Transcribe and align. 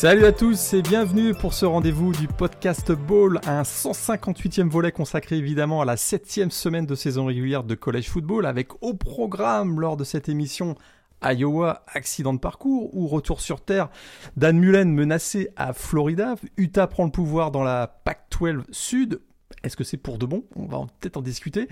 Salut 0.00 0.24
à 0.24 0.32
tous 0.32 0.72
et 0.72 0.80
bienvenue 0.80 1.34
pour 1.34 1.52
ce 1.52 1.66
rendez-vous 1.66 2.12
du 2.12 2.26
podcast 2.26 2.90
Ball, 2.90 3.38
un 3.46 3.64
158e 3.64 4.66
volet 4.66 4.92
consacré 4.92 5.36
évidemment 5.36 5.82
à 5.82 5.84
la 5.84 5.98
7 5.98 6.50
semaine 6.50 6.86
de 6.86 6.94
saison 6.94 7.26
régulière 7.26 7.64
de 7.64 7.74
college 7.74 8.08
football 8.08 8.46
avec 8.46 8.82
au 8.82 8.94
programme 8.94 9.78
lors 9.78 9.98
de 9.98 10.04
cette 10.04 10.30
émission 10.30 10.74
Iowa, 11.22 11.84
accident 11.86 12.32
de 12.32 12.38
parcours 12.38 12.96
ou 12.96 13.08
retour 13.08 13.42
sur 13.42 13.60
terre, 13.60 13.90
Dan 14.38 14.58
Mullen 14.58 14.90
menacé 14.90 15.50
à 15.56 15.74
Florida, 15.74 16.36
Utah 16.56 16.86
prend 16.86 17.04
le 17.04 17.10
pouvoir 17.10 17.50
dans 17.50 17.62
la 17.62 17.86
Pac-12 17.86 18.62
Sud, 18.70 19.20
est-ce 19.62 19.76
que 19.76 19.84
c'est 19.84 19.96
pour 19.96 20.18
de 20.18 20.26
bon? 20.26 20.44
On 20.56 20.66
va 20.66 20.86
peut-être 21.00 21.16
en 21.16 21.22
discuter. 21.22 21.68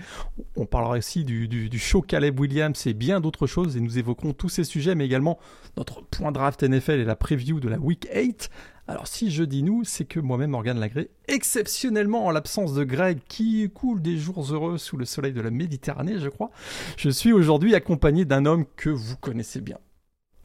On 0.55 0.65
parlera 0.65 0.97
aussi 0.97 1.25
du, 1.25 1.79
show 1.79 2.01
Caleb 2.01 2.39
Williams 2.39 2.85
et 2.85 2.93
bien 2.93 3.19
d'autres 3.19 3.47
choses 3.47 3.77
et 3.77 3.79
nous 3.79 3.97
évoquerons 3.97 4.33
tous 4.33 4.49
ces 4.49 4.63
sujets, 4.63 4.95
mais 4.95 5.05
également 5.05 5.39
notre 5.77 6.01
point 6.03 6.31
draft 6.31 6.63
NFL 6.63 6.99
et 6.99 7.05
la 7.05 7.15
preview 7.15 7.59
de 7.59 7.69
la 7.69 7.79
Week 7.79 8.07
8. 8.13 8.49
Alors 8.87 9.07
si 9.07 9.31
je 9.31 9.43
dis 9.43 9.63
nous, 9.63 9.83
c'est 9.83 10.05
que 10.05 10.19
moi-même, 10.19 10.51
Morgan 10.51 10.79
Lagré, 10.79 11.09
exceptionnellement 11.27 12.25
en 12.25 12.31
l'absence 12.31 12.73
de 12.73 12.83
Greg 12.83 13.19
qui 13.27 13.69
coule 13.69 14.01
des 14.01 14.17
jours 14.17 14.51
heureux 14.51 14.77
sous 14.77 14.97
le 14.97 15.05
soleil 15.05 15.33
de 15.33 15.41
la 15.41 15.51
Méditerranée, 15.51 16.19
je 16.19 16.29
crois, 16.29 16.49
je 16.97 17.09
suis 17.09 17.31
aujourd'hui 17.31 17.75
accompagné 17.75 18.25
d'un 18.25 18.45
homme 18.45 18.65
que 18.75 18.89
vous 18.89 19.15
connaissez 19.17 19.61
bien. 19.61 19.77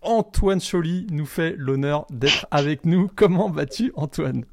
Antoine 0.02 0.60
Choly 0.60 1.06
nous 1.10 1.24
fait 1.24 1.54
l'honneur 1.56 2.06
d'être 2.10 2.46
avec 2.50 2.84
nous. 2.84 3.08
Comment 3.16 3.48
vas-tu 3.48 3.92
Antoine? 3.96 4.44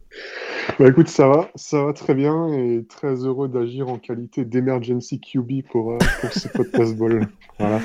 Bah 0.79 0.87
écoute, 0.87 1.07
ça 1.07 1.27
va, 1.27 1.49
ça 1.55 1.83
va 1.83 1.93
très 1.93 2.13
bien 2.13 2.47
et 2.49 2.85
très 2.87 3.25
heureux 3.25 3.47
d'agir 3.47 3.89
en 3.89 3.97
qualité 3.97 4.45
d'emergency 4.45 5.19
QB 5.19 5.63
pour, 5.69 5.93
euh, 5.93 5.97
pour 6.19 6.31
ce 6.31 6.47
podcast 6.47 6.95
ball. 6.95 7.27
Voilà. 7.59 7.79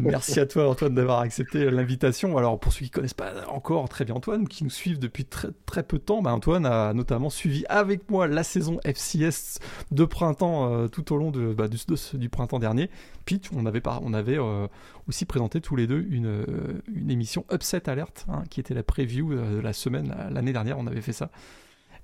Merci 0.00 0.40
à 0.40 0.46
toi 0.46 0.68
Antoine 0.68 0.96
d'avoir 0.96 1.20
accepté 1.20 1.70
l'invitation. 1.70 2.36
Alors 2.36 2.58
pour 2.58 2.72
ceux 2.72 2.80
qui 2.80 2.86
ne 2.86 2.90
connaissent 2.90 3.14
pas 3.14 3.32
encore 3.48 3.88
très 3.88 4.04
bien 4.04 4.16
Antoine, 4.16 4.48
qui 4.48 4.64
nous 4.64 4.70
suivent 4.70 4.98
depuis 4.98 5.24
très, 5.24 5.50
très 5.66 5.84
peu 5.84 5.98
de 5.98 6.02
temps, 6.02 6.20
bah 6.20 6.32
Antoine 6.32 6.66
a 6.66 6.92
notamment 6.92 7.30
suivi 7.30 7.64
avec 7.68 8.10
moi 8.10 8.26
la 8.26 8.42
saison 8.42 8.80
FCS 8.84 9.60
de 9.92 10.04
printemps 10.04 10.72
euh, 10.72 10.88
tout 10.88 11.12
au 11.12 11.16
long 11.16 11.30
de, 11.30 11.54
bah, 11.54 11.68
du, 11.68 11.78
du, 12.14 12.28
printemps 12.28 12.58
dernier. 12.58 12.90
Puis 13.24 13.40
on 13.54 13.66
avait, 13.66 13.82
on 14.02 14.12
avait 14.14 14.38
euh, 14.38 14.66
aussi 15.08 15.26
présenté 15.26 15.60
tous 15.60 15.76
les 15.76 15.86
deux 15.86 16.04
une, 16.10 16.44
une 16.92 17.10
émission 17.10 17.44
Upset 17.52 17.88
Alert, 17.88 18.26
hein, 18.28 18.42
qui 18.50 18.58
était 18.58 18.74
la 18.74 18.82
preview 18.82 19.32
de 19.32 19.60
la 19.60 19.72
semaine 19.72 20.12
l'année 20.32 20.52
dernière. 20.52 20.76
On 20.76 20.88
avait 20.88 21.02
fait 21.02 21.12
ça. 21.12 21.30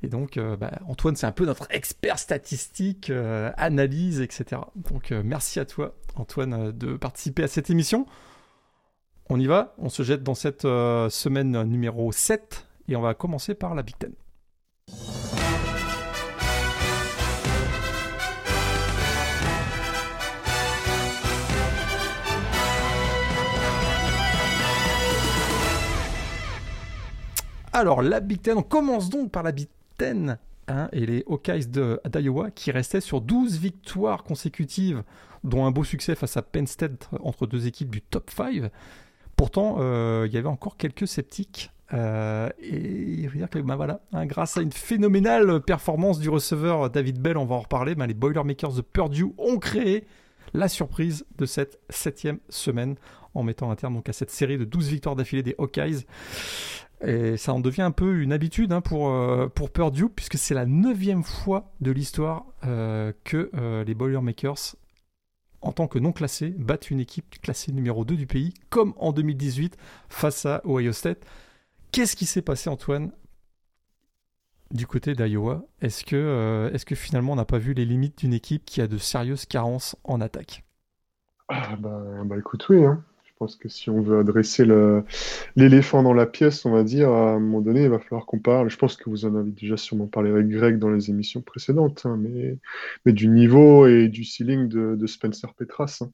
Et 0.02 0.08
donc, 0.08 0.36
euh, 0.36 0.56
bah, 0.56 0.70
Antoine, 0.86 1.16
c'est 1.16 1.26
un 1.26 1.32
peu 1.32 1.44
notre 1.44 1.66
expert 1.70 2.18
statistique, 2.18 3.10
euh, 3.10 3.50
analyse, 3.56 4.20
etc. 4.20 4.60
Donc, 4.76 5.10
euh, 5.10 5.22
merci 5.24 5.58
à 5.58 5.64
toi, 5.64 5.94
Antoine, 6.14 6.70
de 6.70 6.96
participer 6.96 7.42
à 7.42 7.48
cette 7.48 7.68
émission. 7.70 8.06
On 9.28 9.40
y 9.40 9.46
va, 9.46 9.74
on 9.78 9.88
se 9.88 10.02
jette 10.02 10.22
dans 10.22 10.34
cette 10.34 10.62
semaine 10.62 11.62
numéro 11.64 12.12
7 12.12 12.66
et 12.88 12.96
on 12.96 13.02
va 13.02 13.12
commencer 13.12 13.54
par 13.54 13.74
la 13.74 13.82
Big 13.82 13.98
Ten. 13.98 14.12
Alors, 27.74 28.00
la 28.00 28.20
Big 28.20 28.40
Ten, 28.40 28.56
on 28.56 28.62
commence 28.62 29.10
donc 29.10 29.30
par 29.30 29.42
la 29.42 29.52
Big 29.52 29.68
Hein, 30.70 30.88
et 30.92 31.06
les 31.06 31.24
Hawkeyes 31.26 31.66
d'Iowa 31.66 32.50
qui 32.50 32.70
restaient 32.70 33.00
sur 33.00 33.20
12 33.22 33.58
victoires 33.58 34.22
consécutives, 34.22 35.02
dont 35.42 35.64
un 35.64 35.70
beau 35.70 35.82
succès 35.82 36.14
face 36.14 36.36
à 36.36 36.42
Penn 36.42 36.66
State 36.66 37.08
entre 37.20 37.46
deux 37.46 37.66
équipes 37.66 37.90
du 37.90 38.02
top 38.02 38.30
5. 38.30 38.70
Pourtant, 39.36 39.76
euh, 39.78 40.26
il 40.28 40.34
y 40.34 40.36
avait 40.36 40.48
encore 40.48 40.76
quelques 40.76 41.08
sceptiques. 41.08 41.70
Euh, 41.94 42.50
et 42.60 42.76
il 42.76 43.30
dire 43.30 43.48
que 43.48 43.58
bah 43.60 43.76
voilà, 43.76 44.02
hein, 44.12 44.26
grâce 44.26 44.58
à 44.58 44.60
une 44.60 44.72
phénoménale 44.72 45.62
performance 45.62 46.18
du 46.18 46.28
receveur 46.28 46.90
David 46.90 47.18
Bell, 47.18 47.38
on 47.38 47.46
va 47.46 47.54
en 47.54 47.60
reparler, 47.60 47.94
bah, 47.94 48.06
les 48.06 48.12
Boilermakers 48.12 48.74
de 48.74 48.82
Purdue 48.82 49.32
ont 49.38 49.56
créé 49.56 50.06
la 50.52 50.68
surprise 50.68 51.24
de 51.38 51.46
cette 51.46 51.80
septième 51.88 52.40
semaine 52.50 52.96
en 53.32 53.42
mettant 53.42 53.70
un 53.70 53.76
terme 53.76 53.94
donc 53.94 54.08
à 54.08 54.12
cette 54.12 54.30
série 54.30 54.58
de 54.58 54.64
12 54.64 54.88
victoires 54.88 55.16
d'affilée 55.16 55.42
des 55.42 55.54
Hawkeyes. 55.58 56.04
Et 57.06 57.36
ça 57.36 57.52
en 57.52 57.60
devient 57.60 57.82
un 57.82 57.92
peu 57.92 58.20
une 58.20 58.32
habitude 58.32 58.72
hein, 58.72 58.80
pour, 58.80 59.08
euh, 59.10 59.46
pour 59.48 59.70
Purdue, 59.70 60.08
puisque 60.08 60.36
c'est 60.36 60.54
la 60.54 60.66
neuvième 60.66 61.22
fois 61.22 61.72
de 61.80 61.92
l'histoire 61.92 62.46
euh, 62.64 63.12
que 63.24 63.50
euh, 63.54 63.84
les 63.84 63.94
Boilermakers, 63.94 64.74
en 65.60 65.72
tant 65.72 65.86
que 65.86 65.98
non 65.98 66.12
classés, 66.12 66.50
battent 66.50 66.90
une 66.90 67.00
équipe 67.00 67.40
classée 67.40 67.70
numéro 67.70 68.04
2 68.04 68.16
du 68.16 68.26
pays, 68.26 68.52
comme 68.68 68.94
en 68.96 69.12
2018 69.12 69.76
face 70.08 70.44
à 70.44 70.60
Ohio 70.64 70.92
State. 70.92 71.24
Qu'est-ce 71.92 72.16
qui 72.16 72.26
s'est 72.26 72.42
passé, 72.42 72.68
Antoine, 72.68 73.12
du 74.72 74.86
côté 74.86 75.14
d'Iowa? 75.14 75.64
Est-ce 75.80 76.04
que, 76.04 76.70
est 76.74 76.84
que 76.84 76.94
finalement 76.96 77.32
on 77.32 77.36
n'a 77.36 77.44
pas 77.44 77.58
vu 77.58 77.74
les 77.74 77.84
limites 77.84 78.18
d'une 78.18 78.34
équipe 78.34 78.64
qui 78.64 78.80
a 78.80 78.88
de 78.88 78.98
sérieuses 78.98 79.46
carences 79.46 79.96
en 80.02 80.20
attaque? 80.20 80.64
Ah, 81.48 81.76
bah, 81.76 82.02
bah, 82.24 82.36
écoute, 82.36 82.68
oui. 82.68 82.84
Hein. 82.84 83.02
Je 83.38 83.44
pense 83.44 83.54
que 83.54 83.68
si 83.68 83.88
on 83.88 84.00
veut 84.00 84.18
adresser 84.18 84.66
l'éléphant 85.54 86.02
dans 86.02 86.12
la 86.12 86.26
pièce, 86.26 86.66
on 86.66 86.72
va 86.72 86.82
dire, 86.82 87.10
à 87.10 87.34
un 87.34 87.38
moment 87.38 87.60
donné, 87.60 87.84
il 87.84 87.88
va 87.88 88.00
falloir 88.00 88.26
qu'on 88.26 88.40
parle. 88.40 88.68
Je 88.68 88.76
pense 88.76 88.96
que 88.96 89.08
vous 89.08 89.26
en 89.26 89.36
avez 89.36 89.52
déjà 89.52 89.76
sûrement 89.76 90.08
parlé 90.08 90.30
avec 90.32 90.48
Greg 90.48 90.80
dans 90.80 90.90
les 90.90 91.08
émissions 91.08 91.40
précédentes, 91.40 92.02
hein, 92.04 92.16
mais, 92.18 92.58
mais 93.06 93.12
du 93.12 93.28
niveau 93.28 93.86
et 93.86 94.08
du 94.08 94.24
ceiling 94.24 94.66
de, 94.66 95.06
Spencer 95.06 95.54
Petras. 95.54 95.98
Hein. 96.00 96.10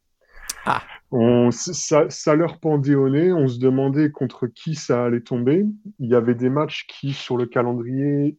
Ah. 0.66 0.82
On, 1.12 1.50
ça, 1.50 2.10
ça, 2.10 2.34
leur 2.34 2.60
pendait 2.60 2.94
au 2.94 3.08
nez, 3.08 3.32
on 3.32 3.48
se 3.48 3.58
demandait 3.58 4.10
contre 4.10 4.46
qui 4.46 4.74
ça 4.74 5.06
allait 5.06 5.22
tomber. 5.22 5.64
Il 6.00 6.10
y 6.10 6.14
avait 6.14 6.34
des 6.34 6.50
matchs 6.50 6.86
qui, 6.86 7.14
sur 7.14 7.38
le 7.38 7.46
calendrier, 7.46 8.36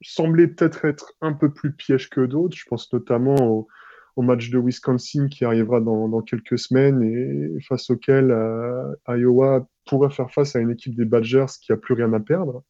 semblaient 0.00 0.48
peut-être 0.48 0.84
être 0.84 1.12
un 1.20 1.32
peu 1.32 1.52
plus 1.52 1.72
pièges 1.72 2.10
que 2.10 2.22
d'autres. 2.22 2.56
Je 2.56 2.64
pense 2.68 2.92
notamment 2.92 3.36
au, 3.36 3.68
au 4.16 4.22
match 4.22 4.50
de 4.50 4.58
Wisconsin 4.58 5.28
qui 5.28 5.44
arrivera 5.44 5.80
dans, 5.80 6.20
quelques 6.22 6.58
semaines 6.58 7.02
et 7.02 7.60
face 7.62 7.90
auquel 7.90 8.30
euh, 8.30 8.94
Iowa 9.08 9.66
pourrait 9.86 10.10
faire 10.10 10.30
face 10.30 10.56
à 10.56 10.60
une 10.60 10.70
équipe 10.70 10.94
des 10.94 11.04
Badgers 11.04 11.46
qui 11.60 11.72
a 11.72 11.76
plus 11.76 11.94
rien 11.94 12.12
à 12.12 12.20
perdre. 12.20 12.62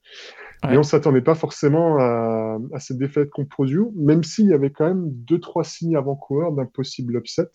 Et 0.71 0.77
on 0.77 0.83
s'attendait 0.83 1.23
pas 1.23 1.35
forcément 1.35 1.99
à, 1.99 2.59
cette 2.79 2.99
défaite 2.99 3.31
contre 3.31 3.49
Purdue, 3.57 3.87
même 3.97 4.23
s'il 4.23 4.47
y 4.47 4.53
avait 4.53 4.71
quand 4.71 4.87
même 4.87 5.09
deux 5.09 5.41
trois 5.41 5.65
signes 5.65 5.97
avant-coureurs 5.97 6.53
d'un 6.53 6.67
possible 6.67 7.17
upset. 7.17 7.49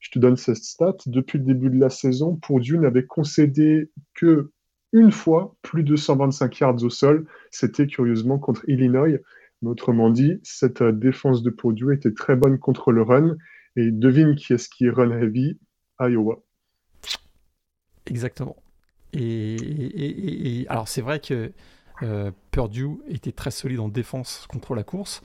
Je 0.00 0.10
te 0.10 0.18
donne 0.18 0.36
cette 0.36 0.56
stat. 0.56 0.96
Depuis 1.06 1.38
le 1.38 1.44
début 1.44 1.70
de 1.70 1.80
la 1.80 1.88
saison, 1.88 2.36
Purdue 2.36 2.78
n'avait 2.78 3.06
concédé 3.06 3.90
que 4.14 4.50
une 4.92 5.12
fois 5.12 5.56
plus 5.62 5.82
de 5.82 5.96
125 5.96 6.58
yards 6.60 6.82
au 6.82 6.90
sol. 6.90 7.26
C'était 7.50 7.86
curieusement 7.86 8.38
contre 8.38 8.68
Illinois 8.68 9.18
autrement 9.64 10.10
dit, 10.10 10.40
cette 10.42 10.82
euh, 10.82 10.92
défense 10.92 11.42
de 11.42 11.50
Purdue 11.50 11.94
était 11.94 12.12
très 12.12 12.36
bonne 12.36 12.58
contre 12.58 12.92
le 12.92 13.02
run. 13.02 13.36
Et 13.76 13.90
devine 13.90 14.34
qui 14.36 14.52
est-ce 14.52 14.68
qui 14.68 14.86
est 14.86 14.90
run 14.90 15.10
heavy? 15.10 15.58
Iowa. 16.00 16.42
Exactement. 18.06 18.56
Et, 19.12 20.66
alors 20.68 20.88
c'est 20.88 21.00
vrai 21.00 21.20
que 21.20 21.52
euh, 22.02 22.30
Purdue 22.50 22.98
était 23.08 23.32
très 23.32 23.50
solide 23.50 23.80
en 23.80 23.88
défense 23.88 24.46
contre 24.48 24.74
la 24.74 24.82
course. 24.82 25.22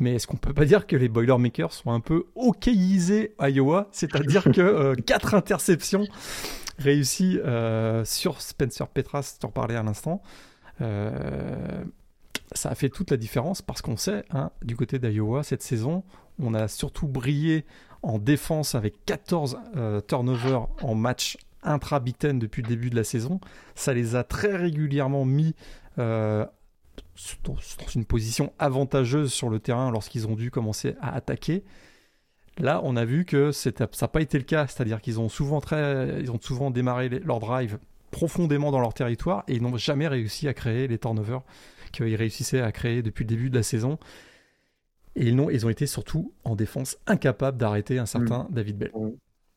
Mais 0.00 0.14
est-ce 0.14 0.26
qu'on 0.26 0.36
peut 0.36 0.54
pas 0.54 0.64
dire 0.64 0.86
que 0.86 0.96
les 0.96 1.08
Boilermakers 1.08 1.72
sont 1.72 1.90
un 1.90 2.00
peu 2.00 2.24
okayisés 2.34 3.34
à 3.38 3.50
Iowa? 3.50 3.88
C'est-à-dire 3.92 4.44
que 4.44 4.60
euh, 4.60 4.94
quatre 5.06 5.34
interceptions 5.34 6.06
réussies 6.78 7.38
sur 8.04 8.40
Spencer 8.40 8.88
Petras, 8.88 9.36
tu 9.38 9.46
en 9.46 9.50
parlais 9.50 9.76
à 9.76 9.82
l'instant 9.82 10.22
ça 12.54 12.70
a 12.70 12.74
fait 12.74 12.88
toute 12.88 13.10
la 13.10 13.16
différence 13.16 13.62
parce 13.62 13.82
qu'on 13.82 13.96
sait, 13.96 14.24
hein, 14.30 14.50
du 14.62 14.76
côté 14.76 14.98
d'Iowa, 14.98 15.42
cette 15.42 15.62
saison, 15.62 16.04
on 16.38 16.54
a 16.54 16.68
surtout 16.68 17.08
brillé 17.08 17.64
en 18.02 18.18
défense 18.18 18.74
avec 18.74 19.04
14 19.06 19.58
euh, 19.76 20.00
turnovers 20.00 20.68
en 20.82 20.94
match 20.94 21.36
intra-Big 21.62 22.16
depuis 22.20 22.62
le 22.62 22.68
début 22.68 22.90
de 22.90 22.96
la 22.96 23.04
saison. 23.04 23.40
Ça 23.74 23.94
les 23.94 24.16
a 24.16 24.24
très 24.24 24.56
régulièrement 24.56 25.24
mis 25.24 25.54
euh, 25.98 26.44
dans 27.44 27.56
une 27.94 28.04
position 28.04 28.52
avantageuse 28.58 29.32
sur 29.32 29.48
le 29.48 29.60
terrain 29.60 29.90
lorsqu'ils 29.90 30.26
ont 30.26 30.34
dû 30.34 30.50
commencer 30.50 30.96
à 31.00 31.14
attaquer. 31.14 31.64
Là, 32.58 32.80
on 32.84 32.96
a 32.96 33.04
vu 33.04 33.24
que 33.24 33.50
ça 33.52 33.70
n'a 33.78 34.08
pas 34.08 34.20
été 34.20 34.36
le 34.36 34.44
cas, 34.44 34.66
c'est-à-dire 34.66 35.00
qu'ils 35.00 35.20
ont 35.20 35.28
souvent 35.28 35.60
souvent 36.40 36.70
démarré 36.70 37.08
leur 37.08 37.40
drive 37.40 37.78
profondément 38.12 38.70
dans 38.70 38.78
leur 38.78 38.94
territoire 38.94 39.42
et 39.48 39.54
ils 39.54 39.62
n'ont 39.62 39.76
jamais 39.76 40.06
réussi 40.06 40.46
à 40.46 40.54
créer 40.54 40.86
les 40.86 40.98
turnovers 40.98 41.42
qu'ils 41.90 42.14
réussissaient 42.14 42.60
à 42.60 42.70
créer 42.70 43.02
depuis 43.02 43.24
le 43.24 43.28
début 43.28 43.50
de 43.50 43.56
la 43.56 43.64
saison. 43.64 43.98
Et 45.16 45.28
ils, 45.28 45.38
ont, 45.40 45.50
ils 45.50 45.66
ont 45.66 45.68
été 45.68 45.86
surtout 45.86 46.32
en 46.44 46.54
défense 46.54 46.96
incapables 47.06 47.58
d'arrêter 47.58 47.98
un 47.98 48.06
certain 48.06 48.44
mm. 48.44 48.54
David 48.54 48.78
Bell. 48.78 48.92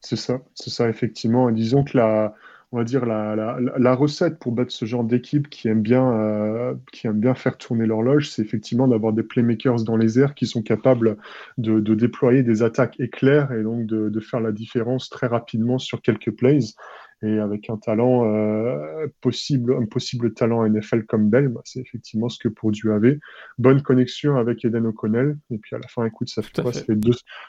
C'est 0.01 0.17
ça, 0.17 0.41
c'est 0.53 0.69
ça 0.69 0.89
effectivement. 0.89 1.49
disons 1.51 1.83
que 1.83 1.97
la, 1.97 2.35
on 2.71 2.77
va 2.77 2.83
dire, 2.83 3.05
la, 3.05 3.35
la, 3.35 3.95
recette 3.95 4.37
pour 4.37 4.51
battre 4.51 4.71
ce 4.71 4.85
genre 4.85 5.03
d'équipe 5.03 5.49
qui 5.49 5.67
aime 5.67 5.81
bien, 5.81 6.11
euh, 6.11 6.75
qui 6.91 7.07
aime 7.07 7.19
bien 7.19 7.33
faire 7.33 7.57
tourner 7.57 7.85
l'horloge, 7.85 8.29
c'est 8.29 8.41
effectivement 8.41 8.87
d'avoir 8.87 9.13
des 9.13 9.23
playmakers 9.23 9.83
dans 9.83 9.95
les 9.95 10.19
airs 10.19 10.35
qui 10.35 10.45
sont 10.45 10.61
capables 10.61 11.17
de, 11.57 11.79
déployer 11.79 12.43
des 12.43 12.63
attaques 12.63 12.99
éclairs 12.99 13.51
et 13.53 13.63
donc 13.63 13.85
de, 13.85 14.09
de, 14.09 14.19
faire 14.19 14.41
la 14.41 14.51
différence 14.51 15.09
très 15.09 15.27
rapidement 15.27 15.79
sur 15.79 16.01
quelques 16.01 16.31
plays 16.31 16.75
et 17.21 17.39
avec 17.39 17.69
un 17.69 17.77
talent 17.77 18.25
euh, 18.25 19.07
possible, 19.21 19.73
un 19.73 19.85
possible 19.85 20.33
talent 20.33 20.67
NFL 20.67 21.05
comme 21.05 21.29
Bell, 21.29 21.47
bah, 21.47 21.61
c'est 21.63 21.79
effectivement 21.79 22.29
ce 22.29 22.37
que 22.39 22.49
Purdue 22.49 22.91
avait. 22.91 23.19
Bonne 23.57 23.81
connexion 23.81 24.35
avec 24.37 24.65
Eden 24.65 24.85
O'Connell, 24.87 25.37
et 25.49 25.57
puis 25.57 25.75
à 25.75 25.79
la 25.79 25.87
fin, 25.87 26.05
écoute, 26.05 26.29
ça 26.29 26.41
fait 26.41 26.61
quoi? 26.61 26.73
Ça 26.73 26.83
fait 26.83 26.99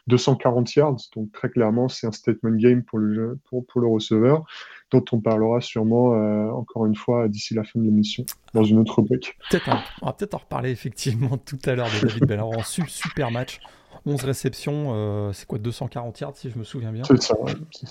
240 0.07 0.75
yards, 0.77 0.97
donc 1.15 1.33
très 1.33 1.51
clairement, 1.51 1.89
c'est 1.89 2.07
un 2.07 2.13
statement 2.13 2.57
game 2.57 2.83
pour 2.85 2.99
le, 2.99 3.39
pour, 3.49 3.67
pour 3.67 3.81
le 3.81 3.89
receveur, 3.89 4.45
dont 4.93 5.05
on 5.13 5.21
parlera 5.21 5.61
sûrement 5.61 6.15
euh, 6.15 6.49
encore 6.51 6.87
une 6.87 6.97
fois 6.97 7.29
d'ici 7.29 7.55
la 7.55 7.65
fin 7.65 7.81
de 7.81 7.85
l'émission, 7.85 8.25
dans 8.55 8.65
une 8.65 8.79
autre 8.79 9.01
rubrique. 9.01 9.37
Peut-être, 9.51 9.69
on 10.01 10.07
va 10.07 10.13
peut-être 10.13 10.35
en 10.35 10.39
reparler 10.39 10.71
effectivement 10.71 11.37
tout 11.45 11.59
à 11.65 11.75
l'heure 11.75 11.89
de 11.89 12.07
David 12.07 12.25
Bell. 12.25 12.39
Alors, 12.39 12.57
en 12.57 12.63
super 12.63 13.31
match. 13.31 13.61
11 14.06 14.23
réceptions, 14.25 14.93
euh, 14.94 15.32
c'est 15.32 15.47
quoi 15.47 15.58
240 15.58 16.20
yards 16.20 16.37
si 16.37 16.49
je 16.49 16.58
me 16.58 16.64
souviens 16.64 16.93
bien. 16.93 17.03
Ça, 17.19 17.35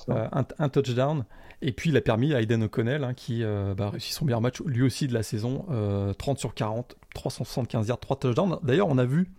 euh, 0.10 0.28
un, 0.32 0.70
touchdown. 0.70 1.26
Et 1.62 1.74
puis 1.74 1.90
il 1.90 1.98
a 1.98 2.02
permis 2.02 2.34
à 2.34 2.42
Aiden 2.42 2.64
O'Connell, 2.64 3.04
hein, 3.04 3.14
qui 3.14 3.44
euh, 3.44 3.76
bah, 3.76 3.90
réussit 3.90 4.14
son 4.14 4.24
meilleur 4.24 4.40
match 4.40 4.62
lui 4.66 4.82
aussi 4.82 5.08
de 5.08 5.14
la 5.14 5.24
saison, 5.24 5.66
30 6.18 6.40
sur 6.40 6.54
40, 6.54 6.96
375 7.14 7.90
yards, 7.90 8.00
3 8.00 8.18
touchdowns. 8.18 8.60
D'ailleurs, 8.64 8.88
on 8.88 8.98
a 8.98 9.06
vu 9.06 9.30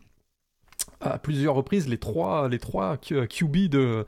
à 1.01 1.19
plusieurs 1.19 1.55
reprises 1.55 1.89
les 1.89 1.99
trois, 1.99 2.49
les 2.49 2.59
trois 2.59 2.99
QB 2.99 3.69
de, 3.69 4.07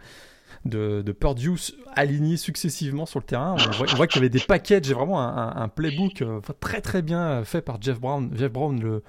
de, 0.64 1.02
de 1.02 1.12
Purdue 1.12 1.72
alignés 1.94 2.36
successivement 2.36 3.06
sur 3.06 3.20
le 3.20 3.24
terrain. 3.24 3.56
On 3.58 3.96
voit, 3.96 4.06
qu'il 4.06 4.16
y 4.16 4.24
avait 4.24 4.28
des 4.28 4.40
packages, 4.40 4.84
j'ai 4.84 4.94
vraiment 4.94 5.20
un, 5.20 5.56
un 5.56 5.68
playbook 5.68 6.22
très 6.60 6.82
très 6.82 7.00
bien 7.00 7.44
fait 7.44 7.62
par 7.62 7.80
Jeff 7.80 7.98
Brown, 7.98 8.30
Jeff 8.34 8.52
Brown 8.52 8.78
le, 8.80 9.02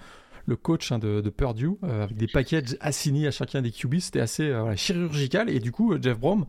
le 0.50 0.58
coach 0.58 0.92
hein, 0.92 1.00
de, 1.00 1.22
Purdue, 1.30 1.78
euh, 1.84 2.04
avec 2.04 2.18
des 2.18 2.28
packages 2.28 2.76
assignés 2.82 3.28
à 3.28 3.32
chacun 3.32 3.62
des 3.62 3.72
QB. 3.72 4.00
C'était 4.00 4.20
assez 4.20 4.50
euh, 4.50 4.76
chirurgical. 4.76 5.50
Et 5.50 5.60
du 5.60 5.72
coup, 5.72 5.96
Jeff 6.02 6.20
Brom, 6.20 6.46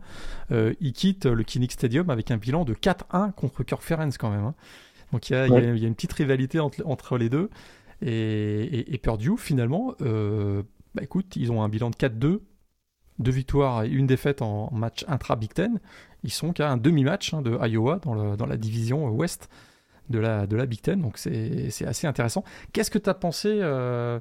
euh, 0.51 0.73
il 0.81 0.91
quitte 0.91 1.25
le 1.25 1.43
Kinnick 1.43 1.71
Stadium 1.71 2.09
avec 2.09 2.31
un 2.31 2.37
bilan 2.37 2.65
de 2.65 2.73
4-1 2.73 3.31
contre 3.31 3.63
Kirk 3.63 3.81
Ferenc 3.81 4.11
quand 4.19 4.31
même. 4.31 4.43
Hein. 4.43 4.55
Donc 5.13 5.29
il 5.29 5.33
y, 5.33 5.35
a, 5.35 5.45
une 5.45 5.95
petite 5.95 6.13
rivalité 6.13 6.59
entre, 6.59 7.17
les 7.17 7.29
deux. 7.29 7.49
Et, 8.01 8.99
Purdue, 9.01 9.37
finalement, 9.37 9.93
bah, 9.99 11.03
écoute, 11.03 11.35
ils 11.35 11.51
ont 11.51 11.61
un 11.61 11.69
bilan 11.69 11.89
de 11.89 11.95
4-2, 11.95 12.39
deux 13.19 13.31
victoires 13.31 13.83
et 13.83 13.89
une 13.89 14.07
défaite 14.07 14.41
en 14.41 14.71
match 14.71 15.03
intra-Big 15.07 15.53
Ten. 15.53 15.79
Ils 16.23 16.31
sont 16.31 16.53
qu'à 16.53 16.71
un 16.71 16.77
demi-match 16.77 17.33
hein, 17.33 17.41
de 17.41 17.57
Iowa 17.67 17.99
dans, 17.99 18.37
dans 18.37 18.45
la 18.45 18.57
division 18.57 19.09
Ouest 19.09 19.49
de 20.11 20.19
la, 20.19 20.47
de 20.47 20.55
la 20.55 20.65
Big 20.65 20.81
Ten, 20.81 21.01
donc 21.01 21.17
c'est 21.17 21.85
assez 21.85 22.07
intéressant. 22.07 22.43
Qu'est-ce 22.73 22.91
que 22.91 22.99
tu 22.99 23.09
as 23.09 23.13
pensé 23.13 23.49
euh, 23.61 24.19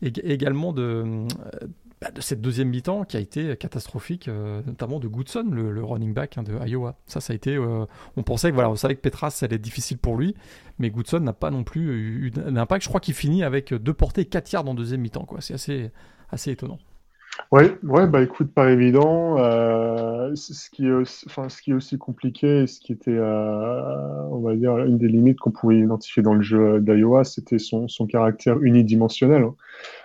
également 0.00 0.72
de, 0.72 0.82
euh, 0.82 1.28
bah, 2.00 2.10
de 2.10 2.20
cette 2.20 2.40
deuxième 2.40 2.68
mi-temps 2.68 3.04
qui 3.04 3.16
a 3.16 3.20
été 3.20 3.56
catastrophique, 3.56 4.28
euh, 4.28 4.62
notamment 4.66 5.00
de 5.00 5.08
Goodson, 5.08 5.46
le, 5.50 5.84
running 5.84 6.14
back 6.14 6.38
hein, 6.38 6.42
de 6.42 6.54
Iowa? 6.66 6.96
Ça, 7.06 7.20
ça 7.20 7.32
a 7.32 7.36
été. 7.36 7.58
on 7.58 8.22
pensait 8.22 8.50
que 8.50 8.54
voilà, 8.54 8.70
on 8.70 8.76
savait 8.76 8.94
que 8.94 9.00
Petras, 9.00 9.30
ça 9.30 9.46
allait 9.46 9.56
être 9.56 9.62
difficile 9.62 9.98
pour 9.98 10.16
lui, 10.16 10.34
mais 10.78 10.90
Goodson 10.90 11.20
n'a 11.20 11.32
pas 11.32 11.50
non 11.50 11.64
plus 11.64 12.26
eu 12.26 12.30
d'impact. 12.30 12.84
Je 12.84 12.88
crois 12.88 13.00
qu'il 13.00 13.14
finit 13.14 13.42
avec 13.42 13.74
deux 13.74 13.94
portées, 13.94 14.24
4 14.24 14.52
yards 14.52 14.68
en 14.68 14.74
deuxième 14.74 15.00
mi-temps. 15.00 15.26
C'est 15.40 15.54
assez, 15.54 15.90
assez 16.30 16.50
étonnant. 16.50 16.78
Oui, 17.52 17.64
ouais, 17.82 18.06
bah 18.06 18.22
écoute, 18.22 18.52
pas 18.52 18.70
évident. 18.70 19.38
Euh, 19.38 20.34
ce 20.34 20.70
qui 20.70 20.86
est 20.86 20.92
aussi, 20.92 21.24
enfin, 21.28 21.48
ce 21.48 21.62
qui 21.62 21.70
est 21.70 21.74
aussi 21.74 21.98
compliqué, 21.98 22.66
ce 22.66 22.80
qui 22.80 22.92
était, 22.92 23.10
euh, 23.10 24.28
on 24.30 24.40
va 24.40 24.54
dire, 24.56 24.78
une 24.78 24.98
des 24.98 25.08
limites 25.08 25.38
qu'on 25.38 25.50
pouvait 25.50 25.78
identifier 25.78 26.22
dans 26.22 26.34
le 26.34 26.42
jeu 26.42 26.80
d'Iowa, 26.80 27.24
c'était 27.24 27.58
son, 27.58 27.88
son 27.88 28.06
caractère 28.06 28.60
unidimensionnel. 28.60 29.42
Hein. 29.42 29.54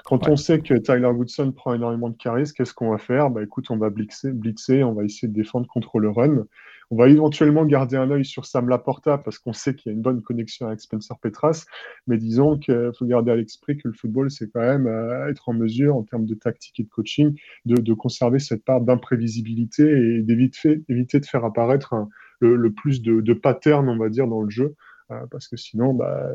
Quand 0.06 0.28
on 0.28 0.36
sait 0.36 0.60
que 0.60 0.74
Tyler 0.76 1.08
Woodson 1.08 1.52
prend 1.52 1.74
énormément 1.74 2.10
de 2.10 2.18
charisme, 2.18 2.54
qu'est-ce 2.56 2.74
qu'on 2.74 2.92
va 2.92 2.98
faire? 2.98 3.30
Bah 3.30 3.44
écoute, 3.44 3.70
on 3.70 3.78
va 3.78 3.90
blitzer, 3.90 4.32
blitzer, 4.32 4.84
on 4.84 4.94
va 4.94 5.04
essayer 5.04 5.28
de 5.28 5.34
défendre 5.34 5.68
contre 5.68 6.00
le 6.00 6.10
run. 6.10 6.46
On 6.92 6.98
va 6.98 7.08
éventuellement 7.08 7.66
garder 7.66 7.98
un 7.98 8.10
œil 8.10 8.26
sur 8.26 8.46
Sam 8.46 8.68
Laporta 8.68 9.20
parce 9.20 9.38
qu'on 9.38 9.54
sait 9.54 9.76
qu'il 9.76 9.92
y 9.92 9.94
a 9.94 9.96
une 9.96 10.02
bonne 10.02 10.24
connexion 10.24 10.66
avec 10.66 10.82
Spencer 10.82 11.20
Petras, 11.20 11.66
mais 12.08 12.18
disons 12.18 12.58
qu'il 12.58 12.92
faut 12.98 13.06
garder 13.06 13.32
à 13.32 13.36
l'esprit 13.36 13.78
que 13.78 13.88
le 13.88 13.94
football, 13.94 14.32
c'est 14.32 14.52
quand 14.52 14.62
même 14.62 14.88
euh, 14.88 15.30
être 15.30 15.50
en 15.50 15.54
mesure, 15.54 15.96
en 15.96 16.04
termes 16.04 16.26
de 16.26 16.34
tactique 16.34 16.80
et 16.80 16.84
de 16.84 16.90
coaching, 16.90 17.40
de, 17.66 17.94
conserver 17.94 18.40
cette 18.40 18.66
part 18.66 18.82
d'imprévisibilité 18.82 19.84
et 19.84 20.22
d'éviter 20.24 20.84
éviter 20.90 21.20
de 21.20 21.26
faire 21.26 21.46
apparaître 21.46 21.94
le, 22.40 22.72
plus 22.72 23.04
de, 23.04 23.22
de 23.22 23.34
patterns, 23.34 23.88
on 23.88 23.98
va 23.98 24.10
dire, 24.10 24.28
dans 24.28 24.42
le 24.42 24.50
jeu 24.50 24.76
euh, 25.12 25.26
parce 25.30 25.48
que 25.48 25.58
sinon, 25.58 25.94
bah, 25.94 26.28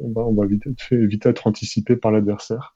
on 0.00 0.12
va, 0.12 0.22
on 0.22 0.34
va 0.34 0.46
vite, 0.46 0.64
vite, 0.90 1.26
être 1.26 1.46
anticipé 1.46 1.96
par 1.96 2.10
l'adversaire. 2.10 2.74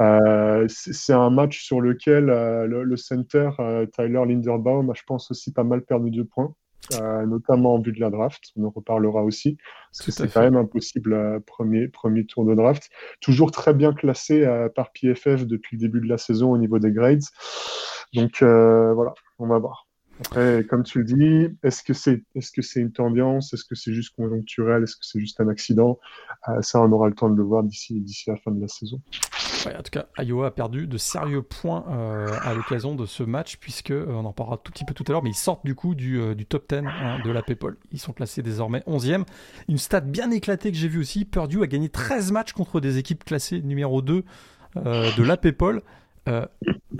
Euh, 0.00 0.66
c'est 0.68 1.12
un 1.12 1.30
match 1.30 1.62
sur 1.62 1.80
lequel 1.80 2.26
le, 2.26 2.84
le, 2.84 2.96
center 2.96 3.50
Tyler 3.92 4.22
Linderbaum 4.26 4.90
a, 4.90 4.94
je 4.94 5.02
pense, 5.06 5.30
aussi 5.30 5.52
pas 5.52 5.64
mal 5.64 5.82
perdu 5.82 6.10
de 6.10 6.22
points. 6.22 6.54
Euh, 6.94 7.24
notamment 7.26 7.74
en 7.74 7.80
vue 7.80 7.92
de 7.92 8.00
la 8.00 8.10
draft. 8.10 8.50
On 8.56 8.64
en 8.64 8.70
reparlera 8.70 9.22
aussi, 9.22 9.58
parce 9.92 10.06
que 10.06 10.10
c'est 10.10 10.32
quand 10.32 10.40
même 10.40 10.56
un 10.56 10.64
possible 10.64 11.12
euh, 11.12 11.38
premier, 11.38 11.88
premier 11.88 12.26
tour 12.26 12.44
de 12.44 12.54
draft. 12.54 12.90
Toujours 13.20 13.52
très 13.52 13.74
bien 13.74 13.92
classé 13.92 14.44
euh, 14.44 14.68
par 14.68 14.90
PFF 14.92 15.46
depuis 15.46 15.76
le 15.76 15.82
début 15.82 16.00
de 16.00 16.08
la 16.08 16.18
saison 16.18 16.52
au 16.52 16.58
niveau 16.58 16.78
des 16.78 16.90
grades. 16.90 17.22
Donc 18.12 18.42
voilà, 18.42 19.14
on 19.38 19.46
va 19.46 19.58
voir. 19.58 19.86
Après, 20.20 20.64
comme 20.68 20.82
tu 20.82 20.98
le 20.98 21.04
dis, 21.04 21.56
est-ce 21.62 21.82
que 21.82 21.94
c'est 21.94 22.22
est 22.34 22.40
-ce 22.40 22.60
c'est 22.60 22.80
une 22.80 22.92
tendance? 22.92 23.54
Est-ce 23.54 23.64
que 23.64 23.74
c'est 23.74 23.94
juste 23.94 24.14
conjoncturel? 24.16 24.82
Est-ce 24.82 24.96
que 24.96 25.06
c'est 25.06 25.20
juste 25.20 25.40
un 25.40 25.48
accident? 25.48 25.98
Ça, 26.60 26.80
on 26.80 26.90
aura 26.92 27.08
le 27.08 27.14
temps 27.14 27.30
de 27.30 27.36
le 27.36 27.44
voir 27.44 27.62
d'ici 27.62 28.02
la 28.26 28.36
fin 28.36 28.50
de 28.50 28.60
la 28.60 28.68
saison 28.68 29.00
en 29.66 29.82
tout 29.82 29.90
cas, 29.90 30.06
Iowa 30.18 30.46
a 30.46 30.50
perdu 30.50 30.86
de 30.86 30.98
sérieux 30.98 31.42
points 31.42 31.84
euh, 31.90 32.28
à 32.42 32.54
l'occasion 32.54 32.94
de 32.94 33.06
ce 33.06 33.22
match, 33.22 33.56
puisque 33.58 33.90
euh, 33.90 34.06
on 34.08 34.24
en 34.24 34.32
parlera 34.32 34.56
tout 34.56 34.72
petit 34.72 34.84
peu 34.84 34.94
tout 34.94 35.04
à 35.08 35.12
l'heure, 35.12 35.22
mais 35.22 35.30
ils 35.30 35.34
sortent 35.34 35.64
du 35.64 35.74
coup 35.74 35.94
du, 35.94 36.20
euh, 36.20 36.34
top 36.48 36.64
10 36.68 36.78
hein, 36.78 37.18
de 37.24 37.30
la 37.30 37.42
PayPal. 37.42 37.76
Ils 37.92 37.98
sont 37.98 38.12
classés 38.12 38.42
désormais 38.42 38.82
11e. 38.86 39.24
Une 39.68 39.78
stat 39.78 40.00
bien 40.00 40.30
éclatée 40.30 40.70
que 40.72 40.78
j'ai 40.78 40.88
vue 40.88 41.00
aussi, 41.00 41.24
Purdue 41.24 41.62
a 41.62 41.66
gagné 41.66 41.88
13 41.88 42.32
matchs 42.32 42.52
contre 42.52 42.80
des 42.80 42.98
équipes 42.98 43.24
classées 43.24 43.60
numéro 43.62 44.02
2 44.02 44.24
de 44.76 45.22
la 45.22 45.36
PayPal. 45.36 45.82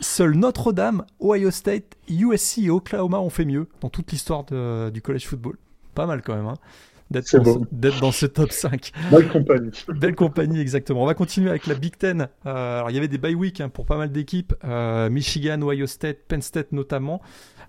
seul 0.01 0.35
Notre-Dame, 0.35 1.05
Ohio 1.21 1.51
State, 1.51 1.97
USC 2.09 2.59
et 2.59 2.71
Oklahoma 2.71 3.21
ont 3.21 3.31
fait 3.31 3.45
mieux 3.45 3.69
dans 3.81 3.91
toute 3.91 4.11
l'histoire 4.13 4.45
du 4.45 5.03
college 5.03 5.27
football. 5.27 5.57
Pas 5.95 6.07
mal 6.07 6.23
quand 6.23 6.35
même. 6.35 6.47
Hein 6.47 6.57
d'être 7.11 8.01
dans, 8.01 8.13
ce 8.13 8.27
top 8.27 8.53
5. 8.53 8.93
Belle 9.11 9.29
compagnie. 9.29 9.71
Belle 9.89 10.15
compagnie, 10.15 10.61
exactement. 10.61 11.03
On 11.03 11.07
va 11.07 11.15
continuer 11.15 11.51
avec 11.51 11.67
la 11.67 11.75
Big 11.75 11.97
Ten. 11.97 12.29
Euh, 12.47 12.79
alors, 12.79 12.91
il 12.91 12.95
y 12.95 12.99
avait 12.99 13.09
des 13.09 13.19
bye 13.19 13.35
week 13.35 13.61
hein, 13.61 13.69
pour 13.69 13.85
pas 13.85 13.97
mal 13.97 14.13
d'équipes. 14.13 14.55
Euh, 14.65 15.11
Michigan, 15.11 15.61
Ohio 15.63 15.87
State, 15.87 16.19
Penn 16.29 16.41
State 16.41 16.73
notamment. 16.73 17.21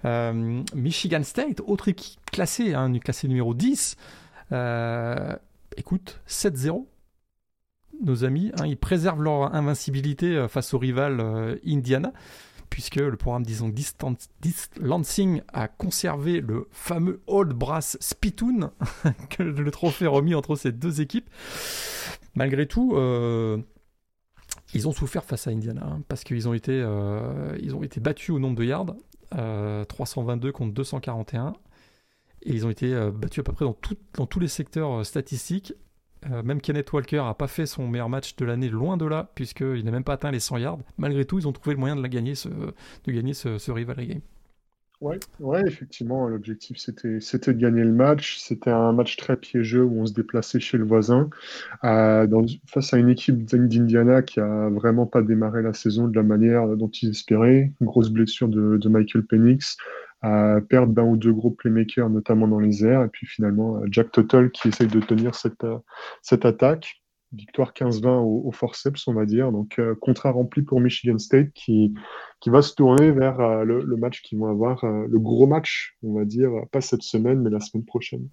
Euh, 0.05 0.61
Michigan 0.75 1.23
State, 1.23 1.61
autre 1.65 1.87
équipe 1.87 2.19
classée, 2.31 2.73
hein, 2.73 2.91
classée 2.99 3.27
numéro 3.27 3.53
10. 3.53 3.97
écoute, 5.77 6.21
7-0. 6.27 6.85
Nos 8.03 8.23
amis, 8.23 8.51
hein, 8.59 8.65
ils 8.65 8.77
préservent 8.77 9.21
leur 9.21 9.53
invincibilité 9.53 10.47
face 10.49 10.73
au 10.73 10.79
rival 10.79 11.59
Indiana 11.65 12.13
puisque 12.71 12.95
le 12.95 13.15
programme 13.17 13.45
disons 13.45 13.69
Distance, 13.69 14.29
Lansing 14.79 15.41
a 15.53 15.67
conservé 15.67 16.39
le 16.41 16.67
fameux 16.71 17.21
Old 17.27 17.51
Brass 17.51 17.97
Spittoon, 17.99 18.71
le 19.39 19.69
trophée 19.69 20.07
remis 20.07 20.33
entre 20.33 20.55
ces 20.55 20.71
deux 20.71 21.01
équipes. 21.01 21.29
Malgré 22.33 22.65
tout, 22.65 22.93
euh, 22.95 23.57
ils 24.73 24.87
ont 24.87 24.93
souffert 24.93 25.25
face 25.25 25.47
à 25.47 25.51
Indiana, 25.51 25.85
hein, 25.85 26.01
parce 26.07 26.23
qu'ils 26.23 26.47
ont, 26.47 26.53
été, 26.53 26.71
euh, 26.71 27.55
ils 27.61 27.75
ont 27.75 27.83
été 27.83 27.99
battus 27.99 28.29
au 28.29 28.39
nombre 28.39 28.55
de 28.55 28.63
yards, 28.63 28.95
322 29.29 30.47
euh, 30.47 30.51
contre 30.53 30.73
241, 30.73 31.53
et 32.43 32.53
ils 32.53 32.65
ont 32.65 32.69
été 32.69 32.95
battus 33.13 33.39
à 33.39 33.43
peu 33.43 33.51
près 33.51 33.65
dans 33.65 34.25
tous 34.25 34.39
les 34.39 34.47
secteurs 34.47 35.05
statistiques. 35.05 35.73
Euh, 36.29 36.43
même 36.43 36.61
Kenneth 36.61 36.91
Walker 36.93 37.17
n'a 37.17 37.33
pas 37.33 37.47
fait 37.47 37.65
son 37.65 37.87
meilleur 37.87 38.09
match 38.09 38.35
de 38.35 38.45
l'année, 38.45 38.69
loin 38.69 38.97
de 38.97 39.05
là, 39.05 39.31
puisqu'il 39.35 39.83
n'a 39.83 39.91
même 39.91 40.03
pas 40.03 40.13
atteint 40.13 40.31
les 40.31 40.39
100 40.39 40.57
yards. 40.57 40.79
Malgré 40.97 41.25
tout, 41.25 41.39
ils 41.39 41.47
ont 41.47 41.51
trouvé 41.51 41.73
le 41.73 41.79
moyen 41.79 41.95
de, 41.95 42.07
gagner, 42.07 42.35
ce, 42.35 42.49
de 42.49 43.11
game. 43.11 44.21
Ouais, 45.39 45.63
effectivement, 45.65 46.27
l'objectif 46.27 46.77
c'était 46.77 47.53
de 47.53 47.59
gagner 47.59 47.83
le 47.83 47.91
match. 47.91 48.37
C'était 48.37 48.69
un 48.69 48.93
match 48.93 49.17
très 49.17 49.35
piégeux 49.35 49.83
où 49.83 49.99
on 49.99 50.05
se 50.05 50.13
déplaçait 50.13 50.59
chez 50.59 50.77
le 50.77 50.83
voisin 50.85 51.31
face 51.81 52.93
à 52.93 52.97
une 52.97 53.09
équipe 53.09 53.43
d'Indiana 53.43 54.21
qui 54.21 54.39
a 54.39 54.69
vraiment 54.69 55.07
pas 55.07 55.23
démarré 55.23 55.63
la 55.63 55.73
saison 55.73 56.07
de 56.07 56.15
la 56.15 56.21
manière 56.21 56.67
dont 56.77 56.89
ils 56.89 57.09
espéraient. 57.09 57.71
Une 57.81 57.87
grosse 57.87 58.11
blessure 58.11 58.47
de 58.47 58.89
Michael 58.89 59.25
Penix, 59.25 59.75
euh, 60.23 60.61
perte 60.61 60.93
d'un 60.93 61.03
ou 61.03 61.17
deux 61.17 61.33
gros 61.33 61.51
playmakers, 61.51 62.09
notamment 62.09 62.47
dans 62.47 62.59
les 62.59 62.85
airs, 62.85 63.03
et 63.03 63.09
puis 63.09 63.25
finalement 63.25 63.77
euh, 63.77 63.87
Jack 63.89 64.11
Tuttle 64.11 64.51
qui 64.51 64.67
essaye 64.67 64.87
de 64.87 64.99
tenir 64.99 65.35
cette, 65.35 65.63
euh, 65.63 65.77
cette 66.21 66.45
attaque. 66.45 67.01
Victoire 67.33 67.71
15-20 67.71 68.07
au, 68.19 68.41
au 68.45 68.51
forceps, 68.51 69.07
on 69.07 69.13
va 69.13 69.25
dire. 69.25 69.53
Donc, 69.53 69.79
euh, 69.79 69.95
contrat 69.95 70.31
rempli 70.31 70.63
pour 70.63 70.81
Michigan 70.81 71.17
State 71.17 71.53
qui, 71.53 71.93
qui 72.41 72.49
va 72.49 72.61
se 72.61 72.75
tourner 72.75 73.11
vers 73.11 73.63
le, 73.63 73.95
match 73.95 74.21
qu'ils 74.21 74.37
vont 74.37 74.47
avoir, 74.47 74.85
le 74.85 75.17
gros 75.17 75.47
match, 75.47 75.95
on 76.03 76.13
va 76.13 76.25
dire, 76.25 76.51
pas 76.73 76.81
cette 76.81 77.03
semaine, 77.03 77.39
mais 77.41 77.49
la 77.49 77.61
semaine 77.61 77.85
prochaine. 77.85 78.27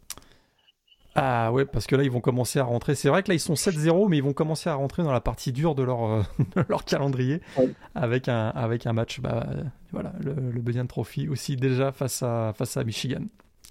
Ah 1.14 1.50
ouais, 1.52 1.64
parce 1.64 1.86
que 1.86 1.96
là, 1.96 2.04
ils 2.04 2.10
vont 2.10 2.20
commencer 2.20 2.58
à 2.60 2.64
rentrer. 2.64 2.94
C'est 2.94 3.08
vrai 3.08 3.22
que 3.22 3.28
là, 3.28 3.34
ils 3.34 3.40
sont 3.40 3.54
7-0, 3.54 4.08
mais 4.08 4.18
ils 4.18 4.22
vont 4.22 4.32
commencer 4.32 4.70
à 4.70 4.74
rentrer 4.74 5.02
dans 5.02 5.10
la 5.12 5.20
partie 5.20 5.50
dure 5.52 5.74
de 5.74 5.82
leur, 5.82 6.04
euh, 6.04 6.22
de 6.56 6.64
leur 6.68 6.84
calendrier 6.84 7.40
Ouais. 7.56 7.70
avec, 7.94 8.28
un, 8.28 8.48
avec 8.50 8.86
un 8.86 8.92
match, 8.92 9.20
bah, 9.20 9.46
euh, 9.50 9.64
voilà, 9.90 10.12
le, 10.20 10.34
le 10.34 10.60
Bunyan 10.60 10.86
Trophy 10.86 11.28
aussi 11.28 11.56
déjà 11.56 11.90
face 11.92 12.22
à, 12.22 12.52
face 12.56 12.76
à 12.76 12.84
Michigan 12.84 13.22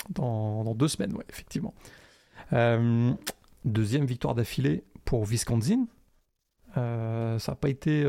dans, 0.10 0.64
dans 0.64 0.76
deux 0.76 0.88
semaines, 0.90 1.14
ouais, 1.14 1.26
effectivement. 1.30 1.74
Euh, 2.54 3.12
deuxième 3.66 4.06
victoire 4.06 4.36
d'affilée 4.36 4.84
pour 5.06 5.24
Wisconsin. 5.26 5.86
Euh, 6.76 7.40
ça 7.40 7.54
n'a 7.54 7.56
pas 7.56 7.70
été. 7.70 8.04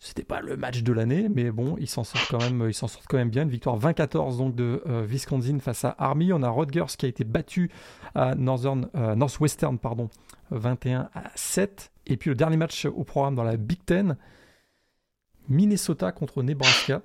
Euh, 0.00 0.06
c'était 0.06 0.24
pas 0.24 0.40
le 0.40 0.56
match 0.56 0.82
de 0.82 0.92
l'année, 0.92 1.28
mais 1.28 1.50
bon, 1.50 1.76
ils 1.78 1.88
s'en 1.88 2.04
sortent 2.04 2.28
quand 2.30 2.40
même, 2.40 2.64
ils 2.68 2.74
s'en 2.74 2.88
sortent 2.88 3.06
quand 3.06 3.18
même 3.18 3.30
bien. 3.30 3.42
Une 3.42 3.50
victoire 3.50 3.78
20-14 3.78 4.38
donc 4.38 4.54
de 4.54 4.82
euh, 4.86 5.04
Wisconsin 5.06 5.58
face 5.60 5.84
à 5.84 5.94
Army. 5.98 6.32
On 6.32 6.42
a 6.42 6.48
Rutgers 6.48 6.86
qui 6.96 7.06
a 7.06 7.08
été 7.08 7.24
battu 7.24 7.70
à 8.14 8.32
euh, 8.32 9.14
Northwestern, 9.14 9.78
pardon, 9.78 10.08
21 10.50 11.10
à 11.14 11.24
7. 11.34 11.92
Et 12.06 12.16
puis 12.16 12.30
le 12.30 12.36
dernier 12.36 12.56
match 12.56 12.86
au 12.86 13.04
programme 13.04 13.34
dans 13.34 13.44
la 13.44 13.56
Big 13.56 13.84
Ten, 13.84 14.16
Minnesota 15.48 16.12
contre 16.12 16.42
Nebraska. 16.42 17.02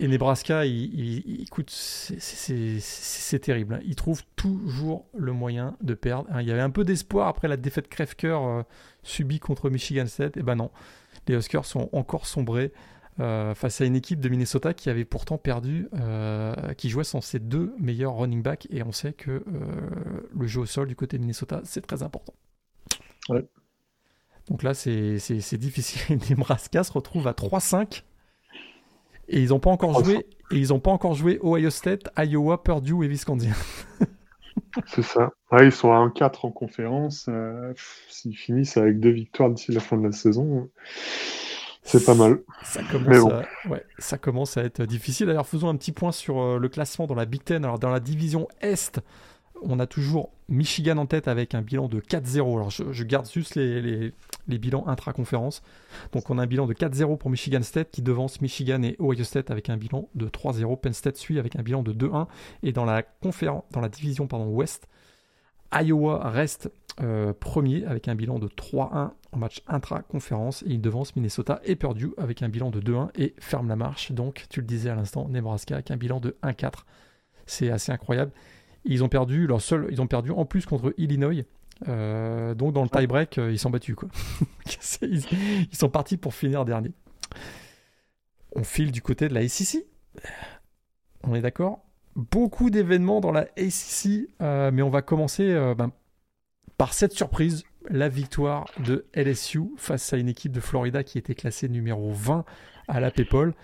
Et, 0.00 0.08
Nebraska, 0.08 0.64
il, 0.64 1.44
c'est- 1.68 3.38
terrible. 3.40 3.74
hein. 3.74 3.80
Ils 3.84 3.94
trouvent 3.96 4.22
toujours 4.34 5.06
le 5.14 5.32
moyen 5.32 5.76
de 5.82 5.92
perdre. 5.92 6.26
hein. 6.32 6.40
Il 6.40 6.48
y 6.48 6.52
avait 6.52 6.62
un 6.62 6.70
peu 6.70 6.84
d'espoir 6.84 7.28
après 7.28 7.46
la 7.48 7.58
défaite 7.58 7.88
crève-cœur 7.88 8.42
euh, 8.46 8.62
subie 9.02 9.38
contre 9.40 9.68
Michigan 9.68 10.06
State. 10.06 10.38
Et 10.38 10.42
ben 10.42 10.56
non, 10.56 10.70
les 11.30 11.36
Huskers 11.36 11.64
sont 11.64 11.88
encore 11.92 12.26
sombrés 12.26 12.72
euh, 13.18 13.54
face 13.54 13.80
à 13.80 13.84
une 13.84 13.96
équipe 13.96 14.20
de 14.20 14.28
Minnesota 14.28 14.72
qui 14.72 14.88
avait 14.88 15.04
pourtant 15.04 15.36
perdu, 15.36 15.88
euh, 15.94 16.54
qui 16.74 16.88
jouait 16.88 17.04
sans 17.04 17.20
ses 17.20 17.38
deux 17.38 17.74
meilleurs 17.78 18.16
running 18.16 18.42
backs. 18.42 18.66
Et 18.70 18.82
on 18.82 18.92
sait 18.92 19.12
que 19.12 19.30
euh, 19.30 19.42
le 20.34 20.46
jeu 20.46 20.60
au 20.60 20.66
sol 20.66 20.88
du 20.88 20.96
côté 20.96 21.18
de 21.18 21.22
Minnesota, 21.22 21.60
c'est 21.64 21.86
très 21.86 22.02
important. 22.02 22.32
Ouais. 23.28 23.44
Donc 24.48 24.62
là, 24.62 24.72
c'est 24.74 25.58
difficile. 25.58 26.18
Nebraska 26.30 26.82
se 26.82 26.92
retrouve 26.92 27.28
à 27.28 27.32
3-5 27.32 28.02
et 29.28 29.42
ils 29.42 29.48
n'ont 29.50 29.60
pas 29.60 29.70
encore 29.70 30.02
joué. 30.02 30.26
Et 30.50 30.56
ils 30.56 30.68
n'ont 30.68 30.80
pas 30.80 30.90
encore 30.90 31.14
joué 31.14 31.38
Ohio 31.42 31.70
State, 31.70 32.08
Iowa, 32.16 32.62
Purdue 32.62 33.04
et 33.04 33.08
Wisconsin. 33.08 33.52
C'est 34.86 35.02
ça. 35.02 35.30
Ils 35.60 35.72
sont 35.72 35.92
à 35.92 35.96
1-4 36.06 36.46
en 36.46 36.50
conférence. 36.50 37.26
euh, 37.28 37.72
S'ils 38.08 38.36
finissent 38.36 38.76
avec 38.76 39.00
deux 39.00 39.10
victoires 39.10 39.50
d'ici 39.50 39.72
la 39.72 39.80
fin 39.80 39.96
de 39.96 40.04
la 40.06 40.12
saison, 40.12 40.68
c'est 41.82 42.04
pas 42.04 42.14
mal. 42.14 42.40
Ça 42.62 42.82
commence, 42.84 43.18
bon. 43.18 43.30
à, 43.30 43.68
ouais, 43.68 43.84
ça 43.98 44.18
commence 44.18 44.56
à 44.56 44.62
être 44.62 44.84
difficile. 44.84 45.26
D'ailleurs, 45.26 45.46
faisons 45.46 45.68
un 45.68 45.76
petit 45.76 45.92
point 45.92 46.12
sur 46.12 46.40
euh, 46.40 46.58
le 46.58 46.68
classement 46.68 47.06
dans 47.06 47.14
la 47.14 47.24
Big 47.24 47.42
Ten. 47.42 47.64
Alors, 47.64 47.78
dans 47.78 47.90
la 47.90 48.00
division 48.00 48.46
Est, 48.60 49.00
on 49.62 49.78
a 49.80 49.86
toujours 49.86 50.30
Michigan 50.48 50.96
en 50.98 51.06
tête 51.06 51.28
avec 51.28 51.54
un 51.54 51.62
bilan 51.62 51.88
de 51.88 52.00
4-0. 52.00 52.38
Alors, 52.56 52.70
je, 52.70 52.92
je 52.92 53.04
garde 53.04 53.28
juste 53.30 53.54
les, 53.56 53.80
les, 53.82 54.12
les 54.50 54.58
bilans 54.58 54.86
intra-conférence. 54.86 55.62
Donc, 56.12 56.30
on 56.30 56.38
a 56.38 56.42
un 56.42 56.46
bilan 56.46 56.66
de 56.66 56.74
4-0 56.74 57.16
pour 57.18 57.30
Michigan 57.30 57.62
State 57.62 57.90
qui 57.90 58.02
devance 58.02 58.40
Michigan 58.40 58.82
et 58.82 58.96
Ohio 59.00 59.24
State 59.24 59.50
avec 59.50 59.70
un 59.70 59.76
bilan 59.76 60.08
de 60.14 60.26
3-0. 60.28 60.80
Penn 60.80 60.92
State 60.92 61.16
suit 61.16 61.38
avec 61.38 61.56
un 61.56 61.62
bilan 61.62 61.82
de 61.82 61.92
2-1. 61.92 62.26
Et 62.62 62.72
dans 62.72 62.84
la, 62.84 63.02
conférence, 63.02 63.64
dans 63.70 63.80
la 63.80 63.88
division 63.88 64.26
pardon, 64.26 64.46
Ouest, 64.46 64.88
Iowa 65.72 66.28
reste 66.28 66.70
euh, 67.00 67.32
premier 67.32 67.84
avec 67.86 68.08
un 68.08 68.14
bilan 68.14 68.38
de 68.38 68.48
3-1 68.48 69.12
en 69.32 69.38
match 69.38 69.62
intra-conférence 69.68 70.62
et 70.64 70.70
il 70.70 70.80
devance 70.80 71.14
Minnesota 71.14 71.60
et 71.64 71.76
Purdue 71.76 72.12
avec 72.18 72.42
un 72.42 72.48
bilan 72.48 72.70
de 72.70 72.80
2-1 72.80 73.10
et 73.14 73.34
ferme 73.38 73.68
la 73.68 73.76
marche. 73.76 74.12
Donc, 74.12 74.46
tu 74.50 74.60
le 74.60 74.66
disais 74.66 74.90
à 74.90 74.94
l'instant, 74.94 75.28
Nebraska 75.28 75.76
avec 75.76 75.90
un 75.90 75.96
bilan 75.96 76.20
de 76.20 76.36
1-4. 76.42 76.84
C'est 77.46 77.70
assez 77.70 77.92
incroyable. 77.92 78.32
Ils 78.84 79.04
ont 79.04 79.08
perdu 79.08 79.46
leur 79.46 79.60
seul, 79.60 79.86
ils 79.90 80.00
ont 80.00 80.06
perdu 80.06 80.30
en 80.30 80.44
plus 80.44 80.66
contre 80.66 80.94
Illinois. 80.96 81.44
Euh, 81.88 82.54
donc 82.54 82.72
dans 82.74 82.82
le 82.82 82.88
tie-break, 82.88 83.38
euh, 83.38 83.52
ils 83.52 83.58
sont 83.58 83.70
battus 83.70 83.94
quoi. 83.94 84.08
Ils, 85.02 85.24
ils 85.72 85.76
sont 85.76 85.88
partis 85.88 86.16
pour 86.16 86.34
finir 86.34 86.64
dernier. 86.64 86.92
On 88.54 88.64
file 88.64 88.92
du 88.92 89.02
côté 89.02 89.28
de 89.28 89.34
la 89.34 89.48
SEC. 89.48 89.86
On 91.22 91.34
est 91.34 91.40
d'accord? 91.40 91.84
Beaucoup 92.16 92.70
d'événements 92.70 93.20
dans 93.20 93.32
la 93.32 93.46
ACC, 93.56 94.28
euh, 94.40 94.70
mais 94.72 94.82
on 94.82 94.90
va 94.90 95.02
commencer 95.02 95.50
euh, 95.50 95.74
ben, 95.74 95.92
par 96.76 96.92
cette 96.92 97.12
surprise, 97.12 97.64
la 97.88 98.08
victoire 98.08 98.66
de 98.84 99.06
LSU 99.14 99.70
face 99.76 100.12
à 100.12 100.16
une 100.16 100.28
équipe 100.28 100.52
de 100.52 100.60
Florida 100.60 101.04
qui 101.04 101.18
était 101.18 101.34
classée 101.34 101.68
numéro 101.68 102.10
20 102.12 102.44
à 102.88 103.00
la 103.00 103.10
PayPal. 103.10 103.54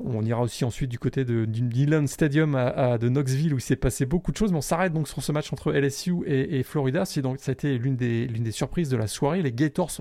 On 0.00 0.24
ira 0.24 0.40
aussi 0.42 0.64
ensuite 0.64 0.90
du 0.90 0.98
côté 0.98 1.24
de, 1.24 1.44
du 1.44 1.62
Neyland 1.62 2.06
Stadium 2.06 2.54
à, 2.54 2.68
à- 2.68 2.98
de 2.98 3.08
Knoxville 3.08 3.54
où 3.54 3.58
il 3.58 3.62
s'est 3.62 3.76
passé 3.76 4.06
beaucoup 4.06 4.32
de 4.32 4.36
choses, 4.36 4.50
mais 4.52 4.58
on 4.58 4.62
s'arrête 4.62 4.92
donc 4.92 5.08
sur 5.08 5.22
ce 5.22 5.32
match 5.32 5.52
entre 5.52 5.72
LSU 5.72 6.24
et, 6.26 6.58
et 6.58 6.62
Florida. 6.62 7.04
C'est 7.04 7.22
donc, 7.22 7.38
ça 7.40 7.50
a 7.50 7.54
été 7.54 7.78
l'une 7.78 7.96
des, 7.96 8.26
l'une 8.26 8.42
des 8.44 8.52
surprises 8.52 8.88
de 8.88 8.96
la 8.96 9.06
soirée. 9.06 9.42
Les 9.42 9.52
Gators 9.52 10.00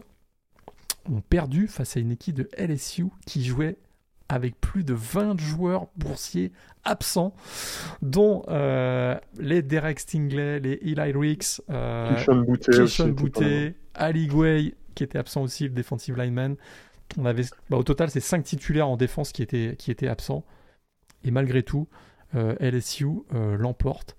ont 1.10 1.22
perdu 1.22 1.68
face 1.68 1.98
à 1.98 2.00
une 2.00 2.12
équipe 2.12 2.36
de 2.36 2.50
LSU 2.58 3.06
qui 3.26 3.44
jouait 3.44 3.78
avec 4.30 4.60
plus 4.62 4.84
de 4.86 4.94
20 4.94 5.40
joueurs 5.42 5.88
boursiers 5.98 6.54
absents, 6.86 7.34
dont 8.02 8.44
euh, 8.48 9.16
les 9.38 9.62
Derek 9.62 10.00
Stingley, 10.00 10.60
les 10.62 10.80
Eli 10.84 11.12
Ricks, 11.14 11.62
euh. 11.70 12.16
Boutte, 13.12 13.40
Ali 13.94 14.28
Guay, 14.28 14.74
qui 14.96 15.04
était 15.04 15.18
absent 15.18 15.42
aussi, 15.42 15.66
le 15.66 15.72
defensive 15.72 16.18
lineman. 16.18 16.56
On 17.18 17.26
avait, 17.26 17.44
bah, 17.70 17.78
au 17.78 17.84
total, 17.84 18.10
c'est 18.10 18.20
5 18.20 18.44
titulaires 18.44 18.88
en 18.88 18.98
défense 18.98 19.32
qui 19.32 19.42
étaient, 19.42 20.08
absents. 20.08 20.46
Et 21.24 21.32
malgré 21.32 21.64
tout, 21.64 21.88
euh, 22.36 22.56
LSU 22.60 23.08
euh, 23.34 23.58
l'emporte. 23.58 24.16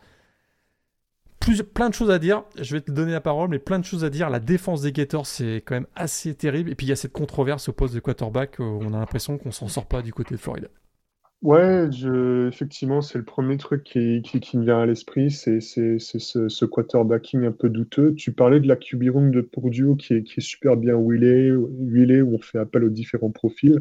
Plus, 1.40 1.62
plein 1.64 1.88
de 1.88 1.94
choses 1.94 2.10
à 2.10 2.18
dire. 2.18 2.44
Je 2.60 2.76
vais 2.76 2.80
te 2.80 2.92
donner 2.92 3.12
la 3.12 3.20
parole, 3.20 3.48
mais 3.48 3.58
plein 3.58 3.80
de 3.80 3.84
choses 3.84 4.04
à 4.04 4.10
dire. 4.10 4.30
La 4.30 4.38
défense 4.38 4.82
des 4.82 4.92
Gators, 4.92 5.26
c'est 5.26 5.62
quand 5.64 5.74
même 5.74 5.88
assez 5.96 6.34
terrible. 6.34 6.70
Et 6.70 6.74
puis 6.76 6.86
il 6.86 6.90
y 6.90 6.92
a 6.92 6.96
cette 6.96 7.12
controverse 7.12 7.68
au 7.68 7.72
poste 7.72 7.94
de 7.94 8.00
quarterback. 8.00 8.60
euh, 8.60 8.64
on 8.64 8.94
a 8.94 8.98
l'impression 8.98 9.38
qu'on 9.38 9.50
s'en 9.50 9.66
sort 9.68 9.86
pas 9.86 10.02
du 10.02 10.12
côté 10.12 10.34
de 10.34 10.40
Florida. 10.40 10.68
Ouais, 11.42 11.90
je... 11.90 12.46
effectivement, 12.48 13.00
c'est 13.02 13.18
le 13.18 13.24
premier 13.24 13.56
truc 13.56 13.82
qui, 13.82 14.22
qui, 14.22 14.56
me 14.56 14.64
vient 14.64 14.80
à 14.80 14.86
l'esprit, 14.86 15.30
c'est 15.32 15.60
ce, 15.60 15.98
ce 15.98 16.64
quarterbacking 16.64 17.44
un 17.44 17.50
peu 17.52 17.68
douteux. 17.68 18.14
Tu 18.14 18.32
parlais 18.32 18.60
de 18.60 18.68
la 18.68 18.76
QB 18.76 19.10
room 19.10 19.32
de 19.32 19.40
Purdue 19.40 19.96
qui 19.98 20.14
est, 20.14 20.22
qui 20.22 20.38
est 20.38 20.42
super 20.42 20.76
bien 20.76 20.96
huilée, 20.96 21.50
où 21.52 22.34
on 22.34 22.38
fait 22.38 22.58
appel 22.58 22.84
aux 22.84 22.90
différents 22.90 23.32
profils. 23.32 23.80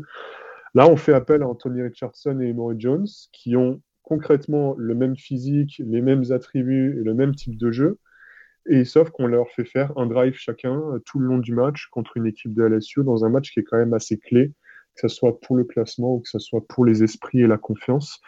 Là, 0.75 0.87
on 0.89 0.97
fait 0.97 1.13
appel 1.13 1.43
à 1.43 1.47
Anthony 1.47 1.83
Richardson 1.83 2.39
et 2.41 2.47
Emory 2.49 2.77
Jones, 2.79 3.07
qui 3.31 3.55
ont 3.55 3.81
concrètement 4.03 4.75
le 4.77 4.95
même 4.95 5.15
physique, 5.15 5.81
les 5.85 6.01
mêmes 6.01 6.31
attributs 6.31 6.99
et 6.99 7.03
le 7.03 7.13
même 7.13 7.35
type 7.35 7.57
de 7.57 7.71
jeu. 7.71 7.99
Et 8.67 8.85
sauf 8.85 9.09
qu'on 9.11 9.27
leur 9.27 9.49
fait 9.49 9.65
faire 9.65 9.91
un 9.97 10.07
drive 10.07 10.35
chacun 10.35 10.75
euh, 10.93 10.99
tout 11.05 11.19
le 11.19 11.27
long 11.27 11.39
du 11.39 11.53
match 11.53 11.87
contre 11.91 12.17
une 12.17 12.27
équipe 12.27 12.53
de 12.53 12.63
LSU 12.63 13.03
dans 13.03 13.25
un 13.25 13.29
match 13.29 13.51
qui 13.51 13.59
est 13.59 13.63
quand 13.63 13.77
même 13.77 13.93
assez 13.93 14.17
clé, 14.17 14.53
que 14.95 15.07
ce 15.07 15.15
soit 15.15 15.39
pour 15.39 15.55
le 15.55 15.63
classement 15.63 16.15
ou 16.15 16.19
que 16.19 16.29
ce 16.29 16.39
soit 16.39 16.65
pour 16.67 16.85
les 16.85 17.03
esprits 17.03 17.41
et 17.41 17.47
la 17.47 17.57
confiance. 17.57 18.19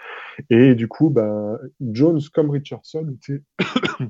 Et 0.50 0.76
du 0.76 0.88
coup, 0.88 1.10
bah, 1.10 1.60
Jones 1.82 2.22
comme 2.34 2.50
Richardson 2.50 3.14
étaient 3.14 3.44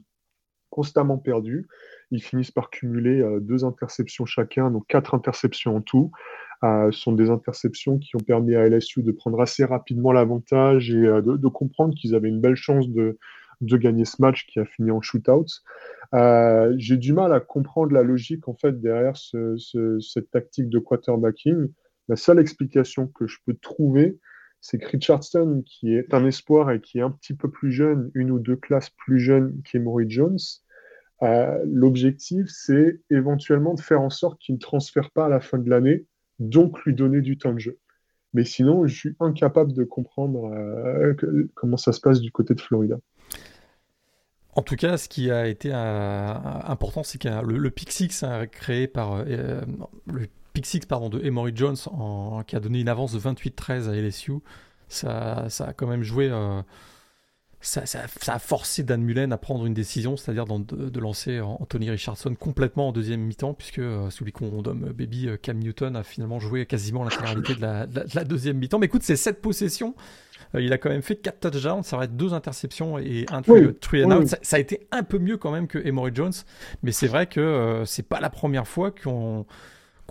constamment 0.69 1.17
perdus. 1.17 1.67
Ils 2.11 2.21
finissent 2.21 2.51
par 2.51 2.69
cumuler 2.69 3.21
euh, 3.21 3.39
deux 3.39 3.65
interceptions 3.65 4.25
chacun, 4.25 4.71
donc 4.71 4.85
quatre 4.87 5.13
interceptions 5.15 5.75
en 5.75 5.81
tout. 5.81 6.11
Euh, 6.63 6.91
sont 6.91 7.11
des 7.11 7.29
interceptions 7.29 7.99
qui 7.99 8.15
ont 8.15 8.23
permis 8.25 8.55
à 8.55 8.69
LSU 8.69 9.03
de 9.03 9.11
prendre 9.11 9.41
assez 9.41 9.65
rapidement 9.65 10.13
l'avantage 10.13 10.91
et 10.91 11.05
euh, 11.05 11.21
de, 11.21 11.47
comprendre 11.49 11.93
qu'ils 11.93 12.15
avaient 12.15 12.29
une 12.29 12.39
belle 12.39 12.55
chance 12.55 12.87
de, 12.87 13.17
de 13.59 13.77
gagner 13.77 14.05
ce 14.05 14.21
match 14.21 14.45
qui 14.47 14.59
a 14.59 14.65
fini 14.65 14.89
en 14.89 15.01
shootout. 15.01 15.45
Euh, 16.13 16.73
J'ai 16.77 16.95
du 16.95 17.11
mal 17.11 17.33
à 17.33 17.41
comprendre 17.41 17.91
la 17.91 18.03
logique 18.03 18.47
en 18.47 18.53
fait 18.53 18.79
derrière 18.79 19.17
ce, 19.17 19.57
ce, 19.57 19.99
cette 19.99 20.31
tactique 20.31 20.69
de 20.69 20.79
quarterbacking. 20.79 21.67
La 22.07 22.15
seule 22.15 22.39
explication 22.39 23.07
que 23.07 23.27
je 23.27 23.37
peux 23.45 23.55
trouver, 23.55 24.19
c'est 24.61 24.77
que 24.77 24.87
Richardson, 24.87 25.63
qui 25.65 25.93
est 25.93 26.13
un 26.13 26.25
espoir 26.25 26.71
et 26.71 26.81
qui 26.81 26.99
est 26.99 27.01
un 27.01 27.11
petit 27.11 27.33
peu 27.33 27.49
plus 27.49 27.71
jeune, 27.71 28.11
une 28.13 28.31
ou 28.31 28.39
deux 28.39 28.55
classes 28.55 28.89
plus 28.91 29.19
jeune 29.19 29.61
qu'Emory 29.63 30.09
Jones, 30.09 30.39
l'objectif, 31.65 32.47
c'est 32.49 32.99
éventuellement 33.09 33.73
de 33.73 33.81
faire 33.81 34.01
en 34.01 34.09
sorte 34.09 34.39
qu'il 34.39 34.55
ne 34.55 34.59
transfère 34.59 35.11
pas 35.11 35.25
à 35.27 35.29
la 35.29 35.39
fin 35.39 35.57
de 35.57 35.69
l'année, 35.69 36.05
donc 36.39 36.83
lui 36.83 36.93
donner 36.93 37.21
du 37.21 37.37
temps 37.37 37.53
de 37.53 37.59
jeu. 37.59 37.79
Mais 38.33 38.45
sinon, 38.45 38.87
je 38.87 38.95
suis 38.95 39.15
incapable 39.19 39.73
de 39.73 39.83
comprendre 39.83 40.51
euh, 40.53 41.13
comment 41.53 41.77
ça 41.77 41.91
se 41.91 42.01
passe 42.01 42.19
du 42.19 42.31
côté 42.31 42.55
de 42.55 42.61
Florida. 42.61 42.97
En 44.55 44.61
tout 44.61 44.75
cas, 44.75 44.97
ce 44.97 45.07
qui 45.07 45.31
a 45.31 45.47
été 45.47 45.71
euh, 45.71 46.33
important, 46.65 47.03
c'est 47.03 47.19
que 47.19 47.27
le, 47.45 47.57
le 47.57 47.71
Pick 47.71 47.91
Six 47.91 48.23
créé 48.51 48.87
par 48.87 49.23
euh, 49.27 49.61
le 50.11 50.27
Pick 50.53 50.65
Six 50.65 50.81
pardon, 50.81 51.09
de 51.09 51.19
Emory 51.23 51.51
Jones, 51.55 51.77
qui 52.47 52.55
a 52.55 52.59
donné 52.59 52.81
une 52.81 52.89
avance 52.89 53.13
de 53.13 53.19
28-13 53.19 53.89
à 53.89 53.95
LSU, 53.95 54.33
ça, 54.87 55.45
ça, 55.49 55.65
a 55.65 55.73
quand 55.73 55.87
même 55.87 56.03
joué 56.03 56.29
ça, 57.63 57.83
a 58.27 58.39
forcé 58.39 58.83
Dan 58.83 59.01
Mullen 59.01 59.31
à 59.31 59.37
prendre 59.37 59.65
une 59.65 59.73
décision, 59.73 60.17
c'est-à-dire 60.17 60.45
de, 60.45 60.99
lancer 60.99 61.39
Anthony 61.39 61.89
Richardson 61.89 62.35
complètement 62.35 62.89
en 62.89 62.91
deuxième 62.91 63.21
mi-temps, 63.21 63.53
puisque 63.53 63.79
euh, 63.79 64.09
celui 64.09 64.31
qu'on 64.31 64.61
nomme 64.61 64.91
Baby 64.93 65.29
euh, 65.29 65.37
Cam 65.41 65.57
Newton 65.57 65.95
a 65.95 66.03
finalement 66.03 66.39
joué 66.39 66.65
quasiment 66.65 67.03
l'intégralité 67.03 67.55
de 67.55 67.61
la, 67.61 67.85
de, 67.87 68.03
la, 68.13 68.23
deuxième 68.23 68.57
mi-temps. 68.57 68.79
Mais 68.79 68.87
écoute, 68.87 69.03
c'est 69.03 69.15
cette 69.15 69.41
possession. 69.41 69.95
Euh, 70.55 70.61
il 70.61 70.71
a 70.73 70.77
quand 70.77 70.89
même 70.89 71.01
fait 71.01 71.15
4 71.15 71.51
touchdowns, 71.51 71.83
ça 71.83 71.97
va 71.97 72.03
être 72.03 72.15
deux 72.15 72.33
interceptions 72.33 72.97
et 72.99 73.25
un 73.31 73.41
three, 73.41 74.03
and 74.03 74.11
out. 74.11 74.27
Ça, 74.41 74.57
a 74.57 74.59
été 74.59 74.87
un 74.91 75.03
peu 75.03 75.17
mieux 75.17 75.37
quand 75.37 75.51
même 75.51 75.67
que 75.67 75.79
Emory 75.79 76.11
Jones, 76.13 76.33
mais 76.83 76.91
c'est 76.91 77.07
vrai 77.07 77.27
que 77.27 77.83
c'est 77.85 78.07
pas 78.07 78.19
la 78.19 78.29
première 78.29 78.67
fois 78.67 78.91
qu'on 78.91 79.45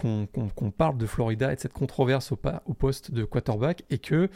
qu'on 0.02 0.71
parle 0.71 0.99
de 0.99 1.06
Florida 1.06 1.52
et 1.52 1.56
de 1.56 1.61
cette 1.61 1.73
controverse 1.73 2.32
au, 2.32 2.75
poste 2.75 3.12
de 3.12 3.25
quarterback 3.25 3.85
et 3.90 3.99
que 3.99 4.28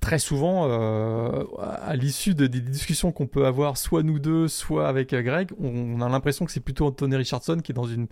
très 0.00 0.18
souvent, 0.18 0.66
euh, 0.66 1.44
à 1.58 1.94
l'issue 1.94 2.34
des 2.34 2.48
discussions 2.48 3.12
qu'on 3.12 3.26
peut 3.26 3.46
avoir, 3.46 3.76
soit 3.76 4.02
nous 4.02 4.18
deux, 4.18 4.48
soit 4.48 4.88
avec 4.88 5.12
euh, 5.12 5.22
Greg, 5.22 5.50
on, 5.60 6.00
a 6.00 6.08
l'impression 6.08 6.46
que 6.46 6.52
c'est 6.52 6.60
plutôt 6.60 6.86
Anthony 6.86 7.16
Richardson 7.16 7.58
qui 7.62 7.72
est 7.72 7.74
dans 7.74 7.84
une 7.84 8.06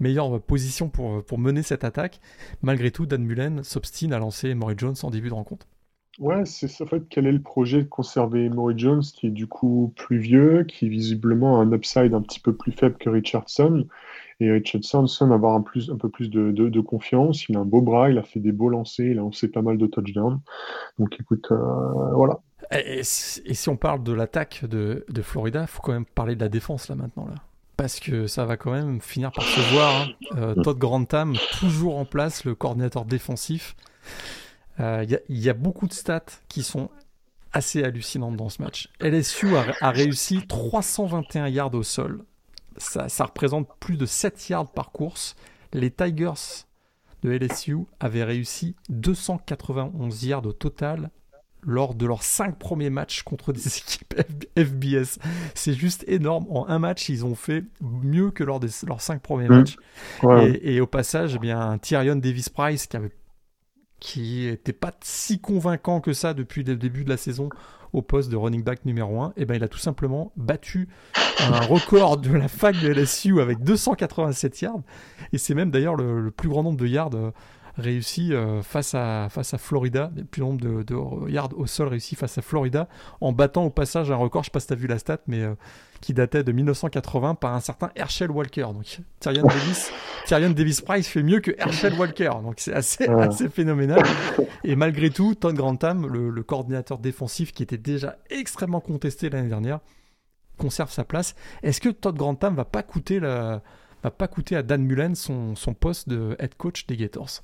meilleure 0.00 0.40
position 0.40 0.88
pour, 0.88 1.38
mener 1.38 1.62
cette 1.62 1.84
attaque. 1.84 2.20
Malgré 2.62 2.90
tout, 2.90 3.06
Dan 3.06 3.22
Mullen 3.22 3.62
s'obstine 3.62 4.12
à 4.12 4.18
lancer 4.18 4.54
Maury 4.54 4.74
Jones 4.78 4.94
en 5.02 5.10
début 5.10 5.28
de 5.28 5.34
rencontre. 5.34 5.66
Ouais, 6.20 6.44
c'est 6.44 6.80
en 6.80 6.86
fait 6.86 7.02
quel 7.10 7.26
est 7.26 7.32
le 7.32 7.42
projet 7.42 7.82
de 7.82 7.88
conserver 7.88 8.48
Maury 8.48 8.74
Jones 8.78 9.02
qui 9.02 9.26
est 9.26 9.30
du 9.30 9.48
coup 9.48 9.92
plus 9.96 10.18
vieux, 10.18 10.62
qui 10.62 10.88
visiblement 10.88 11.60
a 11.60 11.64
un 11.64 11.72
upside 11.72 12.14
un 12.14 12.22
petit 12.22 12.38
peu 12.38 12.54
plus 12.54 12.70
faible 12.70 12.96
que 12.98 13.10
Richardson? 13.10 13.86
Et 14.40 14.50
Richardson 14.50 15.06
semble 15.06 15.32
avoir 15.32 15.54
un, 15.54 15.62
plus, 15.62 15.90
un 15.90 15.96
peu 15.96 16.08
plus 16.08 16.28
de, 16.30 16.50
de, 16.50 16.80
confiance. 16.80 17.48
Il 17.48 17.56
a 17.56 17.60
un 17.60 17.64
beau 17.64 17.80
bras, 17.80 18.10
il 18.10 18.18
a 18.18 18.22
fait 18.22 18.40
des 18.40 18.52
beaux 18.52 18.68
lancers, 18.68 19.06
il 19.06 19.18
a 19.18 19.22
lancé 19.22 19.48
pas 19.48 19.62
mal 19.62 19.78
de 19.78 19.86
touchdowns. 19.86 20.40
Donc 20.98 21.16
écoute, 21.20 21.46
euh, 21.52 22.14
voilà. 22.14 22.40
Et, 22.72 23.02
si 23.04 23.68
on 23.68 23.76
parle 23.76 24.02
de 24.02 24.12
l'attaque 24.12 24.64
de, 24.64 25.04
de 25.08 25.22
Florida, 25.22 25.62
il 25.62 25.66
faut 25.66 25.82
quand 25.82 25.92
même 25.92 26.06
parler 26.06 26.34
de 26.34 26.40
la 26.40 26.48
défense 26.48 26.88
là 26.88 26.96
maintenant. 26.96 27.26
là. 27.26 27.34
Parce 27.76 27.98
que 27.98 28.26
ça 28.26 28.44
va 28.44 28.56
quand 28.56 28.72
même 28.72 29.00
finir 29.00 29.32
par 29.32 29.44
se 29.44 29.74
voir. 29.74 30.02
Hein. 30.02 30.36
Euh, 30.36 30.54
Todd 30.54 30.78
Grantham, 30.78 31.34
toujours 31.58 31.96
en 31.98 32.04
place, 32.04 32.44
le 32.44 32.54
coordinateur 32.54 33.04
défensif. 33.04 33.74
Euh, 34.80 35.04
il 35.28 35.38
y, 35.38 35.48
a 35.48 35.54
beaucoup 35.54 35.86
de 35.86 35.92
stats 35.92 36.24
qui 36.48 36.62
sont 36.62 36.90
assez 37.52 37.84
hallucinantes 37.84 38.36
dans 38.36 38.48
ce 38.48 38.60
match. 38.60 38.88
LSU 39.00 39.56
a, 39.56 39.64
a 39.80 39.90
réussi 39.90 40.44
321 40.46 41.48
yards 41.48 41.74
au 41.74 41.84
sol, 41.84 42.24
ça, 42.76 43.24
représente 43.24 43.68
plus 43.80 43.96
de 43.96 44.06
7 44.06 44.48
yards 44.48 44.70
par 44.70 44.92
course. 44.92 45.36
Les 45.72 45.90
Tigers 45.90 46.64
de 47.22 47.30
LSU 47.30 47.78
avaient 48.00 48.24
réussi 48.24 48.76
291 48.90 50.24
yards 50.24 50.46
au 50.46 50.52
total 50.52 51.10
lors 51.66 51.94
de 51.94 52.04
leurs 52.06 52.22
5 52.22 52.58
premiers 52.58 52.90
matchs 52.90 53.22
contre 53.22 53.52
des 53.52 53.66
équipes 53.78 54.14
FBS. 54.58 55.18
C'est 55.54 55.72
juste 55.72 56.04
énorme. 56.06 56.46
En 56.50 56.68
un 56.68 56.78
match, 56.78 57.08
ils 57.08 57.24
ont 57.24 57.34
fait 57.34 57.64
mieux 57.80 58.30
que 58.30 58.44
lors 58.44 58.60
de 58.60 58.68
leurs 58.86 59.00
5 59.00 59.22
premiers 59.22 59.48
mmh. 59.48 59.56
matchs. 59.56 59.76
Et, 60.62 60.80
au 60.80 60.86
passage, 60.86 61.34
eh 61.36 61.38
bien, 61.38 61.78
Tyrion 61.78 62.16
Davis-Price, 62.16 62.86
qui 62.86 62.96
avait 62.96 63.12
qui 64.04 64.46
était 64.46 64.74
pas 64.74 64.92
si 65.02 65.40
convaincant 65.40 66.02
que 66.02 66.12
ça 66.12 66.34
depuis 66.34 66.62
le 66.62 66.76
début 66.76 67.04
de 67.04 67.08
la 67.08 67.16
saison 67.16 67.48
au 67.94 68.02
poste 68.02 68.28
de 68.30 68.36
running 68.36 68.62
back 68.62 68.84
numéro 68.84 69.22
1, 69.22 69.28
et 69.28 69.32
eh 69.38 69.44
ben 69.46 69.54
il 69.54 69.64
a 69.64 69.68
tout 69.68 69.78
simplement 69.78 70.30
battu 70.36 70.88
un 71.40 71.60
record 71.60 72.18
de 72.18 72.30
la 72.34 72.48
fac 72.48 72.78
de 72.82 72.88
LSU 72.88 73.40
avec 73.40 73.60
287 73.60 74.60
yards. 74.60 74.82
Et 75.32 75.38
c'est 75.38 75.54
même 75.54 75.70
d'ailleurs 75.70 75.96
le, 75.96 76.30
plus 76.30 76.50
grand 76.50 76.62
nombre 76.62 76.76
de 76.76 76.86
yards 76.86 77.32
réussis 77.76 78.32
euh, 78.32 78.62
face, 78.62 78.94
à, 78.94 79.28
face 79.30 79.54
à 79.54 79.58
Florida, 79.58 80.10
le 80.16 80.24
plus 80.24 80.42
nombre 80.42 80.60
de, 80.60 81.30
yards 81.30 81.50
au 81.56 81.66
sol 81.66 81.88
réussis 81.88 82.14
face 82.14 82.38
à 82.38 82.42
Florida, 82.42 82.88
en 83.20 83.32
battant 83.32 83.64
au 83.64 83.70
passage 83.70 84.10
un 84.10 84.16
record, 84.16 84.42
je 84.42 84.46
sais 84.46 84.52
pas 84.52 84.60
si 84.60 84.68
tu 84.68 84.72
as 84.72 84.76
vu 84.76 84.86
la 84.86 84.98
stat, 84.98 85.18
mais 85.26 85.42
euh, 85.42 85.54
qui 86.00 86.14
datait 86.14 86.44
de 86.44 86.52
1980 86.52 87.34
par 87.34 87.54
un 87.54 87.60
certain 87.60 87.90
Herschel 87.96 88.30
Walker. 88.30 88.66
Donc 88.72 89.00
Tyrion 89.20 89.46
Davis, 89.46 89.90
Tyrion 90.26 90.50
Davis 90.50 90.80
Price 90.80 91.08
fait 91.08 91.22
mieux 91.22 91.40
que 91.40 91.52
Herschel 91.58 91.94
Walker. 91.94 92.30
Donc 92.42 92.54
c'est 92.58 92.74
assez, 92.74 93.08
assez 93.08 93.48
phénoménal. 93.48 94.02
Et 94.62 94.76
malgré 94.76 95.10
tout, 95.10 95.34
Todd 95.34 95.54
Grantham, 95.54 96.06
le, 96.06 96.30
le 96.30 96.42
coordinateur 96.42 96.98
défensif 96.98 97.52
qui 97.52 97.62
était 97.62 97.78
déjà 97.78 98.16
extrêmement 98.30 98.80
contesté 98.80 99.30
l'année 99.30 99.48
dernière, 99.48 99.80
conserve 100.58 100.90
sa 100.90 101.04
place. 101.04 101.34
Est-ce 101.62 101.80
que 101.80 101.88
Todd 101.88 102.16
Grantham 102.16 102.54
va 102.54 102.64
pas 102.64 102.82
coûter 102.82 103.18
la, 103.18 103.62
va 104.02 104.10
pas 104.10 104.28
coûter 104.28 104.56
à 104.56 104.62
Dan 104.62 104.84
Mullen 104.84 105.14
son, 105.14 105.56
son 105.56 105.74
poste 105.74 106.08
de 106.08 106.36
head 106.38 106.54
coach 106.54 106.86
des 106.86 106.96
Gators? 106.96 107.42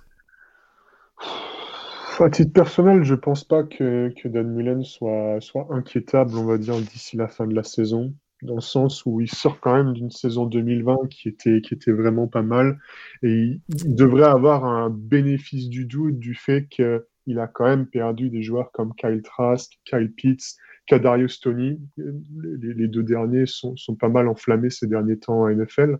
À 2.18 2.28
titre 2.28 2.52
personnel, 2.52 3.02
je 3.02 3.14
pense 3.14 3.44
pas 3.44 3.62
que, 3.62 4.12
que, 4.20 4.28
Dan 4.28 4.52
Mullen 4.52 4.84
soit, 4.84 5.40
soit 5.40 5.66
inquiétable, 5.70 6.36
on 6.36 6.44
va 6.44 6.58
dire, 6.58 6.76
d'ici 6.76 7.16
la 7.16 7.28
fin 7.28 7.46
de 7.46 7.54
la 7.54 7.62
saison 7.62 8.12
dans 8.42 8.54
le 8.54 8.60
sens 8.60 9.04
où 9.06 9.20
il 9.20 9.30
sort 9.30 9.60
quand 9.60 9.74
même 9.74 9.92
d'une 9.92 10.10
saison 10.10 10.46
2020 10.46 11.08
qui 11.10 11.28
était, 11.28 11.60
qui 11.60 11.74
était 11.74 11.92
vraiment 11.92 12.26
pas 12.26 12.42
mal. 12.42 12.78
Et 13.22 13.60
il, 13.68 13.94
devrait 13.94 14.24
avoir 14.24 14.64
un 14.64 14.90
bénéfice 14.90 15.68
du 15.68 15.84
doute 15.84 16.18
du 16.18 16.34
fait 16.34 16.66
qu'il 16.68 17.38
a 17.38 17.46
quand 17.46 17.66
même 17.66 17.86
perdu 17.86 18.30
des 18.30 18.42
joueurs 18.42 18.72
comme 18.72 18.94
Kyle 18.94 19.22
Trask, 19.22 19.78
Kyle 19.84 20.12
Pitts, 20.12 20.56
Kadarius 20.86 21.40
Tony. 21.40 21.80
Les, 21.96 22.88
deux 22.88 23.02
derniers 23.02 23.46
sont, 23.46 23.76
sont, 23.76 23.94
pas 23.94 24.08
mal 24.08 24.28
enflammés 24.28 24.70
ces 24.70 24.86
derniers 24.86 25.18
temps 25.18 25.44
à 25.44 25.52
NFL. 25.52 25.98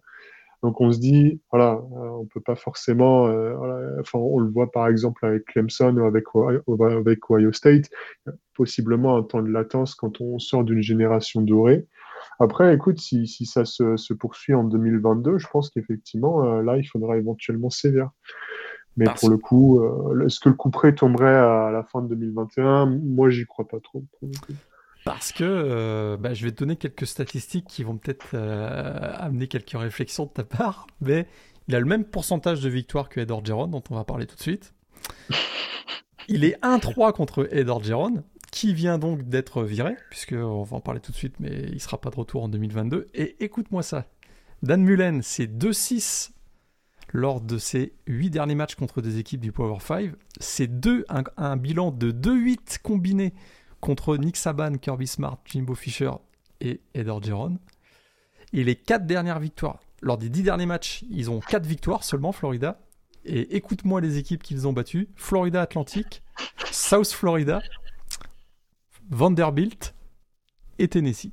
Donc 0.62 0.80
on 0.80 0.92
se 0.92 0.98
dit, 0.98 1.40
voilà, 1.50 1.72
euh, 1.72 2.08
on 2.20 2.26
peut 2.26 2.40
pas 2.40 2.56
forcément, 2.56 3.28
euh, 3.28 3.96
enfin 4.00 4.18
on 4.18 4.38
le 4.38 4.50
voit 4.50 4.70
par 4.70 4.88
exemple 4.88 5.24
avec 5.24 5.46
Clemson 5.46 5.96
ou 5.96 6.04
avec, 6.04 6.24
avec 6.80 7.30
Ohio 7.30 7.52
State, 7.52 7.88
possiblement 8.54 9.16
un 9.16 9.22
temps 9.22 9.42
de 9.42 9.50
latence 9.50 9.94
quand 9.94 10.20
on 10.20 10.38
sort 10.38 10.64
d'une 10.64 10.82
génération 10.82 11.40
dorée. 11.40 11.86
Après, 12.38 12.74
écoute, 12.74 12.98
si, 12.98 13.26
si 13.26 13.44
ça 13.44 13.64
se, 13.64 13.96
se, 13.96 14.14
poursuit 14.14 14.54
en 14.54 14.64
2022, 14.64 15.38
je 15.38 15.46
pense 15.48 15.70
qu'effectivement, 15.70 16.44
euh, 16.44 16.62
là, 16.62 16.78
il 16.78 16.84
faudra 16.84 17.16
éventuellement 17.18 17.70
sévère. 17.70 18.10
Mais 18.96 19.06
pour 19.18 19.30
le 19.30 19.36
coup, 19.36 19.80
euh, 19.80 20.26
est-ce 20.26 20.40
que 20.40 20.48
le 20.48 20.54
coup 20.54 20.70
près 20.70 20.94
tomberait 20.94 21.36
à 21.36 21.70
la 21.70 21.84
fin 21.84 22.02
de 22.02 22.08
2021 22.08 22.86
Moi, 22.86 23.30
j'y 23.30 23.44
crois 23.46 23.66
pas 23.66 23.78
trop. 23.80 24.04
Parce 25.04 25.32
que 25.32 25.44
euh, 25.44 26.16
bah, 26.16 26.34
je 26.34 26.44
vais 26.44 26.52
te 26.52 26.58
donner 26.58 26.76
quelques 26.76 27.06
statistiques 27.06 27.66
qui 27.66 27.84
vont 27.84 27.96
peut-être 27.96 28.36
amener 28.36 29.48
quelques 29.48 29.70
réflexions 29.70 30.26
de 30.26 30.30
ta 30.30 30.44
part, 30.44 30.86
mais 31.00 31.26
il 31.68 31.74
a 31.74 31.80
le 31.80 31.86
même 31.86 32.04
pourcentage 32.04 32.60
de 32.60 32.68
victoire 32.68 33.08
que 33.08 33.20
Ed 33.20 33.30
Orgeron, 33.30 33.68
dont 33.68 33.82
on 33.90 33.94
va 33.94 34.04
parler 34.04 34.26
tout 34.26 34.36
de 34.36 34.42
suite. 34.42 34.74
Il 36.28 36.44
est 36.44 36.60
1-3 36.62 37.12
contre 37.12 37.48
Ed 37.50 37.68
Orgeron, 37.68 38.24
qui 38.50 38.74
vient 38.74 38.98
donc 38.98 39.22
d'être 39.28 39.62
viré, 39.62 39.96
puisque 40.10 40.32
on 40.32 40.62
va 40.62 40.76
en 40.76 40.80
parler 40.80 41.00
tout 41.00 41.12
de 41.12 41.16
suite, 41.16 41.34
mais 41.40 41.66
il 41.72 41.80
sera 41.80 42.00
pas 42.00 42.10
de 42.10 42.16
retour 42.16 42.44
en 42.44 42.48
2022. 42.48 43.08
Et 43.14 43.42
écoute-moi 43.44 43.82
ça, 43.82 44.06
Dan 44.62 44.82
Mullen, 44.82 45.22
c'est 45.22 45.46
2-6 45.46 46.32
lors 47.12 47.40
de 47.40 47.58
ses 47.58 47.94
8 48.06 48.30
derniers 48.30 48.54
matchs 48.54 48.74
contre 48.74 49.00
des 49.00 49.18
équipes 49.18 49.40
du 49.40 49.52
Power 49.52 49.78
5. 49.80 50.12
C'est 50.38 50.70
un, 51.08 51.24
un, 51.36 51.56
bilan 51.56 51.90
de 51.90 52.12
2-8 52.12 52.80
combiné 52.82 53.32
contre 53.80 54.16
Nick 54.16 54.36
Saban, 54.36 54.74
Kirby 54.78 55.06
Smart, 55.06 55.38
Jimbo 55.44 55.74
Fisher 55.74 56.12
et 56.60 56.80
Ed 56.94 57.08
Orgeron. 57.08 57.58
Et 58.52 58.64
les 58.64 58.76
4 58.76 59.06
dernières 59.06 59.40
victoires, 59.40 59.80
lors 60.02 60.18
des 60.18 60.28
10 60.28 60.42
derniers 60.42 60.66
matchs, 60.66 61.04
ils 61.10 61.30
ont 61.30 61.40
4 61.40 61.66
victoires 61.66 62.04
seulement, 62.04 62.32
Florida. 62.32 62.80
Et 63.24 63.56
écoute-moi 63.56 64.00
les 64.00 64.18
équipes 64.18 64.42
qu'ils 64.42 64.66
ont 64.66 64.72
battues. 64.72 65.08
Florida 65.14 65.62
Atlantic, 65.62 66.22
South 66.70 67.08
Florida, 67.08 67.62
Vanderbilt 69.10 69.94
et 70.78 70.88
Tennessee. 70.88 71.32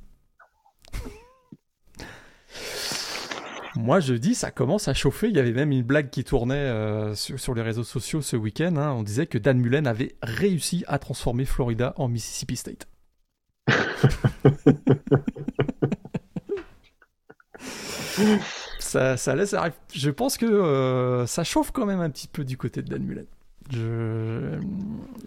Moi, 3.78 4.00
je 4.00 4.14
dis, 4.14 4.34
ça 4.34 4.50
commence 4.50 4.88
à 4.88 4.94
chauffer. 4.94 5.28
Il 5.28 5.36
y 5.36 5.38
avait 5.38 5.52
même 5.52 5.70
une 5.70 5.84
blague 5.84 6.10
qui 6.10 6.24
tournait 6.24 6.56
euh, 6.56 7.14
sur, 7.14 7.54
les 7.54 7.62
réseaux 7.62 7.84
sociaux 7.84 8.20
ce 8.22 8.34
week-end. 8.34 8.74
Hein. 8.76 8.90
On 8.90 9.04
disait 9.04 9.26
que 9.26 9.38
Dan 9.38 9.56
Mullen 9.60 9.86
avait 9.86 10.16
réussi 10.20 10.82
à 10.88 10.98
transformer 10.98 11.44
Florida 11.44 11.94
en 11.96 12.08
Mississippi 12.08 12.56
State. 12.56 12.88
ça, 18.80 19.16
ça, 19.16 19.36
laisse. 19.36 19.54
Je 19.94 20.10
pense 20.10 20.38
que 20.38 20.46
euh, 20.46 21.24
ça 21.26 21.44
chauffe 21.44 21.70
quand 21.70 21.86
même 21.86 22.00
un 22.00 22.10
petit 22.10 22.26
peu 22.26 22.42
du 22.42 22.56
côté 22.56 22.82
de 22.82 22.88
Dan 22.88 23.04
Mullen. 23.04 23.26
Je, 23.70 24.58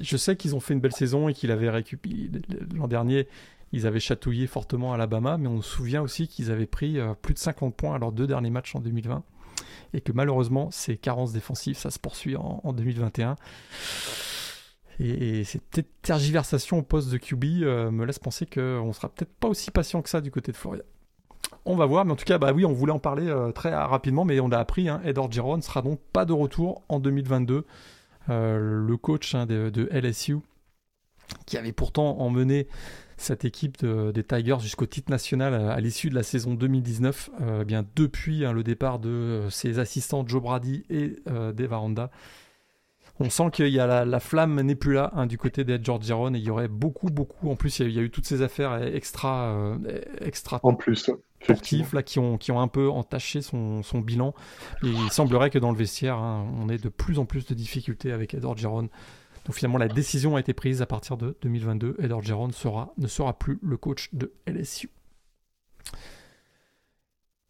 je 0.02 0.18
sais 0.18 0.36
qu'ils 0.36 0.58
ont 0.58 0.60
fait 0.60 0.74
une 0.74 0.82
belle 0.82 0.92
saison 0.92 1.30
et 1.30 1.34
qu'ils 1.34 1.52
avaient 1.52 1.70
récupéré 1.70 2.30
l'an 2.76 2.90
dernier. 2.90 3.30
Ils 3.74 3.88
avaient 3.88 4.00
chatouillé 4.00 4.48
fortement 4.48 4.94
Alabama, 4.94 5.38
mais 5.38 5.48
on 5.48 5.62
se 5.62 5.70
souvient 5.70 6.02
aussi 6.02 6.28
qu'ils 6.28 6.52
avaient 6.52 6.66
pris 6.66 7.00
euh, 7.00 7.14
plus 7.14 7.34
de 7.34 7.40
50 7.40 7.76
points 7.76 7.96
à 7.96 8.00
leurs 8.00 8.12
deux 8.12 8.28
derniers 8.28 8.50
matchs 8.50 8.76
en 8.76 8.80
2020 8.80 9.24
et 9.94 10.02
que 10.02 10.12
malheureusement 10.12 10.72
ces 10.72 10.98
carences 10.98 11.34
défensives 11.34 11.78
ça 11.78 11.90
se 11.90 12.00
poursuit 12.00 12.36
en, 12.36 12.74
2021. 12.74 13.36
Et, 15.00 15.44
cette 15.44 15.86
tergiversation 16.02 16.80
au 16.80 16.82
poste 16.84 17.10
de 17.10 17.18
QB 17.18 17.44
me 17.92 18.06
laisse 18.06 18.20
penser 18.20 18.46
qu'on 18.46 18.94
sera 18.94 19.10
peut-être 19.10 19.34
pas 19.34 19.48
aussi 19.48 19.72
patient 19.72 20.02
que 20.02 20.10
ça 20.10 20.22
du 20.22 20.32
côté 20.32 20.52
de 20.52 20.58
Florida. 20.58 20.84
On 21.66 21.76
va 21.76 21.86
voir, 21.86 22.06
mais 22.06 22.12
en 22.12 22.16
tout 22.16 22.26
cas, 22.26 22.38
bah 22.38 22.54
oui, 22.54 22.66
on 22.66 22.72
voulait 22.72 22.92
en 22.92 23.00
parler 23.00 23.34
très 23.56 23.74
rapidement, 23.74 24.26
mais 24.26 24.40
on 24.40 24.52
a 24.52 24.58
appris, 24.58 24.90
hein, 24.90 25.02
Ed 25.04 25.18
Orgeron 25.18 25.62
sera 25.62 25.82
donc 25.82 26.00
pas 26.14 26.26
de 26.26 26.34
retour 26.34 26.84
en 26.88 27.00
2022. 27.00 27.66
le 28.28 28.96
coach 28.98 29.36
hein, 29.36 29.46
de, 29.46 29.90
LSU, 29.92 30.38
qui 31.46 31.58
avait 31.58 31.74
pourtant 31.74 32.20
emmené 32.20 32.68
cette 33.22 33.46
équipe 33.46 33.84
de, 33.84 34.12
des 34.12 34.24
Tigers 34.24 34.60
jusqu'au 34.60 34.86
titre 34.86 35.12
national 35.12 35.54
à, 35.54 35.80
l'issue 35.80 36.10
de 36.10 36.16
la 36.16 36.24
saison 36.24 36.54
2019, 36.54 37.30
euh, 37.42 37.60
eh 37.62 37.66
bien 37.66 37.86
depuis 37.96 38.46
hein, 38.46 38.54
le 38.54 38.64
départ 38.64 39.00
de 39.00 39.10
euh, 39.10 39.50
ses 39.50 39.80
assistants 39.80 40.26
Joe 40.28 40.42
Brady 40.42 40.84
et 40.90 41.16
euh, 41.30 41.52
Dave 41.52 41.74
Aranda. 41.74 42.12
On 43.20 43.30
sent 43.30 43.52
qu'il 43.54 43.68
y 43.68 43.80
a 43.80 44.06
la, 44.06 44.20
flamme 44.20 44.60
n'est 44.62 44.76
plus 44.76 44.94
là 44.94 45.12
hein, 45.16 45.28
du 45.28 45.38
côté 45.38 45.64
d'Ed 45.64 45.86
George 45.86 46.10
et 46.10 46.14
il 46.34 46.38
y 46.38 46.50
aurait 46.50 46.68
beaucoup, 46.68 47.10
beaucoup. 47.10 47.52
En 47.52 47.56
plus, 47.56 47.80
il 47.80 47.92
y 47.92 48.00
a, 48.00 48.02
eu 48.02 48.10
toutes 48.10 48.26
ces 48.26 48.42
affaires 48.42 48.82
extra, 48.84 49.78
extra 50.22 50.60
en 50.64 50.74
plus, 50.74 51.12
sportifs 51.44 51.94
là, 51.94 52.02
qui, 52.02 52.18
ont, 52.18 52.40
qui 52.40 52.52
ont 52.52 52.60
un 52.60 52.68
peu 52.68 52.90
entaché 52.90 53.44
son, 53.44 53.84
son 53.84 54.00
bilan. 54.00 54.34
Et 54.82 54.88
il 54.88 55.12
semblerait 55.12 55.52
que 55.52 55.60
dans 55.60 55.72
le 55.72 55.78
vestiaire, 55.78 56.16
hein, 56.16 56.48
on 56.60 56.70
ait 56.70 56.80
de 56.80 56.90
plus 56.90 57.20
en 57.20 57.26
plus 57.26 57.46
de 57.46 57.54
difficultés 57.54 58.12
avec 58.12 58.34
Ed 58.34 58.44
Orgeron. 58.44 58.90
Donc 59.46 59.56
finalement, 59.56 59.78
la 59.78 59.88
décision 59.88 60.36
a 60.36 60.40
été 60.40 60.54
prise 60.54 60.82
à 60.82 60.86
partir 60.86 61.18
de 61.18 61.38
2022. 61.42 61.98
Ed 62.00 62.12
Orgeron 62.12 62.48
ne 62.48 63.08
sera 63.08 63.40
plus 63.40 63.60
le 63.62 63.78
coach 63.78 64.10
de 64.14 64.32
LSU. 64.46 64.90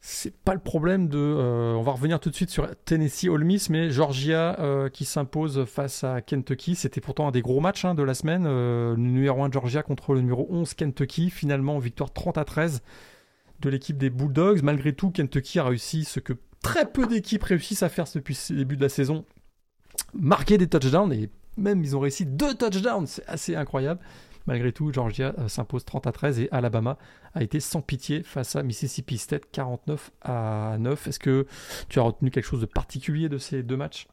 C'est 0.04 0.36
pas 0.36 0.56
le 0.56 0.60
problème 0.60 1.10
de. 1.10 1.20
Euh, 1.20 1.74
on 1.74 1.84
va 1.84 1.92
revenir 1.92 2.20
tout 2.20 2.32
de 2.32 2.36
suite 2.36 2.50
sur 2.50 2.68
Tennessee 2.86 3.26
Ole 3.26 3.44
Miss, 3.44 3.70
mais 3.70 3.92
Georgia 3.92 4.60
euh, 4.60 4.90
qui 4.90 5.06
s'impose 5.06 5.66
face 5.66 6.04
à 6.04 6.22
Kentucky. 6.22 6.74
C'était 6.74 7.02
pourtant 7.02 7.28
un 7.28 7.32
des 7.32 7.44
gros 7.44 7.60
matchs 7.60 7.86
hein, 7.86 7.94
de 7.94 8.02
la 8.02 8.16
semaine. 8.16 8.46
Euh, 8.48 8.96
le 8.96 9.02
numéro 9.02 9.44
1 9.44 9.52
Georgia 9.52 9.84
contre 9.84 10.16
le 10.16 10.22
numéro 10.22 10.48
11 10.50 10.74
Kentucky. 10.74 11.30
Finalement, 11.30 11.78
victoire 11.78 12.12
30 12.12 12.40
à 12.40 12.46
13 12.46 12.82
de 13.60 13.70
l'équipe 13.70 13.98
des 13.98 14.10
Bulldogs. 14.10 14.64
Malgré 14.64 14.94
tout, 14.94 15.12
Kentucky 15.12 15.60
a 15.60 15.66
réussi 15.66 16.04
ce 16.04 16.20
que 16.20 16.34
très 16.64 16.92
peu 16.92 17.06
d'équipes 17.06 17.44
réussissent 17.44 17.84
à 17.84 17.90
faire 17.90 18.06
depuis 18.16 18.38
le 18.50 18.56
début 18.56 18.78
de 18.78 18.82
la 18.82 18.90
saison 18.90 19.24
marquer 20.14 20.58
des 20.58 20.68
touchdowns 20.68 21.14
et 21.14 21.30
même 21.58 21.84
ils 21.84 21.96
ont 21.96 22.00
réussi 22.00 22.26
deux 22.26 22.54
touchdowns, 22.56 23.08
c'est 23.08 23.26
assez 23.28 23.56
incroyable. 23.56 24.00
Malgré 24.48 24.72
tout, 24.72 24.92
Georgia 24.92 25.34
euh, 25.38 25.48
s'impose 25.48 25.86
30 25.86 26.08
à 26.08 26.12
13 26.12 26.40
et 26.40 26.50
Alabama 26.52 26.98
a 27.34 27.44
été 27.44 27.60
sans 27.60 27.82
pitié 27.82 28.24
face 28.24 28.56
à 28.56 28.64
Mississippi 28.64 29.18
State 29.18 29.44
49 29.52 30.12
à 30.22 30.78
9. 30.80 31.08
Est-ce 31.08 31.20
que 31.20 31.46
tu 31.90 32.00
as 32.00 32.04
retenu 32.04 32.32
quelque 32.32 32.46
chose 32.46 32.62
de 32.62 32.66
particulier 32.66 33.30
de 33.30 33.38
ces 33.38 33.64
deux 33.64 33.78
matchs? 33.78 34.08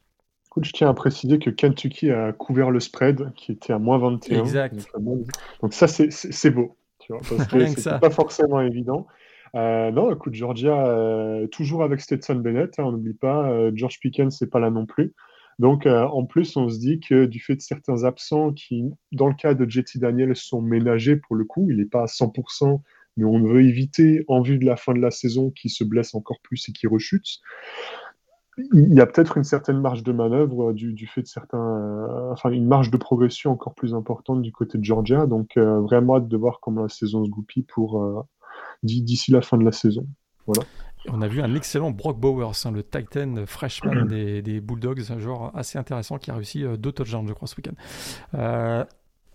Écoute, 0.47 0.65
je 0.65 0.71
tiens 0.71 0.89
à 0.89 0.93
préciser 0.93 1.39
que 1.39 1.49
Kentucky 1.49 2.09
a 2.09 2.31
couvert 2.31 2.71
le 2.71 2.79
spread 2.79 3.33
qui 3.35 3.51
était 3.51 3.73
à 3.73 3.79
moins 3.79 3.97
21. 3.99 4.39
Exact. 4.39 4.87
Donc 5.61 5.73
ça, 5.73 5.87
c'est 5.87 6.51
beau. 6.51 6.75
Tu 6.99 7.13
vois, 7.13 7.21
parce 7.27 7.47
que 7.47 7.67
c'est 7.67 7.99
pas 7.99 8.09
forcément 8.09 8.61
évident. 8.61 9.07
Euh, 9.55 9.91
non, 9.91 10.13
écoute, 10.13 10.33
Georgia, 10.35 10.85
euh, 10.87 11.47
toujours 11.47 11.83
avec 11.83 12.01
Stetson 12.01 12.35
Bennett, 12.35 12.77
hein, 12.77 12.83
on 12.85 12.91
n'oublie 12.91 13.13
pas, 13.13 13.51
George 13.73 13.99
Pickens, 13.99 14.35
c'est 14.37 14.49
pas 14.49 14.59
là 14.59 14.69
non 14.69 14.85
plus. 14.85 15.13
Donc, 15.59 15.85
euh, 15.85 16.07
en 16.07 16.25
plus, 16.25 16.55
on 16.55 16.69
se 16.69 16.79
dit 16.79 17.01
que 17.01 17.25
du 17.25 17.41
fait 17.41 17.55
de 17.55 17.61
certains 17.61 18.05
absents 18.05 18.53
qui, 18.53 18.85
dans 19.11 19.27
le 19.27 19.33
cas 19.33 19.53
de 19.53 19.69
JT 19.69 19.99
Daniel, 19.99 20.35
sont 20.35 20.61
ménagés 20.61 21.17
pour 21.17 21.35
le 21.35 21.43
coup, 21.43 21.69
il 21.69 21.77
n'est 21.77 21.85
pas 21.85 22.03
à 22.03 22.05
100%, 22.05 22.81
mais 23.17 23.25
on 23.25 23.43
veut 23.43 23.63
éviter, 23.63 24.23
en 24.29 24.41
vue 24.41 24.57
de 24.57 24.65
la 24.65 24.77
fin 24.77 24.93
de 24.93 24.99
la 24.99 25.11
saison, 25.11 25.51
qu'il 25.51 25.69
se 25.69 25.83
blesse 25.83 26.15
encore 26.15 26.39
plus 26.41 26.69
et 26.69 26.71
qu'il 26.71 26.87
rechute. 26.87 27.39
Il 28.73 28.93
y 28.93 29.01
a 29.01 29.05
peut-être 29.05 29.37
une 29.37 29.43
certaine 29.43 29.79
marge 29.79 30.03
de 30.03 30.11
manœuvre 30.13 30.73
du, 30.73 31.07
fait 31.07 31.21
de 31.21 31.27
certains, 31.27 31.57
euh, 31.57 32.31
enfin 32.31 32.49
une 32.51 32.67
marge 32.67 32.91
de 32.91 32.97
progression 32.97 33.51
encore 33.51 33.73
plus 33.73 33.93
importante 33.93 34.41
du 34.41 34.51
côté 34.51 34.77
de 34.77 34.83
Georgia. 34.83 35.27
Donc 35.27 35.55
euh, 35.55 35.79
vraiment 35.79 36.17
hâte 36.17 36.27
de 36.27 36.37
voir 36.37 36.59
comment 36.61 36.83
la 36.83 36.89
saison 36.89 37.23
se 37.23 37.29
goupille 37.29 37.63
pour 37.63 38.25
d'ici 38.83 39.31
la 39.31 39.41
fin 39.41 39.57
de 39.57 39.63
la 39.63 39.71
saison. 39.71 40.05
Voilà 40.45 40.63
on 41.07 41.21
a 41.21 41.27
vu 41.27 41.41
un 41.41 41.55
excellent 41.55 41.91
Brock 41.91 42.19
Bowers, 42.19 42.51
hein, 42.65 42.71
le 42.71 42.83
Titan 42.83 43.45
freshman 43.45 44.05
des, 44.05 44.41
des, 44.41 44.59
Bulldogs, 44.59 45.11
un 45.11 45.19
joueur 45.19 45.55
assez 45.55 45.77
intéressant 45.77 46.17
qui 46.17 46.31
a 46.31 46.35
réussi 46.35 46.63
euh, 46.63 46.77
deux 46.77 46.91
touchdowns, 46.91 47.27
je 47.27 47.33
crois, 47.33 47.47
ce 47.47 47.55
week-end. 47.55 47.75
Euh, 48.35 48.83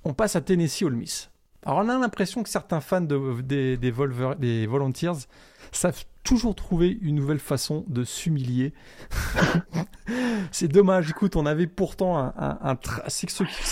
on 0.04 0.12
passe 0.12 0.36
à 0.36 0.40
Tennessee 0.40 0.82
Ole 0.82 0.96
Miss. 0.96 1.30
Alors 1.64 1.78
on 1.78 1.88
a 1.88 1.98
l'impression 1.98 2.42
que 2.42 2.50
certains 2.50 2.80
fans 2.80 3.00
de, 3.00 3.40
des, 3.40 3.78
des, 3.78 3.92
des 4.38 4.66
Volunteers 4.66 5.26
savent 5.72 6.04
toujours 6.22 6.54
trouver 6.54 6.98
une 7.00 7.14
nouvelle 7.14 7.38
façon 7.38 7.84
de 7.88 8.04
s'humilier. 8.04 8.74
c'est 10.50 10.68
dommage. 10.68 11.10
Écoute, 11.10 11.36
on 11.36 11.46
avait 11.46 11.66
pourtant 11.66 12.18
un, 12.18 12.34
un, 12.38 12.78
si 13.08 13.26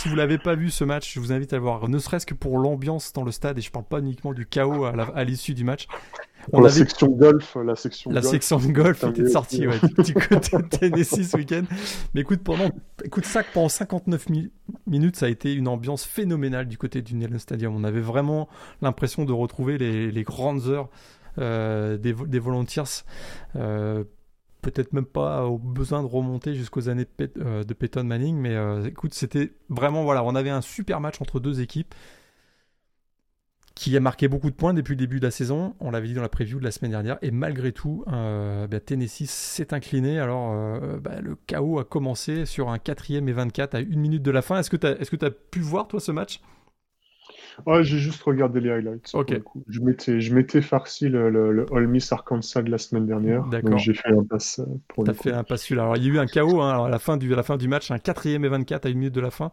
vous 0.09 0.17
l'avez 0.17 0.39
pas 0.39 0.55
vu 0.55 0.71
ce 0.71 0.85
match, 0.85 1.13
je 1.13 1.21
vous 1.21 1.33
invite 1.33 1.53
à 1.53 1.57
le 1.57 1.63
voir. 1.63 1.89
Ne 1.89 1.99
serait-ce 1.99 2.27
que 2.27 2.35
pour 2.35 2.59
l'ambiance 2.59 3.13
dans 3.13 3.25
le 3.25 3.31
stade, 3.31 3.59
et 3.59 3.61
je 3.61 3.71
parle 3.71 3.85
pas 3.85 3.99
uniquement 3.99 4.33
du 4.33 4.47
chaos 4.47 4.85
à 4.85 5.25
l'issue 5.25 5.55
du 5.55 5.65
match. 5.65 5.87
On 6.53 6.61
la 6.61 6.71
section 6.71 7.09
golf, 7.09 7.57
la 7.65 7.77
section 7.77 8.11
la 8.11 8.21
golf, 8.21 8.31
section 8.31 8.59
golf 8.59 9.05
était 9.05 9.29
sortie 9.29 9.67
ouais, 9.67 9.79
du 10.05 10.15
côté 10.15 10.57
de 10.57 10.63
Tennessee 10.71 11.31
ce 11.31 11.37
week-end. 11.37 11.63
Mais 12.15 12.23
écoute, 12.23 12.41
pendant, 12.43 12.71
écoute 13.05 13.25
ça, 13.25 13.43
pendant 13.55 13.69
59 13.69 14.27
minutes, 14.87 15.17
ça 15.17 15.27
a 15.27 15.29
été 15.29 15.55
une 15.55 15.69
ambiance 15.69 16.05
phénoménale 16.05 16.67
du 16.67 16.79
côté 16.79 17.03
du 17.03 17.15
Neyland 17.15 17.39
Stadium. 17.39 17.75
On 17.75 17.85
avait 17.85 18.01
vraiment 18.01 18.49
l'impression 18.81 19.25
de 19.25 19.33
retrouver 19.33 19.79
les, 19.79 20.11
les 20.11 20.23
grandes 20.25 20.67
heures 20.67 20.89
euh, 21.39 21.97
des, 21.97 22.13
des 22.13 22.39
volunteers. 22.39 23.05
Euh, 23.57 24.05
peut-être 24.61 24.93
même 24.93 25.07
pas 25.07 25.47
au 25.47 25.59
besoin 25.59 26.03
de 26.03 26.07
remonter 26.07 26.55
jusqu'aux 26.55 26.89
années 26.89 27.07
de, 27.19 27.31
euh, 27.39 27.65
de, 27.65 27.75
Peyton 27.75 28.05
Manning, 28.05 28.37
mais 28.37 28.57
écoute, 28.87 29.15
c'était 29.15 29.53
vraiment 29.69 30.05
voilà, 30.05 30.23
on 30.25 30.35
avait 30.35 30.51
un 30.51 30.61
super 30.61 31.01
match 31.01 31.21
entre 31.21 31.41
deux 31.41 31.61
équipes 31.61 31.95
qui 33.75 33.97
a 33.97 34.01
marqué 34.01 34.29
beaucoup 34.29 34.51
de 34.51 34.55
points 34.55 34.75
depuis 34.75 34.93
le 34.93 34.99
début 34.99 35.19
de 35.19 35.25
la 35.25 35.31
saison. 35.31 35.75
On 35.81 35.91
l'avait 35.91 36.09
dit 36.09 36.15
dans 36.15 36.23
la 36.23 36.29
preview 36.29 36.59
de 36.59 36.65
la 36.65 36.71
semaine 36.71 36.91
dernière. 36.91 37.19
Et 37.23 37.31
malgré 37.31 37.73
tout, 37.73 38.05
bah, 38.07 38.81
Tennessee 38.85 39.29
s'est 39.29 39.73
incliné. 39.73 40.19
Alors, 40.19 40.81
bah, 41.01 41.21
le 41.23 41.37
chaos 41.47 41.79
a 41.79 41.85
commencé 41.85 42.47
sur 42.47 42.69
un 42.69 42.79
quatrième 42.79 43.29
et 43.29 43.33
24 43.33 43.75
à 43.75 43.81
une 43.81 44.01
minute 44.01 44.23
de 44.23 44.31
la 44.31 44.43
fin. 44.43 44.59
Est-ce 44.59 44.71
que 44.71 44.77
tu 44.77 44.87
as, 44.87 45.01
est 45.01 45.23
as 45.23 45.31
pu 45.31 45.61
voir, 45.61 45.89
toi, 45.89 46.01
ce 46.01 46.13
match? 46.13 46.41
Ouais, 47.67 47.85
j'ai 47.85 47.99
juste 47.99 48.23
regardé 48.23 48.61
les 48.61 48.71
highlights. 48.71 49.11
Ok. 49.15 49.41
Je 49.69 49.81
m'étais, 49.81 50.21
je 50.21 50.35
m'étais 50.35 50.63
farci 50.63 51.09
le, 51.09 51.31
le, 51.31 51.53
le 51.53 51.67
All 51.73 51.87
Miss 51.87 52.13
Arkansas 52.13 52.63
de 52.63 52.71
la 52.71 52.79
semaine 52.79 53.07
dernière. 53.07 53.45
D'accord. 53.47 53.79
j'ai 53.79 53.95
fait 53.95 54.11
un 54.11 54.25
pass 54.25 54.59
euh, 54.59 54.65
pour 54.89 55.05
T'as 55.05 55.15
fait 55.15 55.33
un 55.33 55.45
pass 55.45 55.63
celui-là. 55.63 55.83
Alors 55.83 55.97
il 55.97 56.05
y 56.05 56.11
a 56.11 56.15
eu 56.15 56.19
un 56.19 56.27
chaos 56.27 56.61
hein, 56.61 56.87
à, 56.87 56.89
la 56.89 56.99
fin 56.99 57.17
du, 57.17 57.33
à 57.33 57.37
la 57.37 57.43
fin 57.43 57.57
du 57.57 57.69
match, 57.69 57.91
un 57.91 57.99
quatrième 57.99 58.45
et 58.45 58.49
24 58.49 58.87
à 58.87 58.89
une 58.89 58.99
minute 58.99 59.15
de 59.15 59.21
la 59.21 59.31
fin. 59.31 59.53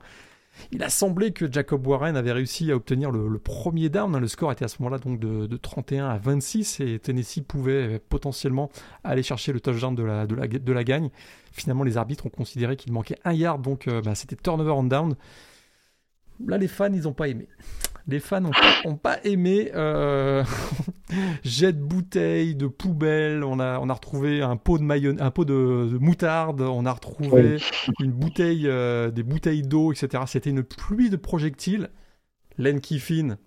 Il 0.72 0.84
a 0.84 0.90
semblé 0.90 1.32
que 1.32 1.52
Jacob 1.52 1.86
Warren 1.86 2.16
avait 2.16 2.32
réussi 2.32 2.72
à 2.72 2.76
obtenir 2.76 3.12
le, 3.12 3.40
premier 3.40 3.90
down. 3.90 4.16
Hein. 4.16 4.20
Le 4.20 4.28
score 4.28 4.52
était 4.52 4.66
à 4.66 4.68
ce 4.68 4.82
moment-là 4.82 5.00
donc 5.00 5.20
de, 5.20 5.48
de, 5.48 5.58
31 5.58 6.10
à 6.10 6.18
26 6.18 6.80
et 6.82 7.00
Tennessee 7.00 7.42
pouvait 7.42 8.00
potentiellement 8.10 8.70
aller 9.04 9.24
chercher 9.24 9.54
le 9.54 9.60
touchdown 9.60 9.96
de 9.96 10.72
la 10.72 10.84
gagne. 10.84 11.10
Finalement, 11.52 11.84
les 11.84 11.98
arbitres 11.98 12.26
ont 12.26 12.30
considéré 12.30 12.76
qu'il 12.76 12.94
manquait 12.94 13.18
un 13.26 13.34
yard, 13.34 13.62
donc 13.62 13.88
euh, 13.88 14.02
bah, 14.02 14.16
c'était 14.16 14.36
turnover 14.36 14.72
on 14.72 14.84
down. 14.84 15.16
Là, 16.46 16.58
les 16.58 16.68
fans, 16.68 16.94
ils 16.94 17.04
n'ont 17.04 17.14
pas 17.14 17.28
aimé. 17.28 17.48
Les 18.08 18.20
fans 18.20 18.42
n'ont 18.42 18.98
pas, 18.98 19.20
aimé. 19.24 19.72
Euh, 19.76 20.44
jet 21.44 21.74
de 21.74 21.82
bouteilles, 21.82 22.56
de 22.56 22.68
poubelles. 22.68 23.44
On 23.44 23.60
a, 23.60 23.80
on 23.80 23.90
a 23.90 23.94
retrouvé 23.94 24.42
un 24.42 24.58
pot 24.58 24.78
de 24.78 24.84
mayonnaise, 24.84 25.22
un 25.22 25.32
pot 25.32 25.46
de, 25.46 25.98
moutarde. 26.00 26.62
On 26.62 26.86
a 26.86 26.92
retrouvé 26.92 27.58
une 28.00 28.12
bouteille, 28.12 28.68
euh, 28.68 29.12
des 29.12 29.24
bouteilles 29.24 29.64
d'eau, 29.64 29.92
etc. 29.92 30.24
C'était 30.28 30.50
une 30.50 30.64
pluie 30.64 31.10
de 31.10 31.18
projectiles. 31.18 31.90
Len 32.58 32.82
Kiffin, 32.82 33.38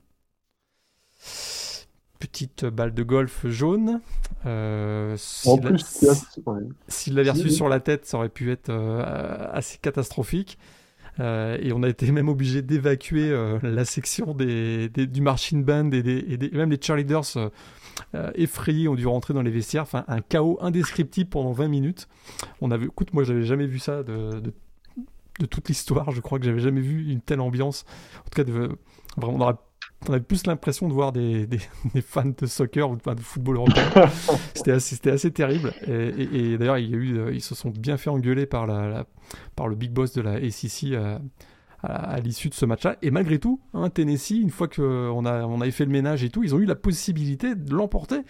petite 2.19 2.65
balle 2.65 2.95
de 2.95 3.03
golf 3.03 3.47
jaune. 3.49 4.01
Euh, 4.47 5.17
S'il 6.89 7.15
l'avait 7.15 7.31
reçu 7.31 7.51
sur 7.51 7.69
la 7.69 7.81
tête, 7.81 8.07
ça 8.07 8.17
aurait 8.17 8.29
pu 8.29 8.53
être 8.53 8.71
euh, 8.71 9.49
assez 9.53 9.79
catastrophique. 9.79 10.57
Euh, 11.21 11.59
et 11.61 11.73
on 11.73 11.83
a 11.83 11.89
été 11.89 12.11
même 12.11 12.29
obligé 12.29 12.63
d'évacuer 12.63 13.31
euh, 13.31 13.59
la 13.63 13.85
section 13.85 14.35
des, 14.35 14.89
du 14.89 15.21
marching 15.21 15.65
band 15.65 15.91
et, 15.91 16.03
des, 16.03 16.51
même 16.53 16.71
les 16.71 16.81
cheerleaders 16.81 17.37
euh, 18.15 18.31
effrayés 18.35 18.89
ont 18.89 18.95
dû 18.95 19.07
rentrer 19.07 19.35
dans 19.35 19.43
les 19.43 19.51
vestiaires. 19.51 19.83
Enfin, 19.83 20.05
un 20.09 20.21
chaos 20.21 20.59
indescriptible 20.61 21.29
pendant 21.29 21.53
20 21.53 21.69
minutes. 21.69 22.09
On 22.61 22.71
avait, 22.71 22.87
écoute, 22.87 23.13
moi 23.13 23.25
j'avais 23.25 23.45
jamais 23.45 23.67
vu 23.67 23.79
ça 23.79 24.03
de, 24.03 24.43
toute 25.51 25.69
l'histoire. 25.69 26.11
Je 26.11 26.21
crois 26.21 26.39
que 26.39 26.45
j'avais 26.45 26.61
jamais 26.61 26.81
vu 26.81 27.11
une 27.11 27.21
telle 27.21 27.41
ambiance. 27.41 27.85
En 28.21 28.31
tout 28.31 28.43
cas, 28.43 28.51
vraiment, 28.51 29.37
on 29.37 29.41
aurait 29.41 29.57
on 30.09 30.13
avait 30.13 30.23
plus 30.23 30.47
l'impression 30.47 30.89
de 30.89 30.93
voir 30.93 31.13
des, 31.13 31.47
des, 31.47 31.61
fans 32.03 32.25
de 32.25 32.47
soccer 32.47 32.91
ou 32.91 32.97
de, 32.97 33.15
de 33.15 33.21
football 33.21 33.57
européen. 33.57 33.91
c'était 34.55 34.73
assez, 34.73 35.09
assez, 35.09 35.31
terrible. 35.31 35.73
Et, 35.87 36.57
d'ailleurs, 36.59 36.79
il 36.79 36.91
y 36.91 36.95
a 36.95 36.97
eu, 36.97 37.19
euh, 37.19 37.33
ils 37.33 37.43
se 37.43 37.55
sont 37.55 37.71
bien 37.71 37.97
fait 37.97 38.11
engueuler 38.11 38.47
par, 38.47 38.67
la, 38.67 39.07
par 39.57 39.69
le 39.69 39.77
big 39.77 39.93
boss 39.93 40.13
de 40.13 40.23
la 40.23 40.33
ACC 40.33 40.93
euh, 40.93 41.19
à, 41.83 42.21
l'issue 42.21 42.49
de 42.49 42.55
ce 42.55 42.67
match-là. 42.67 42.97
Et 43.03 43.11
malgré 43.11 43.39
tout, 43.39 43.61
hein, 43.75 43.91
Tennessee, 43.91 44.41
une 44.41 44.51
fois 44.51 44.69
qu'on 44.69 45.25
a, 45.25 45.45
on 45.45 45.61
avait 45.61 45.71
fait 45.71 45.85
le 45.85 45.93
ménage 45.93 46.25
et 46.25 46.31
tout, 46.31 46.43
ils 46.43 46.55
ont 46.55 46.59
eu 46.59 46.67
la 46.67 46.77
possibilité 46.77 47.55
de 47.55 47.75
l'emporter. 47.75 48.23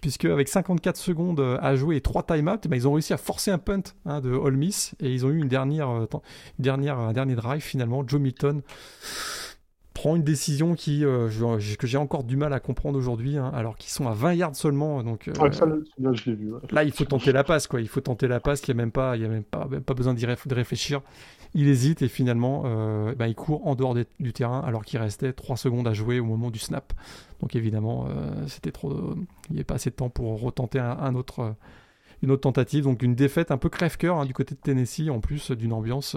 puisque 0.00 0.26
avec 0.26 0.48
54 0.48 0.96
secondes 0.96 1.58
à 1.60 1.74
jouer 1.74 1.96
et 1.96 2.00
3 2.00 2.24
timeouts, 2.24 2.58
eh 2.64 2.68
ben, 2.68 2.76
ils 2.76 2.86
ont 2.86 2.92
réussi 2.92 3.12
à 3.12 3.16
forcer 3.16 3.50
un 3.50 3.58
punt 3.58 3.82
hein, 4.04 4.20
de 4.20 4.30
Ole 4.30 4.56
Miss 4.56 4.94
et 5.00 5.12
ils 5.12 5.26
ont 5.26 5.30
eu 5.30 5.40
une 5.40 5.48
dernière, 5.48 5.88
une 5.88 6.06
dernière, 6.58 6.98
un 6.98 7.12
dernier 7.12 7.34
drive 7.34 7.62
finalement. 7.62 8.06
Joe 8.06 8.20
Milton 8.20 8.62
prend 10.06 10.14
une 10.14 10.22
décision 10.22 10.76
qui, 10.76 11.04
euh, 11.04 11.28
que 11.76 11.86
j'ai 11.88 11.98
encore 11.98 12.22
du 12.22 12.36
mal 12.36 12.52
à 12.52 12.60
comprendre 12.60 12.96
aujourd'hui, 12.96 13.38
hein, 13.38 13.50
alors 13.52 13.76
qu'ils 13.76 13.90
sont 13.90 14.06
à 14.06 14.12
20 14.12 14.34
yards 14.34 14.54
seulement. 14.54 15.02
Donc, 15.02 15.26
euh, 15.26 15.32
là, 15.32 16.12
vu, 16.12 16.52
là, 16.70 16.84
il 16.84 16.92
faut 16.92 17.04
tenter 17.04 17.32
la 17.32 17.42
passe, 17.42 17.66
quoi. 17.66 17.80
Il 17.80 17.88
faut 17.88 18.00
tenter 18.00 18.28
la 18.28 18.38
passe, 18.38 18.60
il 18.60 18.70
n'y 18.70 18.80
a 18.80 18.84
même 18.84 18.92
pas, 18.92 19.16
il 19.16 19.22
y 19.22 19.24
a 19.24 19.28
même 19.28 19.42
pas, 19.42 19.68
pas 19.84 19.94
besoin 19.94 20.14
d'y 20.14 20.24
de 20.24 20.54
réfléchir. 20.54 21.00
Il 21.54 21.66
hésite 21.66 22.02
et 22.02 22.08
finalement, 22.08 22.62
euh, 22.66 23.16
ben, 23.16 23.26
il 23.26 23.34
court 23.34 23.66
en 23.66 23.74
dehors 23.74 23.96
du 24.20 24.32
terrain 24.32 24.60
alors 24.60 24.84
qu'il 24.84 25.00
restait 25.00 25.32
3 25.32 25.56
secondes 25.56 25.88
à 25.88 25.92
jouer 25.92 26.20
au 26.20 26.24
moment 26.24 26.52
du 26.52 26.60
snap. 26.60 26.92
Donc 27.40 27.56
évidemment, 27.56 28.06
c'était 28.46 28.70
trop, 28.70 28.92
il 29.48 29.54
n'y 29.54 29.56
avait 29.56 29.64
pas 29.64 29.74
assez 29.74 29.90
de 29.90 29.96
temps 29.96 30.08
pour 30.08 30.40
retenter 30.40 30.78
un, 30.78 31.16
autre, 31.16 31.56
une 32.22 32.30
autre 32.30 32.42
tentative. 32.42 32.84
Donc 32.84 33.02
une 33.02 33.16
défaite 33.16 33.50
un 33.50 33.58
peu 33.58 33.70
crève-cœur 33.70 34.18
hein, 34.18 34.24
du 34.24 34.34
côté 34.34 34.54
de 34.54 34.60
Tennessee, 34.60 35.10
en 35.10 35.18
plus 35.18 35.50
d'une 35.50 35.72
ambiance 35.72 36.16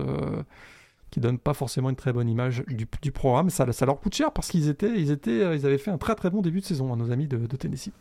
qui 1.11 1.19
donne 1.19 1.39
pas 1.39 1.53
forcément 1.53 1.89
une 1.89 1.95
très 1.95 2.13
bonne 2.13 2.29
image 2.29 2.63
du, 2.67 2.87
du 3.01 3.11
programme. 3.11 3.49
Ça, 3.49 3.71
ça, 3.71 3.85
leur 3.85 3.99
coûte 3.99 4.13
cher 4.13 4.31
parce 4.31 4.49
qu'ils 4.49 4.69
étaient, 4.69 4.99
ils 4.99 5.11
étaient, 5.11 5.43
euh, 5.43 5.55
ils 5.55 5.65
avaient 5.65 5.77
fait 5.77 5.91
un 5.91 5.97
très 5.97 6.15
très 6.15 6.29
bon 6.29 6.41
début 6.41 6.59
de 6.59 6.65
saison, 6.65 6.91
à 6.91 6.93
hein, 6.93 6.97
nos 6.97 7.11
amis 7.11 7.27
de, 7.27 7.37
Tennessee. 7.55 7.91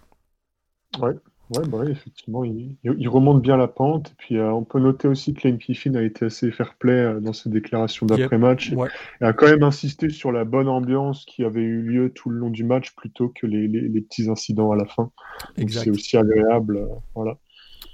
Ouais, 1.01 1.15
ouais, 1.51 1.69
bah 1.69 1.85
effectivement, 1.89 2.45
ils, 2.45 2.77
ils, 2.83 3.09
remontent 3.09 3.41
bien 3.41 3.57
la 3.57 3.69
pente. 3.69 4.11
Et 4.11 4.15
puis, 4.19 4.37
euh, 4.39 4.51
on 4.53 4.65
peut 4.65 4.79
noter 4.79 5.09
aussi 5.09 5.35
que 5.35 5.47
Lane 5.47 5.59
Kiffin 5.59 5.95
a 5.95 6.03
été 6.03 6.27
assez 6.27 6.51
fair-play 6.51 6.93
euh, 6.93 7.21
dans 7.21 7.33
ses 7.33 7.51
déclarations 7.51 8.07
d'après-match. 8.07 8.73
Et 8.73 9.25
a 9.25 9.33
quand 9.33 9.47
même 9.47 9.63
insisté 9.63 10.11
sur 10.11 10.33
la 10.33 10.45
bonne 10.45 10.69
ambiance 10.69 11.25
qui 11.25 11.45
avait 11.45 11.63
eu 11.63 11.83
lieu 11.83 12.11
tout 12.11 12.31
le 12.31 12.39
long 12.39 12.51
du 12.51 12.65
match 12.65 12.95
plutôt 12.95 13.29
que 13.29 13.47
les, 13.47 13.69
les, 13.69 14.01
petits 14.01 14.29
incidents 14.29 14.71
à 14.73 14.77
la 14.77 14.87
fin. 14.87 15.11
C'est 15.57 15.91
aussi 15.91 16.17
agréable. 16.17 16.87
voilà. 17.15 17.39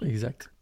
Exact. 0.02 0.52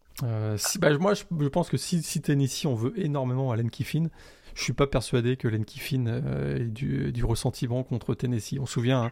si, 0.56 0.78
bah, 0.78 0.96
moi, 0.98 1.14
je, 1.14 1.24
je, 1.38 1.48
pense 1.48 1.68
que 1.68 1.76
si, 1.76 2.02
si 2.02 2.20
Tennessee, 2.20 2.66
on 2.66 2.74
veut 2.74 2.92
énormément 2.98 3.50
à 3.52 3.56
Lane 3.56 3.70
Kiffin, 3.70 4.08
je 4.54 4.62
suis 4.62 4.72
pas 4.72 4.86
persuadé 4.86 5.36
que 5.36 5.48
Len 5.48 5.64
Kiffin 5.64 6.06
euh, 6.06 6.58
ait 6.58 6.64
du, 6.64 7.24
ressentiment 7.24 7.82
contre 7.82 8.14
Tennessee. 8.14 8.58
On 8.60 8.66
se 8.66 8.74
souvient, 8.74 9.04
hein, 9.04 9.10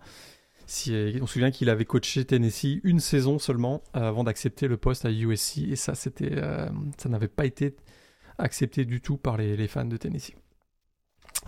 souvient 0.67 1.51
qu'il 1.51 1.71
avait 1.71 1.85
coaché 1.85 2.25
Tennessee 2.25 2.81
une 2.85 3.01
saison 3.01 3.39
seulement 3.39 3.83
avant 3.93 4.25
d'accepter 4.25 4.69
le 4.69 4.77
poste 4.77 5.05
à 5.05 5.11
USC 5.11 5.59
et 5.59 5.77
ça, 5.77 5.93
euh, 6.23 6.69
ça 6.99 7.09
n'avait 7.09 7.29
pas 7.29 7.47
été 7.47 7.77
accepté 8.39 8.85
du 8.85 9.01
tout 9.01 9.17
par 9.17 9.37
les, 9.37 9.69
fans 9.69 9.85
de 9.85 9.97
Tennessee. 9.97 10.35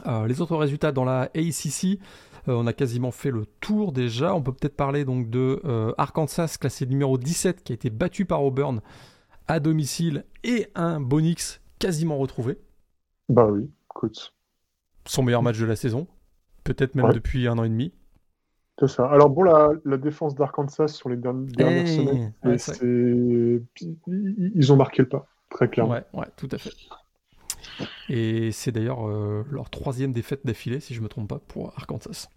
Euh, 0.06 0.26
les 0.26 0.40
autres 0.40 0.56
résultats 0.56 0.92
dans 0.92 1.04
la 1.04 1.30
ACC, 1.34 1.98
on 2.46 2.66
a 2.66 2.72
quasiment 2.72 3.10
fait 3.10 3.30
le 3.30 3.46
tour 3.60 3.92
déjà. 3.92 4.34
On 4.34 4.42
peut 4.42 4.52
peut-être 4.52 4.76
parler 4.76 5.04
donc 5.04 5.30
de 5.30 5.60
Arkansas, 5.96 6.56
classé 6.60 6.86
numéro 6.86 7.18
17, 7.18 7.62
qui 7.62 7.72
a 7.72 7.74
été 7.74 7.88
battu 7.88 8.24
par 8.24 8.42
Auburn 8.42 8.80
à 9.48 9.60
domicile 9.60 10.24
et 10.44 10.68
un 10.74 11.00
Bonix 11.00 11.60
quasiment 11.78 12.18
retrouvé. 12.18 12.58
Bah 13.28 13.48
oui. 13.50 13.70
Son 15.06 15.22
meilleur 15.22 15.42
match 15.42 15.58
de 15.58 15.66
la 15.66 15.76
saison, 15.76 16.06
peut-être 16.64 16.94
même 16.94 17.12
depuis 17.12 17.48
un 17.48 17.58
an 17.58 17.64
et 17.64 17.68
demi. 17.68 17.92
C'est 18.78 18.88
ça. 18.88 19.06
Alors 19.06 19.30
bon, 19.30 19.42
la, 19.42 19.96
défense 19.96 20.34
d'Arkansas 20.34 20.88
sur 20.88 21.08
les 21.08 21.16
dernières, 21.16 21.86
eh, 22.44 22.58
semaines, 22.58 23.64
ils 24.06 24.72
ont 24.72 24.76
marqué 24.76 25.02
le 25.02 25.08
pas, 25.08 25.26
très 25.50 25.68
clairement. 25.68 25.92
Ouais, 25.92 26.04
ouais, 26.14 26.26
tout 26.36 26.48
à 26.50 26.58
fait. 26.58 26.72
Et 28.08 28.50
c'est 28.52 28.72
d'ailleurs 28.72 29.08
euh, 29.08 29.44
leur 29.50 29.70
troisième 29.70 30.12
défaite 30.12 30.44
d'affilée, 30.44 30.80
si 30.80 30.94
je 30.94 31.00
ne 31.00 31.04
me 31.04 31.08
trompe 31.08 31.28
pas, 31.28 31.38
pour 31.38 31.72
Arkansas. 31.76 32.28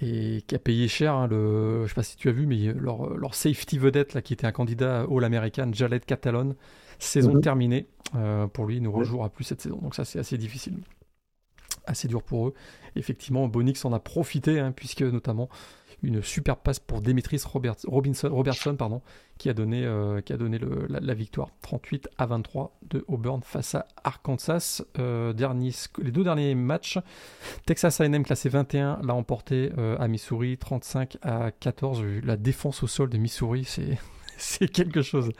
Et 0.00 0.42
qui 0.46 0.54
a 0.54 0.58
payé 0.58 0.88
cher, 0.88 1.14
hein, 1.14 1.28
le, 1.28 1.84
je 1.84 1.88
sais 1.88 1.94
pas 1.94 2.02
si 2.02 2.16
tu 2.16 2.28
as 2.28 2.32
vu, 2.32 2.46
mais 2.46 2.72
leur, 2.74 3.16
leur 3.16 3.34
safety 3.34 3.78
vedette, 3.78 4.12
là, 4.12 4.22
qui 4.22 4.32
était 4.32 4.46
un 4.46 4.52
candidat 4.52 5.06
All-American, 5.10 5.70
Jaled 5.72 6.04
Catalon, 6.04 6.56
Saison 7.04 7.34
mhm. 7.34 7.40
terminée. 7.40 7.86
Euh, 8.14 8.46
pour 8.46 8.66
lui, 8.66 8.76
il 8.76 8.82
ne 8.82 8.88
rejouera 8.88 9.28
plus 9.28 9.44
cette 9.44 9.60
saison. 9.60 9.78
Donc 9.78 9.94
ça, 9.94 10.04
c'est 10.04 10.18
assez 10.18 10.38
difficile. 10.38 10.78
Assez 11.86 12.08
dur 12.08 12.22
pour 12.22 12.48
eux. 12.48 12.54
Effectivement, 12.96 13.48
Bonix 13.48 13.84
en 13.84 13.92
a 13.92 13.98
profité, 13.98 14.60
hein, 14.60 14.72
puisque 14.72 15.02
notamment 15.02 15.48
une 16.02 16.22
super 16.22 16.58
passe 16.58 16.78
pour 16.78 17.00
Demetris 17.00 17.42
Robinson, 17.86 18.28
Robertson, 18.30 18.76
pardon, 18.76 19.00
qui 19.38 19.48
a 19.48 19.54
donné, 19.54 19.84
euh, 19.84 20.20
qui 20.20 20.34
a 20.34 20.36
donné 20.36 20.60
la, 20.88 21.14
victoire 21.14 21.48
38 21.62 22.10
à 22.18 22.26
23 22.26 22.76
de 22.90 23.04
Auburn 23.08 23.40
face 23.42 23.74
à 23.74 23.86
Arkansas. 24.04 24.82
Euh, 24.98 25.32
les 26.02 26.10
deux 26.10 26.24
derniers 26.24 26.54
matchs, 26.54 26.98
Texas 27.64 28.02
A&M 28.02 28.22
classé 28.22 28.50
21 28.50 29.00
l'a 29.02 29.14
emporté 29.14 29.72
à 29.98 30.06
Missouri 30.08 30.58
35 30.58 31.16
à 31.22 31.50
14. 31.52 32.02
La 32.22 32.36
défense 32.36 32.82
au 32.82 32.86
sol 32.86 33.08
de 33.08 33.16
Missouri, 33.16 33.64
c'est 33.64 33.98
c'est 34.38 34.68
quelque 34.68 35.02
chose 35.02 35.30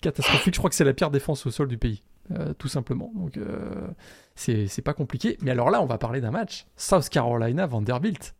catastrophique. 0.00 0.54
Je 0.54 0.58
crois 0.58 0.70
que 0.70 0.76
c'est 0.76 0.84
la 0.84 0.94
pire 0.94 1.10
défense 1.10 1.46
au 1.46 1.50
sol 1.50 1.68
du 1.68 1.78
pays, 1.78 2.02
euh, 2.32 2.52
tout 2.54 2.68
simplement. 2.68 3.10
Donc 3.14 3.36
euh, 3.36 3.88
c'est 4.34 4.82
pas 4.82 4.94
compliqué. 4.94 5.36
Mais 5.42 5.50
alors 5.50 5.70
là, 5.70 5.82
on 5.82 5.86
va 5.86 5.98
parler 5.98 6.20
d'un 6.20 6.30
match 6.30 6.66
South 6.76 7.08
Carolina 7.08 7.66
Vanderbilt. 7.66 8.34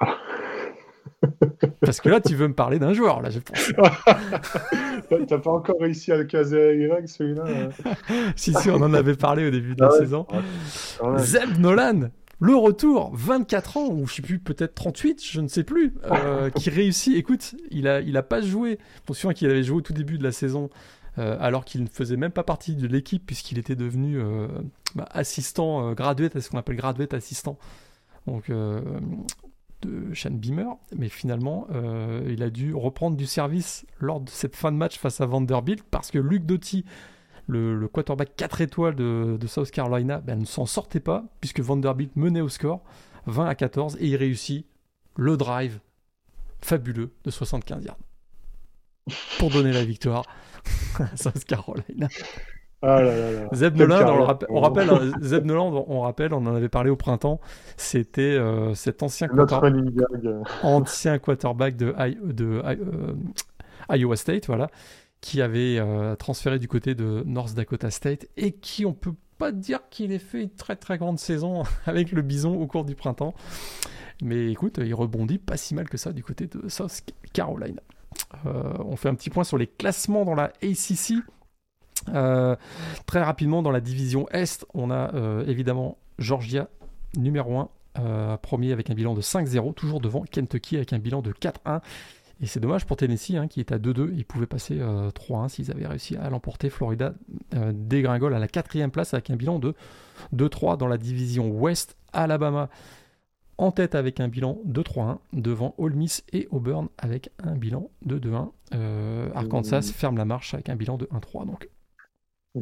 Parce 1.80 2.00
que 2.00 2.08
là, 2.08 2.20
tu 2.20 2.34
veux 2.34 2.48
me 2.48 2.54
parler 2.54 2.78
d'un 2.78 2.92
joueur, 2.92 3.20
là, 3.20 3.30
je 3.30 3.40
pense. 3.40 3.72
T'as 5.26 5.38
pas 5.38 5.50
encore 5.50 5.80
réussi 5.80 6.12
à 6.12 6.16
le 6.16 6.24
caser 6.24 6.76
Y, 6.76 7.08
celui-là 7.08 7.44
euh. 7.46 7.70
Si, 8.36 8.52
si, 8.52 8.70
on 8.70 8.76
en 8.76 8.92
avait 8.94 9.16
parlé 9.16 9.46
au 9.46 9.50
début 9.50 9.74
de 9.74 9.80
la 9.80 9.88
ah 9.92 9.98
saison. 9.98 10.26
Zeb 11.16 11.58
Nolan 11.58 12.10
le 12.40 12.54
retour, 12.54 13.10
24 13.14 13.76
ans, 13.78 13.88
ou 13.88 14.06
je 14.06 14.14
sais 14.14 14.22
plus, 14.22 14.38
peut-être 14.38 14.74
38, 14.74 15.24
je 15.24 15.40
ne 15.40 15.48
sais 15.48 15.64
plus, 15.64 15.94
euh, 16.04 16.50
qui 16.54 16.70
réussit. 16.70 17.16
Écoute, 17.16 17.56
il 17.70 17.88
a, 17.88 18.00
il 18.00 18.16
a 18.16 18.22
pas 18.22 18.40
joué. 18.40 18.78
Pour 19.06 19.16
sûr 19.16 19.34
qu'il 19.34 19.50
avait 19.50 19.64
joué 19.64 19.78
au 19.78 19.80
tout 19.80 19.92
début 19.92 20.18
de 20.18 20.24
la 20.24 20.30
saison, 20.30 20.70
euh, 21.18 21.36
alors 21.40 21.64
qu'il 21.64 21.82
ne 21.82 21.88
faisait 21.88 22.16
même 22.16 22.30
pas 22.30 22.44
partie 22.44 22.76
de 22.76 22.86
l'équipe, 22.86 23.26
puisqu'il 23.26 23.58
était 23.58 23.74
devenu 23.74 24.20
euh, 24.20 24.46
bah, 24.94 25.08
assistant 25.10 25.92
gradué, 25.94 26.30
c'est 26.32 26.40
ce 26.40 26.50
qu'on 26.50 26.58
appelle 26.58 26.76
graduate 26.76 27.12
assistant. 27.12 27.58
Donc, 28.26 28.50
de 28.50 30.12
Shane 30.12 30.38
Beamer, 30.38 30.76
mais 30.94 31.08
finalement, 31.08 31.66
il 32.26 32.42
a 32.42 32.50
dû 32.50 32.74
reprendre 32.74 33.16
du 33.16 33.24
service 33.24 33.86
lors 34.00 34.20
de 34.20 34.28
cette 34.28 34.54
fin 34.54 34.70
de 34.70 34.76
match 34.76 34.98
face 34.98 35.22
à 35.22 35.26
Vanderbilt 35.26 35.82
parce 35.90 36.10
que 36.10 36.18
Luc 36.18 36.44
Doty 36.44 36.84
le, 37.48 37.88
quarterback 37.88 38.36
4 38.36 38.60
étoiles 38.60 38.94
de, 38.94 39.46
South 39.46 39.70
Carolina 39.70 40.18
ben, 40.18 40.38
ne 40.38 40.44
s'en 40.44 40.66
sortait 40.66 41.00
pas, 41.00 41.24
puisque 41.40 41.60
Vanderbilt 41.60 42.14
menait 42.14 42.40
au 42.40 42.48
score 42.48 42.82
20 43.26 43.46
à 43.46 43.54
14, 43.54 43.96
et 44.00 44.06
il 44.06 44.16
réussit 44.16 44.66
le 45.16 45.36
drive 45.36 45.80
fabuleux 46.60 47.10
de 47.24 47.30
75 47.30 47.84
yards. 47.84 47.98
Pour 49.38 49.50
donner 49.50 49.72
la 49.72 49.84
victoire 49.84 50.24
à 50.98 51.16
South 51.16 51.44
Carolina. 51.44 52.08
Ah 52.80 53.02
Zeb 53.54 53.76
Noland, 53.76 54.38
on, 54.48 54.60
rappelle, 54.60 54.88
hein, 54.88 55.10
Zeb 55.20 55.44
Noland, 55.44 55.84
on 55.88 56.02
rappelle, 56.02 56.32
on 56.32 56.46
en 56.46 56.54
avait 56.54 56.68
parlé 56.68 56.90
au 56.90 56.96
printemps, 56.96 57.40
c'était 57.76 58.22
euh, 58.22 58.72
cet 58.74 59.02
ancien, 59.02 59.28
ancien 60.62 61.18
quarterback 61.18 61.76
de, 61.76 61.92
de 62.32 62.62
euh, 62.64 63.14
Iowa 63.90 64.14
State, 64.14 64.46
voilà, 64.46 64.68
qui 65.20 65.42
avait 65.42 65.78
euh, 65.78 66.16
transféré 66.16 66.58
du 66.58 66.68
côté 66.68 66.94
de 66.94 67.22
North 67.26 67.54
Dakota 67.54 67.90
State 67.90 68.26
et 68.36 68.52
qui, 68.52 68.86
on 68.86 68.92
peut 68.92 69.14
pas 69.36 69.52
dire 69.52 69.80
qu'il 69.90 70.12
ait 70.12 70.18
fait 70.18 70.42
une 70.42 70.50
très 70.50 70.76
très 70.76 70.98
grande 70.98 71.18
saison 71.18 71.62
avec 71.86 72.12
le 72.12 72.22
Bison 72.22 72.54
au 72.60 72.66
cours 72.66 72.84
du 72.84 72.94
printemps. 72.94 73.34
Mais 74.22 74.50
écoute, 74.50 74.80
il 74.82 74.94
rebondit 74.94 75.38
pas 75.38 75.56
si 75.56 75.74
mal 75.74 75.88
que 75.88 75.96
ça 75.96 76.12
du 76.12 76.24
côté 76.24 76.46
de 76.46 76.68
South 76.68 77.02
Carolina. 77.32 77.80
Euh, 78.46 78.72
on 78.80 78.96
fait 78.96 79.08
un 79.08 79.14
petit 79.14 79.30
point 79.30 79.44
sur 79.44 79.58
les 79.58 79.68
classements 79.68 80.24
dans 80.24 80.34
la 80.34 80.52
ACC. 80.62 81.14
Euh, 82.14 82.56
très 83.06 83.22
rapidement, 83.22 83.62
dans 83.62 83.70
la 83.70 83.80
division 83.80 84.28
Est, 84.30 84.66
on 84.74 84.90
a 84.90 85.12
évidemment 85.46 85.98
Georgia 86.18 86.68
numéro 87.16 87.58
1, 87.94 88.36
premier 88.38 88.72
avec 88.72 88.90
un 88.90 88.94
bilan 88.94 89.14
de 89.14 89.20
5-0, 89.20 89.74
toujours 89.74 90.00
devant 90.00 90.22
Kentucky 90.22 90.76
avec 90.76 90.92
un 90.92 90.98
bilan 90.98 91.22
de 91.22 91.32
4-1. 91.32 91.80
Et 92.40 92.46
c'est 92.46 92.60
dommage 92.60 92.86
pour 92.86 92.96
Tennessee, 92.96 93.34
hein, 93.34 93.48
qui 93.48 93.60
est 93.60 93.72
à 93.72 93.78
2-2. 93.78 94.10
Ils 94.14 94.24
pouvaient 94.24 94.46
passer 94.46 94.76
3-1 94.76 94.80
euh, 94.80 95.48
s'ils 95.48 95.70
avaient 95.70 95.86
réussi 95.86 96.16
à 96.16 96.30
l'emporter. 96.30 96.70
Florida 96.70 97.14
euh, 97.54 97.72
dégringole 97.74 98.34
à 98.34 98.38
la 98.38 98.46
quatrième 98.46 98.90
place 98.90 99.12
avec 99.12 99.30
un 99.30 99.36
bilan 99.36 99.58
de 99.58 99.74
2-3 100.36 100.76
dans 100.76 100.86
la 100.86 100.98
division 100.98 101.50
Ouest. 101.50 101.96
Alabama 102.12 102.68
en 103.58 103.72
tête 103.72 103.96
avec 103.96 104.20
un 104.20 104.28
bilan 104.28 104.58
de 104.64 104.82
3-1 104.82 105.18
devant 105.32 105.74
Ole 105.78 105.94
Miss 105.94 106.24
et 106.32 106.46
Auburn 106.52 106.88
avec 106.96 107.32
un 107.42 107.56
bilan 107.56 107.90
de 108.02 108.18
2-1. 108.18 108.50
Euh, 108.74 109.28
Arkansas 109.34 109.92
ferme 109.92 110.16
la 110.16 110.24
marche 110.24 110.54
avec 110.54 110.68
un 110.68 110.76
bilan 110.76 110.96
de 110.96 111.06
1-3. 111.06 111.44
Donc. 111.44 111.68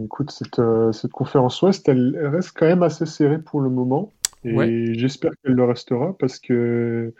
Écoute, 0.02 0.30
cette, 0.30 0.60
cette, 0.92 1.12
conférence 1.12 1.60
Ouest, 1.60 1.86
elle 1.88 2.18
reste 2.18 2.52
quand 2.56 2.66
même 2.66 2.82
assez 2.82 3.04
serrée 3.04 3.38
pour 3.38 3.60
le 3.60 3.68
moment. 3.68 4.12
Et 4.44 4.94
j'espère 4.94 5.32
qu'elle 5.42 5.54
le 5.54 5.64
restera 5.64 6.16
parce 6.18 6.38
que 6.38 7.12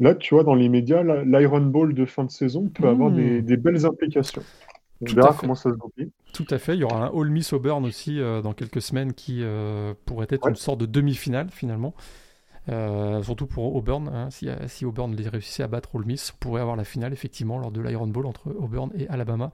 Là, 0.00 0.14
tu 0.14 0.34
vois, 0.34 0.44
dans 0.44 0.54
les 0.54 0.70
médias, 0.70 1.02
l'Iron 1.02 1.60
Ball 1.60 1.92
de 1.92 2.06
fin 2.06 2.24
de 2.24 2.30
saison 2.30 2.68
peut 2.68 2.88
avoir 2.88 3.10
des, 3.10 3.42
hmm. 3.42 3.56
belles 3.56 3.84
implications. 3.84 4.42
On 5.02 5.14
verra 5.14 5.36
comment 5.38 5.54
ça 5.54 5.70
se 5.70 5.74
goupille. 5.74 6.10
Tout 6.32 6.46
à 6.50 6.58
fait. 6.58 6.74
Il 6.74 6.80
y 6.80 6.84
aura 6.84 7.06
un 7.06 7.10
All 7.14 7.30
Miss 7.30 7.52
Auburn 7.52 7.84
aussi 7.84 8.18
euh, 8.18 8.40
dans 8.42 8.54
quelques 8.54 8.82
semaines 8.82 9.12
qui 9.12 9.42
euh, 9.42 9.94
pourrait 10.06 10.26
être 10.30 10.48
une 10.48 10.56
sorte 10.56 10.80
de 10.80 10.86
demi-finale 10.86 11.48
finalement. 11.50 11.94
surtout 12.66 13.46
pour 13.46 13.76
Auburn. 13.76 14.08
Hein. 14.08 14.30
si, 14.30 14.48
si, 14.68 14.86
Auburn 14.86 15.14
réussissait 15.14 15.62
à 15.62 15.68
battre 15.68 15.94
Ole 15.94 16.06
Miss, 16.06 16.32
on 16.34 16.38
pourrait 16.38 16.62
avoir 16.62 16.76
la 16.76 16.84
finale 16.84 17.12
effectivement 17.12 17.58
lors 17.58 17.70
de 17.70 17.82
l'Iron 17.82 18.06
Bowl 18.06 18.26
entre 18.26 18.50
Auburn 18.58 18.90
et 18.98 19.06
Alabama. 19.08 19.52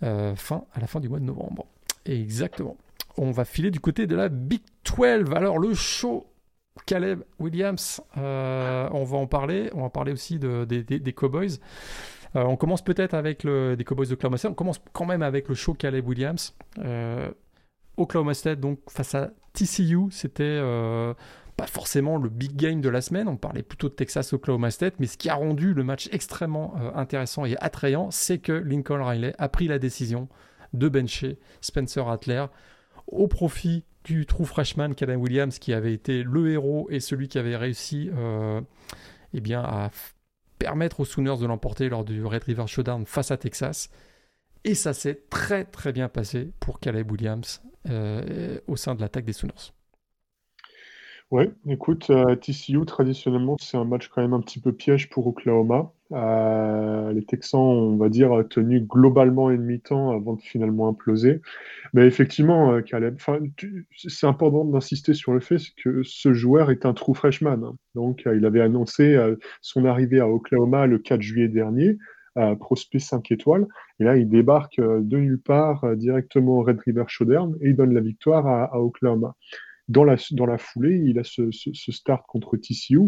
fin, 0.00 0.64
à 0.72 0.80
la 0.80 0.86
fin 0.86 1.00
du 1.00 1.10
mois 1.10 1.20
de 1.20 1.24
novembre. 1.24 1.66
Exactement. 2.06 2.76
On 3.18 3.30
va 3.30 3.44
filer 3.44 3.70
du 3.70 3.80
côté 3.80 4.06
de 4.06 4.16
la 4.16 4.30
Big 4.30 4.62
12. 4.84 5.34
Alors 5.34 5.58
le 5.58 5.74
show 5.74 6.29
Caleb 6.86 7.22
Williams, 7.38 8.00
on 8.16 9.04
va 9.04 9.16
en 9.16 9.26
parler. 9.26 9.70
On 9.74 9.82
va 9.82 9.90
parler 9.90 10.12
aussi 10.12 10.38
de, 10.38 10.64
des 10.64 11.12
Cowboys. 11.12 11.58
Euh, 12.36 12.44
on 12.44 12.56
commence 12.56 12.82
peut-être 12.82 13.14
avec 13.14 13.44
le, 13.44 13.76
des 13.76 13.84
Cowboys 13.84 14.08
d'Oklahoma 14.08 14.38
State. 14.38 14.52
On 14.52 14.54
commence 14.54 14.80
quand 14.92 15.06
même 15.06 15.22
avec 15.22 15.48
le 15.48 15.54
show 15.54 15.74
Caleb 15.74 16.06
Williams. 16.06 16.54
Euh, 16.78 17.30
Oklahoma 17.96 18.34
State, 18.34 18.60
donc 18.60 18.78
face 18.88 19.14
à 19.14 19.30
TCU, 19.52 20.10
c'était 20.10 20.44
euh, 20.44 21.12
pas 21.56 21.66
forcément 21.66 22.16
le 22.18 22.28
big 22.28 22.54
game 22.54 22.80
de 22.80 22.88
la 22.88 23.00
semaine. 23.00 23.28
On 23.28 23.36
parlait 23.36 23.62
plutôt 23.62 23.88
de 23.88 23.94
Texas 23.94 24.32
Oklahoma 24.32 24.70
State. 24.70 24.94
Mais 25.00 25.06
ce 25.06 25.18
qui 25.18 25.28
a 25.28 25.34
rendu 25.34 25.74
le 25.74 25.82
match 25.82 26.08
extrêmement 26.12 26.74
intéressant 26.94 27.44
et 27.44 27.56
attrayant, 27.58 28.10
c'est 28.10 28.38
que 28.38 28.52
Lincoln 28.52 29.04
Riley 29.04 29.34
a 29.38 29.48
pris 29.48 29.66
la 29.66 29.78
décision 29.78 30.28
de 30.72 30.88
bencher 30.88 31.38
Spencer 31.60 32.04
Rattler 32.04 32.46
au 33.08 33.26
profit 33.26 33.84
du 34.04 34.26
true 34.26 34.46
freshman 34.46 34.94
Caleb 34.94 35.20
Williams 35.20 35.58
qui 35.58 35.72
avait 35.72 35.92
été 35.92 36.22
le 36.22 36.50
héros 36.50 36.88
et 36.90 37.00
celui 37.00 37.28
qui 37.28 37.38
avait 37.38 37.56
réussi 37.56 38.10
eh 39.32 39.40
bien, 39.40 39.62
à 39.62 39.90
permettre 40.58 41.00
aux 41.00 41.04
Sooners 41.04 41.38
de 41.38 41.46
l'emporter 41.46 41.88
lors 41.88 42.04
du 42.04 42.24
Red 42.24 42.44
River 42.44 42.66
Showdown 42.66 43.06
face 43.06 43.30
à 43.30 43.36
Texas. 43.36 43.90
Et 44.64 44.74
ça 44.74 44.92
s'est 44.92 45.22
très 45.30 45.64
très 45.64 45.92
bien 45.92 46.08
passé 46.08 46.52
pour 46.60 46.80
Caleb 46.80 47.10
Williams 47.10 47.62
euh, 47.88 48.58
au 48.66 48.76
sein 48.76 48.94
de 48.94 49.00
l'attaque 49.00 49.24
des 49.24 49.32
Sooners. 49.32 49.72
Ouais, 51.30 51.52
écoute, 51.68 52.10
euh, 52.10 52.34
TCU, 52.34 52.84
traditionnellement, 52.86 53.56
c'est 53.60 53.76
un 53.76 53.84
match 53.84 54.08
quand 54.08 54.20
même 54.20 54.32
un 54.32 54.40
petit 54.40 54.58
peu 54.60 54.72
piège 54.72 55.08
pour 55.10 55.28
Oklahoma. 55.28 55.92
Euh, 56.10 57.12
les 57.12 57.24
Texans, 57.24 57.60
on 57.60 57.96
va 57.96 58.08
dire, 58.08 58.32
tenu 58.50 58.80
globalement 58.80 59.48
une 59.52 59.62
mi-temps 59.62 60.10
avant 60.10 60.32
de 60.34 60.40
finalement 60.40 60.88
imploser. 60.88 61.40
Mais 61.94 62.04
effectivement, 62.04 62.72
euh, 62.72 62.80
Caleb, 62.80 63.18
c'est 63.94 64.26
important 64.26 64.64
d'insister 64.64 65.14
sur 65.14 65.32
le 65.32 65.38
fait 65.38 65.58
que 65.80 66.02
ce 66.02 66.32
joueur 66.32 66.72
est 66.72 66.84
un 66.84 66.94
true 66.94 67.14
freshman. 67.14 67.62
Hein. 67.62 67.76
Donc, 67.94 68.24
il 68.26 68.44
avait 68.44 68.60
annoncé 68.60 69.16
son 69.60 69.84
arrivée 69.84 70.18
à 70.18 70.28
Oklahoma 70.28 70.86
le 70.86 70.98
4 70.98 71.22
juillet 71.22 71.48
dernier, 71.48 71.96
prospect 72.58 72.98
5 72.98 73.30
étoiles. 73.30 73.68
Et 74.00 74.04
là, 74.04 74.16
il 74.16 74.28
débarque 74.28 74.80
de 74.80 75.16
nulle 75.16 75.40
part 75.40 75.96
directement 75.96 76.58
au 76.58 76.62
Red 76.64 76.80
River 76.80 77.04
Showdown 77.06 77.56
et 77.60 77.68
il 77.68 77.76
donne 77.76 77.94
la 77.94 78.00
victoire 78.00 78.48
à 78.48 78.80
Oklahoma 78.80 79.36
dans 79.90 80.04
la, 80.04 80.14
dans 80.30 80.46
la 80.46 80.56
foulée, 80.56 81.02
il 81.04 81.18
a 81.18 81.24
ce, 81.24 81.50
ce, 81.50 81.92
start 81.92 82.24
contre 82.28 82.56
TCU 82.56 83.00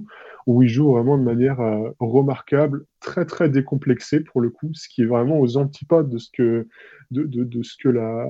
où 0.49 0.63
il 0.65 0.69
joue 0.69 0.91
vraiment 0.91 1.17
de 1.17 1.23
manière 1.23 1.61
euh, 1.61 1.91
remarquable, 2.01 2.87
très 2.99 3.25
très 3.25 3.49
décomplexé 3.49 4.19
pour 4.19 4.41
le 4.41 4.51
coup, 4.51 4.69
ce 4.75 4.89
qui 4.89 5.03
est 5.03 5.07
vraiment 5.07 5.39
aux 5.39 5.57
antipodes 5.57 6.11
de 6.11 6.19
ce 6.19 6.29
que, 6.33 6.67
de, 7.13 7.23
de, 7.23 7.45
de 7.45 7.63
ce 7.63 7.77
que 7.81 7.89
la 7.89 8.27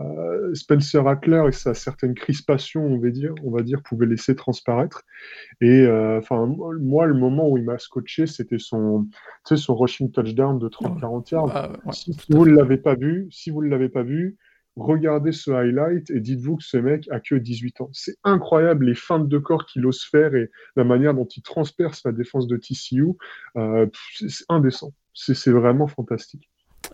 Spencer 0.52 1.06
Hackler 1.08 1.44
et 1.48 1.52
sa 1.52 1.72
certaine 1.72 2.14
crispation, 2.14 2.84
on 2.84 2.98
va 2.98 3.08
dire, 3.08 3.34
on 3.42 3.50
va 3.50 3.62
dire 3.62 3.82
pouvaient 3.82 4.06
laisser 4.06 4.36
transparaître. 4.36 5.02
Et 5.62 5.86
euh, 5.86 6.18
enfin, 6.18 6.44
moi, 6.46 7.06
le 7.06 7.14
moment 7.14 7.48
où 7.48 7.56
il 7.56 7.64
m'a 7.64 7.78
scotché, 7.78 8.26
c'était 8.26 8.58
son, 8.58 9.08
son 9.44 9.74
rushing 9.74 10.10
touchdown 10.10 10.58
de 10.58 10.68
30-40 10.68 11.30
yards. 11.32 11.50
Ah, 11.54 11.92
si, 11.92 12.14
vous 12.28 12.46
ne 12.46 12.54
l'avez 12.54 12.76
pas 12.76 12.96
vu, 12.96 13.28
si 13.30 13.48
vous 13.48 13.64
ne 13.64 13.70
l'avez 13.70 13.88
pas 13.88 14.02
vu, 14.02 14.36
regardez 14.76 15.32
ce 15.32 15.50
highlight 15.50 16.10
et 16.10 16.20
dites-vous 16.20 16.56
que 16.56 16.64
ce 16.64 16.76
mec 16.76 17.08
a 17.10 17.20
que 17.20 17.34
18 17.34 17.80
ans. 17.82 17.90
C'est 17.92 18.16
incroyable 18.24 18.86
les 18.86 18.94
feintes 18.94 19.28
de 19.28 19.38
corps 19.38 19.66
qu'il 19.66 19.84
ose 19.86 20.02
faire 20.02 20.34
et 20.34 20.50
la 20.76 20.84
manière 20.84 21.14
dont 21.14 21.26
il 21.26 21.42
transperce 21.42 22.02
la 22.04 22.12
défense 22.12 22.46
de 22.46 22.56
TCU. 22.56 23.08
Euh, 23.56 23.86
c'est 24.14 24.44
indécent. 24.48 24.92
C'est 25.14 25.50
vraiment 25.50 25.86
fantastique. 25.86 26.48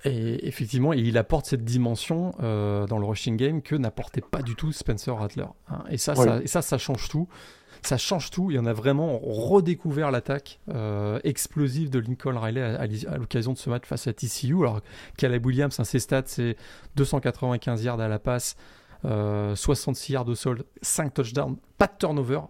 Et 0.05 0.47
effectivement, 0.47 0.93
il 0.93 1.17
apporte 1.17 1.47
cette 1.47 1.65
dimension 1.65 2.33
euh, 2.41 2.87
dans 2.87 2.99
le 2.99 3.07
rushing 3.07 3.37
game 3.37 3.63
que 3.63 3.75
n'apportait 3.75 4.21
pas 4.21 4.43
du 4.43 4.55
tout 4.55 4.73
Spencer 4.73 5.17
Rattler. 5.17 5.47
Hein. 5.69 5.85
Et, 5.91 5.97
ça, 5.97 6.15
ça, 6.15 6.41
et 6.43 6.47
ça, 6.47 6.63
ça 6.63 6.79
change 6.79 7.09
tout 7.09 7.29
ça 7.83 7.97
change 7.97 8.31
tout. 8.31 8.51
Y 8.51 8.59
en 8.59 8.67
a 8.67 8.73
vraiment 8.73 9.19
redécouvert 9.19 10.11
l'attaque 10.11 10.61
euh, 10.75 11.21
explosive 11.25 11.91
de 11.91 11.99
Lincoln 11.99 12.39
Riley 12.39 12.63
à, 12.63 13.17
l'occasion 13.19 13.53
de 13.53 13.59
ce 13.59 13.71
match 13.71 13.85
face 13.87 14.07
à 14.07 14.13
TCU. 14.13 14.57
Alors, 14.63 14.81
Caleb 15.17 15.45
Williams, 15.47 15.81
ses 15.83 15.99
stats, 15.99 16.23
c'est 16.27 16.57
295 16.97 17.85
yards 17.85 18.01
à 18.01 18.09
la 18.09 18.19
passe, 18.19 18.57
66 19.03 19.07
euh, 19.09 20.15
yards 20.15 20.29
au 20.29 20.35
sol, 20.35 20.65
5 20.83 21.15
touchdowns, 21.15 21.57
pas 21.77 21.87
de 21.87 21.97
turnover. 21.99 22.41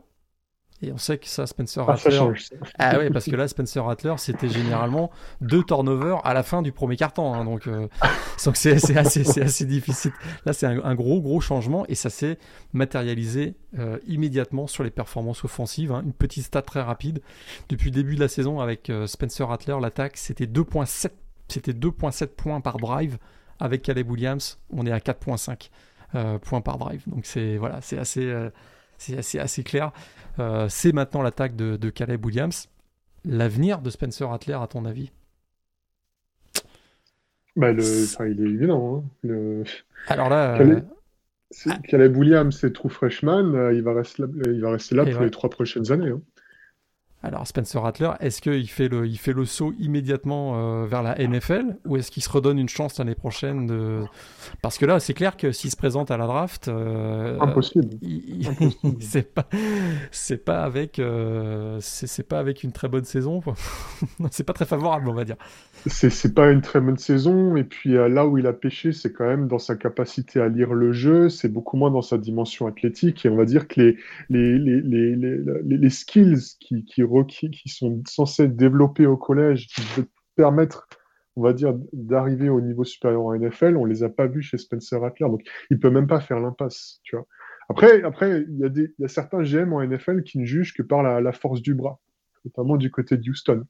Et 0.81 0.93
on 0.93 0.99
sait 0.99 1.19
que 1.19 1.27
ça, 1.27 1.47
Spencer 1.47 1.81
ah, 1.81 1.93
Rattler. 1.93 2.21
Ah 2.79 2.99
oui, 2.99 3.11
parce 3.11 3.25
que 3.25 3.35
là, 3.35 3.49
Spencer 3.49 3.85
Rattler, 3.85 4.15
c'était 4.17 4.49
généralement 4.49 5.11
deux 5.41 5.65
turnovers 5.65 6.25
à 6.25 6.35
la 6.35 6.45
fin 6.45 6.63
du 6.63 6.71
premier 6.71 6.97
carton. 6.97 7.35
Hein, 7.35 7.45
donc, 7.45 7.67
euh, 7.67 7.89
c'est 8.37 8.97
assez, 8.97 8.97
assez, 9.41 9.65
difficile. 9.65 10.13
Là, 10.47 10.53
c'est 10.53 10.67
un, 10.67 10.95
gros, 10.95 11.21
gros 11.21 11.41
changement 11.41 11.85
et 11.89 11.97
ça 11.97 12.11
s'est 12.11 12.39
matérialisé 12.73 13.57
euh, 13.77 13.99
immédiatement 14.07 14.69
sur 14.69 14.85
les 14.85 14.91
performances 14.91 15.45
offensives. 15.45 15.91
Hein. 15.91 16.03
Une 16.05 16.13
petite 16.13 16.45
stat 16.45 16.63
très 16.63 16.83
rapide. 16.83 17.23
Depuis 17.69 17.91
le 17.91 17.97
début 17.97 18.15
de 18.15 18.21
la 18.21 18.29
saison, 18.29 18.61
avec 18.61 18.89
euh, 18.89 19.09
Spencer 19.09 19.49
Rattler, 19.49 19.77
l'attaque, 19.81 20.17
c'était 20.17 20.47
2,7 20.47 21.11
c'était 21.49 21.73
2,7 21.73 22.27
points 22.27 22.61
par 22.61 22.77
drive. 22.77 23.19
Avec 23.59 23.83
Caleb 23.83 24.09
Williams, 24.09 24.61
on 24.71 24.87
est 24.87 24.93
à 24.93 24.99
4,5 24.99 26.39
points 26.39 26.61
par 26.61 26.79
drive. 26.79 27.03
Donc, 27.09 27.27
c'est 27.27 27.57
voilà, 27.57 27.81
c'est 27.81 27.99
assez, 27.99 28.33
c'est 28.99 29.17
assez, 29.17 29.39
assez 29.39 29.63
clair. 29.63 29.93
Euh, 30.39 30.67
c'est 30.69 30.93
maintenant 30.93 31.23
l'attaque 31.23 31.57
de, 31.57 31.91
Caleb 31.91 32.25
Williams. 32.25 32.69
L'avenir 33.25 33.81
de 33.81 33.91
Spencer 33.91 34.29
Rattler, 34.29 34.59
à 34.61 34.67
ton 34.67 34.85
avis? 34.85 35.11
Bah, 37.57 37.73
le, 37.73 37.83
Il 37.83 38.41
est 38.41 38.51
évident. 38.51 39.05
Hein. 39.25 39.65
Alors 40.07 40.29
là. 40.29 40.57
Caleb, 40.59 40.85
euh... 41.67 41.73
Caleb 41.89 42.17
Williams, 42.17 42.57
c'est 42.61 42.73
true 42.73 42.91
freshman. 42.91 43.55
Euh, 43.55 43.73
il 43.73 43.83
va 43.83 43.95
rester 43.95 44.23
là, 44.23 44.29
il 44.47 44.61
va 44.61 44.71
rester 44.71 44.95
là 44.95 45.05
pour 45.05 45.23
les 45.23 45.31
trois 45.31 45.51
prochaines 45.51 45.91
années. 45.91 46.11
Hein. 46.11 46.21
Alors 47.21 47.49
Spencer 47.49 47.83
Rattler, 47.83 48.11
est-ce 48.21 48.41
qu'il 48.41 48.69
fait 48.69 48.87
le, 48.87 49.05
il 49.05 49.19
fait 49.19 49.33
le 49.33 49.45
saut 49.45 49.75
immédiatement 49.81 50.53
euh, 50.55 50.87
vers 50.87 51.03
la 51.03 51.17
NFL 51.19 51.77
ou 51.85 51.97
est-ce 51.97 52.13
qu'il 52.13 52.23
se 52.23 52.31
redonne 52.31 52.61
une 52.61 52.69
chance 52.69 52.99
l'année 52.99 53.17
prochaine 53.17 53.67
de... 53.67 54.03
Parce 54.63 54.79
que 54.79 54.87
là, 54.87 55.01
c'est 55.01 55.15
clair 55.15 55.37
que 55.37 55.51
s'il 55.51 55.73
se 55.73 55.77
présente 55.77 56.13
à 56.13 56.17
la 56.17 56.27
draft, 56.29 56.69
euh, 56.69 57.37
impossible. 57.41 57.89
c'est 59.01 59.35
pas, 59.35 59.49
c'est 60.13 60.45
pas 60.45 60.63
avec, 60.63 61.01
euh, 61.01 61.79
c'est 61.81 62.29
pas 62.29 62.39
avec 62.39 62.63
une 62.63 62.71
très 62.71 62.87
bonne 62.87 63.05
saison. 63.05 63.41
c'est 64.31 64.45
pas 64.45 64.53
très 64.53 64.67
favorable, 64.67 65.09
on 65.09 65.15
va 65.15 65.25
dire. 65.25 65.37
C'est 65.87 66.35
pas 66.35 66.51
une 66.53 66.61
très 66.61 66.81
bonne 66.81 66.99
saison 66.99 67.57
et 67.57 67.65
puis 67.65 67.95
là 67.95 68.27
où 68.27 68.39
il 68.39 68.47
a 68.47 68.53
pêché, 68.53 68.93
c'est 68.93 69.13
quand 69.13 69.27
même 69.27 69.49
dans 69.49 69.59
sa 69.59 69.75
capacité 69.75 70.41
à 70.41 70.49
lire 70.49 70.73
le 70.73 70.93
jeu. 70.93 71.29
C'est 71.31 71.49
beaucoup 71.49 71.77
moins 71.77 71.91
dans 71.91 72.03
sa 72.03 72.17
dimension 72.17 72.69
athlétique 72.69 73.27
et 73.27 73.29
on 73.29 73.37
va 73.37 73.45
dire 73.45 73.67
que 73.67 73.81
les 73.81 73.97
les 74.29 74.59
les 74.59 74.81
les, 74.83 75.17
les, 75.17 75.77
les 75.77 75.91
skills 75.91 76.57
qui, 76.61 76.85
qui 76.85 77.03
requis 77.19 77.51
qui 77.51 77.69
sont 77.69 78.03
censés 78.07 78.45
être 78.45 78.57
développés 78.57 79.07
au 79.07 79.17
collège, 79.17 79.67
qui 79.69 79.83
permettre, 80.37 80.89
on 81.37 81.43
va 81.43 81.53
dire, 81.53 81.75
d'arriver 81.93 82.49
au 82.49 82.61
niveau 82.61 82.85
supérieur 82.85 83.23
en 83.23 83.37
NFL, 83.37 83.77
on 83.77 83.85
les 83.85 84.03
a 84.03 84.09
pas 84.09 84.27
vus 84.27 84.43
chez 84.43 84.57
Spencer 84.57 85.01
Rattler. 85.01 85.29
Donc, 85.29 85.43
il 85.71 85.79
peut 85.79 85.91
même 85.91 86.07
pas 86.07 86.21
faire 86.21 86.41
l'impasse, 86.41 87.01
tu 87.03 87.17
vois. 87.17 87.27
Après, 87.69 88.03
après, 88.03 88.45
il 88.49 88.59
y, 88.59 88.65
a 88.65 88.71
des, 88.71 88.95
y 88.99 89.05
a 89.05 89.09
certains 89.09 89.43
GM 89.43 89.75
en 89.75 89.85
NFL 89.85 90.23
qui 90.23 90.39
ne 90.39 90.47
jugent 90.47 90.73
que 90.73 90.83
par 90.83 91.03
la, 91.03 91.33
force 91.33 91.61
du 91.61 91.75
bras, 91.75 91.99
notamment 92.47 92.77
du 92.77 92.91
côté 92.91 93.19
de 93.19 93.29
Houston, 93.29 93.65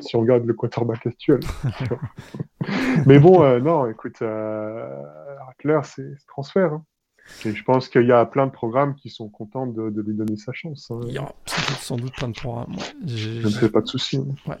si 0.00 0.14
on 0.14 0.20
regarde 0.20 0.44
le 0.44 0.54
quarterback 0.54 1.04
actuel. 1.06 1.40
Mais 3.06 3.18
bon, 3.18 3.42
euh, 3.42 3.58
non, 3.58 3.88
écoute, 3.88 4.22
euh, 4.22 5.02
Rattler, 5.46 5.80
c'est 5.82 6.14
transfert. 6.28 6.74
Hein. 6.74 6.84
Et 7.44 7.54
je 7.54 7.64
pense 7.64 7.88
qu'il 7.88 8.06
y 8.06 8.12
a 8.12 8.24
plein 8.26 8.46
de 8.46 8.52
programmes 8.52 8.94
qui 8.94 9.10
sont 9.10 9.28
contents 9.28 9.66
de, 9.66 10.00
lui 10.00 10.14
donner 10.14 10.36
sa 10.36 10.52
chance. 10.52 10.90
Hein. 10.90 11.00
Il 11.06 11.14
y 11.14 11.18
a 11.18 11.32
sans 11.46 11.96
doute 11.96 12.12
plein 12.14 12.28
de 12.28 12.34
programmes. 12.34 12.76
Je 13.06 13.44
ne 13.44 13.50
fais 13.50 13.70
pas 13.70 13.80
de 13.80 13.86
soucis. 13.86 14.18
Ouais. 14.46 14.56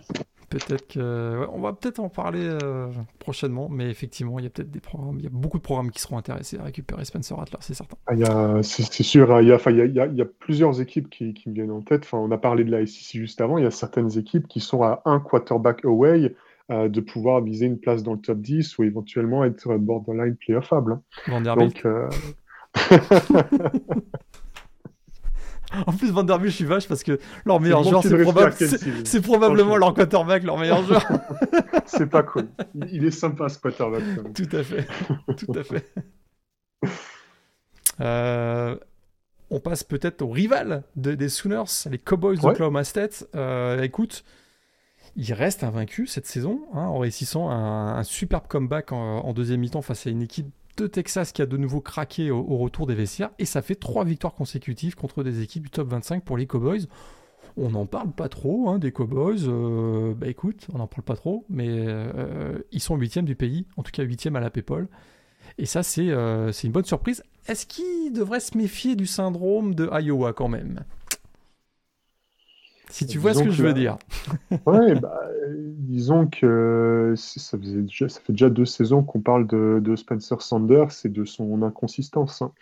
Peut-être 0.50 0.88
que. 0.88 1.46
on 1.52 1.60
va 1.60 1.72
peut-être 1.72 2.00
en 2.00 2.08
parler 2.08 2.42
euh, 2.42 2.88
prochainement, 3.20 3.68
mais 3.68 3.88
effectivement, 3.88 4.40
il 4.40 4.44
y 4.44 4.46
a 4.48 4.50
peut-être 4.50 4.70
des 4.70 4.80
programmes. 4.80 5.16
Il 5.18 5.24
y 5.24 5.28
a 5.28 5.30
beaucoup 5.30 5.58
de 5.58 5.62
programmes 5.62 5.92
qui 5.92 6.00
seront 6.00 6.18
intéressés 6.18 6.58
à 6.58 6.64
récupérer 6.64 7.04
Spencer 7.04 7.36
Rattler, 7.36 7.58
c'est 7.60 7.74
certain. 7.74 7.96
Ah, 8.08 8.60
c'est 8.62 9.04
sûr, 9.04 9.32
hein, 9.32 9.42
il, 9.42 9.48
y 9.48 9.52
a, 9.52 9.60
il, 9.70 9.76
y 9.76 10.00
a, 10.00 10.06
il, 10.06 10.16
y 10.16 10.22
a, 10.22 10.24
plusieurs 10.24 10.80
équipes 10.80 11.08
qui, 11.08 11.34
qui, 11.34 11.48
me 11.48 11.54
viennent 11.54 11.70
en 11.70 11.82
tête. 11.82 12.02
Enfin, 12.02 12.18
on 12.18 12.32
a 12.32 12.38
parlé 12.38 12.64
de 12.64 12.70
la 12.72 12.84
SEC 12.84 13.20
juste 13.20 13.40
avant. 13.40 13.58
Il 13.58 13.64
y 13.64 13.66
a 13.66 13.70
certaines 13.70 14.18
équipes 14.18 14.48
qui 14.48 14.58
sont 14.58 14.82
à 14.82 15.02
un 15.04 15.20
quarterback 15.20 15.84
away 15.84 16.34
euh, 16.70 16.88
de 16.88 17.00
pouvoir 17.00 17.42
viser 17.42 17.66
une 17.66 17.78
place 17.78 18.02
dans 18.02 18.12
le 18.12 18.20
top 18.20 18.38
10 18.38 18.78
ou 18.78 18.84
éventuellement 18.84 19.44
être 19.44 19.76
borderline 19.76 20.36
playoffable. 20.36 20.98
Hein. 21.28 21.40
Donc, 21.40 21.84
euh, 21.84 22.08
en 25.86 25.92
plus, 25.92 26.10
Vanderbilt, 26.10 26.50
je 26.50 26.56
suis 26.56 26.64
vache 26.64 26.88
parce 26.88 27.02
que 27.02 27.18
leur 27.44 27.60
meilleur 27.60 27.84
joueur, 27.84 28.02
c'est 29.04 29.20
probablement 29.20 29.76
leur 29.76 29.92
quarterback, 29.94 30.44
leur 30.44 30.58
meilleur 30.58 30.82
joueur. 30.84 31.04
c'est 31.86 32.08
pas 32.08 32.22
cool. 32.22 32.48
Il 32.90 33.04
est 33.04 33.10
sympa 33.10 33.48
ce 33.48 33.58
quarterback. 33.58 34.02
Tout 34.34 34.56
à 34.56 34.62
fait. 34.62 34.86
Tout 35.36 35.52
à 35.58 35.64
fait. 35.64 35.92
Euh, 38.00 38.76
on 39.50 39.60
passe 39.60 39.84
peut-être 39.84 40.22
au 40.22 40.30
rival 40.30 40.84
des 40.96 41.28
Sooners, 41.28 41.64
les 41.90 41.98
Cowboys 41.98 42.36
de 42.36 42.42
d'Oklahoma 42.42 42.84
State. 42.84 43.26
Euh, 43.34 43.82
écoute, 43.82 44.24
il 45.16 45.32
reste 45.32 45.64
invaincu 45.64 46.06
cette 46.06 46.26
saison 46.26 46.60
hein, 46.72 46.84
en 46.84 46.98
réussissant 46.98 47.50
un, 47.50 48.02
superbe 48.04 48.46
comeback 48.48 48.92
en, 48.92 49.32
deuxième 49.32 49.60
mi-temps 49.60 49.82
face 49.82 50.06
à 50.06 50.10
une 50.10 50.22
équipe 50.22 50.50
de 50.76 50.86
Texas 50.86 51.32
qui 51.32 51.42
a 51.42 51.46
de 51.46 51.56
nouveau 51.56 51.80
craqué 51.80 52.30
au, 52.30 52.56
retour 52.56 52.86
des 52.86 52.94
vestiaires 52.94 53.30
et 53.38 53.44
ça 53.44 53.62
fait 53.62 53.74
trois 53.74 54.04
victoires 54.04 54.34
consécutives 54.34 54.94
contre 54.94 55.22
des 55.22 55.42
équipes 55.42 55.64
du 55.64 55.70
top 55.70 55.88
25 55.88 56.24
pour 56.24 56.36
les 56.36 56.46
Cowboys. 56.46 56.86
On 57.56 57.70
n'en 57.70 57.86
parle 57.86 58.12
pas 58.12 58.28
trop 58.28 58.68
hein, 58.68 58.78
des 58.78 58.92
Cowboys. 58.92 59.46
Euh, 59.46 60.14
bah 60.14 60.28
écoute, 60.28 60.68
on 60.72 60.78
n'en 60.78 60.86
parle 60.86 61.02
pas 61.02 61.16
trop, 61.16 61.44
mais 61.48 61.66
euh, 61.68 62.58
ils 62.72 62.80
sont 62.80 62.96
huitièmes 62.96 63.24
du 63.24 63.34
pays, 63.34 63.66
en 63.76 63.82
tout 63.82 63.90
cas 63.90 64.02
huitième 64.02 64.36
à 64.36 64.40
la 64.40 64.50
PayPal. 64.50 64.88
Et 65.58 65.66
ça, 65.66 65.80
euh, 65.98 66.52
c'est 66.52 66.66
une 66.66 66.72
bonne 66.72 66.84
surprise. 66.84 67.22
Est-ce 67.46 67.66
qu'il 67.66 68.12
devrait 68.12 68.40
se 68.40 68.56
méfier 68.56 68.96
du 68.96 69.06
syndrome 69.06 69.74
de 69.74 69.90
Iowa 70.00 70.32
quand 70.32 70.48
même? 70.48 70.84
Si 72.90 73.06
tu 73.06 73.18
vois 73.18 73.34
ce 73.34 73.42
que 73.42 73.50
je 73.50 73.62
veux 73.62 73.72
dire. 73.72 73.96
ouais, 74.66 74.94
bah, 74.96 75.20
disons 75.48 76.26
que 76.26 77.14
ça, 77.16 77.58
faisait 77.58 77.82
déjà, 77.82 78.08
ça 78.08 78.20
fait 78.20 78.32
déjà 78.32 78.50
deux 78.50 78.64
saisons 78.64 79.02
qu'on 79.02 79.20
parle 79.20 79.46
de, 79.46 79.96
Spencer 79.96 80.40
Sanders 80.40 80.92
et 81.04 81.08
de 81.08 81.24
son 81.24 81.62
inconsistance. 81.62 82.42
Hein. 82.42 82.52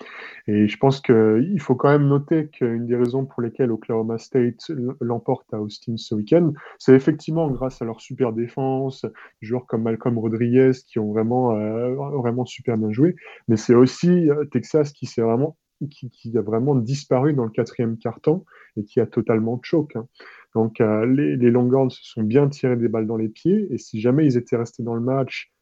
Et 0.47 0.69
je 0.69 0.77
pense 0.79 1.01
qu'il 1.01 1.61
faut 1.61 1.75
quand 1.75 1.91
même 1.91 2.07
noter 2.07 2.49
qu'une 2.49 2.87
des 2.87 2.97
raisons 2.97 3.25
pour 3.25 3.43
lesquelles 3.43 3.71
Oklahoma 3.71 4.19
State 4.19 4.71
l'emporte 5.01 5.53
à 5.53 5.61
Austin 5.61 5.97
ce 5.97 6.15
week-end, 6.15 6.53
c'est 6.79 6.95
effectivement 6.95 7.51
grâce 7.51 7.83
à 7.83 7.85
leur 7.85 8.01
super 8.01 8.33
défense, 8.33 9.05
joueurs 9.41 9.67
comme 9.67 9.83
Malcolm 9.83 10.19
Rodriguez 10.19 10.73
qui 10.87 10.99
ont 10.99 11.13
vraiment, 11.13 11.57
euh, 11.57 11.95
vraiment 11.95 12.45
super 12.45 12.77
bien 12.77 12.93
joué, 12.93 13.17
mais 13.49 13.57
c'est 13.57 13.75
aussi 13.75 14.31
euh, 14.31 14.45
Texas 14.47 14.93
qui 14.93 15.07
s'est 15.07 15.23
vraiment 15.23 15.57
qui, 15.87 16.37
a 16.37 16.43
vraiment 16.43 16.75
disparu 16.75 17.35
dans 17.35 17.45
le 17.45 17.51
quatrième 17.51 17.99
quart-temps 17.99 18.45
et 18.77 18.85
qui 18.85 19.01
a 19.01 19.07
totalement 19.07 19.61
choqué. 19.63 19.99
Hein. 19.99 20.09
Donc 20.55 20.81
euh, 20.81 21.07
les, 21.07 21.37
les, 21.37 21.51
Longhorns 21.51 21.91
se 21.91 22.05
sont 22.05 22.23
bien 22.23 22.49
tirés 22.49 22.77
des 22.77 22.89
balles 22.89 23.07
dans 23.07 23.17
les 23.17 23.29
pieds 23.29 23.69
et 23.71 23.79
si 23.79 24.01
jamais 24.01 24.27
ils 24.27 24.37
étaient 24.37 24.57
restés 24.57 24.83
dans 24.83 24.95
le 24.95 25.01
match, 25.01 25.53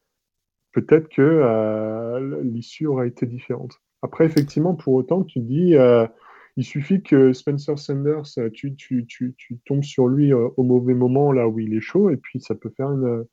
peut-être 0.72 1.08
que 1.08 1.22
euh, 1.22 2.42
l'issue 2.42 2.86
aurait 2.86 3.08
été 3.08 3.26
différente. 3.26 3.80
Après, 4.02 4.24
effectivement, 4.24 4.74
pour 4.74 4.94
autant, 4.94 5.24
tu 5.24 5.40
dis, 5.40 5.74
euh, 5.74 6.06
il 6.56 6.64
suffit 6.64 7.02
que 7.02 7.32
Spencer 7.32 7.78
Sanders, 7.78 8.22
tu, 8.52 8.74
tu, 8.76 9.06
tu, 9.06 9.34
tu 9.36 9.58
tombes 9.66 9.82
sur 9.82 10.06
lui 10.06 10.32
au 10.32 10.62
mauvais 10.62 10.94
moment, 10.94 11.32
là 11.32 11.48
où 11.48 11.58
il 11.58 11.74
est 11.74 11.80
chaud, 11.80 12.10
et 12.10 12.16
puis 12.16 12.40
ça 12.40 12.54
peut 12.54 12.70
faire 12.76 12.92
une, 12.92 13.24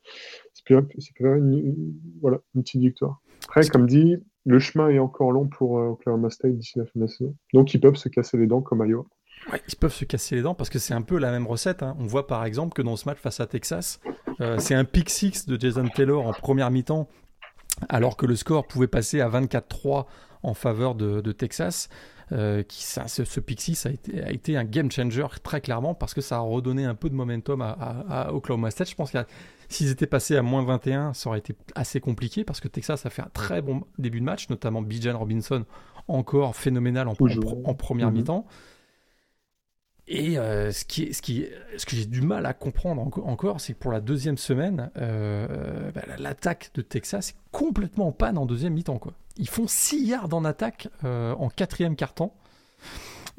ça 0.53 0.63
peut, 0.65 0.85
faire 1.17 1.35
une, 1.35 1.93
voilà, 2.21 2.39
une 2.55 2.63
petite 2.63 2.81
victoire. 2.81 3.21
Après, 3.45 3.67
comme 3.67 3.87
dit, 3.87 4.17
le 4.45 4.59
chemin 4.59 4.89
est 4.89 4.99
encore 4.99 5.31
long 5.31 5.47
pour 5.47 5.79
euh, 5.79 5.89
Oklahoma 5.89 6.29
State 6.29 6.57
d'ici 6.57 6.77
la 6.77 6.85
fin 6.85 6.91
de 6.95 7.01
la 7.01 7.07
saison. 7.07 7.35
Donc 7.53 7.73
ils 7.73 7.79
peuvent 7.79 7.95
se 7.95 8.09
casser 8.09 8.37
les 8.37 8.47
dents 8.47 8.61
comme 8.61 8.85
Iowa. 8.85 9.05
Ouais, 9.51 9.61
ils 9.67 9.75
peuvent 9.75 9.93
se 9.93 10.05
casser 10.05 10.35
les 10.35 10.41
dents 10.41 10.55
parce 10.55 10.69
que 10.69 10.79
c'est 10.79 10.93
un 10.93 11.01
peu 11.01 11.17
la 11.17 11.31
même 11.31 11.47
recette. 11.47 11.83
Hein. 11.83 11.95
On 11.99 12.05
voit 12.05 12.27
par 12.27 12.45
exemple 12.45 12.73
que 12.73 12.81
dans 12.81 12.95
ce 12.95 13.07
match 13.07 13.17
face 13.17 13.39
à 13.39 13.47
Texas, 13.47 13.99
euh, 14.41 14.57
c'est 14.59 14.75
un 14.75 14.85
pick 14.85 15.09
six 15.09 15.45
de 15.45 15.59
Jason 15.59 15.87
Taylor 15.87 16.25
en 16.25 16.33
première 16.33 16.71
mi-temps, 16.71 17.07
alors 17.89 18.17
que 18.17 18.25
le 18.25 18.35
score 18.35 18.67
pouvait 18.67 18.87
passer 18.87 19.21
à 19.21 19.29
24-3 19.29 20.05
en 20.43 20.53
faveur 20.53 20.95
de, 20.95 21.31
Texas. 21.31 21.89
Euh, 22.31 22.63
qui, 22.63 22.81
ça, 22.83 23.07
ce, 23.07 23.39
pick 23.39 23.61
a 23.85 23.89
été, 23.89 24.23
a 24.23 24.31
été, 24.31 24.57
un 24.57 24.63
game 24.63 24.89
changer 24.89 25.25
très 25.43 25.61
clairement 25.61 25.93
parce 25.93 26.13
que 26.13 26.21
ça 26.21 26.37
a 26.37 26.39
redonné 26.39 26.85
un 26.85 26.95
peu 26.95 27.09
de 27.09 27.13
momentum 27.13 27.61
à, 27.61 27.71
à 28.09 28.33
Oklahoma 28.33 28.71
State. 28.71 28.89
Je 28.89 28.95
pense 28.95 29.11
qu'il 29.11 29.19
y 29.19 29.23
a 29.23 29.27
S'ils 29.73 29.89
étaient 29.89 30.05
passés 30.05 30.37
à 30.37 30.43
moins 30.43 30.63
21, 30.63 31.13
ça 31.13 31.29
aurait 31.29 31.39
été 31.39 31.55
assez 31.73 31.99
compliqué 31.99 32.43
parce 32.43 32.59
que 32.59 32.67
Texas 32.67 33.07
a 33.07 33.09
fait 33.09 33.23
un 33.23 33.29
très 33.33 33.63
bon 33.63 33.81
début 33.97 34.19
de 34.19 34.25
match, 34.25 34.47
notamment 34.49 34.83
Bijan 34.83 35.17
Robinson, 35.17 35.65
encore 36.07 36.55
phénoménal 36.55 37.07
en, 37.07 37.15
première 37.15 38.11
mhm. 38.11 38.17
mi-temps. 38.17 38.45
Et 40.07 40.37
euh, 40.37 40.71
ce, 40.71 40.85
qui, 40.85 41.11
ce, 41.11 41.23
qui, 41.23 41.47
ce 41.75 41.87
que 41.87 41.95
j'ai 41.95 42.05
du 42.05 42.21
mal 42.21 42.45
à 42.45 42.53
comprendre 42.53 43.01
encore, 43.01 43.59
c'est 43.59 43.73
que 43.73 43.79
pour 43.79 43.91
la 43.91 43.99
deuxième 43.99 44.37
semaine, 44.37 44.91
euh, 44.97 45.91
bah, 45.91 46.03
l'attaque 46.19 46.69
de 46.75 46.83
Texas 46.83 47.29
est 47.29 47.35
complètement 47.51 48.09
en 48.09 48.11
panne 48.11 48.37
en 48.37 48.45
deuxième 48.45 48.73
mi-temps. 48.73 49.01
Ils 49.37 49.49
font 49.49 49.65
6 49.65 50.05
yards 50.05 50.33
en 50.35 50.45
attaque 50.45 50.87
euh, 51.03 51.33
en 51.33 51.49
quatrième 51.49 51.95
quart-temps. 51.95 52.35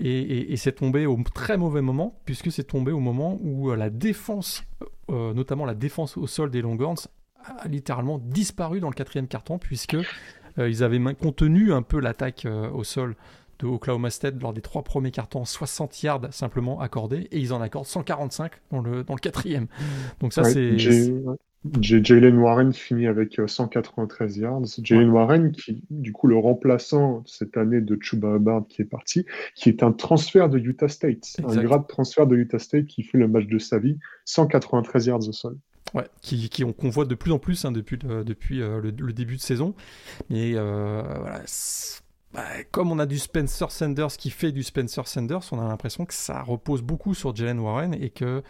Et, 0.01 0.57
c'est 0.57 0.73
tombé 0.73 1.07
au 1.07 1.17
très 1.33 1.57
mauvais 1.57 1.81
moment, 1.81 2.19
puisque 2.25 2.51
c'est 2.51 2.65
tombé 2.65 2.91
au 2.91 2.99
moment 2.99 3.39
où 3.41 3.73
la 3.73 3.91
défense, 3.91 4.65
euh, 5.11 5.35
notamment 5.35 5.65
la 5.65 5.75
défense 5.75 6.17
au 6.17 6.27
sol 6.27 6.51
des 6.51 6.63
Longhorns, 6.63 7.09
a 7.45 7.69
littéralement 7.69 8.19
disparu 8.19 8.81
dans 8.81 8.89
le 8.89 8.95
quatrième 8.95 9.29
carton, 9.29 9.59
puisque 9.59 9.97
euh, 10.59 10.69
ils 10.69 10.83
avaient 10.83 11.01
contenu 11.15 11.73
un 11.73 11.83
peu 11.83 12.01
l'attaque 12.01 12.47
au 12.73 12.85
sol 12.85 13.17
de 13.59 13.67
Oklahoma 13.67 14.11
State 14.11 14.41
lors 14.41 14.53
des 14.53 14.63
trois 14.63 14.83
premiers 14.83 15.11
cartons, 15.11 15.45
60 15.45 16.03
yards 16.03 16.33
simplement 16.33 16.81
accordés, 16.81 17.29
et 17.31 17.39
ils 17.39 17.53
en 17.53 17.61
accordent 17.61 17.87
145 17.87 18.53
dans 18.71 18.81
le, 18.81 19.05
dans 19.05 19.15
le 19.15 19.21
quatrième. 19.21 19.67
Donc 20.21 20.33
ça, 20.33 20.45
c'est... 20.45 20.77
Jalen 21.81 22.39
Warren 22.39 22.73
finit 22.73 23.07
avec 23.07 23.41
193 23.47 24.39
euh, 24.39 24.43
yards. 24.43 24.63
Jalen 24.83 25.11
Warren, 25.11 25.53
qui, 25.53 25.83
du 25.91 26.13
coup, 26.13 26.27
le 26.27 26.37
remplaçant 26.37 27.23
cette 27.27 27.57
année 27.57 27.81
de 27.81 27.97
Chuba 28.01 28.37
Hubbard 28.37 28.67
qui 28.69 28.83
est 28.83 28.87
parti, 28.87 29.25
qui 29.55 29.69
est 29.69 29.83
un 29.83 29.93
transfert 29.93 30.49
de 30.49 30.59
Utah 30.59 30.89
State. 30.89 31.37
Un 31.47 31.63
grave 31.63 31.87
transfert 31.89 32.27
de 32.27 32.37
Utah 32.37 32.59
State 32.59 32.87
qui 32.87 33.03
fait 33.03 33.19
le 33.19 33.29
match 33.29 33.47
de 33.47 33.59
sa 33.59 33.79
vie. 33.79 33.99
193 34.27 35.07
yards 35.07 35.29
au 35.29 35.33
sol. 35.33 35.57
Ouais, 35.95 36.09
qui, 36.23 36.49
qui 36.49 36.65
qu'on 36.65 36.89
voit 36.89 37.05
de 37.05 37.15
plus 37.15 37.31
en 37.31 37.39
plus 37.39 37.65
hein, 37.65 37.71
depuis, 37.71 37.99
le, 38.03 38.25
depuis 38.25 38.61
euh, 38.61 38.81
le, 38.81 39.13
début 39.13 39.37
de 39.37 39.41
saison. 39.41 39.75
Mais 40.29 40.53
euh, 40.55 41.03
voilà, 41.21 41.43
bah, 42.35 42.43
comme 42.73 42.91
on 42.91 42.99
a 42.99 43.07
du 43.07 43.19
Spencer 43.19 43.71
Sanders 43.71 44.17
qui 44.19 44.31
fait 44.31 44.51
du 44.51 44.65
Spencer 44.65 45.07
Sanders, 45.07 45.53
on 45.53 45.61
a 45.61 45.69
l'impression 45.69 46.05
que 46.05 46.15
ça 46.15 46.43
repose 46.43 46.83
beaucoup 46.83 47.15
sur 47.15 47.35
Jalen 47.35 47.61
Warren 47.61 47.95
et 47.95 48.11
que 48.11 48.25
euh, 48.25 48.41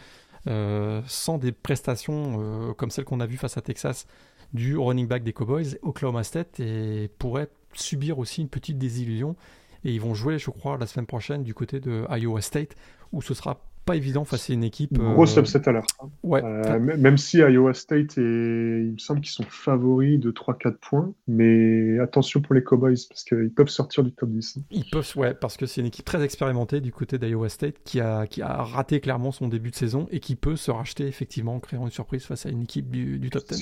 sans 0.47 1.39
des 1.39 1.53
prestations 1.53 2.37
euh, 2.39 2.75
comme 2.75 2.91
celles 2.91 3.05
qu'on 3.05 3.21
a 3.21 3.27
vues 3.27 3.37
face 3.37 3.57
à 3.57 3.63
Texas 3.63 4.07
du 4.53 4.77
running 4.77 5.09
back 5.09 5.25
des 5.25 5.33
Cowboys, 5.33 5.79
Oklahoma 5.83 6.23
State 6.23 6.61
et 6.61 7.11
pourrait 7.19 7.49
subir 7.73 8.19
aussi 8.19 8.41
une 8.41 8.49
petite 8.49 8.79
désillusion. 8.79 9.37
Et 9.85 9.93
ils 9.93 10.01
vont 10.01 10.15
jouer, 10.15 10.39
je 10.39 10.51
crois, 10.51 10.79
la 10.79 10.87
semaine 10.87 11.07
prochaine 11.07 11.43
du 11.43 11.55
côté 11.55 11.81
de 11.81 12.07
Iowa 12.09 12.41
State, 12.41 12.77
où 13.13 13.21
ce 13.21 13.35
sera 13.35 13.61
pas 13.85 13.97
évident 13.97 14.25
face 14.25 14.51
à 14.51 14.55
une 14.55 14.65
équipe. 14.65 14.95
Gros 14.95 15.27
euh, 15.27 15.41
upset 15.41 15.69
à 15.69 15.73
l'heure. 15.73 15.87
Ouais. 16.23 16.43
Euh, 16.43 16.79
même 16.79 17.19
si 17.19 17.39
Iowa 17.39 17.75
State, 17.75 18.17
il 18.17 18.93
me 18.93 18.99
semble 18.99 19.21
qu'ils 19.21 19.33
sont 19.33 19.45
favoris 19.49 20.19
de 20.19 20.31
3-4 20.31 20.77
points, 20.79 21.13
mais 21.29 21.99
attention 21.99 22.41
pour 22.41 22.55
les 22.55 22.63
Cowboys, 22.63 22.97
parce 23.09 23.25
qu'ils 23.25 23.51
peuvent 23.51 23.69
sortir 23.69 24.03
du 24.03 24.13
top 24.13 24.31
10. 24.31 24.59
Ils 24.71 24.85
peuvent, 24.91 25.13
ouais, 25.17 25.35
parce 25.35 25.57
que 25.57 25.67
c'est 25.67 25.81
une 25.81 25.89
équipe 25.89 26.05
très 26.05 26.23
expérimentée 26.23 26.81
du 26.81 26.93
côté 26.93 27.19
d'Iowa 27.19 27.49
State 27.49 27.77
qui 27.85 28.01
a, 28.01 28.27
qui 28.27 28.43
a 28.43 28.63
raté 28.63 29.01
clairement 29.01 29.33
son 29.33 29.49
début 29.49 29.71
de 29.71 29.77
saison 29.77 30.07
et 30.11 30.21
qui 30.21 30.37
peut 30.37 30.57
se 30.57 30.71
racheter 30.71 31.07
effectivement 31.07 31.57
en 31.57 31.61
créant 31.61 31.85
une 31.85 31.93
surprise 31.93 32.25
face 32.25 32.47
à 32.47 32.51
une 32.51 32.63
équipe 32.63 32.91
du, 32.91 33.29
top 33.31 33.45
10. 33.51 33.59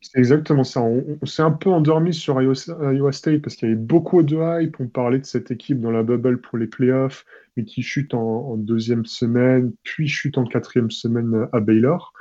C'est 0.00 0.18
exactement 0.18 0.64
ça. 0.64 0.80
On, 0.82 1.26
s'est 1.26 1.42
un 1.42 1.52
peu 1.52 1.70
endormi 1.70 2.12
sur 2.12 2.40
Iowa 2.40 3.12
State 3.12 3.42
parce 3.42 3.56
qu'il 3.56 3.68
y 3.68 3.72
avait 3.72 3.80
beaucoup 3.80 4.22
de 4.22 4.36
hype. 4.36 4.76
On 4.80 4.88
parlait 4.88 5.18
de 5.18 5.26
cette 5.26 5.50
équipe 5.50 5.80
dans 5.80 5.90
la 5.90 6.02
bubble 6.02 6.40
pour 6.40 6.58
les 6.58 6.66
playoffs 6.66 7.24
mais 7.56 7.64
qui 7.64 7.82
chute 7.82 8.14
en, 8.14 8.56
deuxième 8.56 9.06
semaine, 9.06 9.72
puis 9.82 10.08
chute 10.08 10.38
en 10.38 10.44
quatrième 10.44 10.90
semaine 10.90 11.48
à 11.52 11.60
Baylor. 11.60 12.12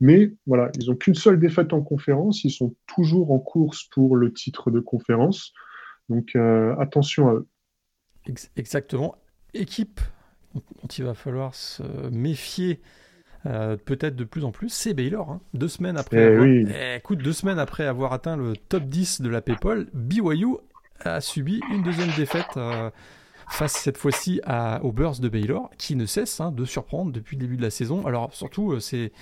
Mais 0.00 0.32
voilà, 0.46 0.70
ils 0.78 0.88
n'ont 0.88 0.96
qu'une 0.96 1.14
seule 1.14 1.38
défaite 1.38 1.72
en 1.72 1.80
conférence, 1.80 2.44
ils 2.44 2.50
sont 2.50 2.74
toujours 2.86 3.32
en 3.32 3.38
course 3.38 3.84
pour 3.84 4.16
le 4.16 4.32
titre 4.32 4.70
de 4.70 4.80
conférence. 4.80 5.52
Donc 6.08 6.36
euh, 6.36 6.76
attention 6.78 7.28
à 7.28 7.34
eux. 7.34 7.46
Exactement. 8.56 9.16
Équipe 9.54 10.00
dont 10.54 10.88
il 10.88 11.04
va 11.04 11.14
falloir 11.14 11.54
se 11.54 11.82
méfier 12.10 12.80
euh, 13.46 13.76
peut-être 13.76 14.16
de 14.16 14.24
plus 14.24 14.44
en 14.44 14.50
plus, 14.50 14.70
c'est 14.70 14.94
Baylor. 14.94 15.30
Hein. 15.30 15.40
Deux 15.54 15.68
semaines 15.68 15.96
après, 15.96 16.16
eh 16.16 16.26
avoir... 16.26 16.42
oui. 16.42 16.66
Eh, 16.68 16.96
écoute, 16.96 17.18
deux 17.18 17.32
semaines 17.32 17.58
après 17.58 17.86
avoir 17.86 18.12
atteint 18.12 18.36
le 18.36 18.56
top 18.56 18.84
10 18.84 19.20
de 19.20 19.28
la 19.28 19.40
PayPal, 19.40 19.86
BYU 19.94 20.56
a 21.00 21.20
subi 21.20 21.60
une 21.72 21.82
deuxième 21.82 22.10
défaite 22.16 22.56
euh, 22.56 22.90
face 23.48 23.72
cette 23.74 23.96
fois-ci 23.96 24.40
aux 24.82 24.92
Bears 24.92 25.18
de 25.18 25.28
Baylor, 25.28 25.70
qui 25.78 25.96
ne 25.96 26.06
cesse 26.06 26.40
hein, 26.40 26.52
de 26.52 26.64
surprendre 26.64 27.12
depuis 27.12 27.36
le 27.36 27.42
début 27.42 27.56
de 27.56 27.62
la 27.62 27.70
saison. 27.70 28.06
Alors 28.06 28.32
surtout, 28.34 28.72
euh, 28.72 28.80
c'est 28.80 29.12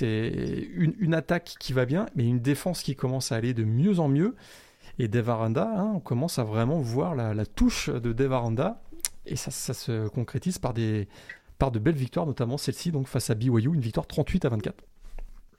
une, 0.00 1.14
attaque 1.14 1.54
qui 1.58 1.72
va 1.72 1.84
bien, 1.84 2.06
mais 2.14 2.24
une 2.24 2.40
défense 2.40 2.82
qui 2.82 2.96
commence 2.96 3.32
à 3.32 3.36
aller 3.36 3.54
de 3.54 3.64
mieux 3.64 3.98
en 3.98 4.08
mieux. 4.08 4.36
Et 4.98 5.08
Devaranda, 5.08 5.72
hein, 5.74 5.92
on 5.94 6.00
commence 6.00 6.38
à 6.38 6.44
vraiment 6.44 6.78
voir 6.78 7.14
la, 7.14 7.46
touche 7.46 7.88
de 7.88 8.12
Devaranda, 8.12 8.82
et 9.24 9.36
ça, 9.36 9.50
se 9.50 10.08
concrétise 10.08 10.58
par 10.58 10.74
de 10.74 11.78
belles 11.78 11.94
victoires, 11.94 12.26
notamment 12.26 12.58
celle-ci 12.58 12.92
donc 12.92 13.06
face 13.06 13.30
à 13.30 13.34
BYU, 13.34 13.74
une 13.74 13.80
victoire 13.80 14.06
38 14.06 14.44
à 14.44 14.48
24. 14.50 14.84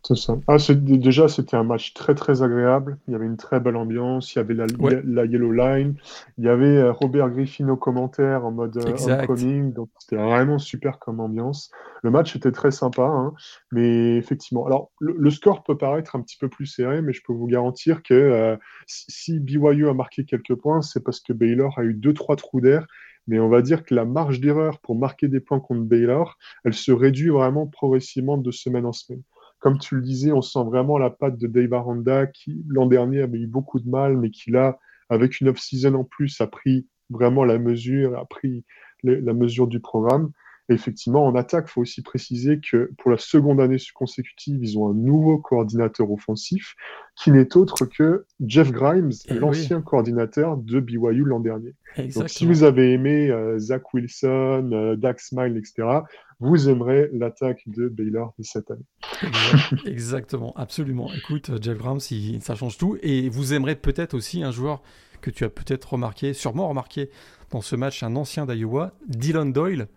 C'est 0.06 0.18
ça. 0.18 0.38
Ah, 0.48 0.58
déjà, 0.76 1.30
c'était 1.30 1.56
un 1.56 1.64
match 1.64 1.94
très 1.94 2.14
très 2.14 2.44
agréable. 2.44 2.98
Il 3.08 3.14
y 3.14 3.16
avait 3.16 3.26
une 3.26 3.38
très 3.38 3.62
belle 3.62 3.78
ambiance. 3.78 4.36
Il 4.36 4.40
y 4.40 4.42
avait 4.42 4.54
la, 4.54 4.66
la 5.06 5.26
Yellow 5.26 5.54
Line. 5.54 5.96
Il 6.38 6.44
y 6.44 6.50
avait 6.50 6.78
euh, 6.78 6.92
Robert 6.92 7.30
Griffin 7.30 7.70
au 7.70 7.78
commentaire 7.78 8.46
en 8.46 8.52
mode 8.52 8.76
euh, 8.76 8.96
homecoming. 9.08 9.72
Donc 9.72 9.90
c'était 10.00 10.18
vraiment 10.18 10.60
super 10.60 11.00
comme 11.00 11.22
ambiance. 11.22 11.72
Le 12.04 12.12
match 12.12 12.36
était 12.36 12.52
très 12.52 12.72
sympa, 12.72 13.04
hein. 13.04 13.34
mais 13.72 14.18
effectivement. 14.18 14.66
Alors 14.66 14.92
le, 15.00 15.30
score 15.30 15.64
peut 15.64 15.78
paraître 15.78 16.18
un 16.18 16.22
petit 16.22 16.38
peu 16.38 16.50
plus 16.50 16.66
serré, 16.66 17.02
mais 17.02 17.14
je 17.14 17.22
peux 17.26 17.34
vous 17.34 17.48
garantir 17.48 18.04
que 18.04 18.14
euh, 18.14 18.58
si 18.88 19.40
BYU 19.40 19.88
a 19.88 19.94
marqué 19.94 20.26
quelques 20.26 20.56
points, 20.56 20.82
c'est 20.82 21.02
parce 21.02 21.22
que 21.22 21.32
Baylor 21.32 21.80
a 21.80 21.84
eu 21.84 21.94
deux 21.94 22.14
trois 22.14 22.36
trous 22.36 22.60
d'air 22.60 22.86
mais 23.26 23.40
on 23.40 23.48
va 23.48 23.62
dire 23.62 23.86
que 23.86 23.96
la 23.96 24.04
marge 24.04 24.42
d'erreur 24.42 24.80
pour 24.80 24.98
marquer 24.98 25.30
des 25.30 25.40
points 25.40 25.62
contre 25.62 25.84
Baylor, 25.84 26.38
elle 26.66 26.74
se 26.74 26.92
réduit 26.92 27.30
vraiment 27.30 27.68
progressivement 27.68 28.38
de 28.38 28.52
semaine 28.52 28.86
en 28.86 28.92
semaine 28.92 29.22
comme 29.64 29.80
tu 29.80 29.96
le 29.96 30.02
disais, 30.02 30.34
on 30.34 30.42
sent 30.42 30.66
vraiment 30.66 30.98
la 30.98 31.10
patte 31.10 31.38
de 31.38 31.48
Dave 31.48 31.74
Aranda 31.74 32.28
qui, 32.28 32.66
l'an 32.68 32.86
dernier, 32.86 33.22
avait 33.22 33.40
eu 33.40 33.48
beaucoup 33.48 33.80
de 33.80 33.90
mal, 33.90 34.18
mais 34.18 34.30
qui, 34.30 34.52
là, 34.52 34.78
avec 35.08 35.40
une 35.40 35.48
off-season 35.48 35.94
en 35.94 36.04
plus, 36.04 36.42
a 36.42 36.48
pris 36.48 36.86
vraiment 37.10 37.46
la 37.46 37.58
mesure, 37.58 38.20
a 38.20 38.26
pris 38.26 38.66
la 39.04 39.32
mesure 39.32 39.68
du 39.68 39.80
programme 39.80 40.34
effectivement, 40.70 41.26
en 41.26 41.36
attaque, 41.36 41.66
il 41.68 41.72
faut 41.72 41.82
aussi 41.82 42.02
préciser 42.02 42.60
que 42.60 42.92
pour 42.98 43.12
la 43.12 43.18
seconde 43.18 43.60
année 43.60 43.78
consécutive, 43.94 44.60
ils 44.62 44.78
ont 44.78 44.90
un 44.90 44.94
nouveau 44.94 45.38
coordinateur 45.38 46.10
offensif 46.12 46.76
qui 47.16 47.32
n'est 47.32 47.56
autre 47.58 47.86
que 47.86 48.26
Jeff 48.46 48.72
Grimes, 48.72 49.12
eh 49.28 49.34
l'ancien 49.36 49.82
coordinateur 49.82 50.58
de 50.58 50.80
BYU 50.80 51.26
l'an 51.26 51.40
dernier. 51.40 51.76
Donc, 52.16 52.30
si 52.30 52.46
vous 52.46 52.64
avez 52.64 52.94
aimé 52.94 53.30
euh, 53.30 53.60
Zach 53.60 53.94
Wilson, 53.94 54.70
euh, 54.74 54.96
Dax 54.96 55.30
Smile, 55.30 55.58
etc., 55.58 56.00
vous 56.40 56.70
aimerez 56.70 57.10
l'attaque 57.14 57.62
de 57.68 57.88
Baylor 57.88 58.34
de 58.38 58.44
cette 58.44 58.72
année. 58.72 58.86
Exactement, 59.86 60.54
absolument. 60.56 61.10
Écoute, 61.14 61.52
Jeff 61.62 61.78
Grimes, 61.78 62.00
ça 62.00 62.56
change 62.56 62.78
tout. 62.78 62.98
Et 63.02 63.30
vous 63.30 63.54
aimerez 63.54 63.76
peut-être 63.76 64.14
aussi 64.14 64.44
un 64.44 64.52
joueur 64.52 64.82
que 65.22 65.30
tu 65.30 65.46
as 65.46 65.50
peut-être 65.50 65.94
remarqué, 65.94 66.34
sûrement 66.34 66.68
remarqué 66.68 67.10
dans 67.52 67.62
ce 67.62 67.76
match, 67.76 68.04
un 68.04 68.16
ancien 68.16 68.46
d'Iowa, 68.46 68.94
Dylan 69.08 69.54
Doyle 69.54 69.88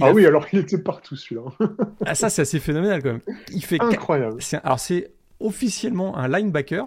ah 0.00 0.12
oui, 0.12 0.26
alors 0.26 0.46
il 0.52 0.60
était 0.60 0.78
partout 0.78 1.16
celui-là. 1.16 1.42
ah, 2.06 2.14
ça, 2.14 2.30
c'est 2.30 2.42
assez 2.42 2.60
phénoménal 2.60 3.02
quand 3.02 3.12
même. 3.12 3.20
Il 3.52 3.64
fait 3.64 3.80
Incroyable. 3.80 4.38
Alors, 4.62 4.80
c'est 4.80 5.12
officiellement 5.40 6.16
un 6.16 6.28
linebacker, 6.28 6.86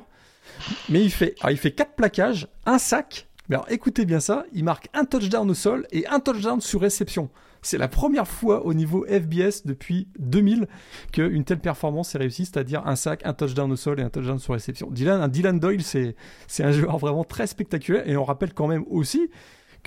mais 0.90 1.04
il 1.04 1.12
fait, 1.12 1.36
alors, 1.42 1.52
il 1.52 1.58
fait 1.58 1.72
4 1.72 1.96
plaquages, 1.96 2.48
un 2.66 2.80
sac. 2.80 3.28
Mais 3.50 3.56
alors, 3.56 3.68
écoutez 3.70 4.06
bien 4.06 4.20
ça, 4.20 4.46
il 4.54 4.64
marque 4.64 4.90
un 4.94 5.06
touchdown 5.06 5.50
au 5.50 5.54
sol 5.54 5.88
et 5.92 6.06
un 6.08 6.20
touchdown 6.20 6.60
sur 6.60 6.82
réception. 6.82 7.30
C'est 7.62 7.78
la 7.78 7.88
première 7.88 8.28
fois 8.28 8.66
au 8.66 8.74
niveau 8.74 9.06
FBS 9.06 9.66
depuis 9.66 10.08
2000 10.20 10.68
qu'une 11.12 11.44
telle 11.44 11.60
performance 11.60 12.14
est 12.16 12.18
réussie, 12.18 12.46
c'est-à-dire 12.46 12.86
un 12.86 12.96
sac, 12.96 13.22
un 13.26 13.34
touchdown 13.34 13.72
au 13.72 13.76
sol 13.76 14.00
et 14.00 14.04
un 14.04 14.10
touchdown 14.10 14.40
sur 14.40 14.54
réception. 14.54 14.90
Dylan, 14.92 15.22
un 15.22 15.28
Dylan 15.28 15.60
Doyle, 15.60 15.82
c'est 15.82 16.16
un 16.60 16.72
joueur 16.72 16.98
vraiment 16.98 17.24
très 17.24 17.48
spectaculaire 17.48 18.08
et 18.08 18.16
on 18.16 18.24
rappelle 18.24 18.54
quand 18.54 18.68
même 18.68 18.86
aussi 18.90 19.30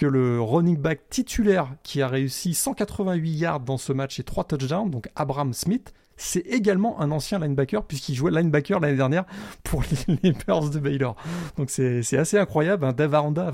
le 0.06 0.40
running 0.40 0.76
back 0.76 1.08
titulaire 1.08 1.74
qui 1.82 2.02
a 2.02 2.08
réussi 2.08 2.54
188 2.54 3.30
yards 3.30 3.60
dans 3.60 3.78
ce 3.78 3.92
match 3.92 4.18
et 4.20 4.24
3 4.24 4.44
touchdowns, 4.44 4.90
donc 4.90 5.08
Abraham 5.16 5.52
Smith, 5.52 5.92
c'est 6.16 6.40
également 6.40 7.00
un 7.00 7.10
ancien 7.10 7.38
linebacker 7.38 7.84
puisqu'il 7.84 8.14
jouait 8.14 8.30
linebacker 8.30 8.78
l'année 8.78 8.96
dernière 8.96 9.24
pour 9.64 9.82
les, 10.22 10.32
Bears 10.46 10.70
de 10.70 10.78
Baylor. 10.78 11.16
Donc 11.56 11.70
c'est 11.70 12.16
assez 12.16 12.38
incroyable. 12.38 12.84
Hein. 12.84 12.92
Dave 12.92 13.14
Aranda 13.14 13.52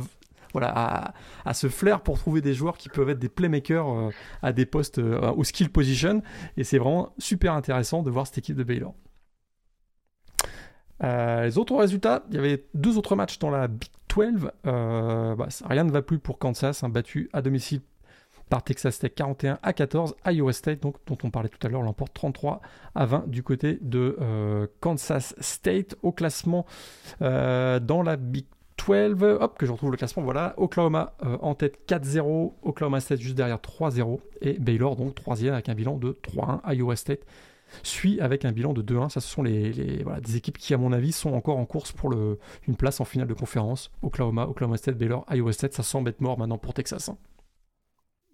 voilà, 0.53 1.12
a, 1.44 1.55
ce 1.55 1.68
flair 1.68 2.01
pour 2.01 2.18
trouver 2.18 2.40
des 2.40 2.55
joueurs 2.55 2.78
qui 2.78 2.88
peuvent 2.88 3.11
être 3.11 3.18
des 3.18 3.28
playmakers 3.28 3.88
euh, 3.88 4.11
à 4.42 4.53
des 4.53 4.64
postes 4.64 4.99
euh, 4.99 5.30
au 5.32 5.44
skill 5.44 5.70
position. 5.70 6.22
Et 6.57 6.64
c'est 6.64 6.78
vraiment 6.78 7.12
super 7.18 7.53
intéressant 7.53 8.03
de 8.03 8.11
voir 8.11 8.26
cette 8.26 8.38
équipe 8.38 8.57
de 8.57 8.64
Baylor. 8.64 8.94
Euh, 11.05 11.44
les 11.44 11.59
autres 11.59 11.76
résultats, 11.76 12.24
il 12.30 12.36
y 12.36 12.38
avait 12.38 12.66
deux 12.72 12.97
autres 12.97 13.16
matchs 13.16 13.38
dans 13.38 13.51
la 13.51 13.68
Big 13.68 13.90
12. 14.16 14.50
Euh, 14.66 15.34
bah, 15.34 15.48
rien 15.64 15.84
ne 15.84 15.90
va 15.90 16.02
plus 16.02 16.18
pour 16.18 16.38
Kansas, 16.38 16.82
hein, 16.82 16.88
battu 16.88 17.28
à 17.32 17.42
domicile 17.42 17.80
par 18.48 18.62
Texas 18.62 18.98
Tech 18.98 19.12
41 19.14 19.58
à 19.62 19.72
14. 19.72 20.14
Iowa 20.26 20.52
State, 20.52 20.80
dont 20.82 21.18
on 21.22 21.30
parlait 21.30 21.48
tout 21.48 21.64
à 21.66 21.70
l'heure, 21.70 21.82
l'emporte 21.82 22.14
33 22.14 22.60
à 22.94 23.06
20 23.06 23.28
du 23.28 23.42
côté 23.42 23.78
de 23.80 24.16
euh, 24.20 24.66
Kansas 24.80 25.34
State. 25.40 25.96
Au 26.02 26.12
classement 26.12 26.64
dans 27.20 28.02
la 28.04 28.16
Big 28.16 28.46
12, 28.86 29.22
hop, 29.40 29.58
que 29.58 29.66
je 29.66 29.72
retrouve 29.72 29.90
le 29.90 29.96
classement, 29.96 30.22
voilà, 30.22 30.54
Oklahoma 30.58 31.14
en 31.40 31.54
tête 31.54 31.78
4-0, 31.88 32.52
Oklahoma 32.62 33.00
State 33.00 33.20
juste 33.20 33.34
derrière 33.34 33.56
3-0, 33.56 34.20
et 34.42 34.52
Baylor 34.58 34.96
donc 34.96 35.14
3 35.14 35.44
avec 35.46 35.68
un 35.68 35.74
bilan 35.74 35.96
de 35.96 36.12
3-1, 36.12 36.74
Iowa 36.74 36.94
State 36.94 37.20
suit 37.82 38.20
avec 38.20 38.44
un 38.44 38.52
bilan 38.52 38.72
de 38.72 38.82
2-1. 38.82 39.08
Ça, 39.10 39.20
ce 39.20 39.28
sont 39.28 39.42
les, 39.42 39.72
des 39.72 40.36
équipes 40.36 40.58
qui, 40.58 40.74
à 40.74 40.78
mon 40.78 40.92
avis, 40.92 41.12
sont 41.12 41.32
encore 41.32 41.58
en 41.58 41.66
course 41.66 41.92
pour 41.92 42.10
le, 42.10 42.38
une 42.66 42.76
place 42.76 43.00
en 43.00 43.04
finale 43.04 43.28
de 43.28 43.34
conférence. 43.34 43.90
Oklahoma, 44.02 44.46
Oklahoma 44.46 44.76
State, 44.76 44.96
Baylor, 44.96 45.24
Iowa 45.30 45.52
State, 45.52 45.74
ça 45.74 45.82
semble 45.82 46.08
être 46.10 46.20
mort 46.20 46.38
maintenant 46.38 46.58
pour 46.58 46.74
Texas. 46.74 47.08
Hein. 47.08 47.16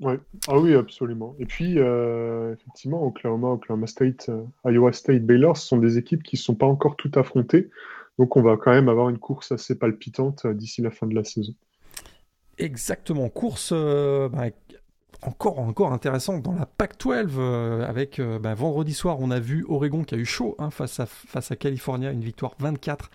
Ouais. 0.00 0.18
Ah 0.48 0.58
oui, 0.58 0.74
absolument. 0.74 1.36
Et 1.38 1.46
puis, 1.46 1.78
euh, 1.78 2.54
effectivement, 2.54 3.06
Oklahoma, 3.06 3.48
Oklahoma 3.50 3.86
State, 3.86 4.28
euh, 4.28 4.42
Iowa 4.64 4.92
State, 4.92 5.24
Baylor, 5.24 5.56
ce 5.56 5.68
sont 5.68 5.78
des 5.78 5.96
équipes 5.96 6.24
qui 6.24 6.36
ne 6.36 6.40
sont 6.40 6.56
pas 6.56 6.66
encore 6.66 6.96
toutes 6.96 7.16
affrontées. 7.16 7.70
Donc, 8.18 8.36
on 8.36 8.42
va 8.42 8.56
quand 8.56 8.72
même 8.72 8.88
avoir 8.88 9.10
une 9.10 9.18
course 9.18 9.52
assez 9.52 9.78
palpitante 9.78 10.44
euh, 10.44 10.54
d'ici 10.54 10.82
la 10.82 10.90
fin 10.90 11.06
de 11.06 11.14
la 11.14 11.22
saison. 11.22 11.54
Exactement. 12.58 13.28
Course 13.28 13.72
bah, 13.72 14.50
encore, 15.22 15.60
encore 15.60 15.92
intéressant 15.92 16.38
dans 16.38 16.52
la 16.52 16.66
PAC-12 16.66 17.30
euh, 17.38 17.88
avec 17.88 18.18
euh, 18.18 18.38
ben, 18.38 18.54
vendredi 18.54 18.92
soir 18.92 19.18
on 19.20 19.30
a 19.30 19.38
vu 19.38 19.64
Oregon 19.68 20.04
qui 20.04 20.14
a 20.14 20.18
eu 20.18 20.24
chaud 20.24 20.56
hein, 20.58 20.70
face, 20.70 21.00
à, 21.00 21.06
face 21.06 21.50
à 21.50 21.56
California 21.56 22.10
une 22.10 22.22
victoire 22.22 22.54
24 22.58 23.10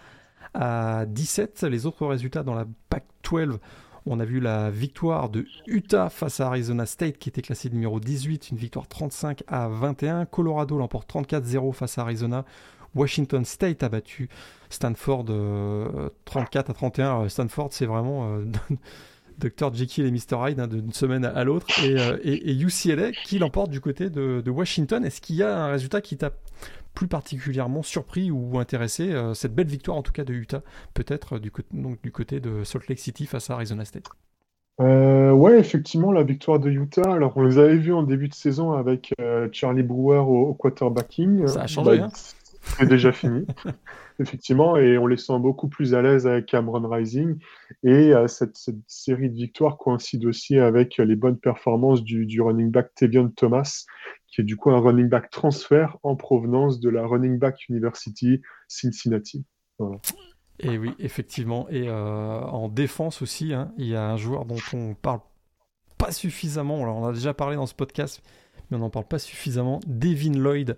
à 0.53 1.05
17 1.05 1.63
les 1.63 1.85
autres 1.85 2.05
résultats 2.05 2.43
dans 2.43 2.55
la 2.55 2.65
PAC-12 2.89 3.59
on 4.05 4.21
a 4.21 4.25
vu 4.25 4.39
la 4.39 4.69
victoire 4.69 5.29
de 5.29 5.45
Utah 5.65 6.09
face 6.09 6.39
à 6.39 6.47
Arizona 6.47 6.85
State 6.85 7.17
qui 7.17 7.27
était 7.27 7.41
classé 7.41 7.69
numéro 7.69 7.99
18 7.99 8.51
une 8.51 8.57
victoire 8.57 8.87
35 8.87 9.43
à 9.47 9.67
21 9.67 10.25
Colorado 10.25 10.77
l'emporte 10.77 11.11
34-0 11.11 11.73
face 11.73 11.97
à 11.97 12.03
Arizona. 12.03 12.45
Washington 12.95 13.43
State 13.43 13.83
a 13.83 13.89
battu 13.89 14.29
Stanford 14.69 15.25
34 16.23 16.69
euh, 16.69 16.71
à 16.71 16.73
31 16.73 17.29
Stanford 17.29 17.67
c'est 17.71 17.85
vraiment 17.85 18.39
Dr. 19.37 19.73
Jekyll 19.73 20.05
et 20.05 20.11
Mr. 20.11 20.49
Hyde 20.49 20.59
hein, 20.59 20.67
d'une 20.67 20.91
semaine 20.91 21.25
à 21.25 21.43
l'autre, 21.43 21.67
euh, 21.83 22.17
et, 22.23 22.55
UCLA 22.55 23.11
qui 23.11 23.39
l'emporte 23.39 23.69
du 23.69 23.81
côté 23.81 24.09
de, 24.09 24.49
Washington. 24.49 25.03
Est-ce 25.05 25.21
qu'il 25.21 25.35
y 25.35 25.43
a 25.43 25.65
un 25.65 25.71
résultat 25.71 26.01
qui 26.01 26.17
t'a 26.17 26.31
plus 26.93 27.07
particulièrement 27.07 27.83
surpris 27.83 28.31
ou 28.31 28.57
intéressé 28.57 29.11
euh, 29.11 29.33
Cette 29.33 29.53
belle 29.53 29.67
victoire 29.67 29.97
en 29.97 30.01
tout 30.01 30.11
cas 30.11 30.23
de 30.23 30.33
Utah, 30.33 30.63
peut-être 30.93 31.37
du, 31.37 31.51
donc, 31.71 32.01
du 32.01 32.11
côté 32.11 32.39
de 32.39 32.63
Salt 32.63 32.87
Lake 32.89 32.99
City 32.99 33.27
face 33.27 33.49
à 33.49 33.53
Arizona 33.53 33.85
State? 33.85 34.05
Euh, 34.79 35.31
ouais, 35.31 35.59
effectivement, 35.59 36.11
la 36.11 36.23
victoire 36.23 36.59
de 36.59 36.69
Utah. 36.69 37.11
Alors, 37.11 37.33
on 37.35 37.43
les 37.43 37.57
avait 37.57 37.77
vus 37.77 37.93
en 37.93 38.03
début 38.03 38.29
de 38.29 38.33
saison 38.33 38.73
avec 38.73 39.13
Charlie 39.51 39.83
Brewer 39.83 40.19
au, 40.19 40.53
quarterbacking. 40.53 41.47
Ça 41.47 41.61
a 41.61 41.67
changé, 41.67 41.99
bah, 41.99 42.05
hein 42.05 42.09
C'est 42.77 42.87
déjà 42.87 43.11
fini. 43.11 43.45
effectivement, 44.19 44.77
et 44.77 44.97
on 44.97 45.07
les 45.07 45.17
sent 45.17 45.39
beaucoup 45.39 45.67
plus 45.67 45.93
à 45.93 46.01
l'aise 46.01 46.27
avec 46.27 46.45
Cameron 46.45 46.87
Rising. 46.87 47.37
Et 47.83 48.13
euh, 48.13 48.27
cette, 48.27 48.57
série 48.87 49.29
de 49.29 49.35
victoires 49.35 49.77
coïncide 49.77 50.25
aussi 50.25 50.57
avec 50.57 50.97
les 50.97 51.15
bonnes 51.15 51.37
performances 51.37 52.03
du, 52.03 52.41
running 52.41 52.71
back 52.71 52.93
Tevion 52.95 53.29
Thomas, 53.29 53.85
qui 54.27 54.41
est 54.41 54.43
du 54.43 54.57
coup 54.57 54.71
un 54.71 54.79
running 54.79 55.09
back 55.09 55.29
transfert 55.29 55.97
en 56.03 56.15
provenance 56.15 56.79
de 56.79 56.89
la 56.89 57.05
Running 57.05 57.37
Back 57.37 57.69
University 57.69 58.41
Cincinnati. 58.67 59.45
Et 60.59 60.77
oui, 60.77 60.91
effectivement. 60.99 61.67
Et 61.69 61.87
euh, 61.87 61.93
en 61.93 62.67
défense 62.67 63.21
aussi, 63.21 63.53
hein, 63.53 63.71
il 63.77 63.87
y 63.87 63.95
a 63.95 64.09
un 64.09 64.17
joueur 64.17 64.45
dont 64.45 64.57
on 64.73 64.95
parle 64.95 65.19
pas 65.97 66.11
suffisamment. 66.11 66.81
Alors, 66.81 66.97
on 66.97 67.07
a 67.07 67.13
déjà 67.13 67.33
parlé 67.33 67.55
dans 67.55 67.65
ce 67.65 67.75
podcast, 67.75 68.21
mais 68.69 68.77
on 68.77 68.81
n'en 68.81 68.89
parle 68.89 69.07
pas 69.07 69.19
suffisamment. 69.19 69.79
Devin 69.85 70.33
Lloyd, 70.33 70.77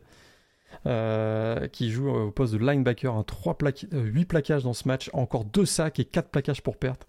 euh, 0.86 1.68
qui 1.68 1.92
joue 1.92 2.10
au 2.10 2.32
poste 2.32 2.54
de 2.54 2.60
linebacker, 2.60 3.14
un 3.14 3.24
3 3.24 3.58
8 3.92 4.26
plaquages 4.26 4.64
dans 4.64 4.74
ce 4.74 4.88
match, 4.88 5.10
encore 5.14 5.46
2 5.46 5.66
sacs 5.66 6.00
et 6.00 6.06
4 6.06 6.30
plaquages 6.30 6.62
pour 6.62 6.78
perte. 6.78 7.08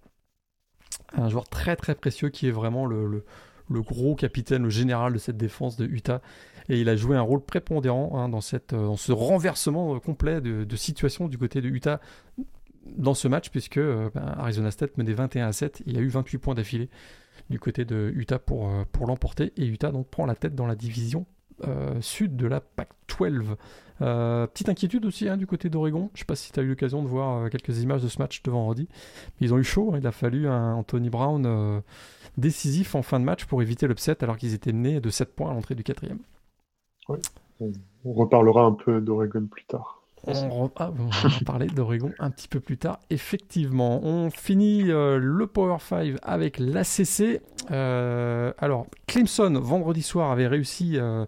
Un 1.13 1.29
joueur 1.29 1.49
très 1.49 1.77
très 1.77 1.95
précieux 1.95 2.31
qui 2.31 2.49
est 2.49 2.53
vraiment 2.53 2.87
le, 2.87 3.25
le, 3.69 3.83
gros 3.83 4.15
capitaine, 4.15 4.65
le 4.65 4.71
général 4.71 5.13
de 5.13 5.19
cette 5.19 5.37
défense 5.37 5.77
de 5.77 5.87
Utah. 5.87 6.21
Et 6.69 6.81
il 6.81 6.89
a 6.89 6.97
joué 6.97 7.17
un 7.17 7.23
rôle 7.23 7.41
prépondérant 7.41 8.13
hein, 8.15 8.29
dans, 8.29 8.41
cette, 8.41 8.75
ce 8.97 9.13
renversement 9.13 9.99
complet 9.99 10.41
de, 10.41 10.77
situation 10.77 11.29
du 11.29 11.39
côté 11.39 11.61
de 11.61 11.69
Utah 11.69 12.01
dans 12.97 13.15
ce 13.15 13.29
match, 13.29 13.51
puisque 13.51 13.79
euh, 13.79 14.11
ben, 14.15 14.35
Arizona 14.39 14.71
State 14.71 14.97
menait 14.99 15.13
21 15.13 15.49
à 15.49 15.53
7. 15.53 15.83
Il 15.87 15.97
a 15.97 16.01
eu 16.01 16.09
28 16.09 16.39
points 16.39 16.55
d'affilée 16.55 16.89
du 17.51 17.59
côté 17.59 17.85
de 17.85 18.13
Utah 18.15 18.39
pour, 18.39 18.69
euh, 18.69 18.85
pour 18.91 19.07
l'emporter. 19.07 19.53
Et 19.57 19.67
Utah 19.67 19.93
donc 19.93 20.09
prend 20.09 20.27
la 20.27 20.35
tête 20.35 20.55
dans 20.55 20.67
la 20.67 20.77
division 20.77 21.27
euh, 21.67 22.01
sud 22.01 22.37
de 22.37 22.47
la 22.47 22.61
PAC 22.61 22.89
12. 23.19 23.57
Euh, 24.03 24.47
petite 24.47 24.69
inquiétude 24.71 25.05
aussi 25.05 25.29
hein, 25.29 25.37
du 25.37 25.47
côté 25.47 25.69
d'Oregon. 25.69 26.11
Je 26.15 26.19
ne 26.19 26.19
sais 26.21 26.25
pas 26.25 26.37
si 26.37 26.53
tu 26.53 26.61
as 26.61 26.63
eu 26.63 26.69
l'occasion 26.69 27.03
de 27.03 27.09
voir 27.09 27.37
euh, 27.45 27.49
quelques 27.49 27.83
images 27.83 28.03
de 28.03 28.09
ce 28.09 28.19
match 28.19 28.43
de 28.43 28.51
vendredi. 28.51 28.89
Mais 29.41 29.47
ils 29.47 29.55
ont 29.55 29.59
eu 29.59 29.65
chaud. 29.65 29.93
Hein. 29.93 29.99
Il 30.01 30.07
a 30.07 30.13
fallu 30.13 30.49
un 30.49 30.75
Anthony 30.75 31.11
Brown 31.11 31.83
décisif 32.39 32.95
en 32.95 33.03
fin 33.03 33.21
de 33.21 33.25
match 33.25 33.45
pour 33.45 33.61
éviter 33.63 33.87
l'upset 33.87 34.23
alors 34.23 34.37
qu'ils 34.37 34.55
étaient 34.55 34.73
menés 34.73 35.01
de 35.01 35.11
7 35.11 35.35
points 35.35 35.51
à 35.51 35.55
l'entrée 35.55 35.75
du 35.75 35.85
quatrième. 35.85 36.19
Ouais. 37.09 37.19
on 38.05 38.13
reparlera 38.13 38.65
un 38.65 38.73
peu 38.73 39.01
d'Oregon 39.01 39.47
plus 39.47 39.65
tard. 39.65 40.01
On, 40.27 40.71
ah, 40.77 40.91
va 40.91 41.31
parler 41.47 41.67
d'Oregon 41.67 42.13
un 42.19 42.31
petit 42.31 42.49
peu 42.49 42.61
plus 42.61 42.77
tard, 42.77 43.01
effectivement. 43.09 44.01
On 44.03 44.31
finit 44.31 44.91
euh, 44.91 45.19
le 45.19 45.47
Power 45.47 45.79
5 45.81 46.17
avec 46.23 46.59
l'ACC. 46.59 47.41
Euh, 47.71 48.53
alors, 48.59 48.87
Clemson, 49.07 49.59
vendredi 49.61 50.03
soir, 50.03 50.31
avait 50.31 50.47
réussi 50.47 50.99
euh, 50.99 51.25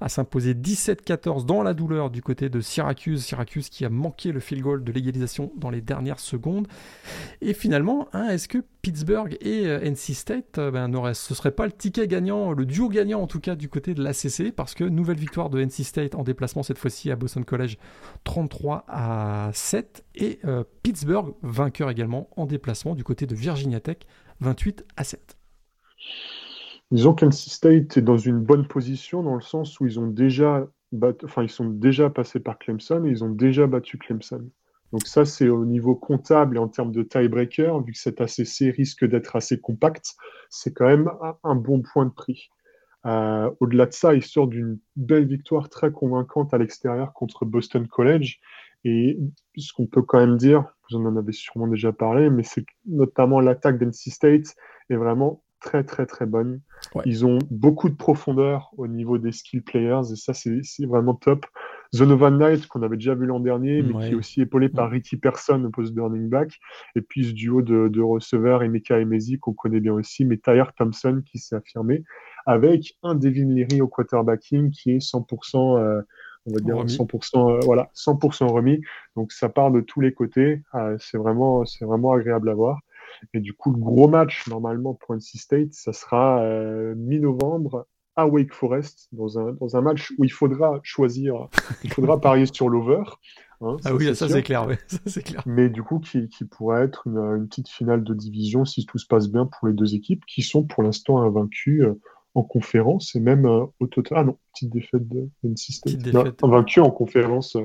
à 0.00 0.08
s'imposer 0.08 0.54
17-14 0.54 1.46
dans 1.46 1.62
la 1.62 1.74
douleur 1.74 2.10
du 2.10 2.22
côté 2.22 2.48
de 2.48 2.60
Syracuse. 2.60 3.24
Syracuse 3.24 3.68
qui 3.68 3.84
a 3.84 3.90
manqué 3.90 4.32
le 4.32 4.40
field 4.40 4.62
goal 4.62 4.84
de 4.84 4.92
l'égalisation 4.92 5.52
dans 5.56 5.70
les 5.70 5.80
dernières 5.80 6.20
secondes. 6.20 6.66
Et 7.40 7.54
finalement, 7.54 8.08
hein, 8.12 8.28
est-ce 8.28 8.48
que 8.48 8.58
Pittsburgh 8.82 9.36
et 9.40 9.66
euh, 9.66 9.80
NC 9.80 10.14
State, 10.14 10.58
euh, 10.58 10.70
ben, 10.70 11.14
ce 11.14 11.34
serait 11.34 11.52
pas 11.52 11.66
le 11.66 11.72
ticket 11.72 12.06
gagnant, 12.06 12.52
le 12.52 12.66
duo 12.66 12.88
gagnant 12.88 13.20
en 13.20 13.26
tout 13.26 13.40
cas 13.40 13.54
du 13.54 13.68
côté 13.68 13.94
de 13.94 14.02
l'ACC 14.02 14.52
Parce 14.54 14.74
que 14.74 14.84
nouvelle 14.84 15.18
victoire 15.18 15.48
de 15.48 15.60
NC 15.60 15.84
State 15.84 16.14
en 16.14 16.22
déplacement 16.22 16.62
cette 16.62 16.78
fois-ci 16.78 17.10
à 17.10 17.16
Boston 17.16 17.44
College 17.44 17.78
33 18.24 18.84
à 18.88 19.50
7. 19.52 20.04
Et 20.16 20.38
euh, 20.44 20.64
Pittsburgh 20.82 21.34
vainqueur 21.42 21.90
également 21.90 22.28
en 22.36 22.46
déplacement 22.46 22.94
du 22.94 23.04
côté 23.04 23.26
de 23.26 23.34
Virginia 23.34 23.80
Tech 23.80 23.98
28 24.40 24.84
à 24.96 25.04
7. 25.04 25.36
Disons 26.94 27.12
qu'NC 27.12 27.32
State 27.32 27.96
est 27.96 28.02
dans 28.02 28.18
une 28.18 28.38
bonne 28.38 28.68
position 28.68 29.24
dans 29.24 29.34
le 29.34 29.40
sens 29.40 29.80
où 29.80 29.86
ils 29.86 29.98
ont 29.98 30.06
déjà 30.06 30.64
enfin, 31.24 31.42
ils 31.42 31.50
sont 31.50 31.68
déjà 31.68 32.08
passés 32.08 32.38
par 32.38 32.56
Clemson 32.56 33.04
et 33.04 33.10
ils 33.10 33.24
ont 33.24 33.30
déjà 33.30 33.66
battu 33.66 33.98
Clemson. 33.98 34.48
Donc 34.92 35.04
ça, 35.08 35.24
c'est 35.24 35.48
au 35.48 35.64
niveau 35.64 35.96
comptable 35.96 36.54
et 36.54 36.60
en 36.60 36.68
termes 36.68 36.92
de 36.92 37.02
tiebreaker, 37.02 37.82
vu 37.82 37.94
que 37.94 37.98
cet 37.98 38.20
ACC 38.20 38.72
risque 38.76 39.04
d'être 39.04 39.34
assez 39.34 39.60
compact, 39.60 40.14
c'est 40.50 40.72
quand 40.72 40.86
même 40.86 41.10
un, 41.42 41.56
bon 41.56 41.82
point 41.82 42.06
de 42.06 42.12
prix. 42.12 42.48
Euh, 43.06 43.50
au-delà 43.58 43.86
de 43.86 43.92
ça, 43.92 44.14
il 44.14 44.22
sort 44.22 44.46
d'une 44.46 44.78
belle 44.94 45.26
victoire 45.26 45.70
très 45.70 45.90
convaincante 45.90 46.54
à 46.54 46.58
l'extérieur 46.58 47.12
contre 47.12 47.44
Boston 47.44 47.88
College. 47.88 48.38
Et 48.84 49.18
ce 49.56 49.72
qu'on 49.72 49.86
peut 49.86 50.02
quand 50.02 50.20
même 50.20 50.36
dire, 50.36 50.64
vous 50.88 50.96
en 50.96 51.16
avez 51.16 51.32
sûrement 51.32 51.66
déjà 51.66 51.92
parlé, 51.92 52.30
mais 52.30 52.44
c'est 52.44 52.64
notamment 52.86 53.40
l'attaque 53.40 53.80
d'NC 53.80 54.12
State 54.12 54.54
est 54.90 54.96
vraiment 54.96 55.42
très 55.64 55.82
très 55.82 56.06
très 56.06 56.26
bonne. 56.26 56.60
Ils 57.06 57.24
ont 57.24 57.38
beaucoup 57.50 57.88
de 57.88 57.94
profondeur 57.94 58.70
au 58.76 58.86
niveau 58.86 59.16
des 59.16 59.32
skill 59.32 59.62
players 59.62 60.12
et 60.12 60.16
ça 60.16 60.34
c'est 60.34 60.60
vraiment 60.86 61.14
top. 61.14 61.46
Zonovan 61.94 62.38
Knight 62.38 62.66
qu'on 62.66 62.82
avait 62.82 62.96
déjà 62.96 63.14
vu 63.14 63.24
l'an 63.24 63.40
dernier, 63.40 63.82
mais 63.82 63.94
qui 64.04 64.12
est 64.12 64.14
aussi 64.14 64.42
épaulé 64.42 64.68
par 64.68 64.90
Ricky 64.90 65.16
Person 65.16 65.64
au 65.64 65.70
post 65.70 65.94
de 65.94 66.00
running 66.00 66.28
back. 66.28 66.58
Et 66.96 67.00
puis 67.00 67.24
ce 67.24 67.32
duo 67.32 67.62
de, 67.62 67.88
de 67.88 68.02
receveurs, 68.02 68.62
Emeka 68.62 68.98
Emezi 69.00 69.38
qu'on 69.38 69.54
connaît 69.54 69.80
bien 69.80 69.94
aussi, 69.94 70.24
mais 70.24 70.36
Tyre 70.36 70.72
Thompson 70.76 71.22
qui 71.24 71.38
s'est 71.38 71.56
affirmé 71.56 72.04
avec 72.46 72.98
un 73.02 73.14
Devin 73.14 73.48
Leary 73.48 73.80
au 73.80 73.88
quarterbacking 73.88 74.70
qui 74.70 74.90
est 74.90 74.98
100% 74.98 75.78
euh, 75.78 76.02
on 76.46 76.52
va 76.52 76.60
dire 76.60 76.76
100%, 76.76 77.56
euh, 77.56 77.60
voilà, 77.64 77.90
100% 77.94 78.46
remis. 78.52 78.80
Donc 79.16 79.32
ça 79.32 79.48
part 79.48 79.70
de 79.70 79.80
tous 79.80 80.00
les 80.00 80.12
côtés. 80.12 80.62
Euh, 80.74 80.96
c'est 81.00 81.16
vraiment, 81.16 81.64
c'est 81.64 81.84
vraiment 81.86 82.12
agréable 82.12 82.50
à 82.50 82.54
voir. 82.54 82.80
Et 83.32 83.40
du 83.40 83.54
coup, 83.54 83.72
le 83.72 83.78
gros 83.78 84.08
match, 84.08 84.46
normalement, 84.48 84.94
pour 84.94 85.14
NC 85.14 85.38
State, 85.38 85.72
ça 85.72 85.92
sera 85.92 86.42
euh, 86.42 86.94
mi-novembre 86.96 87.86
à 88.16 88.26
Wake 88.26 88.52
Forest, 88.52 89.08
dans 89.12 89.38
un, 89.38 89.52
dans 89.54 89.76
un 89.76 89.80
match 89.80 90.12
où 90.18 90.24
il 90.24 90.30
faudra 90.30 90.78
choisir, 90.82 91.48
il 91.82 91.92
faudra 91.92 92.20
parier 92.20 92.46
sur 92.46 92.68
l'over. 92.68 93.02
Hein, 93.60 93.76
ah 93.84 93.94
oui, 93.94 94.14
ça 94.14 94.28
c'est 94.28 94.42
clair, 94.42 94.66
clair. 95.24 95.42
Mais 95.46 95.68
du 95.68 95.82
coup, 95.82 95.98
qui, 95.98 96.28
qui 96.28 96.44
pourrait 96.44 96.84
être 96.84 97.06
une, 97.06 97.18
une, 97.18 97.48
petite 97.48 97.68
finale 97.68 98.04
de 98.04 98.14
division 98.14 98.64
si 98.64 98.86
tout 98.86 98.98
se 98.98 99.06
passe 99.06 99.28
bien 99.28 99.46
pour 99.46 99.68
les 99.68 99.74
deux 99.74 99.94
équipes, 99.94 100.24
qui 100.26 100.42
sont 100.42 100.64
pour 100.64 100.82
l'instant 100.82 101.22
invaincues 101.22 101.84
euh, 101.84 101.94
en 102.34 102.42
conférence 102.42 103.14
et 103.14 103.20
même 103.20 103.46
euh, 103.46 103.64
au 103.80 103.86
total. 103.86 104.18
Ah 104.18 104.24
non, 104.24 104.38
petite 104.52 104.70
défaite 104.70 105.08
de 105.08 105.28
NC 105.42 105.72
State. 105.72 106.42
invaincues 106.42 106.80
en 106.80 106.90
conférence 106.90 107.56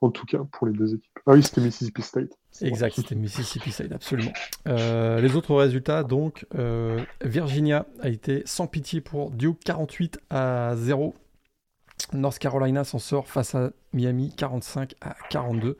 en 0.00 0.10
tout 0.10 0.26
cas 0.26 0.38
pour 0.52 0.66
les 0.66 0.72
deux 0.72 0.94
équipes. 0.94 1.18
Ah 1.26 1.32
oui, 1.32 1.42
c'était 1.42 1.60
Mississippi 1.60 2.02
State. 2.02 2.30
Exact, 2.62 2.94
c'était 2.94 3.14
Mississippi 3.14 3.70
State, 3.72 3.92
absolument. 3.92 4.32
Euh, 4.68 5.20
les 5.20 5.36
autres 5.36 5.54
résultats, 5.54 6.04
donc, 6.04 6.46
euh, 6.54 7.02
Virginia 7.24 7.86
a 8.00 8.08
été 8.08 8.42
sans 8.46 8.66
pitié 8.66 9.00
pour 9.00 9.30
Duke 9.30 9.60
48 9.64 10.20
à 10.30 10.74
0. 10.76 11.14
North 12.12 12.38
Carolina 12.38 12.84
s'en 12.84 12.98
sort 12.98 13.26
face 13.26 13.54
à 13.54 13.70
Miami 13.92 14.32
45 14.36 14.94
à 15.00 15.16
42. 15.30 15.76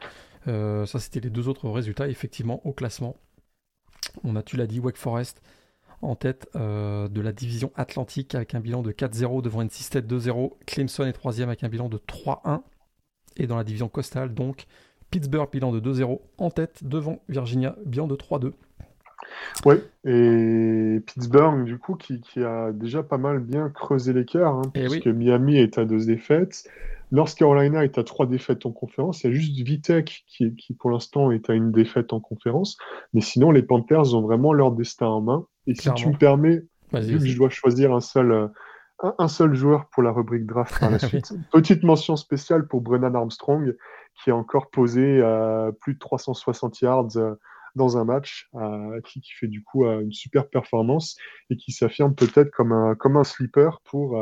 Euh, 0.48 0.86
ça, 0.86 0.98
c'était 0.98 1.20
les 1.20 1.30
deux 1.30 1.48
autres 1.48 1.68
résultats, 1.68 2.08
effectivement, 2.08 2.60
au 2.66 2.72
classement. 2.72 3.16
On 4.24 4.36
a, 4.36 4.42
tu 4.42 4.56
l'as 4.56 4.66
dit, 4.66 4.80
Wake 4.80 4.96
Forest 4.96 5.42
en 6.02 6.14
tête 6.14 6.46
de 6.54 7.20
la 7.20 7.32
division 7.32 7.72
Atlantique 7.74 8.34
avec 8.34 8.54
un 8.54 8.60
bilan 8.60 8.82
de 8.82 8.92
4-0 8.92 9.40
devant 9.40 9.62
NC 9.62 9.82
State 9.82 10.06
2-0. 10.06 10.52
Clemson 10.66 11.04
est 11.04 11.12
troisième 11.12 11.48
avec 11.48 11.64
un 11.64 11.68
bilan 11.68 11.88
de 11.88 11.96
3-1. 11.96 12.60
Et 13.36 13.46
dans 13.46 13.56
la 13.56 13.64
division 13.64 13.88
costale, 13.88 14.34
donc, 14.34 14.66
Pittsburgh, 15.10 15.48
bilan 15.50 15.72
de 15.72 15.80
2-0 15.80 16.20
en 16.38 16.50
tête 16.50 16.82
devant 16.82 17.20
Virginia, 17.28 17.76
bilan 17.84 18.06
de 18.06 18.16
3-2. 18.16 18.52
Oui, 19.64 19.76
et 20.04 21.00
Pittsburgh, 21.06 21.64
du 21.64 21.78
coup, 21.78 21.94
qui, 21.94 22.20
a 22.42 22.72
déjà 22.72 23.02
pas 23.02 23.18
mal 23.18 23.40
bien 23.40 23.70
creusé 23.70 24.12
l'écart, 24.12 24.54
hein, 24.54 24.62
eh 24.74 24.86
puisque 24.86 25.06
Miami 25.06 25.58
est 25.58 25.78
à 25.78 25.84
deux 25.84 26.04
défaites. 26.06 26.68
North 27.12 27.34
Carolina 27.36 27.84
est 27.84 27.98
à 27.98 28.04
trois 28.04 28.26
défaites 28.26 28.66
en 28.66 28.72
conférence. 28.72 29.22
Il 29.22 29.30
y 29.30 29.30
a 29.30 29.36
juste 29.36 29.56
Vitek 29.56 30.24
qui, 30.26 30.54
qui 30.56 30.74
pour 30.74 30.90
l'instant, 30.90 31.30
est 31.30 31.48
à 31.48 31.54
une 31.54 31.70
défaite 31.70 32.12
en 32.12 32.20
conférence. 32.20 32.76
Mais 33.14 33.20
sinon, 33.20 33.52
les 33.52 33.62
Panthers 33.62 34.14
ont 34.14 34.22
vraiment 34.22 34.52
leur 34.52 34.72
destin 34.72 35.06
en 35.06 35.20
main. 35.20 35.46
Et 35.68 35.74
si 35.74 35.92
tu 35.94 36.08
me 36.08 36.16
permets, 36.16 36.62
vu 36.92 37.18
que 37.18 37.26
je 37.26 37.36
dois 37.36 37.48
choisir 37.48 37.94
un 37.94 38.00
seul, 38.00 38.50
un, 39.00 39.28
seul 39.28 39.54
joueur 39.54 39.88
pour 39.90 40.02
la 40.02 40.10
rubrique 40.10 40.46
draft 40.46 40.78
par 40.78 40.90
la 40.90 40.98
suite. 40.98 41.32
Petite 41.52 41.82
mention 41.82 42.16
spéciale 42.16 42.66
pour 42.66 42.80
Brennan 42.80 43.14
Armstrong, 43.14 43.76
qui 44.22 44.30
a 44.30 44.36
encore 44.36 44.70
posé 44.70 45.02
euh, 45.02 45.72
plus 45.72 45.94
de 45.94 45.98
360 45.98 46.80
yards 46.80 47.16
euh, 47.16 47.34
dans 47.74 47.98
un 47.98 48.04
match, 48.04 48.48
euh, 48.54 49.00
qui, 49.02 49.20
fait 49.38 49.48
du 49.48 49.62
coup 49.62 49.84
une 49.84 50.12
super 50.12 50.48
performance 50.48 51.16
et 51.50 51.56
qui 51.56 51.72
s'affirme 51.72 52.14
peut-être 52.14 52.50
comme 52.50 52.72
un, 52.72 52.94
comme 52.94 53.18
un 53.18 53.24
sleeper 53.24 53.80
pour, 53.84 54.18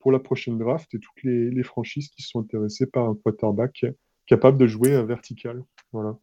pour 0.00 0.12
la 0.12 0.18
prochaine 0.18 0.58
draft 0.58 0.92
et 0.94 0.98
toutes 0.98 1.22
les, 1.22 1.50
les, 1.50 1.62
franchises 1.62 2.10
qui 2.10 2.20
sont 2.20 2.40
intéressées 2.40 2.86
par 2.86 3.08
un 3.08 3.14
quarterback 3.14 3.86
capable 4.26 4.58
de 4.58 4.66
jouer 4.66 5.02
vertical. 5.02 5.64
Voilà. 5.92 6.18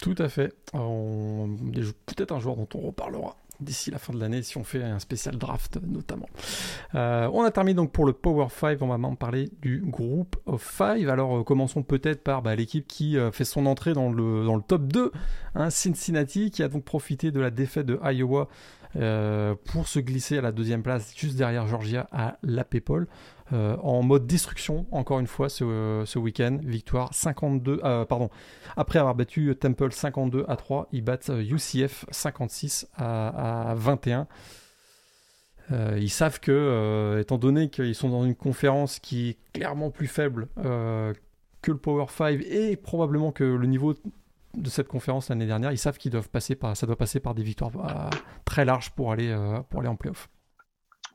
Tout 0.00 0.14
à 0.16 0.30
fait. 0.30 0.54
Peut-être 0.72 2.32
un 2.32 2.40
joueur 2.40 2.56
dont 2.56 2.68
on 2.74 2.80
reparlera 2.80 3.36
d'ici 3.62 3.90
la 3.90 3.98
fin 3.98 4.12
de 4.12 4.20
l'année 4.20 4.42
si 4.42 4.56
on 4.56 4.64
fait 4.64 4.82
un 4.82 4.98
spécial 4.98 5.36
draft 5.36 5.78
notamment. 5.86 6.28
Euh, 6.94 7.28
on 7.32 7.42
a 7.42 7.50
terminé 7.50 7.74
donc 7.74 7.92
pour 7.92 8.04
le 8.04 8.12
Power 8.12 8.46
5, 8.50 8.80
on 8.82 8.88
va 8.88 8.98
maintenant 8.98 9.16
parler 9.16 9.50
du 9.60 9.82
groupe 9.84 10.36
of 10.46 10.62
5. 10.62 11.06
Alors 11.08 11.38
euh, 11.38 11.44
commençons 11.44 11.82
peut-être 11.82 12.22
par 12.22 12.42
bah, 12.42 12.54
l'équipe 12.54 12.86
qui 12.86 13.16
euh, 13.16 13.30
fait 13.30 13.44
son 13.44 13.66
entrée 13.66 13.92
dans 13.92 14.10
le, 14.10 14.46
top 14.66 14.84
2, 14.84 15.12
hein, 15.54 15.70
Cincinnati, 15.70 16.50
qui 16.50 16.62
a 16.62 16.68
donc 16.68 16.84
profité 16.84 17.30
de 17.30 17.40
la 17.40 17.50
défaite 17.50 17.86
de 17.86 17.98
Iowa 18.04 18.48
pour 18.92 19.88
se 19.88 19.98
glisser 19.98 20.38
à 20.38 20.40
la 20.40 20.52
deuxième 20.52 20.82
place 20.82 21.12
juste 21.16 21.36
derrière 21.36 21.66
Georgia 21.66 22.08
à 22.12 22.38
la 22.42 22.64
Paypal. 22.64 23.06
Euh, 23.52 23.76
en 23.82 24.02
mode 24.02 24.26
destruction, 24.26 24.86
encore 24.92 25.20
une 25.20 25.26
fois, 25.26 25.48
ce, 25.48 26.02
ce 26.06 26.18
week-end. 26.18 26.58
Victoire 26.62 27.12
52, 27.12 27.80
euh, 27.84 28.04
pardon. 28.06 28.30
Après 28.76 28.98
avoir 28.98 29.14
battu 29.14 29.54
Temple 29.56 29.92
52 29.92 30.44
à 30.48 30.56
3, 30.56 30.88
ils 30.92 31.02
battent 31.02 31.30
UCF 31.30 32.06
56 32.10 32.88
à, 32.96 33.74
21. 33.76 34.26
Euh, 35.70 35.98
ils 36.00 36.10
savent 36.10 36.40
que, 36.40 37.18
étant 37.20 37.36
donné 37.36 37.68
qu'ils 37.68 37.94
sont 37.94 38.08
dans 38.08 38.24
une 38.24 38.34
conférence 38.34 38.98
qui 38.98 39.30
est 39.30 39.38
clairement 39.52 39.90
plus 39.90 40.06
faible 40.06 40.48
que 40.56 41.70
le 41.70 41.78
Power 41.78 42.06
5 42.08 42.40
et 42.42 42.76
probablement 42.76 43.32
que 43.32 43.44
le 43.44 43.66
niveau 43.66 43.94
de 44.54 44.68
cette 44.68 44.88
conférence 44.88 45.28
l'année 45.28 45.46
dernière, 45.46 45.72
ils 45.72 45.78
savent 45.78 45.98
qu'ils 45.98 46.12
doivent 46.12 46.30
passer 46.30 46.54
par, 46.54 46.76
ça 46.76 46.86
doit 46.86 46.96
passer 46.96 47.20
par 47.20 47.34
des 47.34 47.42
victoires 47.42 47.70
très 48.44 48.64
larges 48.64 48.90
pour 48.90 49.12
aller, 49.12 49.34
pour 49.70 49.80
aller 49.80 49.88
en 49.88 49.96
playoff. 49.96 50.28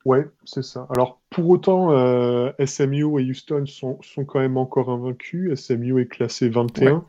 Ouais, 0.04 0.26
c'est 0.44 0.62
ça. 0.62 0.86
Alors, 0.94 1.20
pour 1.28 1.48
autant, 1.50 1.92
euh, 1.92 2.50
SMU 2.64 3.20
et 3.20 3.30
Houston 3.30 3.66
sont, 3.66 4.00
sont, 4.00 4.24
quand 4.24 4.38
même 4.38 4.56
encore 4.56 4.90
invaincus. 4.90 5.52
SMU 5.54 6.00
est 6.00 6.06
classé 6.06 6.48
21. 6.48 7.04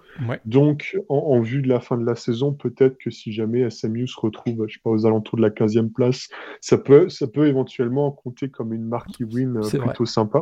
Donc, 0.46 0.98
en, 1.08 1.40
vue 1.40 1.62
de 1.62 1.70
la 1.70 1.80
fin 1.80 1.98
de 1.98 2.06
la 2.06 2.16
saison, 2.16 2.52
peut-être 2.52 2.98
que 2.98 3.10
si 3.10 3.32
jamais 3.32 3.70
SMU 3.70 4.08
se 4.08 4.20
retrouve, 4.20 4.66
je 4.68 4.74
sais 4.74 4.82
pas, 4.84 4.90
aux 4.90 5.06
alentours 5.06 5.38
de 5.38 5.44
la 5.44 5.50
15e 5.50 5.90
place, 5.90 6.28
ça 6.62 6.78
peut, 6.78 7.10
ça 7.10 7.28
peut 7.28 7.48
éventuellement 7.48 8.12
compter 8.12 8.50
comme 8.50 8.74
une 8.74 8.86
marquee 8.86 9.24
win 9.24 9.58
euh, 9.58 9.80
plutôt 9.80 10.06
sympa. 10.06 10.42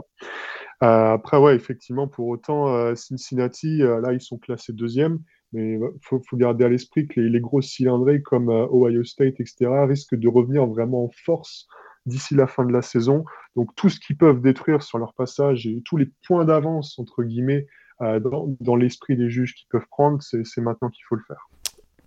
Euh, 0.83 1.13
après, 1.13 1.37
ouais, 1.37 1.55
effectivement, 1.55 2.07
pour 2.07 2.27
autant, 2.27 2.95
Cincinnati, 2.95 3.79
là, 3.79 4.13
ils 4.13 4.21
sont 4.21 4.37
classés 4.37 4.73
deuxième. 4.73 5.19
Mais 5.53 5.75
il 5.75 5.79
faut, 6.01 6.21
faut, 6.27 6.37
garder 6.37 6.65
à 6.65 6.69
l'esprit 6.69 7.07
que 7.07 7.21
les, 7.21 7.29
les 7.29 7.39
grosses 7.39 7.67
cylindrées 7.67 8.21
comme 8.21 8.49
Ohio 8.49 9.03
State, 9.03 9.39
etc., 9.39 9.69
risquent 9.87 10.15
de 10.15 10.27
revenir 10.27 10.65
vraiment 10.65 11.05
en 11.05 11.11
force 11.25 11.67
d'ici 12.07 12.35
la 12.35 12.47
fin 12.47 12.65
de 12.65 12.71
la 12.71 12.81
saison. 12.81 13.25
Donc 13.55 13.75
tout 13.75 13.89
ce 13.89 13.99
qu'ils 13.99 14.17
peuvent 14.17 14.41
détruire 14.41 14.81
sur 14.81 14.97
leur 14.97 15.13
passage 15.13 15.67
et 15.67 15.81
tous 15.85 15.97
les 15.97 16.09
points 16.25 16.45
d'avance, 16.45 16.97
entre 16.97 17.23
guillemets, 17.23 17.67
euh, 18.01 18.19
dans, 18.59 18.75
l'esprit 18.75 19.15
des 19.15 19.29
juges 19.29 19.55
qu'ils 19.55 19.67
peuvent 19.69 19.87
prendre, 19.89 20.21
c'est 20.21 20.61
maintenant 20.61 20.89
qu'il 20.89 21.03
faut 21.07 21.15
le 21.15 21.23
faire. 21.27 21.49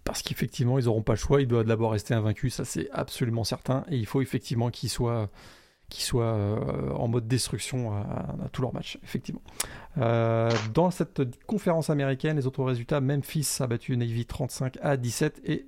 Parce 0.04 0.22
qu'effectivement, 0.22 0.78
ils 0.78 0.86
n'auront 0.86 1.02
pas 1.02 1.12
le 1.12 1.18
choix, 1.18 1.40
ils 1.40 1.48
doivent 1.48 1.66
d'abord 1.66 1.92
rester 1.92 2.14
invaincus, 2.14 2.54
ça 2.54 2.64
c'est 2.64 2.88
absolument 2.92 3.44
certain. 3.44 3.84
Et 3.90 3.96
il 3.96 4.06
faut 4.06 4.22
effectivement 4.22 4.70
qu'ils 4.70 4.88
soient, 4.88 5.28
qui 5.90 6.02
soient 6.02 6.34
en 6.94 7.08
mode 7.08 7.28
destruction 7.28 7.92
à, 7.92 8.48
tous 8.52 8.62
leurs 8.62 8.72
matchs, 8.72 8.98
effectivement. 9.04 9.42
dans 9.96 10.90
cette 10.90 11.20
conférence 11.46 11.90
américaine, 11.90 12.36
les 12.36 12.46
autres 12.46 12.64
résultats, 12.64 13.00
Memphis 13.00 13.58
a 13.60 13.66
battu 13.66 13.96
Navy 13.96 14.24
35 14.24 14.78
à 14.80 14.96
17 14.96 15.42
et 15.44 15.66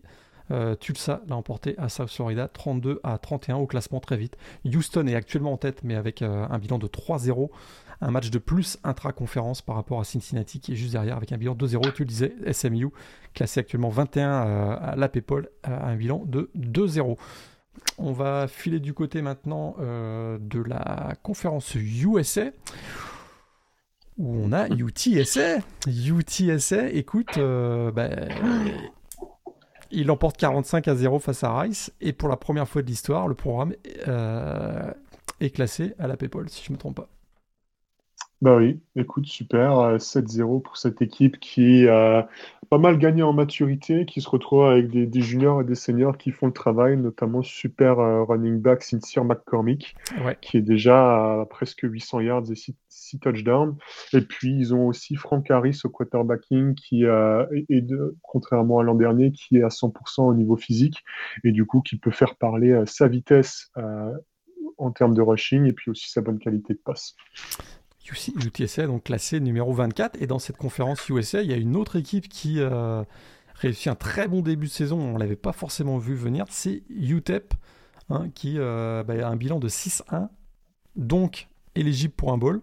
Tulsa 0.81 1.23
l'a 1.29 1.37
emporté 1.37 1.75
à 1.79 1.89
South 1.89 2.11
Florida 2.11 2.49
32 2.49 3.01
à 3.03 3.19
31 3.19 3.57
au 3.57 3.67
classement 3.67 4.01
très 4.01 4.17
vite. 4.17 4.37
Houston 4.65 5.07
est 5.07 5.15
actuellement 5.15 5.53
en 5.53 5.57
tête 5.59 5.83
mais 5.83 5.97
avec 5.97 6.23
un 6.23 6.59
bilan 6.59 6.79
de 6.79 6.87
3-0 6.87 7.51
un 8.03 8.11
match 8.11 8.31
de 8.31 8.39
plus 8.39 8.79
intra-conférence 8.83 9.63
par 9.63 9.77
rapport 9.77 10.01
à 10.01 10.05
Cincinnati 10.05 10.61
qui 10.61 10.73
est 10.73 10.77
juste 10.77 10.93
derrière 10.93 11.17
avec 11.17 11.31
un 11.33 11.39
bilan 11.39 11.55
2-0. 11.55 11.93
Tu 11.93 12.03
le 12.03 12.09
disais, 12.09 12.35
SMU 12.51 12.89
classé 13.33 13.61
actuellement 13.61 13.91
21 13.91 14.29
euh, 14.29 14.77
à 14.81 14.97
la 14.97 15.09
PayPal 15.09 15.49
un 15.63 15.95
bilan 15.95 16.25
de 16.27 16.51
2-0. 16.59 17.17
On 17.99 18.13
va 18.13 18.49
filer 18.49 18.81
du 18.81 18.95
côté 18.95 19.23
maintenant 19.23 19.77
euh, 19.81 20.39
de 20.41 20.61
la 20.61 21.15
conférence 21.23 21.75
USA 21.75 22.51
où 24.19 24.37
on 24.37 24.53
a 24.53 24.69
UTSA. 24.71 25.59
UTSA, 25.87 26.89
écoute, 26.91 27.39
euh, 27.39 27.91
bah, 27.91 28.09
il 29.91 30.11
emporte 30.11 30.37
45 30.37 30.89
à 30.89 30.95
0 30.95 31.19
face 31.19 31.45
à 31.45 31.59
Rice 31.61 31.93
et 32.01 32.13
pour 32.13 32.29
la 32.29 32.37
première 32.37 32.69
fois 32.69 32.83
de 32.83 32.87
l'histoire, 32.87 33.29
le 33.29 33.35
programme 33.35 33.75
est 35.41 35.51
classé 35.51 35.95
à 35.99 36.07
la 36.07 36.17
PayPal, 36.17 36.49
si 36.49 36.65
je 36.65 36.71
ne 36.71 36.77
me 36.77 36.79
trompe 36.79 36.97
pas. 36.97 37.09
Bah 38.43 38.57
oui, 38.57 38.81
écoute, 38.97 39.27
super. 39.27 39.99
7-0 40.01 40.57
euh, 40.57 40.61
pour 40.61 40.77
cette 40.77 41.01
équipe 41.01 41.39
qui 41.39 41.87
a 41.87 42.29
pas 42.71 42.79
mal 42.79 42.99
gagné 42.99 43.23
en 43.23 43.33
maturité, 43.33 44.05
qui 44.05 44.21
se 44.21 44.29
retrouve 44.29 44.65
avec 44.65 44.91
des, 44.91 45.21
juniors 45.21 45.61
et 45.61 45.65
des 45.65 45.77
seniors 45.77 46.19
qui 46.19 46.33
font 46.33 46.47
le 46.47 46.53
travail, 46.53 46.97
notamment 46.97 47.43
super 47.43 48.01
euh, 48.01 48.25
running 48.25 48.61
back 48.61 48.83
Cynthia 48.83 49.23
McCormick, 49.23 49.95
qui 50.41 50.57
est 50.57 50.63
déjà 50.63 51.43
à 51.43 51.47
presque 51.47 51.83
800 51.85 52.19
yards 52.23 52.51
et 52.51 52.57
6, 52.57 53.21
touchdowns. 53.21 53.77
Et 54.13 54.23
puis, 54.23 54.57
ils 54.59 54.75
ont 54.75 54.89
aussi 54.89 55.15
Frank 55.15 55.49
Harris 55.49 55.79
au 55.85 55.89
quarterbacking, 55.89 56.75
qui 56.75 57.05
euh, 57.05 57.47
est, 57.69 57.83
de, 57.83 58.17
contrairement 58.23 58.81
à 58.81 58.83
l'an 58.83 58.97
dernier, 58.97 59.31
qui 59.31 59.59
est 59.59 59.63
à 59.63 59.69
100% 59.69 60.23
au 60.23 60.35
niveau 60.35 60.57
physique, 60.57 61.05
et 61.45 61.53
du 61.53 61.65
coup, 61.65 61.81
qui 61.81 61.97
peut 61.97 62.11
faire 62.11 62.35
parler 62.35 62.83
sa 62.87 63.07
vitesse 63.07 63.71
en 64.79 64.91
termes 64.91 65.15
de 65.15 65.23
rushing, 65.23 65.65
et 65.69 65.73
puis 65.73 65.93
aussi 65.93 66.11
sa 66.11 66.23
bonne 66.23 66.41
qualité 66.41 66.73
de 66.73 66.81
passe. 66.85 67.15
UTSA 68.11 68.87
donc 68.87 69.05
classé 69.05 69.41
numéro 69.41 69.73
24 69.73 70.21
et 70.21 70.27
dans 70.27 70.39
cette 70.39 70.57
conférence 70.57 71.09
USA 71.09 71.43
il 71.43 71.51
y 71.51 71.55
a 71.55 71.57
une 71.57 71.77
autre 71.77 71.97
équipe 71.97 72.29
qui 72.29 72.57
euh, 72.59 73.05
réussit 73.55 73.89
un 73.89 73.95
très 73.95 74.29
bon 74.29 74.41
début 74.41 74.67
de 74.67 74.73
saison. 74.73 74.99
On 75.01 75.17
l'avait 75.17 75.37
pas 75.37 75.53
forcément 75.53 75.99
vu 75.99 76.15
venir. 76.15 76.45
C'est 76.51 76.83
UTEP 76.91 77.55
hein, 78.11 78.29
qui 78.35 78.59
euh, 78.59 79.03
bah, 79.05 79.15
a 79.27 79.31
un 79.31 79.37
bilan 79.37 79.59
de 79.59 79.69
6-1 79.69 80.29
donc 80.97 81.49
éligible 81.75 82.15
pour 82.15 82.33
un 82.33 82.39
bowl. 82.39 82.61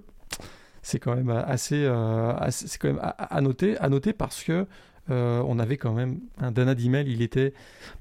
C'est 0.81 0.99
quand 0.99 1.15
même 1.15 1.29
assez, 1.29 1.83
euh, 1.83 2.33
c'est 2.51 2.77
quand 2.77 2.87
même 2.87 3.01
à, 3.01 3.41
noter 3.41 3.77
à 3.77 3.89
noter 3.89 4.13
parce 4.13 4.43
que 4.43 4.65
on 5.09 5.59
avait 5.59 5.77
quand 5.77 5.93
même 5.93 6.19
un 6.39 6.51
Dana 6.51 6.75
Dimel, 6.75 7.07
il 7.07 7.21
était 7.21 7.53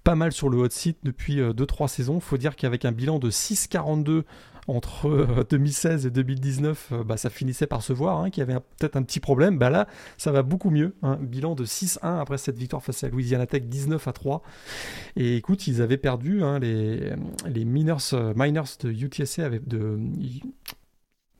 pas 0.04 0.14
mal 0.14 0.32
sur 0.32 0.48
le 0.48 0.58
hot 0.58 0.70
seat 0.70 0.98
depuis 1.02 1.38
2-3 1.40 1.88
saisons. 1.88 2.20
Faut 2.20 2.36
dire 2.36 2.56
qu'avec 2.56 2.84
un 2.84 2.92
bilan 2.92 3.18
de 3.18 3.30
6-42 3.30 4.24
entre 4.68 5.44
2016 5.48 6.04
euh, 6.04 6.08
et 6.08 6.10
2019, 6.10 6.88
euh, 6.92 7.04
bah, 7.04 7.16
ça 7.16 7.30
finissait 7.30 7.66
par 7.66 7.82
se 7.82 7.92
voir, 7.92 8.20
hein, 8.20 8.30
qu'il 8.30 8.42
y 8.42 8.48
avait 8.48 8.60
peut-être 8.78 8.96
un 8.96 9.02
petit 9.02 9.18
problème. 9.18 9.58
Bah 9.58 9.70
là, 9.70 9.88
ça 10.18 10.30
va 10.30 10.42
beaucoup 10.42 10.70
mieux. 10.70 10.94
Hein. 11.02 11.18
Bilan 11.20 11.54
de 11.54 11.64
6-1 11.64 12.20
après 12.20 12.38
cette 12.38 12.58
victoire 12.58 12.82
face 12.82 13.02
à 13.02 13.08
Louisiana 13.08 13.46
Tech, 13.46 13.62
19 13.64 14.06
à 14.06 14.12
3. 14.12 14.42
Et 15.16 15.36
écoute, 15.36 15.66
ils 15.66 15.82
avaient 15.82 15.96
perdu 15.96 16.42
hein, 16.42 16.58
les, 16.58 17.12
les 17.46 17.64
minors, 17.64 18.02
euh, 18.12 18.34
miners 18.36 18.76
de 18.80 18.90
UTSA 18.90 19.44
avec 19.44 19.66
de 19.66 19.98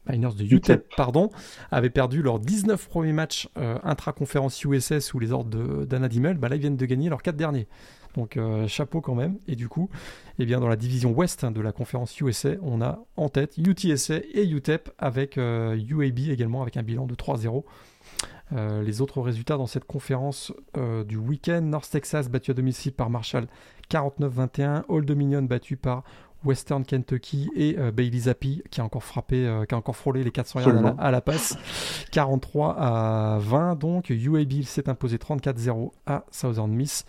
Miners 0.07 0.35
de 0.35 0.45
UTEP, 0.45 0.87
pardon, 0.97 1.31
avaient 1.71 1.91
perdu 1.91 2.23
leurs 2.23 2.39
19 2.39 2.89
premiers 2.89 3.13
matchs 3.13 3.49
intra-conférence 3.57 4.63
USS 4.65 5.01
sous 5.01 5.19
les 5.19 5.33
ordres 5.33 5.85
d'Anna 5.85 6.09
Dimmel. 6.09 6.39
Bah 6.39 6.49
là, 6.49 6.57
ils 6.57 6.61
viennent 6.61 6.77
de 6.77 6.87
gagner 6.87 7.09
leurs 7.09 7.23
4 7.23 7.37
derniers. 7.37 7.69
Donc 8.19 8.37
euh, 8.37 8.67
chapeau 8.67 9.01
quand 9.01 9.15
même. 9.15 9.39
Et 9.47 9.57
du 9.57 9.69
coup, 9.69 9.89
eh 10.39 10.47
bien, 10.47 10.61
dans 10.61 10.69
la 10.69 10.77
division 10.77 11.13
ouest 11.13 11.45
de 11.45 11.61
la 11.61 11.73
conférence 11.73 12.19
USA, 12.21 12.51
on 12.63 12.81
a 12.81 13.05
en 13.17 13.29
tête 13.29 13.57
UTSA 13.59 14.17
et 14.33 14.49
UTEP 14.49 14.91
avec 14.99 15.37
UAB 15.37 15.41
euh, 15.41 16.33
également 16.33 16.63
avec 16.63 16.77
un 16.77 16.83
bilan 16.83 17.07
de 17.07 17.15
3-0. 17.15 17.65
Euh, 18.55 18.83
les 18.83 19.03
autres 19.03 19.21
résultats 19.21 19.59
dans 19.59 19.67
cette 19.67 19.85
conférence 19.85 20.53
du 21.07 21.17
week-end, 21.17 21.61
North 21.61 21.89
Texas 21.91 22.29
battu 22.29 22.51
à 22.51 22.55
domicile 22.55 22.93
par 22.93 23.11
Marshall 23.11 23.47
49-21, 23.91 24.85
Old 24.89 25.05
Dominion 25.07 25.43
battu 25.43 25.77
par 25.77 26.03
Western 26.45 26.84
Kentucky 26.84 27.51
et 27.57 27.74
Bailey 27.93 28.20
Zappi 28.20 28.62
qui 28.70 28.80
a 28.80 28.84
encore 28.84 29.03
frappé, 29.03 29.64
qui 29.68 29.74
a 29.74 29.78
encore 29.78 29.97
frôlé 29.97 30.22
les 30.22 30.30
400 30.30 30.61
yards 30.61 30.95
à 30.99 31.11
la, 31.11 31.20
passe. 31.20 31.57
43 32.12 32.76
à 32.78 33.39
20 33.41 33.74
donc. 33.76 34.11
UAB 34.11 34.62
s'est 34.62 34.89
imposé 34.89 35.16
34-0 35.16 35.91
à 36.07 36.24
Southern 36.30 36.70
Miss. 36.70 37.05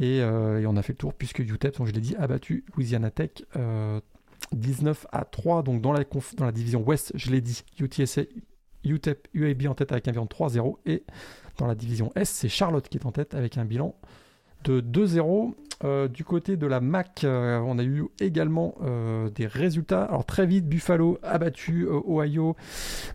Euh, 0.00 0.58
et, 0.58 0.66
on 0.66 0.76
a 0.76 0.82
fait 0.82 0.92
le 0.92 0.98
tour 0.98 1.14
puisque 1.14 1.40
UTEP, 1.40 1.76
comme 1.76 1.86
je 1.86 1.92
l'ai 1.92 2.00
dit, 2.00 2.16
a 2.16 2.26
battu 2.26 2.64
Louisiana 2.74 3.10
Tech 3.10 3.30
19 4.52 5.04
euh, 5.04 5.08
à 5.12 5.24
3. 5.24 5.62
Donc 5.62 5.80
dans 5.80 5.92
la, 5.92 6.04
dans 6.36 6.44
la 6.44 6.52
division 6.52 6.82
Ouest, 6.82 7.12
je 7.14 7.30
l'ai 7.30 7.40
dit, 7.40 7.64
UTSA, 7.78 8.22
UTEP, 8.84 9.28
UAB 9.34 9.66
en 9.66 9.74
tête 9.74 9.92
avec 9.92 10.08
un 10.08 10.12
bilan 10.12 10.24
de 10.24 10.30
3-0. 10.30 10.76
Et 10.86 11.04
dans 11.58 11.66
la 11.66 11.74
division 11.74 12.12
Est, 12.14 12.24
c'est 12.24 12.48
Charlotte 12.48 12.88
qui 12.88 12.98
est 12.98 13.06
en 13.06 13.12
tête 13.12 13.34
avec 13.34 13.58
un 13.58 13.64
bilan 13.64 13.94
de 14.64 14.80
2-0. 14.80 15.54
Euh, 15.82 16.08
du 16.08 16.24
côté 16.24 16.58
de 16.58 16.66
la 16.66 16.80
MAC, 16.80 17.24
euh, 17.24 17.58
on 17.60 17.78
a 17.78 17.82
eu 17.82 18.04
également 18.20 18.74
euh, 18.82 19.30
des 19.30 19.46
résultats. 19.46 20.04
Alors 20.04 20.26
très 20.26 20.44
vite, 20.44 20.68
Buffalo 20.68 21.18
a 21.22 21.38
battu 21.38 21.88
Ohio. 21.88 22.54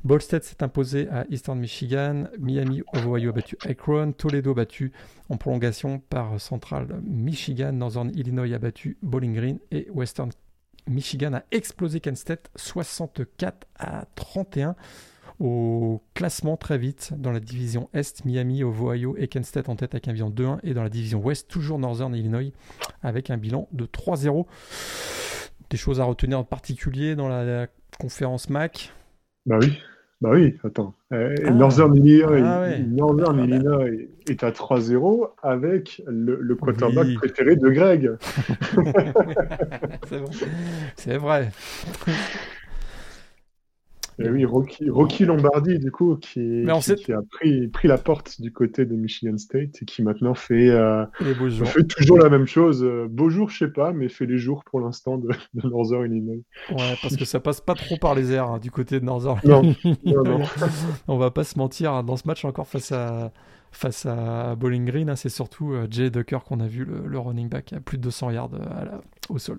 Ball 0.04 0.22
s'est 0.22 0.64
imposé 0.64 1.08
à 1.10 1.26
Eastern 1.30 1.60
Michigan. 1.60 2.24
Miami, 2.40 2.82
Ohio 2.96 3.30
a 3.30 3.34
battu 3.34 3.56
Akron. 3.64 4.14
Toledo 4.14 4.56
battu 4.56 4.94
en 5.30 5.38
prolongation 5.38 6.00
par 6.00 6.40
Central 6.42 6.88
Michigan. 7.04 7.72
Northern 7.74 8.10
Illinois 8.16 8.52
a 8.52 8.58
battu 8.58 8.98
Bowling 9.04 9.36
Green. 9.36 9.60
Et 9.70 9.88
Western 9.92 10.32
Michigan 10.88 11.34
a 11.34 11.44
explosé 11.52 12.00
Kent 12.00 12.18
State 12.18 12.50
64 12.56 13.68
à 13.78 14.06
31 14.16 14.76
au 15.40 16.02
classement 16.14 16.58
très 16.58 16.78
vite 16.78 17.14
dans 17.18 17.32
la 17.32 17.40
division 17.40 17.90
Est, 17.94 18.26
Miami, 18.26 18.64
Ohio 18.64 19.16
et 19.18 19.28
Kent 19.28 19.46
State 19.46 19.70
en 19.70 19.76
tête 19.76 19.94
avec 19.94 20.08
un 20.08 20.14
bilan 20.14 20.30
2-1 20.30 20.60
et 20.64 20.74
dans 20.74 20.84
la 20.84 20.90
division 20.90 21.20
Ouest, 21.20 21.50
toujours 21.50 21.80
Northern 21.80 22.14
Illinois 22.16 22.52
avec 23.04 23.30
un 23.30 23.38
bilan 23.38 23.68
de 23.72 23.86
3-0. 23.86 24.46
Des 25.70 25.78
choses 25.78 26.00
à 26.00 26.06
retenir 26.06 26.40
en 26.40 26.44
particulier 26.44 27.16
dans 27.16 27.28
la, 27.28 27.68
conférence 28.00 28.50
MAC? 28.50 28.94
Bah 29.46 29.58
oui, 29.62 29.78
bah 30.20 30.32
oui, 30.34 30.58
attends. 30.66 30.94
Euh, 31.14 31.34
ah. 31.46 31.52
Northern 31.52 31.96
Illinois, 31.96 32.42
ah 32.44 32.78
Northern 32.80 33.40
ah, 33.40 33.42
bah. 33.42 33.56
Illinois 33.56 33.86
est 34.28 34.44
à 34.44 34.52
3-0 34.52 35.30
avec 35.42 36.02
le, 36.08 36.56
quarterback 36.56 37.14
préféré 37.16 37.56
de 37.56 37.70
Greg. 37.70 38.12
C'est 40.98 41.18
vrai. 41.18 41.52
Et 44.18 44.30
oui, 44.30 44.46
Rocky, 44.46 44.90
Rocky, 44.90 45.26
Lombardi, 45.26 45.78
du 45.78 45.92
coup, 45.92 46.16
qui, 46.16 46.66
qui, 46.98 47.12
a 47.12 47.22
pris, 47.30 47.68
pris, 47.68 47.88
la 47.88 47.98
porte 47.98 48.40
du 48.40 48.52
côté 48.52 48.86
de 48.86 48.96
Michigan 48.96 49.38
State 49.38 49.82
et 49.82 49.86
qui 49.86 50.04
maintenant 50.04 50.34
fait, 50.34 50.70
euh, 50.70 51.06
fait 51.20 51.84
toujours 51.84 52.20
la 52.20 52.30
même 52.30 52.48
chose. 52.48 52.82
Euh, 52.84 53.08
beau 53.10 53.30
jour, 53.30 53.50
je 53.50 53.58
sais 53.58 53.72
pas, 53.72 53.92
mais 53.92 54.08
fait 54.08 54.26
les 54.26 54.38
jours 54.38 54.64
pour 54.64 54.80
l'instant 54.80 55.18
de, 55.18 55.30
Northern 55.66 56.06
Illinois. 56.06 56.42
Ouais, 56.72 56.96
parce 57.02 57.18
que 57.18 57.26
ça 57.26 57.42
passe 57.42 57.60
pas 57.60 57.76
trop 57.76 57.98
par 57.98 58.16
les 58.16 58.32
airs 58.32 58.52
hein, 58.52 58.60
du 58.60 58.72
côté 58.72 59.02
de 59.02 59.06
Northern 59.06 59.40
non, 59.44 59.76
non, 60.06 60.24
non. 60.24 60.40
On 61.10 61.18
va 61.18 61.32
pas 61.32 61.44
se 61.44 61.58
mentir, 61.58 61.92
hein, 61.92 62.04
dans 62.04 62.16
ce 62.16 62.26
match 62.26 62.46
encore 62.46 62.68
face 62.68 62.94
à, 62.94 63.34
face 63.72 64.06
à 64.06 64.56
Bowling 64.56 64.86
Green, 64.86 65.10
hein, 65.10 65.18
c'est 65.18 65.30
surtout 65.30 65.74
euh, 65.74 65.88
Jay 65.90 66.10
Ducker 66.10 66.40
qu'on 66.48 66.62
a 66.62 66.68
vu, 66.68 66.86
le, 66.86 67.20
running 67.20 67.50
back, 67.50 67.74
à 67.74 67.82
plus 67.82 67.98
de 67.98 68.04
200 68.04 68.32
yards 68.32 68.52
au 69.30 69.40
sol. 69.40 69.58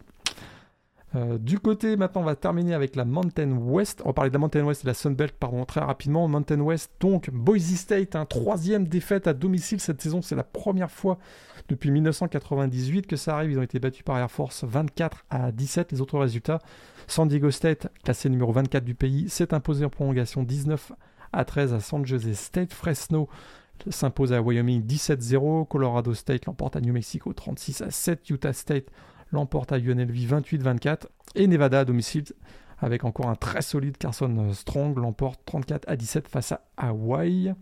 Euh, 1.15 1.39
du 1.39 1.59
côté, 1.61 1.97
maintenant, 1.97 2.23
on 2.23 2.25
va 2.25 2.35
terminer 2.35 2.75
avec 2.75 2.97
la 2.97 3.05
Mountain 3.05 3.53
West. 3.53 4.03
On 4.05 4.09
va 4.09 4.13
parler 4.13 4.31
de 4.31 4.35
la 4.35 4.41
Mountain 4.41 4.65
West 4.65 4.83
et 4.83 4.85
de 4.85 4.91
la 4.91 4.95
Sunbelt, 4.95 5.33
pardon, 5.33 5.65
très 5.65 5.81
rapidement. 5.81 6.27
Mountain 6.29 6.61
West, 6.61 6.91
donc, 7.01 7.31
Boise 7.31 7.75
State, 7.75 8.17
un 8.17 8.27
troisième 8.27 8.87
défaite 8.87 9.27
à 9.27 9.33
domicile 9.33 9.81
cette 9.81 10.03
saison. 10.03 10.21
C'est 10.21 10.35
la 10.35 10.43
première 10.43 10.91
fois 10.91 11.19
depuis 11.69 11.91
1998 11.91 13.07
que 13.07 13.17
ça 13.17 13.37
arrive. 13.37 13.53
Ils 13.53 13.59
ont 13.59 13.63
été 13.63 13.79
battus 13.79 14.03
par 14.03 14.19
Air 14.19 14.31
Force 14.31 14.65
24 14.65 15.25
à 15.31 15.53
17. 15.53 15.93
Les 15.93 16.01
autres 16.01 16.19
résultats, 16.19 16.59
San 17.07 17.29
Diego 17.29 17.51
State, 17.51 17.89
classé 18.05 18.29
numéro 18.29 18.53
24 18.53 18.85
du 18.85 18.95
pays, 18.95 19.29
s'est 19.29 19.55
imposé 19.55 19.85
en 19.85 19.91
prolongation 19.91 20.43
19 20.43 20.93
à 21.33 21.45
13 21.45 21.73
à 21.73 21.81
San 21.81 22.05
Jose 22.05 22.33
State. 22.33 22.73
Fresno 22.73 23.29
s'impose 23.91 24.33
à 24.33 24.43
Wyoming 24.43 24.85
17-0. 24.85 25.67
Colorado 25.69 26.15
State 26.15 26.47
l'emporte 26.47 26.77
à 26.77 26.81
New 26.81 26.93
Mexico 26.93 27.33
36 27.33 27.83
à 27.83 27.91
7. 27.91 28.29
Utah 28.31 28.53
State 28.53 28.87
l'emporte 29.33 29.72
à 29.72 29.79
UNLV 29.79 30.16
28-24 30.16 31.07
et 31.35 31.47
Nevada 31.47 31.81
à 31.81 31.85
domicile 31.85 32.24
avec 32.79 33.05
encore 33.05 33.29
un 33.29 33.35
très 33.35 33.62
solide 33.62 33.97
Carson 33.97 34.53
Strong 34.53 34.99
l'emporte 34.99 35.41
34 35.47 35.89
à 35.89 35.97
17 35.97 36.29
face 36.29 36.53
à 36.53 36.62
Hawaii. 36.77 37.55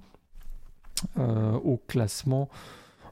Euh, 1.18 1.52
au 1.64 1.76
classement, 1.76 2.48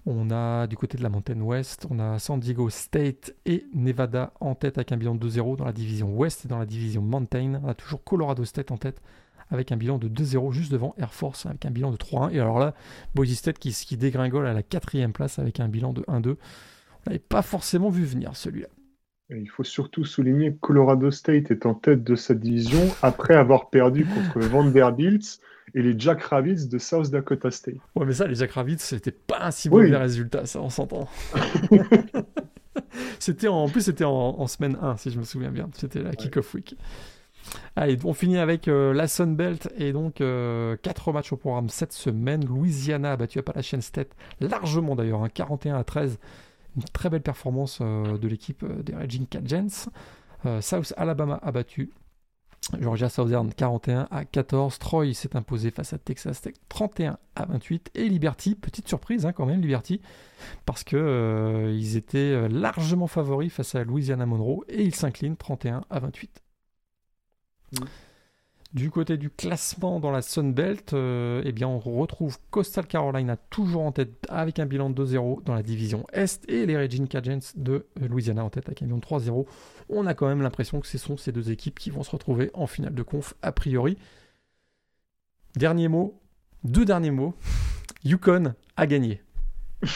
On 0.05 0.33
a 0.33 0.67
du 0.67 0.77
côté 0.77 0.99
de 0.99 1.03
la 1.05 1.09
Mountain 1.09 1.41
West, 1.41 1.87
on 1.89 2.01
a 2.01 2.19
San 2.19 2.41
Diego 2.41 2.71
State 2.71 3.35
et 3.47 3.67
Nevada 3.73 4.33
en 4.41 4.57
tête 4.57 4.77
avec 4.77 4.91
un 4.91 4.97
bilan 4.97 5.15
de 5.15 5.29
2-0 5.29 5.57
dans 5.57 5.65
la 5.65 5.73
division 5.73 6.13
Ouest 6.17 6.45
et 6.45 6.49
dans 6.49 6.59
la 6.59 6.67
division 6.67 7.03
Mountain. 7.03 7.61
On 7.63 7.69
a 7.69 7.75
toujours 7.75 8.03
Colorado 8.03 8.45
State 8.45 8.73
en 8.73 8.79
tête 8.79 9.01
avec 9.51 9.71
un 9.71 9.77
bilan 9.77 9.99
de 9.99 10.09
2-0 10.09 10.51
juste 10.53 10.73
devant 10.73 10.95
Air 10.99 11.15
Force 11.15 11.47
avec 11.47 11.65
un 11.67 11.71
bilan 11.71 11.93
de 11.93 11.97
3-1. 11.97 12.33
Et 12.33 12.41
alors 12.41 12.59
là, 12.59 12.75
Boise 13.15 13.33
State 13.35 13.61
qui 13.61 13.97
dégringole 13.97 14.47
à 14.47 14.53
la 14.53 14.65
quatrième 14.65 15.13
place 15.13 15.39
avec 15.39 15.61
un 15.61 15.69
bilan 15.69 15.93
de 15.93 16.03
1-2. 16.03 16.37
On 17.07 17.11
n'avait 17.11 17.19
pas 17.19 17.43
forcément 17.43 17.91
vu 17.91 18.05
venir 18.05 18.37
celui-là. 18.37 18.69
Il 19.31 19.49
faut 19.49 19.65
surtout 19.65 20.05
souligner 20.05 20.53
que 20.53 20.59
Colorado 20.61 21.11
State 21.11 21.51
est 21.51 21.65
en 21.65 21.75
tête 21.75 22.05
de 22.05 22.15
cette 22.15 22.41
division 22.41 22.81
après 23.03 23.35
avoir 23.35 23.71
perdu 23.71 24.05
contre 24.05 24.47
Vanderbilt 24.47 25.41
et 25.75 25.83
les 25.83 25.99
Jack 25.99 26.23
Rabbits 26.23 26.69
de 26.69 26.79
South 26.79 27.11
Dakota 27.11 27.51
State. 27.51 27.77
Ouais, 27.95 28.05
mais 28.05 28.13
ça, 28.13 28.27
les 28.27 28.35
Jack 28.35 28.53
Rabbits, 28.53 28.79
c'était 28.79 29.13
pas 29.13 29.47
un 29.47 29.51
si 29.51 29.71
mauvais 29.71 29.97
résultat, 29.97 30.45
ça, 30.45 30.61
on 30.61 30.69
s'entend. 30.69 31.09
c'était 33.19 33.49
en, 33.49 33.69
plus, 33.69 33.83
c'était 33.83 34.05
en, 34.05 34.47
semaine 34.47 34.77
1, 34.81 34.99
si 34.99 35.11
je 35.11 35.19
me 35.19 35.25
souviens 35.25 35.51
bien. 35.51 35.71
C'était 35.75 36.03
la 36.03 36.13
kick-off 36.13 36.53
week. 36.55 36.77
Allez, 37.75 37.99
on 38.05 38.15
finit 38.15 38.39
avec 38.39 38.69
euh, 38.69 38.93
la 38.93 39.09
Sun 39.09 39.35
Belt 39.35 39.69
et 39.77 39.93
donc 39.93 40.15
4 40.17 40.23
euh, 40.23 41.13
matchs 41.13 41.33
au 41.33 41.37
programme 41.37 41.69
cette 41.69 41.93
semaine. 41.93 42.45
Louisiana 42.45 43.13
a 43.13 43.17
battu 43.17 43.39
Appalachian 43.39 43.81
State 43.81 44.11
largement 44.41 44.95
d'ailleurs, 44.95 45.27
41 45.33 45.75
hein, 45.75 45.79
à 45.79 45.85
13. 45.85 46.19
Une 46.77 46.85
très 46.85 47.11
belle 47.11 47.23
performance 47.23 47.79
euh, 47.81 48.19
de 48.19 48.29
l'équipe 48.29 48.65
des 48.83 48.95
Raging 48.95 49.27
Cajuns. 49.27 49.91
South 50.61 50.93
Alabama 50.97 51.39
a 51.41 51.53
battu 51.53 51.93
Georgia 52.79 53.09
Southern 53.09 53.53
41 53.53 54.09
à 54.11 54.25
14. 54.25 54.79
Troy 54.79 55.15
s'est 55.15 55.37
imposé 55.37 55.71
face 55.71 55.93
à 55.93 55.99
Texas 55.99 56.41
Tech 56.41 56.55
31 56.69 57.19
à 57.35 57.47
28. 57.47 57.91
Et 57.95 58.09
Liberty, 58.09 58.55
petite 58.55 58.89
surprise 58.89 59.27
hein, 59.27 59.33
quand 59.33 59.47
même, 59.47 59.61
Liberty, 59.61 60.01
parce 60.65 60.85
qu'ils 60.85 60.99
euh, 60.99 61.97
étaient 61.97 62.19
euh, 62.19 62.49
largement 62.49 63.07
favoris 63.07 63.53
face 63.53 63.75
à 63.75 63.85
Louisiana 63.85 64.27
Monroe 64.27 64.65
et 64.69 64.83
ils 64.83 64.95
s'inclinent 64.95 65.37
31 65.37 65.83
à 65.91 65.99
28. 65.99 66.43
Du 68.75 68.91
côté 68.91 69.19
du 69.19 69.29
classement 69.29 70.01
dans 70.01 70.11
la 70.11 70.23
Sun 70.23 70.55
Belt, 70.55 70.95
euh, 70.95 71.43
eh 71.45 71.53
bien 71.53 71.69
on 71.69 71.79
retrouve 71.79 72.39
Coastal 72.51 72.87
Carolina 72.87 73.37
toujours 73.37 73.83
en 73.83 73.93
tête 73.93 74.27
avec 74.31 74.59
un 74.59 74.65
bilan 74.65 74.89
de 74.89 75.05
2-0 75.05 75.45
dans 75.45 75.53
la 75.53 75.63
division 75.63 76.07
Est 76.15 76.49
et 76.49 76.65
les 76.65 76.79
Regina 76.79 77.07
Cajuns 77.07 77.53
de 77.55 77.85
Louisiana 78.01 78.43
en 78.43 78.49
tête 78.49 78.69
avec 78.69 78.81
un 78.81 78.87
bilan 78.87 78.97
de 78.97 79.05
3-0. 79.05 79.45
On 79.91 80.07
a 80.07 80.15
quand 80.15 80.27
même 80.27 80.41
l'impression 80.41 80.81
que 80.81 80.87
ce 80.87 80.97
sont 80.97 81.19
ces 81.19 81.33
deux 81.33 81.51
équipes 81.51 81.79
qui 81.79 81.91
vont 81.91 82.03
se 82.03 82.11
retrouver 82.11 82.51
en 82.55 82.67
finale 82.67 82.95
de 82.95 83.03
conf 83.03 83.35
a 83.43 83.53
priori. 83.53 83.99
Dernier 85.55 85.89
mot, 85.89 86.19
deux 86.65 86.87
derniers 86.87 87.11
mots. 87.11 87.35
Yukon 88.05 88.55
a 88.79 88.87
gagné. 88.87 89.23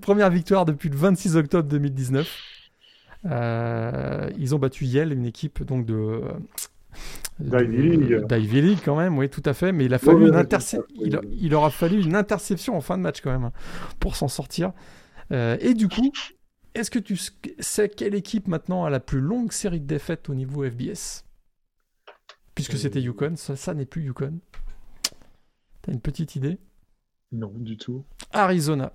Première 0.00 0.30
victoire 0.30 0.64
depuis 0.64 0.88
le 0.88 0.96
26 0.96 1.36
octobre 1.36 1.68
2019. 1.68 2.52
Euh, 3.24 4.30
ils 4.36 4.54
ont 4.54 4.58
battu 4.58 4.84
Yale, 4.84 5.12
une 5.12 5.26
équipe 5.26 5.62
donc 5.62 5.86
de 5.86 6.22
D'Ivy 7.38 8.60
League. 8.60 8.78
quand 8.84 8.96
même, 8.96 9.18
oui, 9.18 9.28
tout 9.28 9.42
à 9.44 9.54
fait. 9.54 9.72
Mais 9.72 9.86
il 9.86 9.94
a 9.94 9.98
fallu 9.98 10.28
une 10.28 10.46
il, 10.94 11.18
il, 11.32 11.54
aura 11.54 11.70
fallu 11.70 12.02
une 12.02 12.14
interception 12.14 12.76
en 12.76 12.80
fin 12.80 12.96
de 12.96 13.02
match 13.02 13.20
quand 13.20 13.32
même 13.32 13.44
hein, 13.44 13.52
pour 14.00 14.16
s'en 14.16 14.28
sortir. 14.28 14.72
Euh, 15.32 15.56
et 15.60 15.74
du 15.74 15.88
coup, 15.88 16.12
est-ce 16.74 16.90
que 16.90 16.98
tu 16.98 17.16
sais 17.58 17.88
quelle 17.88 18.14
équipe 18.14 18.48
maintenant 18.48 18.84
a 18.84 18.90
la 18.90 19.00
plus 19.00 19.20
longue 19.20 19.52
série 19.52 19.80
de 19.80 19.86
défaites 19.86 20.28
au 20.28 20.34
niveau 20.34 20.68
FBS 20.68 21.24
Puisque 22.54 22.76
c'était 22.76 22.98
euh. 22.98 23.02
Yukon, 23.02 23.36
ça, 23.36 23.56
ça 23.56 23.74
n'est 23.74 23.86
plus 23.86 24.02
Yukon. 24.02 24.38
T'as 25.82 25.92
une 25.92 26.00
petite 26.00 26.36
idée? 26.36 26.58
Non, 27.32 27.52
du 27.56 27.76
tout. 27.76 28.04
Arizona. 28.32 28.92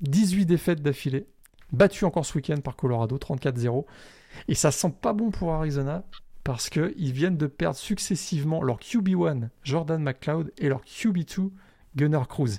18 0.00 0.46
défaites 0.46 0.82
d'affilée 0.82 1.26
battu 1.72 2.04
encore 2.04 2.24
ce 2.24 2.34
week-end 2.34 2.60
par 2.60 2.76
Colorado, 2.76 3.16
34-0. 3.16 3.84
Et 4.48 4.54
ça 4.54 4.70
sent 4.70 4.94
pas 5.00 5.12
bon 5.12 5.30
pour 5.30 5.52
Arizona 5.52 6.04
parce 6.44 6.70
qu'ils 6.70 7.12
viennent 7.12 7.36
de 7.36 7.46
perdre 7.46 7.76
successivement 7.76 8.62
leur 8.62 8.78
QB1, 8.78 9.48
Jordan 9.62 10.02
McLeod, 10.02 10.52
et 10.58 10.68
leur 10.68 10.82
QB2, 10.82 11.50
Gunnar 11.96 12.26
Cruz. 12.28 12.58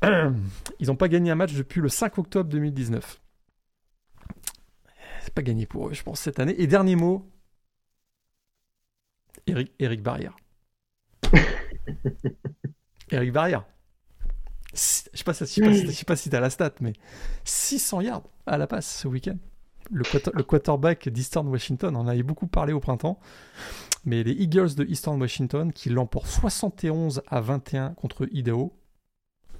Ils 0.02 0.86
n'ont 0.86 0.96
pas 0.96 1.08
gagné 1.08 1.30
un 1.30 1.34
match 1.34 1.52
depuis 1.52 1.80
le 1.80 1.88
5 1.88 2.18
octobre 2.18 2.48
2019. 2.50 3.20
C'est 5.20 5.34
pas 5.34 5.42
gagné 5.42 5.66
pour 5.66 5.88
eux, 5.88 5.92
je 5.92 6.02
pense, 6.02 6.20
cette 6.20 6.40
année. 6.40 6.54
Et 6.60 6.66
dernier 6.66 6.96
mot, 6.96 7.30
Eric, 9.46 9.72
Eric 9.78 10.02
Barrière. 10.02 10.36
Eric 13.10 13.32
Barrière. 13.32 13.64
Je 14.72 14.78
sais 14.78 15.24
pas, 15.24 15.34
sais 15.34 15.60
pas, 15.60 15.92
sais 15.92 16.04
pas 16.04 16.16
si 16.16 16.30
t'as 16.30 16.40
la 16.40 16.48
stat, 16.50 16.72
mais 16.80 16.94
600 17.44 18.00
yards 18.00 18.22
à 18.46 18.56
la 18.56 18.66
passe 18.66 19.00
ce 19.02 19.08
week-end. 19.08 19.36
Le, 19.90 20.04
le, 20.34 20.42
quarterback 20.42 21.08
d'Eastern 21.08 21.48
Washington, 21.48 21.96
on 21.96 22.00
en 22.00 22.08
avait 22.08 22.22
beaucoup 22.22 22.46
parlé 22.46 22.72
au 22.72 22.80
printemps, 22.80 23.18
mais 24.04 24.22
les 24.22 24.32
Eagles 24.32 24.74
de 24.74 24.84
Eastern 24.84 25.20
Washington 25.20 25.72
qui 25.72 25.90
l'emportent 25.90 26.28
71 26.28 27.22
à 27.26 27.40
21 27.40 27.90
contre 27.90 28.28
Idaho. 28.32 28.72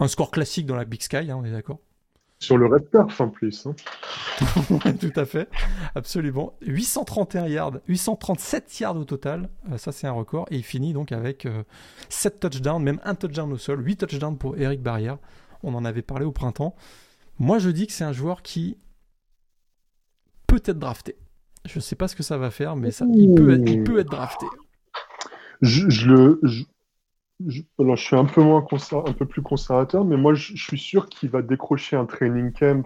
Un 0.00 0.08
score 0.08 0.30
classique 0.30 0.66
dans 0.66 0.76
la 0.76 0.84
Big 0.84 1.02
Sky, 1.02 1.30
hein, 1.30 1.36
on 1.38 1.44
est 1.44 1.52
d'accord 1.52 1.78
sur 2.42 2.58
le 2.58 2.66
red 2.66 2.90
turf 2.90 3.20
en 3.20 3.28
plus. 3.28 3.66
Hein. 3.66 3.74
Tout 5.00 5.12
à 5.14 5.24
fait, 5.24 5.48
absolument. 5.94 6.54
831 6.62 7.46
yards, 7.46 7.78
837 7.86 8.80
yards 8.80 8.96
au 8.96 9.04
total, 9.04 9.48
euh, 9.70 9.78
ça 9.78 9.92
c'est 9.92 10.08
un 10.08 10.12
record. 10.12 10.46
Et 10.50 10.56
il 10.56 10.64
finit 10.64 10.92
donc 10.92 11.12
avec 11.12 11.46
7 12.08 12.34
euh, 12.34 12.48
touchdowns, 12.48 12.82
même 12.82 13.00
un 13.04 13.14
touchdown 13.14 13.52
au 13.52 13.58
sol, 13.58 13.86
8 13.86 13.96
touchdowns 13.96 14.38
pour 14.38 14.58
Eric 14.58 14.82
Barrière. 14.82 15.18
On 15.62 15.74
en 15.74 15.84
avait 15.84 16.02
parlé 16.02 16.24
au 16.24 16.32
printemps. 16.32 16.74
Moi 17.38 17.58
je 17.58 17.70
dis 17.70 17.86
que 17.86 17.92
c'est 17.92 18.04
un 18.04 18.12
joueur 18.12 18.42
qui 18.42 18.76
peut 20.52 20.70
être 20.70 20.78
drafté. 20.78 21.16
Je 21.64 21.78
ne 21.78 21.80
sais 21.80 21.96
pas 21.96 22.08
ce 22.08 22.16
que 22.16 22.22
ça 22.22 22.36
va 22.36 22.50
faire, 22.50 22.76
mais 22.76 22.90
ça, 22.90 23.06
il, 23.14 23.34
peut 23.34 23.54
être, 23.54 23.68
il 23.68 23.84
peut 23.84 23.98
être 23.98 24.10
drafté. 24.10 24.46
Je, 25.62 26.08
le, 26.08 26.40
alors, 27.78 27.96
je 27.96 28.04
suis 28.04 28.16
un 28.16 28.24
peu, 28.24 28.42
moins 28.42 28.64
un 29.06 29.12
peu 29.12 29.26
plus 29.26 29.42
conservateur, 29.42 30.04
mais 30.04 30.16
moi, 30.16 30.34
je, 30.34 30.56
suis 30.56 30.78
sûr 30.78 31.08
qu'il 31.08 31.30
va 31.30 31.40
décrocher 31.40 31.96
un 31.96 32.04
training 32.04 32.52
camp 32.52 32.84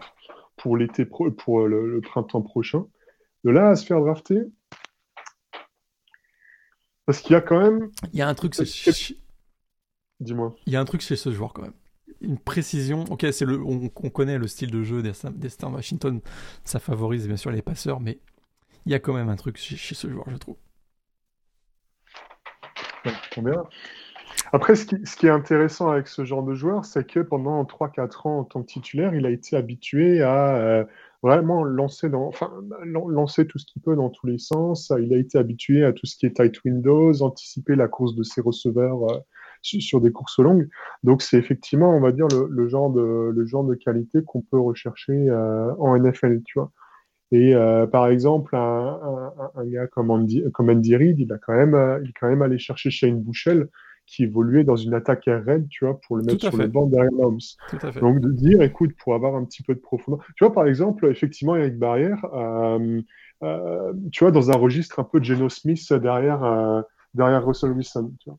pour 0.56 0.76
l'été 0.76 1.06
pour 1.06 1.66
le, 1.66 2.00
printemps 2.02 2.42
prochain. 2.42 2.86
De 3.44 3.50
là 3.50 3.70
à 3.70 3.76
se 3.76 3.86
faire 3.86 4.00
drafter, 4.00 4.42
parce 7.04 7.20
qu'il 7.20 7.32
y 7.32 7.36
a 7.36 7.40
quand 7.40 7.60
même. 7.60 7.90
Il 8.12 8.18
y 8.18 8.22
a 8.22 8.28
un 8.28 8.34
truc. 8.34 8.54
Dis-moi. 10.20 10.54
Il 10.66 10.72
y 10.72 10.76
a 10.76 10.80
un 10.80 10.84
truc 10.84 11.00
chez 11.00 11.16
ce 11.16 11.30
joueur 11.32 11.52
quand 11.52 11.62
même. 11.62 11.74
Une 12.20 12.38
précision. 12.38 13.04
Ok, 13.10 13.26
c'est 13.32 13.44
le. 13.44 13.60
On, 13.62 13.88
connaît 14.10 14.38
le 14.38 14.46
style 14.46 14.70
de 14.70 14.82
jeu 14.82 15.02
d'Esther 15.02 15.72
Washington. 15.72 16.20
Ça 16.64 16.78
favorise 16.78 17.26
bien 17.26 17.36
sûr 17.36 17.50
les 17.50 17.62
passeurs, 17.62 18.00
mais 18.00 18.18
il 18.86 18.92
y 18.92 18.94
a 18.94 18.98
quand 18.98 19.12
même 19.12 19.28
un 19.28 19.36
truc 19.36 19.58
chez, 19.58 19.94
ce 19.94 20.08
joueur, 20.08 20.24
je 20.30 20.36
trouve. 20.36 20.56
Combien 23.34 23.64
après, 24.52 24.76
ce 24.76 24.86
qui, 24.86 25.26
est 25.26 25.30
intéressant 25.30 25.90
avec 25.90 26.06
ce 26.06 26.24
genre 26.24 26.42
de 26.42 26.54
joueur, 26.54 26.84
c'est 26.84 27.06
que 27.06 27.20
pendant 27.20 27.62
3-4 27.64 28.28
ans 28.28 28.38
en 28.38 28.44
tant 28.44 28.62
que 28.62 28.66
titulaire, 28.66 29.14
il 29.14 29.26
a 29.26 29.30
été 29.30 29.56
habitué 29.56 30.22
à 30.22 30.56
euh, 30.56 30.84
vraiment 31.22 31.64
lancer, 31.64 32.08
enfin, 32.14 32.52
lancer 32.84 33.46
tout 33.46 33.58
ce 33.58 33.66
qu'il 33.66 33.82
peut 33.82 33.96
dans 33.96 34.10
tous 34.10 34.26
les 34.26 34.38
sens. 34.38 34.92
Il 35.00 35.12
a 35.12 35.16
été 35.16 35.36
habitué 35.38 35.84
à 35.84 35.92
tout 35.92 36.06
ce 36.06 36.16
qui 36.16 36.26
est 36.26 36.36
tight 36.36 36.62
windows, 36.64 37.22
anticiper 37.22 37.74
la 37.74 37.88
course 37.88 38.14
de 38.14 38.22
ses 38.22 38.40
receveurs 38.40 39.10
euh, 39.10 39.18
sur 39.66 40.00
des 40.00 40.12
courses 40.12 40.38
longues. 40.38 40.68
Donc, 41.02 41.22
c'est 41.22 41.38
effectivement, 41.38 41.94
on 41.96 42.00
va 42.00 42.12
dire, 42.12 42.26
le, 42.28 42.68
genre, 42.68 42.90
de, 42.90 43.32
le 43.34 43.46
genre 43.46 43.64
de 43.64 43.74
qualité 43.74 44.20
qu'on 44.24 44.42
peut 44.42 44.58
rechercher 44.58 45.12
euh, 45.12 45.74
en 45.78 45.98
NFL, 45.98 46.42
tu 46.44 46.58
vois. 46.58 46.70
Et 47.32 47.54
par 47.90 48.06
exemple, 48.06 48.54
un, 48.54 49.32
gars 49.64 49.88
comme 49.88 50.12
Andy, 50.12 50.44
comme 50.54 50.70
Andy 50.70 50.94
Reid, 50.94 51.18
il 51.18 51.32
a 51.32 51.38
quand 51.38 51.54
même, 51.54 51.74
il 52.04 52.10
est 52.10 52.12
quand 52.12 52.28
même 52.28 52.40
allé 52.40 52.56
chercher 52.56 52.90
Shane 52.90 53.20
Bouchel, 53.20 53.68
qui 54.06 54.24
évoluait 54.24 54.64
dans 54.64 54.76
une 54.76 54.94
attaque 54.94 55.26
aérienne, 55.28 55.66
tu 55.68 55.84
vois, 55.84 56.00
pour 56.00 56.16
le 56.16 56.22
mettre 56.22 56.40
sur 56.40 56.56
le 56.56 56.68
banc 56.68 56.86
derrière 56.86 57.12
Mahomes. 57.12 57.38
Donc 58.00 58.20
de 58.20 58.30
dire, 58.30 58.62
écoute, 58.62 58.92
pour 59.02 59.14
avoir 59.14 59.34
un 59.34 59.44
petit 59.44 59.62
peu 59.62 59.74
de 59.74 59.80
profondeur. 59.80 60.24
Tu 60.36 60.44
vois, 60.44 60.52
par 60.52 60.66
exemple, 60.66 61.06
effectivement, 61.06 61.56
Eric 61.56 61.76
Barrière, 61.76 62.24
euh, 62.32 63.02
euh, 63.42 63.92
tu 64.12 64.24
vois, 64.24 64.30
dans 64.30 64.50
un 64.50 64.56
registre 64.56 65.00
un 65.00 65.04
peu 65.04 65.18
de 65.18 65.24
Geno 65.24 65.48
Smith 65.48 65.92
derrière, 65.92 66.44
euh, 66.44 66.82
derrière 67.14 67.44
Russell 67.44 67.72
Wilson, 67.72 68.12
tu 68.20 68.30
vois. 68.30 68.38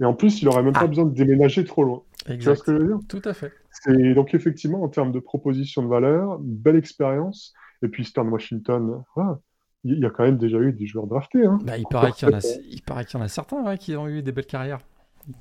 Et 0.00 0.04
en 0.04 0.14
plus, 0.14 0.42
il 0.42 0.46
n'aurait 0.46 0.62
même 0.62 0.72
pas 0.72 0.80
ah. 0.82 0.86
besoin 0.86 1.04
de 1.04 1.14
déménager 1.14 1.64
trop 1.64 1.84
loin. 1.84 2.02
Tu 2.26 2.36
vois 2.38 2.56
ce 2.56 2.62
que 2.62 2.72
je 2.72 2.78
veux 2.78 2.86
dire? 2.86 2.98
Tout 3.08 3.22
à 3.24 3.34
fait. 3.34 3.52
Et 3.88 4.14
donc, 4.14 4.34
effectivement, 4.34 4.82
en 4.82 4.88
termes 4.88 5.12
de 5.12 5.20
proposition 5.20 5.82
de 5.82 5.88
valeur, 5.88 6.38
belle 6.40 6.76
expérience. 6.76 7.52
Et 7.82 7.88
puis, 7.88 8.04
Stern 8.04 8.28
Washington, 8.28 9.02
voilà 9.14 9.40
il 9.84 9.98
y 9.98 10.06
a 10.06 10.10
quand 10.10 10.24
même 10.24 10.38
déjà 10.38 10.58
eu 10.58 10.72
des 10.72 10.86
joueurs 10.86 11.06
draftés. 11.06 11.44
Hein. 11.44 11.58
Bah, 11.62 11.76
il, 11.76 11.84
paraît 11.86 12.12
qu'il 12.12 12.28
y, 12.28 12.32
en 12.32 12.38
a, 12.38 12.40
il 12.70 12.82
paraît 12.82 13.04
qu'il 13.04 13.18
y 13.18 13.22
en 13.22 13.24
a 13.24 13.28
certains 13.28 13.76
qui 13.76 13.94
ont 13.96 14.08
eu 14.08 14.22
des 14.22 14.32
belles 14.32 14.46
carrières. 14.46 14.80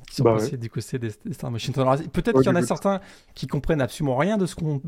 Qui 0.08 0.16
sont 0.16 0.24
Bah 0.24 0.36
passés 0.36 0.58
du 0.58 0.70
côté 0.70 1.00
des, 1.00 1.12
des 1.26 1.34
Star 1.34 1.52
Machine. 1.52 1.74
Peut-être 1.74 2.40
qu'il 2.40 2.46
y 2.46 2.50
en 2.50 2.56
a 2.56 2.62
certains 2.62 3.02
qui 3.34 3.48
comprennent 3.48 3.82
absolument 3.82 4.16
rien 4.16 4.38
de 4.38 4.46
ce 4.46 4.56
qu'on 4.56 4.80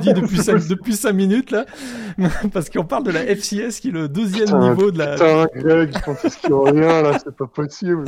dit 0.00 0.12
depuis 0.12 0.38
cinq, 0.38 0.66
depuis 0.68 0.94
cinq 0.94 1.12
minutes 1.12 1.50
là, 1.50 1.66
parce 2.52 2.68
qu'on 2.70 2.84
parle 2.84 3.04
de 3.04 3.10
la 3.10 3.24
FCS 3.24 3.80
qui 3.80 3.88
est 3.88 3.92
le 3.92 4.08
deuxième 4.08 4.46
Putain, 4.46 4.70
niveau 4.70 4.90
de 4.90 4.98
la. 4.98 5.12
Putain, 5.12 5.46
Greg, 5.56 5.96
je 5.96 6.04
pense 6.04 6.36
qu'il 6.36 6.50
y 6.50 6.52
a 6.52 6.70
rien 6.70 7.02
là, 7.02 7.18
c'est 7.18 7.34
pas 7.34 7.46
possible. 7.46 8.04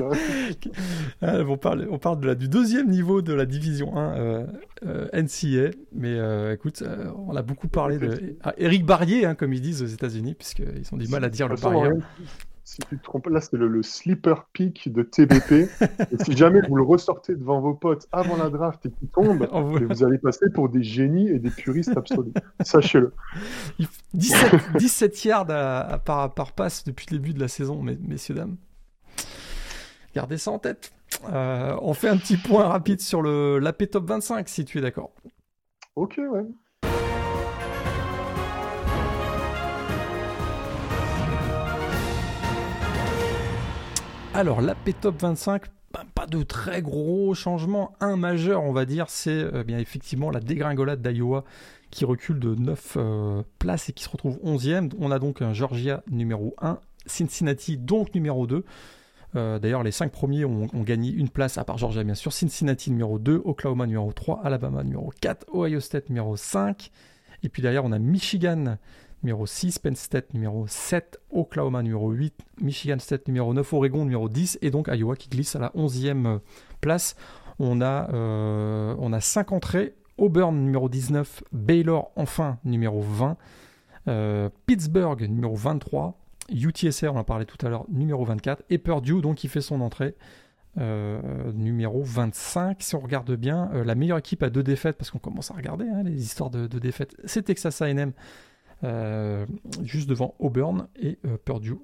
Ah, 1.23 1.39
on 1.49 1.57
parle, 1.57 1.89
on 1.91 1.99
parle 1.99 2.21
de 2.21 2.27
la, 2.27 2.35
du 2.35 2.49
deuxième 2.49 2.89
niveau 2.89 3.23
de 3.23 3.33
la 3.33 3.47
division 3.47 3.97
1 3.97 4.17
euh, 4.17 4.47
euh, 4.87 5.09
NCA, 5.13 5.71
mais 5.93 6.15
euh, 6.19 6.53
écoute, 6.55 6.83
euh, 6.83 7.11
on 7.27 7.35
a 7.37 7.43
beaucoup 7.43 7.69
parlé 7.69 7.99
de 7.99 8.37
ah, 8.43 8.55
Eric 8.59 8.85
Barrier, 8.85 9.25
hein, 9.25 9.35
comme 9.35 9.53
ils 9.53 9.61
disent 9.61 9.83
aux 9.83 9.87
États-Unis, 9.87 10.35
puisqu'ils 10.35 10.93
ont 10.93 10.97
du 10.97 11.09
mal 11.09 11.25
à 11.25 11.29
dire 11.31 11.49
le 11.49 11.55
rien- 11.55 11.91
Si 12.67 12.79
tu 12.89 12.97
te 12.99 13.05
trompes, 13.05 13.27
là 13.27 13.41
c'est 13.43 13.57
le, 13.59 13.69
le 13.69 13.83
sleeper 13.83 14.47
pick 14.55 14.91
de 14.91 15.03
TBP. 15.03 15.53
et 15.53 16.25
si 16.25 16.35
jamais 16.35 16.63
vous 16.67 16.77
le 16.77 16.83
ressortez 16.83 17.35
devant 17.35 17.61
vos 17.61 17.75
potes 17.75 18.09
avant 18.11 18.37
la 18.39 18.49
draft 18.49 18.87
et 18.87 18.91
qu'il 18.91 19.09
tombe, 19.09 19.47
vous 19.87 20.03
allez 20.03 20.17
passer 20.19 20.49
pour 20.49 20.71
des 20.71 20.83
génies 20.83 21.29
et 21.29 21.39
des 21.39 21.51
puristes 21.51 21.95
absolus. 21.97 22.33
Sachez-le. 22.63 23.13
Il- 23.79 23.87
17, 24.15 24.55
17 24.79 25.25
yards 25.27 25.51
à- 25.51 25.81
à- 25.81 25.99
par, 25.99 26.33
par 26.33 26.53
passe 26.53 26.85
depuis 26.85 27.07
le 27.11 27.19
début 27.19 27.35
de 27.35 27.41
la 27.41 27.49
saison, 27.49 27.83
mes- 27.83 27.99
messieurs, 28.01 28.35
dames. 28.35 28.57
Gardez 30.15 30.39
ça 30.39 30.51
en 30.51 30.59
tête. 30.59 30.93
Euh, 31.33 31.77
on 31.83 31.93
fait 31.93 32.09
un 32.09 32.17
petit 32.17 32.37
point 32.37 32.65
rapide 32.67 33.01
sur 33.01 33.21
le 33.23 33.59
l'AP 33.59 33.91
Top 33.91 34.09
25, 34.09 34.49
si 34.49 34.65
tu 34.65 34.79
es 34.79 34.81
d'accord. 34.81 35.13
Ok, 35.97 36.19
ouais. 36.19 36.45
Alors, 44.37 44.61
l'AP 44.61 45.01
Top 45.01 45.23
25, 45.23 45.63
bah, 45.93 46.03
pas 46.13 46.27
de 46.27 46.43
très 46.43 46.83
gros 46.83 47.35
changements. 47.35 47.93
Un 48.01 48.17
majeur, 48.17 48.65
on 48.65 48.73
va 48.73 48.85
dire, 48.85 49.09
c'est 49.09 49.31
euh, 49.31 49.63
bien 49.63 49.79
effectivement 49.79 50.33
la 50.33 50.41
dégringolade 50.41 51.01
d'Iowa 51.01 51.45
qui 51.93 52.05
recule 52.05 52.41
de 52.41 52.57
9 52.57 52.97
euh, 52.97 53.43
places 53.61 53.91
et 53.91 53.93
qui 53.93 54.03
se 54.03 54.09
retrouve 54.09 54.41
11e. 54.45 54.91
On 54.99 55.13
a 55.13 55.21
donc 55.21 55.41
un 55.41 55.53
Georgia 55.53 56.03
numéro 56.11 56.57
1, 56.61 56.81
Cincinnati 57.07 57.77
donc 57.77 58.13
numéro 58.13 58.49
2. 58.49 58.65
Euh, 59.37 59.61
D'ailleurs, 59.61 59.85
les 59.85 59.93
5 59.93 60.11
premiers 60.11 60.45
ont, 60.45 60.67
ont 60.75 60.83
gagné 60.83 61.13
une 61.13 61.29
place, 61.29 61.57
à 61.57 61.63
part 61.63 61.79
Georgia 61.79 62.03
bien 62.03 62.17
sûr. 62.17 62.33
Cincinnati 62.33 62.91
numéro 62.91 63.21
2, 63.21 63.41
Oklahoma 63.45 63.87
numéro 63.87 64.13
3, 64.13 64.41
Alabama 64.43 64.83
numéro 64.83 65.13
4, 65.21 65.47
Ohio 65.55 65.79
State 65.79 66.09
numéro 66.09 66.37
5. 66.37 66.91
Et 67.45 67.49
puis 67.49 67.63
derrière, 67.63 67.85
on 67.85 67.93
a 67.93 68.01
Michigan 68.01 68.79
numéro 69.25 69.47
6, 69.47 69.79
Penn 69.81 69.97
State 69.97 70.35
numéro 70.35 70.67
7, 70.69 71.19
Oklahoma 71.31 71.83
numéro 71.83 72.11
8, 72.11 72.35
Michigan 72.61 72.99
State 72.99 73.27
numéro 73.27 73.53
9, 73.55 73.73
Oregon 73.73 74.05
numéro 74.05 74.29
10 74.29 74.59
et 74.63 74.71
donc 74.71 74.89
Iowa 74.89 75.17
qui 75.17 75.29
glisse 75.29 75.57
à 75.57 75.59
la 75.59 75.71
11e 75.71 76.41
place. 76.81 77.17
On 77.59 77.81
a, 77.81 78.13
euh, 78.13 78.95
on 78.99 79.13
a 79.13 79.21
5 79.21 79.53
entrées, 79.53 79.95
Auburn 80.19 80.55
numéro 80.55 80.89
19, 80.89 81.43
Baylor 81.53 82.13
enfin 82.17 82.59
numéro 82.65 83.01
20, 83.01 83.37
euh, 84.09 84.51
Pittsburgh 84.67 85.23
numéro 85.23 85.55
23, 85.55 86.21
UTSR 86.51 87.15
on 87.15 87.19
en 87.19 87.25
parlait 87.25 87.47
tout 87.47 87.65
à 87.67 87.71
l'heure 87.71 87.87
numéro 87.89 88.25
24 88.25 88.63
et 88.69 88.77
Purdue 88.77 89.23
donc 89.23 89.37
qui 89.37 89.49
fait 89.49 89.63
son 89.63 89.81
entrée 89.81 90.15
euh, 90.77 91.53
numéro 91.53 92.03
25. 92.03 92.83
Si 92.83 92.97
on 92.97 93.01
regarde 93.01 93.31
bien, 93.37 93.71
euh, 93.75 93.85
la 93.85 93.95
meilleure 93.95 94.19
équipe 94.19 94.43
à 94.43 94.51
deux 94.51 94.65
défaites, 94.65 94.99
parce 94.99 95.13
qu'on 95.13 95.21
commence 95.21 95.53
à 95.53 95.55
regarder 95.55 95.85
hein, 95.85 96.03
les 96.03 96.21
histoires 96.21 96.51
de, 96.51 96.67
de 96.67 96.79
défaites, 96.81 97.15
c'est 97.25 97.43
Texas 97.43 97.81
A&M, 97.81 97.99
euh, 97.99 98.11
juste 99.83 100.09
devant 100.09 100.35
Auburn 100.39 100.89
et 100.97 101.19
euh, 101.27 101.37
Purdue. 101.45 101.77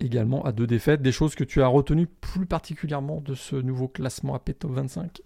Également 0.00 0.44
à 0.44 0.52
deux 0.52 0.66
défaites, 0.66 1.02
des 1.02 1.12
choses 1.12 1.34
que 1.34 1.44
tu 1.44 1.62
as 1.62 1.66
retenues 1.66 2.06
plus 2.06 2.46
particulièrement 2.46 3.20
de 3.20 3.34
ce 3.34 3.56
nouveau 3.56 3.88
classement 3.88 4.34
AP 4.34 4.58
Top 4.58 4.72
25. 4.72 5.20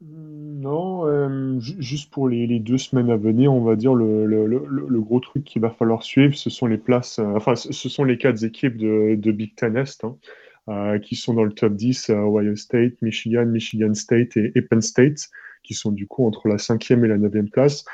Non, 0.00 1.06
euh, 1.06 1.58
ju- 1.60 1.76
juste 1.78 2.10
pour 2.12 2.28
les, 2.28 2.58
deux 2.58 2.76
semaines 2.78 3.10
à 3.10 3.16
venir, 3.16 3.52
on 3.52 3.62
va 3.62 3.76
dire 3.76 3.94
le, 3.94 5.00
gros 5.00 5.20
truc 5.20 5.44
qu'il 5.44 5.62
va 5.62 5.70
falloir 5.70 6.02
suivre, 6.02 6.34
ce 6.34 6.50
sont 6.50 6.66
les 6.66 6.76
places, 6.78 7.18
euh, 7.18 7.34
enfin, 7.36 7.54
ce 7.54 7.88
sont 7.88 8.04
les 8.04 8.18
quatre 8.18 8.44
équipes 8.44 8.76
de, 8.76 9.32
Big 9.32 9.54
Ten 9.54 9.76
Est 9.76 10.04
hein, 10.04 10.16
euh, 10.68 10.98
qui 10.98 11.16
sont 11.16 11.32
dans 11.34 11.44
le 11.44 11.52
top 11.52 11.74
10, 11.74 12.10
euh, 12.10 12.16
Ohio 12.16 12.56
State, 12.56 13.00
Michigan, 13.02 13.46
Michigan 13.46 13.94
State 13.94 14.36
et, 14.36 14.52
et 14.54 14.62
Penn 14.62 14.82
State, 14.82 15.30
qui 15.62 15.74
sont 15.74 15.92
du 15.92 16.06
coup 16.06 16.26
entre 16.26 16.48
la 16.48 16.58
cinquième 16.58 17.04
et 17.04 17.08
la 17.08 17.16
neuvième 17.18 17.48
place, 17.48 17.84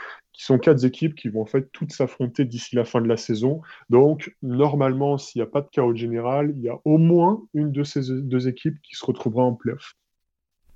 qui 0.40 0.46
sont 0.46 0.58
quatre 0.58 0.86
équipes 0.86 1.14
qui 1.14 1.28
vont 1.28 1.42
en 1.42 1.46
fait 1.46 1.70
toutes 1.70 1.92
s'affronter 1.92 2.46
d'ici 2.46 2.74
la 2.74 2.86
fin 2.86 3.02
de 3.02 3.06
la 3.06 3.18
saison. 3.18 3.60
Donc, 3.90 4.34
normalement, 4.40 5.18
s'il 5.18 5.42
n'y 5.42 5.46
a 5.46 5.50
pas 5.50 5.60
de 5.60 5.68
chaos 5.70 5.94
général, 5.94 6.54
il 6.56 6.62
y 6.62 6.70
a 6.70 6.78
au 6.86 6.96
moins 6.96 7.42
une 7.52 7.72
de 7.72 7.84
ces 7.84 8.00
deux 8.22 8.48
équipes 8.48 8.80
qui 8.82 8.94
se 8.94 9.04
retrouvera 9.04 9.44
en 9.44 9.52
playoff. 9.52 9.92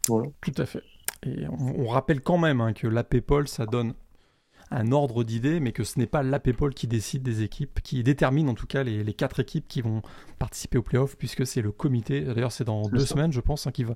Voilà. 0.07 0.29
Tout 0.43 0.53
à 0.59 0.67
fait. 0.67 0.83
Et 1.23 1.49
on, 1.49 1.81
on 1.81 1.87
rappelle 1.87 2.21
quand 2.21 2.37
même 2.37 2.61
hein, 2.61 2.75
que 2.75 2.87
l'AP-Poll, 2.87 3.49
ça 3.49 3.65
donne 3.65 3.95
un 4.71 4.93
ordre 4.93 5.25
d'idées, 5.25 5.61
mais 5.61 5.73
que 5.73 5.83
ce 5.83 5.99
n'est 5.99 6.07
pas 6.07 6.23
l'AP-Poll 6.23 6.75
qui 6.75 6.87
décide 6.87 7.23
des 7.23 7.43
équipes, 7.43 7.81
qui 7.83 8.03
détermine 8.03 8.51
en 8.51 8.55
tout 8.55 8.67
cas 8.67 8.83
les, 8.83 9.03
les 9.03 9.15
quatre 9.15 9.41
équipes 9.41 9.67
qui 9.67 9.81
vont 9.81 10.03
participer 10.39 10.77
au 10.77 10.83
playoff, 10.83 11.17
puisque 11.17 11.47
c'est 11.47 11.63
le 11.63 11.73
comité, 11.73 12.21
d'ailleurs 12.21 12.53
c'est 12.53 12.65
dans 12.65 12.83
deux 12.83 12.99
ça. 12.99 13.15
semaines 13.15 13.33
je 13.33 13.41
pense, 13.41 13.67
hein, 13.67 13.71
qui, 13.73 13.85
va, 13.85 13.95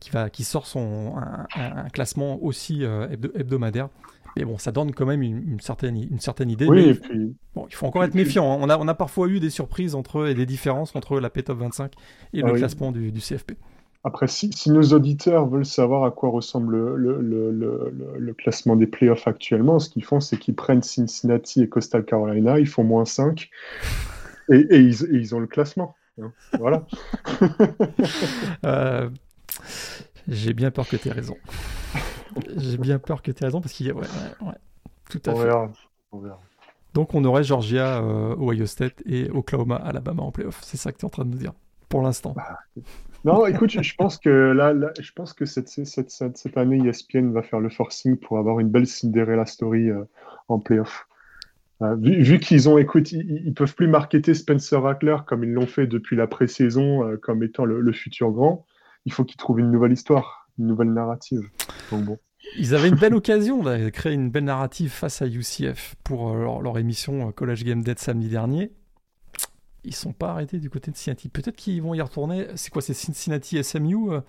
qui, 0.00 0.08
va, 0.08 0.30
qui 0.30 0.44
sort 0.44 0.66
son, 0.66 1.16
un, 1.54 1.90
classement 1.90 2.42
aussi 2.42 2.82
euh, 2.82 3.08
hebdo- 3.08 3.38
hebdomadaire. 3.38 3.90
Mais 4.36 4.44
bon, 4.44 4.56
ça 4.58 4.72
donne 4.72 4.92
quand 4.92 5.06
même 5.06 5.22
une, 5.22 5.52
une 5.52 5.60
certaine, 5.60 5.96
une 5.96 6.20
certaine 6.20 6.50
idée. 6.50 6.66
Oui, 6.66 6.76
mais 6.76 6.88
et 6.88 6.94
puis 6.94 7.34
bon, 7.54 7.66
il 7.68 7.74
faut 7.74 7.86
encore 7.86 8.04
être 8.04 8.14
méfiant. 8.14 8.50
hein. 8.52 8.58
On, 8.60 8.68
a, 8.70 8.78
on 8.78 8.88
a 8.88 8.94
parfois 8.94 9.28
eu 9.28 9.40
des 9.40 9.50
surprises 9.50 9.94
entre 9.94 10.26
et 10.28 10.34
des 10.34 10.46
différences 10.46 10.96
entre 10.96 11.20
l'AP 11.20 11.44
Top 11.44 11.58
25 11.58 11.92
et 12.32 12.40
Ah 12.42 12.46
le 12.46 12.52
oui. 12.52 12.58
classement 12.58 12.92
du, 12.92 13.12
du 13.12 13.20
CFP. 13.20 13.52
Après, 14.04 14.26
si, 14.26 14.50
si 14.52 14.70
nos 14.72 14.82
auditeurs 14.94 15.46
veulent 15.48 15.64
savoir 15.66 16.02
à 16.04 16.10
quoi 16.10 16.30
ressemble 16.30 16.76
le, 16.76 16.96
le, 16.96 17.20
le, 17.20 17.50
le, 17.52 17.92
le- 17.96 18.18
le 18.18 18.34
classement 18.34 18.74
des 18.74 18.88
playoffs 18.88 19.28
actuellement, 19.28 19.78
ce 19.78 19.88
qu'ils 19.90 20.04
font, 20.04 20.18
c'est 20.18 20.38
qu'ils 20.38 20.56
prennent 20.56 20.82
Cincinnati 20.82 21.62
et 21.62 21.68
Coastal 21.68 22.04
Carolina, 22.04 22.58
ils 22.58 22.66
font 22.66 22.82
moins 22.82 23.04
5 23.04 23.48
et, 24.50 24.56
et 24.56 24.78
ils, 24.80 25.04
et 25.04 25.18
ils 25.18 25.34
ont 25.36 25.38
le 25.40 25.46
classement. 25.46 25.94
hein. 26.20 26.32
Voilà. 26.58 26.84
Euh, 28.64 29.08
J'ai 30.28 30.52
bien 30.52 30.70
peur 30.70 30.88
que 30.88 30.96
tu 30.96 31.08
aies 31.08 31.12
raison. 31.12 31.36
J'ai 32.56 32.78
bien 32.78 32.98
peur 32.98 33.22
que 33.22 33.30
tu 33.30 33.42
aies 33.42 33.46
raison 33.46 33.60
parce 33.60 33.72
qu'il 33.72 33.86
y 33.86 33.90
a. 33.90 33.94
Ouais, 33.94 34.00
ouais, 34.02 34.48
ouais. 34.48 34.54
Tout 35.10 35.20
à 35.26 35.30
On 35.30 35.36
fait. 35.36 35.44
verra. 35.44 35.70
On 36.12 36.18
verra. 36.18 36.40
Donc 36.94 37.14
on 37.14 37.24
aurait 37.24 37.44
Georgia, 37.44 38.02
euh, 38.02 38.36
Ohio 38.38 38.66
State 38.66 39.02
et 39.06 39.30
Oklahoma, 39.30 39.76
Alabama 39.76 40.22
en 40.22 40.30
playoff. 40.30 40.60
C'est 40.62 40.76
ça 40.76 40.92
que 40.92 40.98
tu 40.98 41.02
es 41.02 41.06
en 41.06 41.10
train 41.10 41.24
de 41.24 41.30
nous 41.30 41.38
dire 41.38 41.52
pour 41.88 42.02
l'instant. 42.02 42.34
Non, 43.24 43.46
écoute, 43.46 43.70
je, 43.70 43.82
je 43.82 43.94
pense 43.94 44.18
que 44.18 44.28
là, 44.28 44.72
là, 44.74 44.90
je 45.00 45.12
pense 45.12 45.32
que 45.32 45.44
cette, 45.44 45.68
cette, 45.68 46.10
cette, 46.10 46.36
cette 46.36 46.56
année, 46.58 46.86
ESPN 46.86 47.30
va 47.32 47.42
faire 47.42 47.60
le 47.60 47.70
forcing 47.70 48.16
pour 48.16 48.38
avoir 48.38 48.58
une 48.60 48.68
belle 48.68 48.86
Cinderella 48.86 49.46
story 49.46 49.90
euh, 49.90 50.04
en 50.48 50.58
playoff. 50.58 51.06
Euh, 51.82 51.94
vu 51.96 52.22
vu 52.22 52.38
qu'ils 52.40 52.68
ont, 52.68 52.78
écoute, 52.78 53.12
ils, 53.12 53.42
ils 53.46 53.54
peuvent 53.54 53.74
plus 53.74 53.88
marketer 53.88 54.34
Spencer 54.34 54.80
Rattler 54.82 55.16
comme 55.26 55.44
ils 55.44 55.52
l'ont 55.52 55.66
fait 55.66 55.86
depuis 55.86 56.16
la 56.16 56.26
pré-saison 56.26 57.04
euh, 57.06 57.16
comme 57.16 57.42
étant 57.42 57.64
le, 57.64 57.80
le 57.80 57.92
futur 57.92 58.32
grand. 58.32 58.66
Il 59.04 59.12
faut 59.12 59.24
qu'ils 59.24 59.36
trouvent 59.36 59.60
une 59.60 59.70
nouvelle 59.70 59.92
histoire, 59.92 60.41
une 60.58 60.66
nouvelle 60.66 60.92
narrative. 60.92 61.48
Ils 62.58 62.74
avaient 62.74 62.88
une 62.88 62.96
belle 62.96 63.14
occasion 63.14 63.62
de 63.62 63.88
créer 63.88 64.12
une 64.12 64.30
belle 64.30 64.44
narrative 64.44 64.90
face 64.90 65.22
à 65.22 65.26
UCF 65.26 65.94
pour 66.04 66.30
euh, 66.30 66.60
leur, 66.60 66.78
émission 66.78 67.28
euh, 67.28 67.32
College 67.32 67.64
Game 67.64 67.82
Day 67.82 67.94
de 67.94 67.98
samedi 67.98 68.28
dernier. 68.28 68.72
Ils 69.84 69.94
sont 69.94 70.12
pas 70.12 70.30
arrêtés 70.30 70.58
du 70.58 70.70
côté 70.70 70.90
de 70.90 70.96
Cincinnati. 70.96 71.28
Peut-être 71.28 71.56
qu'ils 71.56 71.82
vont 71.82 71.94
y 71.94 72.00
retourner. 72.00 72.46
C'est 72.54 72.70
quoi 72.70 72.82
C'est 72.82 72.94
Cincinnati 72.94 73.62
SMU 73.62 74.12
euh, 74.12 74.20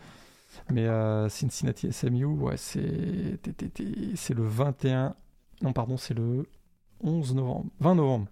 Mais 0.71 0.87
Cincinnati 1.29 1.91
SMU, 1.91 2.25
ouais, 2.25 2.57
c'est 2.57 4.33
le 4.33 4.43
21. 4.43 5.15
Non, 5.61 5.73
pardon, 5.73 5.97
c'est 5.97 6.15
le 6.15 6.47
11 7.01 7.35
novembre. 7.35 7.69
20 7.81 7.95
novembre. 7.95 8.27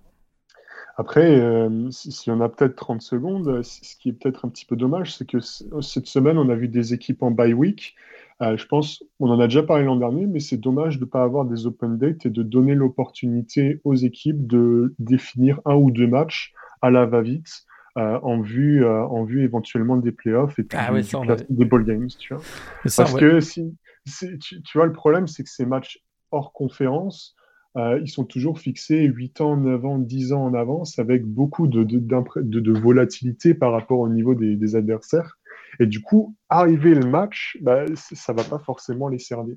Après, 0.98 1.40
euh, 1.40 1.90
si, 1.92 2.12
si 2.12 2.30
on 2.32 2.42
a 2.42 2.50
peut-être 2.50 2.76
30 2.76 3.02
secondes, 3.02 3.48
euh, 3.48 3.64
ce 3.64 3.96
qui 3.98 4.10
est 4.10 4.14
peut-être 4.14 4.46
un 4.46 4.50
petit 4.50 4.66
peu 4.66 4.76
dommage, 4.76 5.16
c'est 5.16 5.28
que 5.28 5.40
cette 5.40 6.06
semaine, 6.08 6.38
on 6.38 6.50
a 6.50 6.56
vu 6.56 6.68
des 6.68 6.94
équipes 6.94 7.24
en 7.24 7.32
bye 7.32 7.54
week. 7.54 7.96
Euh, 8.42 8.58
je 8.58 8.66
pense, 8.66 9.04
on 9.20 9.30
en 9.30 9.40
a 9.40 9.48
déjà 9.48 9.64
parlé 9.64 9.84
l'an 9.86 9.96
dernier, 9.96 10.26
mais 10.26 10.40
c'est 10.40 10.58
dommage 10.58 10.98
de 11.00 11.06
ne 11.06 11.10
pas 11.10 11.24
avoir 11.24 11.46
des 11.46 11.66
open 11.66 11.98
dates 11.98 12.26
et 12.26 12.30
de 12.30 12.44
donner 12.44 12.76
l'opportunité 12.76 13.80
aux 13.84 13.96
équipes 13.96 14.48
de 14.48 14.94
définir 15.00 15.60
un 15.66 15.76
ou 15.76 15.92
deux 15.92 16.08
matchs 16.08 16.54
à 16.82 16.90
la 16.90 17.06
va-vite 17.06 17.66
euh, 17.98 18.20
en 18.24 18.42
vue, 18.42 18.86
en 18.86 19.24
vue 19.26 19.44
éventuellement 19.44 19.98
des 19.98 20.12
playoffs 20.12 20.58
et 20.58 20.64
puis 20.64 20.78
Ah 20.80 20.92
ouais, 20.94 21.04
ça, 21.04 21.20
on 21.20 21.26
des 21.50 21.66
ball 21.66 21.86
games, 21.86 22.08
tu 22.20 22.34
vois. 22.34 22.44
Ça, 22.88 23.04
Parce 23.04 23.14
ouais. 23.14 23.20
que 23.20 23.40
si, 23.42 23.76
si- 24.06 24.38
tu, 24.40 24.62
tu 24.64 24.78
vois, 24.78 24.88
le 24.88 24.94
problème, 24.94 25.28
c'est 25.28 25.44
que 25.44 25.50
ces 25.50 25.66
matchs 25.66 26.00
hors 26.32 26.54
conférence, 26.54 27.36
euh, 27.78 28.00
ils 28.02 28.10
sont 28.10 28.26
toujours 28.26 28.60
fixés 28.60 29.04
8 29.04 29.42
ans, 29.42 29.56
9 29.58 29.86
ans, 29.86 29.98
10 29.98 30.34
ans 30.34 30.44
en 30.46 30.54
avance, 30.54 31.00
avec 31.00 31.26
beaucoup 31.26 31.68
de, 31.68 31.84
de, 31.84 32.00
d'impré- 32.00 32.44
de- 32.44 32.60
de 32.60 32.72
volatilité 32.74 33.54
par 33.54 33.72
rapport 33.72 34.00
au 34.00 34.10
niveau 34.10 34.36
des, 34.36 34.56
des 34.56 34.76
adversaires. 34.76 35.38
Et 35.80 35.86
du 35.86 36.02
coup, 36.02 36.36
arriver 36.50 36.94
le 36.94 37.10
match, 37.10 37.58
bah, 37.62 37.86
ça 37.96 38.34
va 38.34 38.44
pas 38.44 38.60
forcément 38.60 39.08
les 39.08 39.20
servir. 39.20 39.56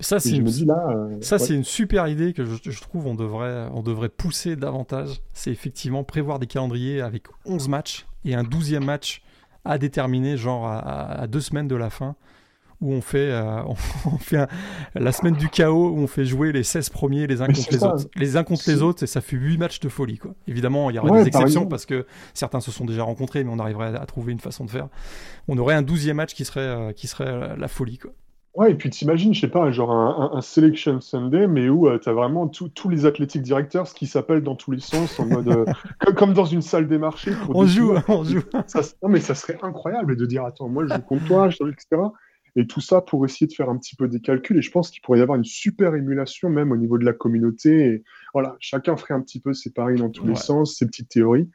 ça, 0.00 0.18
c'est 0.20 0.30
une- 0.38 0.44
euh, 0.90 1.20
ouais. 1.38 1.44
c'est 1.44 1.54
une 1.54 1.64
super 1.64 2.06
idée 2.08 2.32
que 2.32 2.44
je, 2.44 2.70
je 2.70 2.80
trouve 2.80 3.06
on 3.06 3.14
devrait, 3.14 3.68
on 3.72 3.82
devrait 3.82 4.08
pousser 4.08 4.54
davantage. 4.56 5.20
C'est 5.32 5.50
effectivement 5.50 6.04
prévoir 6.04 6.38
des 6.38 6.46
calendriers 6.46 7.00
avec 7.00 7.24
11 7.44 7.68
matchs 7.68 8.06
et 8.24 8.34
un 8.34 8.44
12e 8.44 8.84
match 8.84 9.22
à 9.64 9.78
déterminer, 9.78 10.36
genre 10.36 10.66
à, 10.66 11.26
deux 11.28 11.40
semaines 11.40 11.68
de 11.68 11.76
la 11.76 11.90
fin, 11.90 12.16
où 12.82 12.92
on 12.92 13.00
fait, 13.00 13.30
euh, 13.30 13.62
on 14.06 14.18
fait 14.18 14.46
la 14.94 15.12
semaine 15.12 15.34
du 15.34 15.48
chaos, 15.48 15.90
où 15.90 15.98
on 15.98 16.06
fait 16.06 16.24
jouer 16.24 16.52
les 16.52 16.64
16 16.64 16.90
premiers 16.90 17.26
les 17.26 17.40
uns 17.40 17.46
contre 17.46 17.70
les 17.70 17.84
autres. 17.84 18.04
Les 18.16 18.36
uns 18.36 18.44
contre 18.44 18.64
les 18.66 18.82
autres, 18.82 19.02
et 19.04 19.06
ça 19.06 19.20
fait 19.20 19.36
8 19.36 19.56
matchs 19.56 19.80
de 19.80 19.88
folie. 19.88 20.18
Quoi. 20.18 20.32
Évidemment, 20.46 20.90
il 20.90 20.96
y 20.96 20.98
aurait 20.98 21.22
des 21.22 21.28
exceptions 21.28 21.66
parce 21.66 21.86
que 21.86 22.06
certains 22.34 22.60
se 22.60 22.70
sont 22.70 22.84
déjà 22.84 23.04
rencontrés, 23.04 23.44
mais 23.44 23.50
on 23.52 23.58
arriverait 23.58 23.94
à 23.94 24.04
trouver 24.06 24.32
une 24.32 24.40
façon 24.40 24.64
de 24.64 24.70
faire. 24.70 24.88
On 25.48 25.56
aurait 25.56 25.74
un 25.74 25.82
12e 25.82 26.14
match 26.14 26.34
qui 26.34 26.44
serait, 26.44 26.60
euh, 26.60 26.92
qui 26.92 27.06
serait 27.06 27.56
la 27.56 27.68
folie. 27.68 27.98
Quoi. 27.98 28.12
Ouais, 28.54 28.72
et 28.72 28.74
puis 28.74 28.90
t'imagines, 28.90 29.32
je 29.32 29.40
sais 29.40 29.48
pas, 29.48 29.70
genre 29.70 29.90
un, 29.90 30.32
un, 30.34 30.42
Selection 30.42 31.00
Sunday, 31.00 31.46
mais 31.46 31.70
où 31.70 31.90
tu 31.90 32.00
t'as 32.00 32.12
vraiment 32.12 32.48
tous 32.48 32.88
les 32.90 33.06
athlétiques 33.06 33.40
directeurs, 33.40 33.86
ce 33.86 33.94
qui 33.94 34.06
s'appelle 34.06 34.42
dans 34.42 34.56
tous 34.56 34.72
les 34.72 34.80
sens, 34.80 35.18
en 35.18 35.24
mode 35.24 35.64
comme, 36.16 36.34
dans 36.34 36.44
une 36.44 36.60
salle 36.60 36.86
des 36.86 36.98
marchés. 36.98 37.32
on 37.48 37.64
joue, 37.64 37.94
on 38.08 38.24
joue. 38.24 38.42
non, 39.02 39.08
mais 39.08 39.20
ça 39.20 39.34
serait 39.34 39.58
incroyable 39.62 40.16
de 40.16 40.26
dire, 40.26 40.44
attends, 40.44 40.68
moi 40.68 40.84
je 40.86 40.92
joue 40.92 41.00
contre 41.00 41.26
toi, 41.26 41.48
etc. 41.48 42.02
Et 42.54 42.66
tout 42.66 42.80
ça 42.80 43.00
pour 43.00 43.24
essayer 43.24 43.46
de 43.46 43.52
faire 43.54 43.70
un 43.70 43.78
petit 43.78 43.96
peu 43.96 44.08
des 44.08 44.20
calculs. 44.20 44.58
Et 44.58 44.62
je 44.62 44.70
pense 44.70 44.90
qu'il 44.90 45.00
pourrait 45.00 45.18
y 45.18 45.22
avoir 45.22 45.38
une 45.38 45.44
super 45.44 45.94
émulation 45.94 46.50
même 46.50 46.70
au 46.70 46.76
niveau 46.76 46.98
de 46.98 47.04
la 47.04 47.12
communauté. 47.12 47.86
Et 47.86 48.04
voilà, 48.34 48.56
chacun 48.60 48.96
ferait 48.96 49.14
un 49.14 49.22
petit 49.22 49.40
peu 49.40 49.54
ses 49.54 49.70
paris 49.70 49.96
dans 49.96 50.10
tous 50.10 50.26
les 50.26 50.34
sens, 50.34 50.76
ses 50.76 50.86
petites 50.86 51.08
théories. 51.08 51.48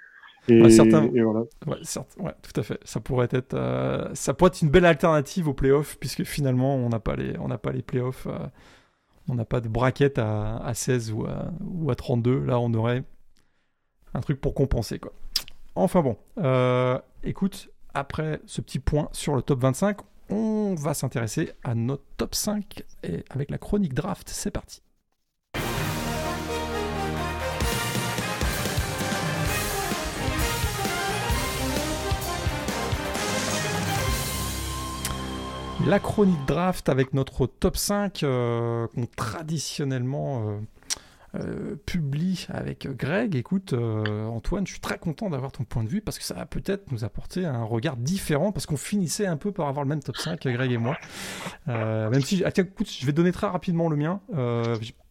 Et, 0.50 0.62
voilà. 0.62 1.42
ouais, 1.66 1.78
ouais, 2.20 2.34
tout 2.42 2.60
à 2.60 2.64
fait. 2.64 2.80
Ça 2.86 3.02
pourrait 3.02 3.28
être, 3.32 3.54
euh, 3.54 4.08
ça 4.14 4.34
pourrait 4.34 4.48
être 4.48 4.62
une 4.62 4.70
belle 4.70 4.86
alternative 4.86 5.50
aux 5.50 5.54
playoffs, 5.54 5.98
puisque 6.00 6.24
finalement, 6.24 6.76
on 6.76 6.88
n'a 6.88 7.00
pas 7.00 7.18
les, 7.18 7.38
on 7.40 7.50
n'a 7.50 7.58
pas 7.58 7.74
les 7.74 7.82
playoffs, 7.82 8.28
euh, 8.28 8.40
on 9.28 9.36
n'a 9.36 9.44
pas 9.44 9.60
de 9.60 9.68
braquette 9.68 10.20
à, 10.20 10.58
à 10.58 10.74
16 10.74 11.12
ou 11.12 11.26
à, 11.26 11.52
ou 11.62 11.92
à, 11.92 11.96
32. 11.96 12.46
Là, 12.46 12.60
on 12.62 12.74
aurait 12.74 13.04
un 14.14 14.22
truc 14.22 14.40
pour 14.40 14.54
compenser, 14.54 15.00
quoi. 15.00 15.12
Enfin 15.76 16.02
bon, 16.02 16.18
euh, 16.40 16.98
écoute, 17.24 17.70
après 17.94 18.40
ce 18.46 18.62
petit 18.62 18.80
point 18.80 19.10
sur 19.12 19.36
le 19.36 19.42
top 19.42 19.60
25, 19.60 19.98
on 20.30 20.76
va 20.76 20.94
s'intéresser 20.94 21.52
à 21.64 21.76
notre 21.76 22.04
top 22.18 22.36
5 22.36 22.84
et 23.04 23.24
avec 23.30 23.50
la 23.50 23.58
chronique 23.58 23.94
draft. 23.94 24.30
C'est 24.30 24.52
parti. 24.52 24.82
La 35.86 36.00
chronique 36.00 36.46
draft 36.46 36.90
avec 36.90 37.14
notre 37.14 37.48
top 37.48 37.78
5 37.78 38.24
euh, 38.24 38.88
qu'on 38.88 39.06
traditionnellement 39.06 40.50
euh, 40.50 40.60
euh, 41.40 41.76
publie 41.86 42.48
avec 42.50 42.88
Greg. 42.98 43.36
Écoute, 43.36 43.74
euh, 43.74 44.26
Antoine, 44.26 44.66
je 44.66 44.72
suis 44.72 44.80
très 44.80 44.98
content 44.98 45.30
d'avoir 45.30 45.52
ton 45.52 45.64
point 45.64 45.84
de 45.84 45.90
vue 45.90 46.02
parce 46.02 46.18
que 46.18 46.24
ça 46.24 46.34
va 46.34 46.46
peut-être 46.46 46.92
nous 46.92 47.04
apporter 47.04 47.46
un 47.46 47.64
regard 47.64 47.98
différent 47.98 48.52
parce 48.52 48.66
qu'on 48.66 48.78
finissait 48.78 49.26
un 49.26 49.38
peu 49.38 49.52
par 49.52 49.68
avoir 49.68 49.84
le 49.84 49.90
même 49.90 50.02
top 50.02 50.18
5, 50.18 50.48
Greg 50.48 50.72
et 50.72 50.78
moi. 50.78 50.98
Euh, 51.68 52.10
même 52.10 52.22
si, 52.22 52.44
ah, 52.46 52.52
écoute, 52.56 52.90
je 52.90 53.06
vais 53.06 53.12
donner 53.12 53.32
très 53.32 53.48
rapidement 53.48 53.90
le 53.90 53.96
mien. 53.96 54.22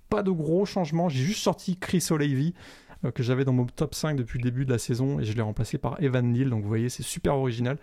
pas 0.09 0.23
de 0.23 0.31
gros 0.31 0.65
changements. 0.65 1.09
J'ai 1.09 1.25
juste 1.25 1.43
sorti 1.43 1.77
Chris 1.77 2.07
O'Leary 2.11 2.55
que 3.15 3.23
j'avais 3.23 3.45
dans 3.45 3.53
mon 3.53 3.67
top 3.67 3.95
5 3.95 4.17
depuis 4.17 4.39
le 4.39 4.45
début 4.45 4.65
de 4.65 4.73
la 4.73 4.79
saison 4.79 5.21
et 5.21 5.25
je 5.25 5.33
l'ai 5.35 5.43
remplacé 5.43 5.79
par 5.79 6.03
Evan 6.03 6.33
Neal. 6.33 6.51
Donc 6.51 6.63
vous 6.63 6.69
voyez, 6.69 6.89
c'est 6.89 7.03
super 7.03 7.37
original. 7.37 7.77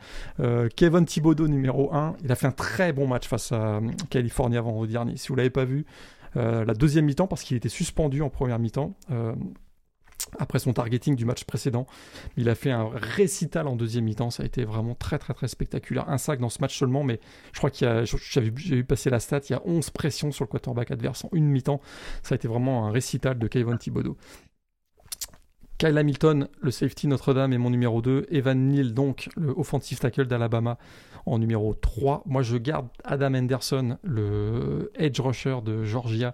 Kevin 0.75 1.05
Thibodeau 1.05 1.47
numéro 1.47 1.93
1, 1.93 2.15
il 2.23 2.31
a 2.31 2.35
fait 2.35 2.47
un 2.47 2.51
très 2.51 2.93
bon 2.93 3.07
match 3.07 3.27
face 3.27 3.51
à 3.51 3.79
California 4.09 4.61
vendredi 4.61 4.93
dernier. 4.93 5.17
Si 5.17 5.27
vous 5.27 5.35
l'avez 5.35 5.49
pas 5.49 5.65
vu, 5.65 5.85
la 6.35 6.73
deuxième 6.73 7.05
mi-temps 7.05 7.27
parce 7.27 7.43
qu'il 7.43 7.57
était 7.57 7.69
suspendu 7.69 8.21
en 8.21 8.29
première 8.29 8.59
mi-temps. 8.59 8.93
Euh, 9.11 9.33
après 10.39 10.59
son 10.59 10.73
targeting 10.73 11.15
du 11.15 11.25
match 11.25 11.43
précédent. 11.43 11.85
Il 12.37 12.49
a 12.49 12.55
fait 12.55 12.71
un 12.71 12.89
récital 12.93 13.67
en 13.67 13.75
deuxième 13.75 14.05
mi-temps. 14.05 14.31
Ça 14.31 14.43
a 14.43 14.45
été 14.45 14.63
vraiment 14.65 14.95
très, 14.95 15.19
très, 15.19 15.33
très 15.33 15.47
spectaculaire. 15.47 16.09
Un 16.09 16.17
sac 16.17 16.39
dans 16.39 16.49
ce 16.49 16.59
match 16.59 16.77
seulement, 16.77 17.03
mais 17.03 17.19
je 17.51 17.57
crois 17.57 17.69
qu'il 17.69 17.87
y 17.87 17.89
a, 17.89 18.03
j'ai 18.03 18.41
vu 18.41 18.83
passer 18.83 19.09
la 19.09 19.19
stat, 19.19 19.41
il 19.49 19.53
y 19.53 19.55
a 19.55 19.61
11 19.65 19.89
pressions 19.91 20.31
sur 20.31 20.45
le 20.45 20.49
quarterback 20.49 20.91
adverse 20.91 21.25
en 21.25 21.29
une 21.33 21.47
mi-temps. 21.49 21.81
Ça 22.21 22.33
a 22.33 22.35
été 22.35 22.47
vraiment 22.47 22.87
un 22.87 22.91
récital 22.91 23.37
de 23.37 23.47
Kayvon 23.47 23.77
Thibodeau. 23.77 24.17
Kyle 25.77 25.97
Hamilton, 25.97 26.47
le 26.61 26.71
safety 26.71 27.07
Notre-Dame, 27.07 27.51
est 27.51 27.57
mon 27.57 27.69
numéro 27.69 28.01
2. 28.01 28.27
Evan 28.29 28.69
Neal, 28.69 28.93
donc, 28.93 29.29
le 29.35 29.49
offensive 29.49 29.99
tackle 29.99 30.27
d'Alabama, 30.27 30.77
en 31.25 31.39
numéro 31.39 31.73
3. 31.73 32.23
Moi, 32.25 32.41
je 32.41 32.57
garde 32.57 32.87
Adam 33.03 33.33
Henderson, 33.33 33.97
le 34.03 34.91
edge 34.95 35.19
rusher 35.19 35.57
de 35.63 35.83
Georgia. 35.83 36.33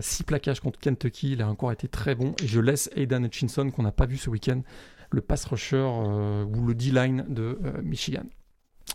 6 0.00 0.22
euh, 0.22 0.26
plaquages 0.26 0.60
contre 0.60 0.78
Kentucky, 0.78 1.32
il 1.32 1.42
a 1.42 1.48
encore 1.48 1.72
été 1.72 1.88
très 1.88 2.14
bon. 2.14 2.34
Et 2.42 2.46
je 2.46 2.60
laisse 2.60 2.90
Aidan 2.94 3.24
Hutchinson, 3.24 3.70
qu'on 3.70 3.82
n'a 3.82 3.92
pas 3.92 4.06
vu 4.06 4.16
ce 4.16 4.30
week-end, 4.30 4.60
le 5.10 5.20
pass 5.20 5.44
rusher 5.46 5.76
euh, 5.76 6.44
ou 6.44 6.66
le 6.66 6.74
D-line 6.74 7.24
de 7.28 7.58
euh, 7.64 7.82
Michigan. 7.82 8.24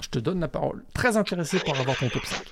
Je 0.02 0.10
te 0.10 0.20
donne 0.20 0.40
la 0.40 0.48
parole. 0.48 0.84
Très 0.94 1.18
intéressé 1.18 1.60
par 1.60 1.80
avoir 1.80 1.98
ton 1.98 2.08
top 2.10 2.24
5. 2.26 2.44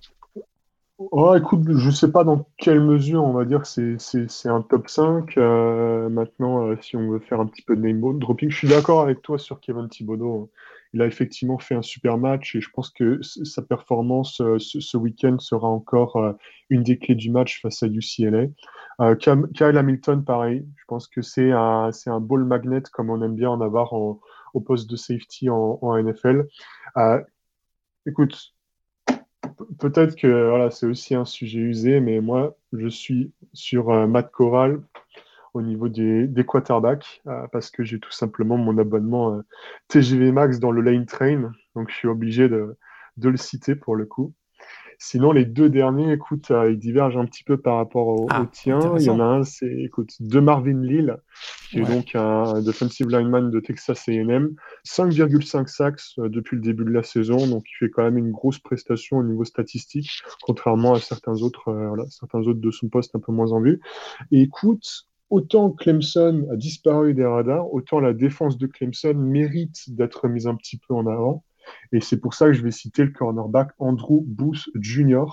Oh, 0.98 1.36
écoute, 1.36 1.62
je 1.76 1.90
sais 1.90 2.10
pas 2.10 2.24
dans 2.24 2.48
quelle 2.58 2.80
mesure 2.80 3.22
on 3.24 3.34
va 3.34 3.44
dire 3.44 3.64
que 3.64 3.98
c'est 3.98 4.50
un 4.50 4.62
top 4.62 4.90
5. 4.90 5.36
maintenant, 6.10 6.74
si 6.82 6.96
on 6.96 7.10
veut 7.10 7.20
faire 7.20 7.42
un 7.42 7.48
petit 7.48 7.62
peu 7.62 7.76
de 7.76 7.82
name 7.82 8.18
dropping, 8.18 8.50
je 8.50 8.56
suis 8.56 8.70
d'accord 8.70 9.02
avec 9.02 9.22
toi 9.22 9.38
sur 9.38 9.60
Kevin 9.60 9.90
Thibodeau. 9.90 10.44
Hein 10.44 10.60
il 10.96 11.02
a 11.02 11.08
effectivement 11.08 11.60
fait 11.60 11.76
un 11.76 11.82
super 11.82 12.18
match 12.18 12.56
et 12.56 12.62
je 12.62 12.70
pense 12.70 12.90
que 12.90 13.22
sa 13.22 13.62
performance 13.62 14.40
euh, 14.40 14.58
ce, 14.60 14.96
week-end 14.96 15.38
sera 15.40 15.68
encore 15.68 16.16
euh, 16.16 16.32
une 16.70 16.84
des 16.84 16.98
clés 16.98 17.16
du 17.16 17.30
match 17.32 17.62
face 17.62 17.84
à 17.84 17.88
UCLA. 17.88 18.46
Euh, 19.02 19.16
Kyle 19.16 19.78
Hamilton, 19.78 20.24
pareil, 20.24 20.66
je 20.78 20.84
pense 20.88 21.10
que 21.10 21.22
c'est 21.22 21.52
un, 21.52 21.90
un 22.06 22.20
ball 22.22 22.46
magnet 22.46 22.82
comme 22.94 23.10
on 23.10 23.22
aime 23.22 23.36
bien 23.36 23.50
en 23.50 23.60
avoir 23.60 23.92
au 23.92 24.22
poste 24.66 24.90
de 24.90 24.96
safety 24.96 25.50
en, 25.50 25.98
NFL. 25.98 26.48
écoute, 28.06 28.56
peut-être 29.78 30.16
que 30.16 30.48
voilà, 30.48 30.72
c'est 30.72 30.86
aussi 30.86 31.14
un 31.14 31.26
sujet 31.26 31.60
usé, 31.60 32.00
mais 32.00 32.22
moi, 32.22 32.56
je 32.72 32.88
suis 32.88 33.34
sur 33.52 33.90
Matt 34.08 34.32
Corral 34.32 34.82
au 35.56 35.62
niveau 35.62 35.88
des, 35.88 36.46
quarterbacks 36.46 37.22
euh, 37.28 37.48
parce 37.52 37.72
que 37.72 37.84
j'ai 37.84 38.00
tout 38.00 38.12
simplement 38.12 38.58
mon 38.58 38.78
abonnement 38.78 39.36
euh, 39.36 39.42
TGV 39.88 40.32
Max 40.32 40.60
dans 40.60 40.72
le 40.72 40.82
Lane 40.82 41.06
Train, 41.06 41.52
donc 41.76 41.90
je 41.90 41.96
suis 41.96 42.08
obligé 42.10 42.50
de, 42.50 42.76
le 43.22 43.38
citer 43.38 43.76
pour 43.76 43.96
le 43.96 44.06
coup. 44.06 44.34
Sinon, 44.98 45.34
les 45.34 45.44
deux 45.44 45.70
derniers, 45.70 46.14
écoute, 46.14 46.52
euh, 46.52 46.72
ils 46.72 46.80
divergent 46.80 47.18
un 47.18 47.26
petit 47.26 47.44
peu 47.44 47.58
par 47.58 47.78
rapport 47.78 48.08
au, 48.08 48.28
ah, 48.30 48.46
tien. 48.50 48.80
Il 48.98 49.04
y 49.04 49.10
en 49.10 49.20
a 49.20 49.26
un, 49.26 49.44
c'est, 49.44 49.70
écoute, 49.70 50.14
de 50.22 50.40
Marvin 50.40 50.82
Lille, 50.82 51.18
qui 51.70 51.80
est 51.80 51.84
donc 51.84 52.16
un 52.16 52.62
defensive 52.62 53.10
lineman 53.10 53.52
de 53.52 53.60
Texas 53.60 54.08
A&M. 54.08 54.56
5,5 54.86 55.68
sacks 55.68 56.02
depuis 56.18 56.56
le 56.56 56.62
début 56.62 56.86
de 56.86 56.92
la 56.92 57.04
saison, 57.04 57.46
donc 57.48 57.66
il 57.70 57.76
fait 57.78 57.90
quand 57.90 58.04
même 58.04 58.18
une 58.18 58.32
grosse 58.32 58.60
prestation 58.60 59.18
au 59.18 59.24
niveau 59.24 59.44
statistique, 59.44 60.22
contrairement 60.42 60.94
à 60.94 61.00
certains 61.00 61.42
autres, 61.42 62.08
certains 62.10 62.40
autres 62.40 62.62
de 62.62 62.72
son 62.72 62.88
poste 62.88 63.16
un 63.16 63.20
peu 63.20 63.34
moins 63.34 63.52
en 63.52 63.60
vue. 63.60 63.82
Et 64.32 64.44
écoute, 64.44 65.08
autant 65.30 65.72
Clemson 65.72 66.48
a 66.52 66.56
disparu 66.56 67.14
des 67.14 67.26
radars, 67.26 67.72
autant 67.74 68.00
la 68.00 68.14
défense 68.14 68.58
de 68.58 68.68
Clemson 68.68 69.14
mérite 69.16 69.94
d'être 69.96 70.28
mise 70.28 70.48
un 70.48 70.56
petit 70.56 70.78
peu 70.78 70.94
en 70.94 71.08
avant. 71.08 71.44
Et 71.92 72.02
c'est 72.02 72.20
pour 72.20 72.34
ça 72.34 72.48
que 72.48 72.54
je 72.54 72.62
vais 72.62 72.72
citer 72.72 73.04
le 73.04 73.12
cornerback 73.12 73.72
Andrew 73.80 74.22
Booth 74.26 74.70
Jr., 74.76 75.26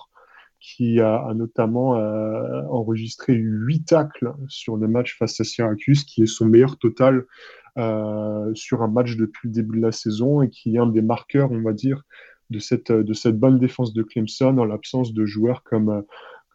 qui 0.60 1.00
a, 1.00 1.32
notamment 1.34 1.96
euh, 1.96 2.62
enregistré 2.70 3.34
8 3.34 3.84
tacles 3.84 4.32
sur 4.46 4.76
le 4.76 4.86
match 4.86 5.18
face 5.18 5.40
à 5.40 5.44
Syracuse, 5.44 6.04
qui 6.04 6.22
est 6.22 6.26
son 6.26 6.46
meilleur 6.46 6.78
total 6.78 7.26
euh, 7.78 8.54
sur 8.54 8.82
un 8.82 8.88
match 8.88 9.16
depuis 9.16 9.48
le 9.48 9.54
début 9.54 9.78
de 9.78 9.82
la 9.82 9.92
saison 9.92 10.40
et 10.40 10.50
qui 10.50 10.76
est 10.76 10.78
un 10.78 10.86
des 10.86 11.02
marqueurs, 11.02 11.50
on 11.50 11.62
va 11.62 11.72
dire, 11.72 12.04
de 12.50 12.60
cette, 12.60 12.92
de 12.92 13.12
cette 13.12 13.38
bonne 13.40 13.58
défense 13.58 13.92
de 13.92 14.04
Clemson 14.04 14.56
en 14.56 14.64
l'absence 14.64 15.12
de 15.12 15.24
joueurs 15.24 15.64
comme 15.64 16.04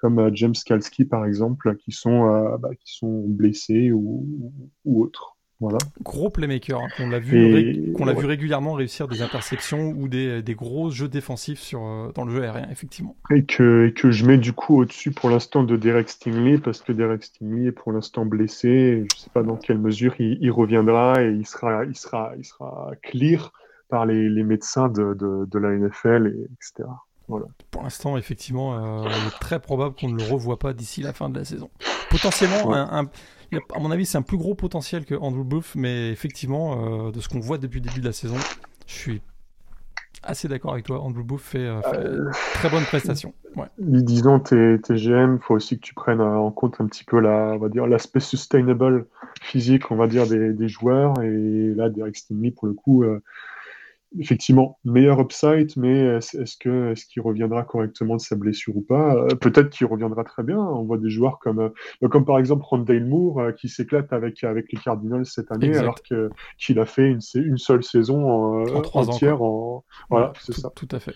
comme 0.01 0.19
euh, 0.19 0.29
James 0.33 0.55
Kalski 0.65 1.05
par 1.05 1.25
exemple, 1.25 1.75
qui 1.77 1.91
sont, 1.91 2.29
euh, 2.29 2.57
bah, 2.57 2.69
qui 2.79 2.93
sont 2.93 3.23
blessés 3.27 3.91
ou, 3.91 4.51
ou 4.85 5.03
autres. 5.03 5.37
Voilà. 5.59 5.79
Gros 6.03 6.29
playmaker, 6.29 6.79
hein, 6.79 6.87
qu'on 6.95 7.09
l'a 7.09 7.17
vu, 7.17 7.91
qu'on 7.93 8.05
l'a 8.05 8.13
vu 8.13 8.27
régulièrement 8.27 8.73
réussir 8.73 9.07
des 9.07 9.23
interceptions 9.23 9.89
ou 9.89 10.07
des, 10.07 10.43
des 10.43 10.53
gros 10.53 10.91
jeux 10.91 11.07
défensifs 11.07 11.59
sur, 11.59 11.83
euh, 11.83 12.11
dans 12.13 12.25
le 12.25 12.31
jeu 12.31 12.43
aérien, 12.43 12.67
effectivement. 12.69 13.15
Et 13.31 13.43
que, 13.43 13.87
et 13.87 13.93
que 13.93 14.11
je 14.11 14.25
mets 14.25 14.37
du 14.37 14.53
coup 14.53 14.77
au-dessus 14.77 15.09
pour 15.09 15.31
l'instant 15.31 15.63
de 15.63 15.75
Derek 15.75 16.09
Stingley, 16.09 16.59
parce 16.59 16.81
que 16.81 16.91
Derek 16.91 17.23
Stingley 17.23 17.69
est 17.69 17.71
pour 17.71 17.91
l'instant 17.91 18.23
blessé. 18.23 18.97
je 19.11 19.15
ne 19.15 19.19
sais 19.19 19.31
pas 19.33 19.41
dans 19.41 19.55
quelle 19.55 19.79
mesure 19.79 20.13
il, 20.19 20.37
il, 20.41 20.51
reviendra 20.51 21.23
et 21.23 21.31
il 21.31 21.47
sera, 21.47 21.85
il 21.85 21.95
sera, 21.95 22.33
il 22.37 22.45
sera 22.45 22.91
clear 23.01 23.51
par 23.89 24.05
les, 24.05 24.29
les 24.29 24.43
médecins 24.43 24.89
de, 24.89 25.15
de, 25.15 25.45
de 25.45 25.59
la 25.59 25.75
NFL, 25.75 26.35
et, 26.35 26.43
etc. 26.53 26.87
Pour 27.27 27.83
l'instant, 27.83 28.17
effectivement, 28.17 29.03
euh, 29.03 29.09
il 29.09 29.27
est 29.27 29.39
très 29.39 29.59
probable 29.59 29.95
qu'on 29.95 30.09
ne 30.09 30.17
le 30.17 30.23
revoie 30.23 30.57
pas 30.57 30.73
d'ici 30.73 31.01
la 31.01 31.13
fin 31.13 31.29
de 31.29 31.37
la 31.37 31.45
saison. 31.45 31.69
Potentiellement, 32.09 32.73
un, 32.73 33.09
à 33.75 33.79
mon 33.79 33.91
avis, 33.91 34.05
c'est 34.05 34.17
un 34.17 34.21
plus 34.21 34.37
gros 34.37 34.55
potentiel 34.55 35.05
que 35.05 35.15
Andrew 35.15 35.43
Booth, 35.43 35.73
mais 35.75 36.09
effectivement, 36.09 37.07
euh, 37.07 37.11
de 37.11 37.19
ce 37.19 37.27
qu'on 37.27 37.39
voit 37.39 37.57
depuis 37.57 37.79
le 37.79 37.87
début 37.87 37.99
de 37.99 38.05
la 38.05 38.13
saison, 38.13 38.37
je 38.85 38.93
suis 38.93 39.21
assez 40.23 40.47
d'accord 40.47 40.71
avec 40.71 40.85
toi. 40.85 41.01
Andrew 41.01 41.23
Booth 41.23 41.41
fait, 41.41 41.59
euh, 41.59 41.81
fait 41.81 42.39
très 42.53 42.69
bonne 42.69 42.83
prestation. 42.83 43.33
Ouais. 43.57 43.67
Disons, 43.77 44.39
tes, 44.39 44.77
GM, 44.89 45.35
il 45.35 45.39
faut 45.41 45.55
aussi 45.55 45.77
que 45.77 45.83
tu 45.83 45.93
prennes 45.93 46.21
en 46.21 46.51
compte 46.51 46.79
un 46.79 46.85
petit 46.85 47.03
peu 47.03 47.19
la, 47.19 47.53
on 47.55 47.57
va 47.57 47.67
dire, 47.67 47.87
l'aspect 47.87 48.21
sustainable 48.21 49.05
physique, 49.41 49.91
on 49.91 49.95
va 49.97 50.07
dire, 50.07 50.27
des, 50.27 50.53
des 50.53 50.69
joueurs. 50.69 51.21
Et 51.21 51.73
là, 51.75 51.89
Derek 51.89 52.15
Stingley, 52.15 52.51
pour 52.51 52.67
le 52.67 52.73
coup, 52.73 53.03
effectivement, 54.19 54.79
meilleur 54.85 55.19
upside, 55.19 55.71
mais 55.75 56.17
est-ce 56.17 56.57
que 56.57 56.91
est-ce 56.91 57.05
qu'il 57.05 57.21
reviendra 57.21 57.63
correctement 57.63 58.15
de 58.15 58.21
sa 58.21 58.35
blessure 58.35 58.77
ou 58.77 58.81
pas? 58.81 59.15
Euh, 59.15 59.35
Peut-être 59.35 59.69
qu'il 59.69 59.87
reviendra 59.87 60.23
très 60.23 60.43
bien. 60.43 60.59
On 60.59 60.83
voit 60.83 60.97
des 60.97 61.09
joueurs 61.09 61.39
comme 61.39 61.59
euh, 61.59 62.07
comme 62.07 62.25
par 62.25 62.39
exemple 62.39 62.63
Rondale 62.65 63.05
Moore 63.05 63.39
euh, 63.39 63.51
qui 63.51 63.69
s'éclate 63.69 64.13
avec 64.13 64.43
avec 64.43 64.71
les 64.71 64.79
Cardinals 64.79 65.25
cette 65.25 65.51
année, 65.51 65.75
alors 65.75 66.01
que 66.01 66.29
qu'il 66.57 66.79
a 66.79 66.85
fait 66.85 67.09
une, 67.09 67.19
une 67.35 67.57
seule 67.57 67.83
saison 67.83 68.63
en, 68.65 68.81
trois 68.81 69.09
entière. 69.09 69.41
en... 69.41 69.83
Voilà, 70.09 70.33
c'est 70.39 70.53
ça. 70.53 70.69
Tout 70.75 70.87
à 70.91 70.99
fait. 70.99 71.15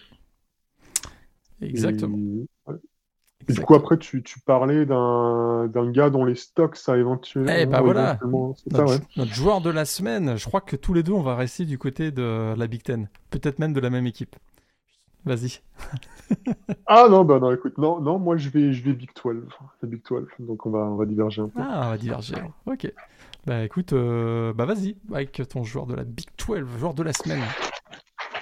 Exactement. 1.62 2.18
Du 3.48 3.60
coup, 3.62 3.76
après, 3.76 3.98
tu, 3.98 4.24
tu 4.24 4.40
parlais 4.40 4.86
d'un 4.86 5.92
gars 5.92 6.10
dont 6.10 6.26
les 6.26 6.36
stocks, 6.36 6.76
ça 6.76 6.98
éventuellement. 6.98 7.54
Eh 7.58 7.66
ben 7.66 7.82
voilà, 7.82 8.20
notre, 8.24 9.34
joueur 9.34 9.62
de 9.62 9.70
la 9.70 9.86
semaine, 9.86 10.38
je 10.38 10.46
crois 10.46 10.62
que 10.62 10.76
tous 10.76 10.94
les 10.94 11.04
deux, 11.04 11.14
on 11.14 11.22
va 11.22 11.36
rester 11.36 11.66
du 11.66 11.78
côté 11.78 12.12
de 12.12 12.54
la 12.56 12.68
Big 12.68 12.84
Ten. 12.84 13.10
Peut-être 13.30 13.60
même 13.60 13.74
de 13.74 13.80
la 13.80 13.90
même 13.90 14.08
équipe. 14.08 14.36
Vas-y. 15.24 15.62
ah 16.88 17.08
non, 17.10 17.24
bah 17.24 17.40
non, 17.40 17.52
écoute, 17.52 17.78
non, 17.78 18.00
non, 18.00 18.18
moi 18.18 18.38
je 18.38 18.50
vais, 18.50 18.74
je 18.74 18.84
vais 18.84 18.94
Big 18.94 19.12
12. 19.24 19.44
Big 19.84 20.02
12, 20.08 20.28
donc 20.40 20.66
on 20.66 20.72
va, 20.72 20.80
on 20.80 20.96
va 20.96 21.06
diverger 21.06 21.42
un 21.42 21.48
peu. 21.48 21.60
Ah, 21.62 21.84
on 21.86 21.90
va 21.90 21.98
diverger, 21.98 22.36
ok. 22.66 22.92
Bah 23.46 23.64
écoute, 23.64 23.94
euh, 23.94 24.54
bah 24.54 24.66
vas-y, 24.66 24.96
avec 25.14 25.42
ton 25.50 25.64
joueur 25.64 25.86
de 25.86 25.96
la 25.96 26.04
Big 26.04 26.28
12, 26.48 26.66
joueur 26.80 26.94
de 26.94 27.04
la 27.04 27.14
semaine. 27.14 27.42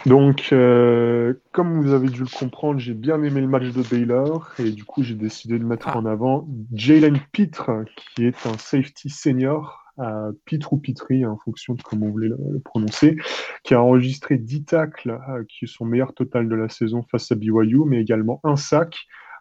Donc, 0.05 0.49
euh, 0.51 1.34
comme 1.51 1.81
vous 1.81 1.93
avez 1.93 2.09
dû 2.09 2.21
le 2.21 2.38
comprendre, 2.39 2.80
j'ai 2.80 2.93
bien 2.93 3.21
aimé 3.23 3.41
le 3.41 3.47
match 3.47 3.71
de 3.73 3.84
Baylor 3.84 4.51
et 4.59 4.71
du 4.71 4.84
coup, 4.84 5.03
j'ai 5.03 5.15
décidé 5.15 5.59
de 5.59 5.65
mettre 5.65 5.89
ah. 5.89 5.97
en 5.97 6.05
avant 6.05 6.47
Jalen 6.73 7.19
Pitre, 7.31 7.71
qui 7.95 8.26
est 8.26 8.47
un 8.47 8.57
safety 8.57 9.09
senior, 9.09 9.85
à 9.97 10.30
Pitre 10.45 10.73
ou 10.73 10.77
Pitry, 10.77 11.26
en 11.26 11.38
fonction 11.38 11.73
de 11.73 11.81
comment 11.81 12.05
vous 12.05 12.13
voulez 12.13 12.30
le, 12.30 12.59
prononcer, 12.63 13.17
qui 13.63 13.73
a 13.73 13.81
enregistré 13.81 14.38
10 14.38 14.65
tacles, 14.65 15.19
euh, 15.30 15.43
qui 15.47 15.65
est 15.65 15.67
son 15.67 15.85
meilleur 15.85 16.13
total 16.13 16.47
de 16.47 16.55
la 16.55 16.69
saison 16.69 17.03
face 17.11 17.31
à 17.31 17.35
BYU, 17.35 17.84
mais 17.85 17.99
également 17.99 18.39
un 18.45 18.55
sac, 18.55 18.95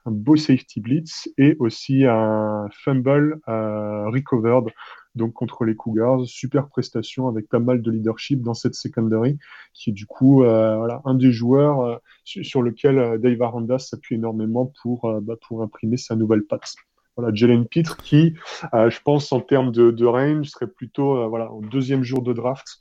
un 0.05 0.10
beau 0.10 0.36
safety 0.36 0.80
blitz 0.80 1.28
et 1.39 1.56
aussi 1.60 2.05
un 2.05 2.66
fumble 2.72 3.40
euh, 3.48 4.09
recovered 4.10 4.72
donc 5.14 5.32
contre 5.32 5.64
les 5.64 5.74
Cougars. 5.74 6.26
Super 6.26 6.68
prestation 6.68 7.28
avec 7.28 7.48
pas 7.48 7.59
mal 7.59 7.82
de 7.82 7.90
leadership 7.90 8.43
dans 8.43 8.55
cette 8.55 8.74
secondary, 8.74 9.39
qui 9.74 9.90
est 9.90 9.93
du 9.93 10.06
coup 10.06 10.43
euh, 10.43 10.76
voilà, 10.76 11.01
un 11.05 11.14
des 11.14 11.32
joueurs 11.32 11.80
euh, 11.80 11.97
sur 12.24 12.62
lequel 12.62 12.98
euh, 12.98 13.18
Dave 13.18 13.40
Aranda 13.43 13.78
s'appuie 13.78 14.16
énormément 14.16 14.72
pour, 14.82 15.20
bah, 15.22 15.35
pour 15.47 15.62
imprimer 15.62 15.97
sa 15.97 16.16
nouvelle 16.16 16.44
patte. 16.44 16.74
Voilà, 17.16 17.35
Jalen 17.35 17.66
Pitre 17.66 17.97
qui, 17.97 18.35
je 18.72 18.98
pense, 19.05 19.32
en 19.32 19.40
termes 19.40 19.72
de, 19.72 19.90
de 19.90 20.06
range, 20.06 20.47
serait 20.51 20.68
plutôt 20.68 21.28
voilà, 21.28 21.51
au 21.51 21.62
deuxième 21.62 22.05
jour 22.05 22.22
de 22.22 22.32
draft. 22.32 22.78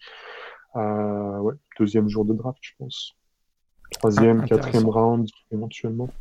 ouais, 0.76 1.56
deuxième 1.80 2.08
jour 2.08 2.24
de 2.24 2.36
draft, 2.36 2.60
je 2.62 2.74
pense. 2.78 3.16
Troisième, 3.94 4.42
ah, 4.44 4.48
quatrième 4.48 4.86
round, 4.86 5.28
éventuellement 5.52 6.12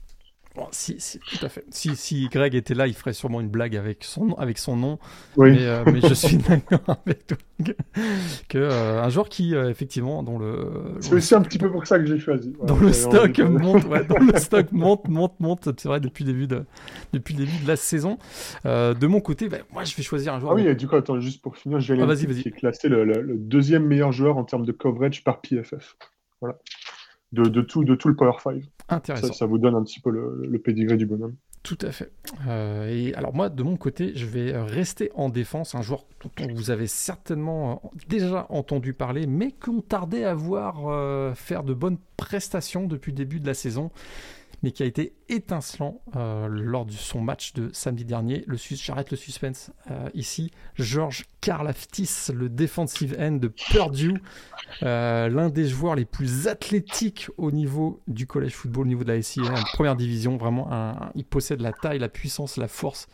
si, 0.72 0.96
si, 0.98 1.18
tout 1.18 1.44
à 1.44 1.48
fait. 1.48 1.64
Si, 1.70 1.96
si, 1.96 2.28
Greg 2.28 2.54
était 2.54 2.74
là, 2.74 2.86
il 2.86 2.94
ferait 2.94 3.12
sûrement 3.12 3.40
une 3.40 3.48
blague 3.48 3.76
avec 3.76 4.04
son, 4.04 4.32
avec 4.34 4.58
son 4.58 4.76
nom. 4.76 4.98
Oui. 5.36 5.52
Mais, 5.52 5.66
euh, 5.66 5.84
mais 5.86 6.00
je 6.00 6.14
suis 6.14 6.36
d'accord 6.36 6.98
avec 7.04 7.26
toi 7.26 7.36
que 8.48 8.58
euh, 8.58 9.02
un 9.02 9.08
joueur 9.08 9.28
qui, 9.28 9.54
euh, 9.54 9.70
effectivement, 9.70 10.22
dont 10.22 10.38
le. 10.38 10.96
C'est 11.00 11.14
aussi 11.14 11.34
un 11.34 11.42
petit 11.42 11.58
peu 11.58 11.70
pour 11.70 11.86
ça 11.86 11.98
que 11.98 12.06
j'ai 12.06 12.18
choisi. 12.18 12.54
Dans 12.64 12.76
le 12.76 12.92
stock 12.92 13.38
monte, 13.38 13.84
ouais, 13.84 14.04
dont 14.04 14.18
le 14.18 14.36
stock 14.38 14.72
monte, 14.72 15.08
monte, 15.08 15.38
monte. 15.40 15.68
C'est 15.78 15.88
vrai 15.88 16.00
depuis 16.00 16.24
le 16.24 16.32
début 16.32 16.46
de, 16.46 16.64
depuis 17.12 17.34
le 17.34 17.44
début 17.44 17.62
de 17.62 17.68
la 17.68 17.76
saison. 17.76 18.18
de 18.64 19.06
mon 19.06 19.20
côté, 19.20 19.48
bah, 19.48 19.58
moi, 19.72 19.84
je 19.84 19.94
vais 19.96 20.02
choisir 20.02 20.34
un 20.34 20.40
joueur. 20.40 20.52
Ah 20.52 20.56
oui, 20.56 20.76
du 20.76 20.88
coup, 20.88 20.96
attends, 20.96 21.20
juste 21.20 21.42
pour 21.42 21.56
finir, 21.56 21.80
je 21.80 21.94
vais 21.94 22.02
ah, 22.02 22.06
vas-y, 22.06 22.26
vas-y. 22.26 22.42
qui 22.42 22.48
est 22.48 22.52
classé 22.52 22.88
le, 22.88 23.04
le, 23.04 23.36
deuxième 23.36 23.84
meilleur 23.84 24.12
joueur 24.12 24.36
en 24.36 24.44
termes 24.44 24.64
de 24.64 24.72
coverage 24.72 25.24
par 25.24 25.40
PFF. 25.40 25.96
Voilà 26.40 26.58
de, 27.32 27.60
tout, 27.60 27.84
de 27.84 27.94
tout 27.94 28.08
le 28.08 28.16
Power 28.16 28.36
5. 28.42 28.62
Intéressant. 28.88 29.32
Ça, 29.32 29.46
vous 29.46 29.58
donne 29.58 29.74
un 29.74 29.82
petit 29.82 30.00
peu 30.00 30.10
le, 30.10 30.46
le 30.46 30.58
pédigré 30.58 30.96
du 30.96 31.06
bonhomme. 31.06 31.34
Tout 31.66 31.78
à 31.82 31.90
fait. 31.90 32.12
Euh, 32.46 32.88
et 32.88 33.12
alors 33.14 33.34
moi, 33.34 33.48
de 33.48 33.62
mon 33.64 33.76
côté, 33.76 34.12
je 34.14 34.24
vais 34.24 34.56
rester 34.56 35.10
en 35.16 35.28
défense, 35.28 35.74
un 35.74 35.82
joueur 35.82 36.04
dont 36.36 36.46
vous 36.54 36.70
avez 36.70 36.86
certainement 36.86 37.82
euh, 37.84 37.88
déjà 38.08 38.46
entendu 38.50 38.92
parler, 38.92 39.26
mais 39.26 39.50
qu'on 39.50 39.80
tardait 39.80 40.22
à 40.22 40.32
voir 40.32 40.86
euh, 40.86 41.34
faire 41.34 41.64
de 41.64 41.74
bonnes 41.74 41.98
prestations 42.16 42.86
depuis 42.86 43.10
le 43.10 43.16
début 43.16 43.40
de 43.40 43.48
la 43.48 43.54
saison 43.54 43.90
mais 44.62 44.70
qui 44.70 44.82
a 44.82 44.86
été 44.86 45.14
étincelant 45.28 46.00
euh, 46.16 46.48
lors 46.48 46.86
de 46.86 46.92
son 46.92 47.20
match 47.20 47.52
de 47.52 47.70
samedi 47.72 48.04
dernier. 48.04 48.44
J'arrête 48.72 49.10
le 49.10 49.16
suspense 49.16 49.70
euh, 49.90 50.08
ici. 50.14 50.50
Georges 50.74 51.24
Karlaftis, 51.40 52.32
le 52.32 52.48
defensive 52.48 53.16
end 53.18 53.32
de 53.32 53.48
Purdue, 53.48 54.20
euh, 54.82 55.28
l'un 55.28 55.50
des 55.50 55.66
joueurs 55.66 55.94
les 55.94 56.04
plus 56.04 56.48
athlétiques 56.48 57.28
au 57.36 57.50
niveau 57.50 58.00
du 58.06 58.26
college 58.26 58.52
football, 58.52 58.84
au 58.84 58.88
niveau 58.88 59.04
de 59.04 59.12
la 59.12 59.22
SIA, 59.22 59.42
en 59.42 59.62
première 59.74 59.96
division. 59.96 60.36
Vraiment, 60.36 60.68
il 61.14 61.24
possède 61.24 61.60
la 61.60 61.72
taille, 61.72 61.98
la 61.98 62.08
puissance, 62.08 62.56
la 62.56 62.68
force 62.68 63.08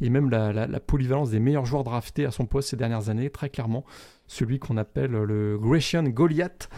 et 0.00 0.10
même 0.10 0.30
la, 0.30 0.80
polyvalence 0.80 1.30
des 1.30 1.40
meilleurs 1.40 1.64
joueurs 1.64 1.84
draftés 1.84 2.26
à 2.26 2.30
son 2.30 2.46
poste 2.46 2.70
ces 2.70 2.76
dernières 2.76 3.08
années, 3.08 3.30
très 3.30 3.48
clairement. 3.48 3.84
Celui 4.28 4.58
qu'on 4.58 4.76
appelle 4.76 5.12
le 5.12 5.56
Grecian 5.58 6.02
Goliath, 6.04 6.68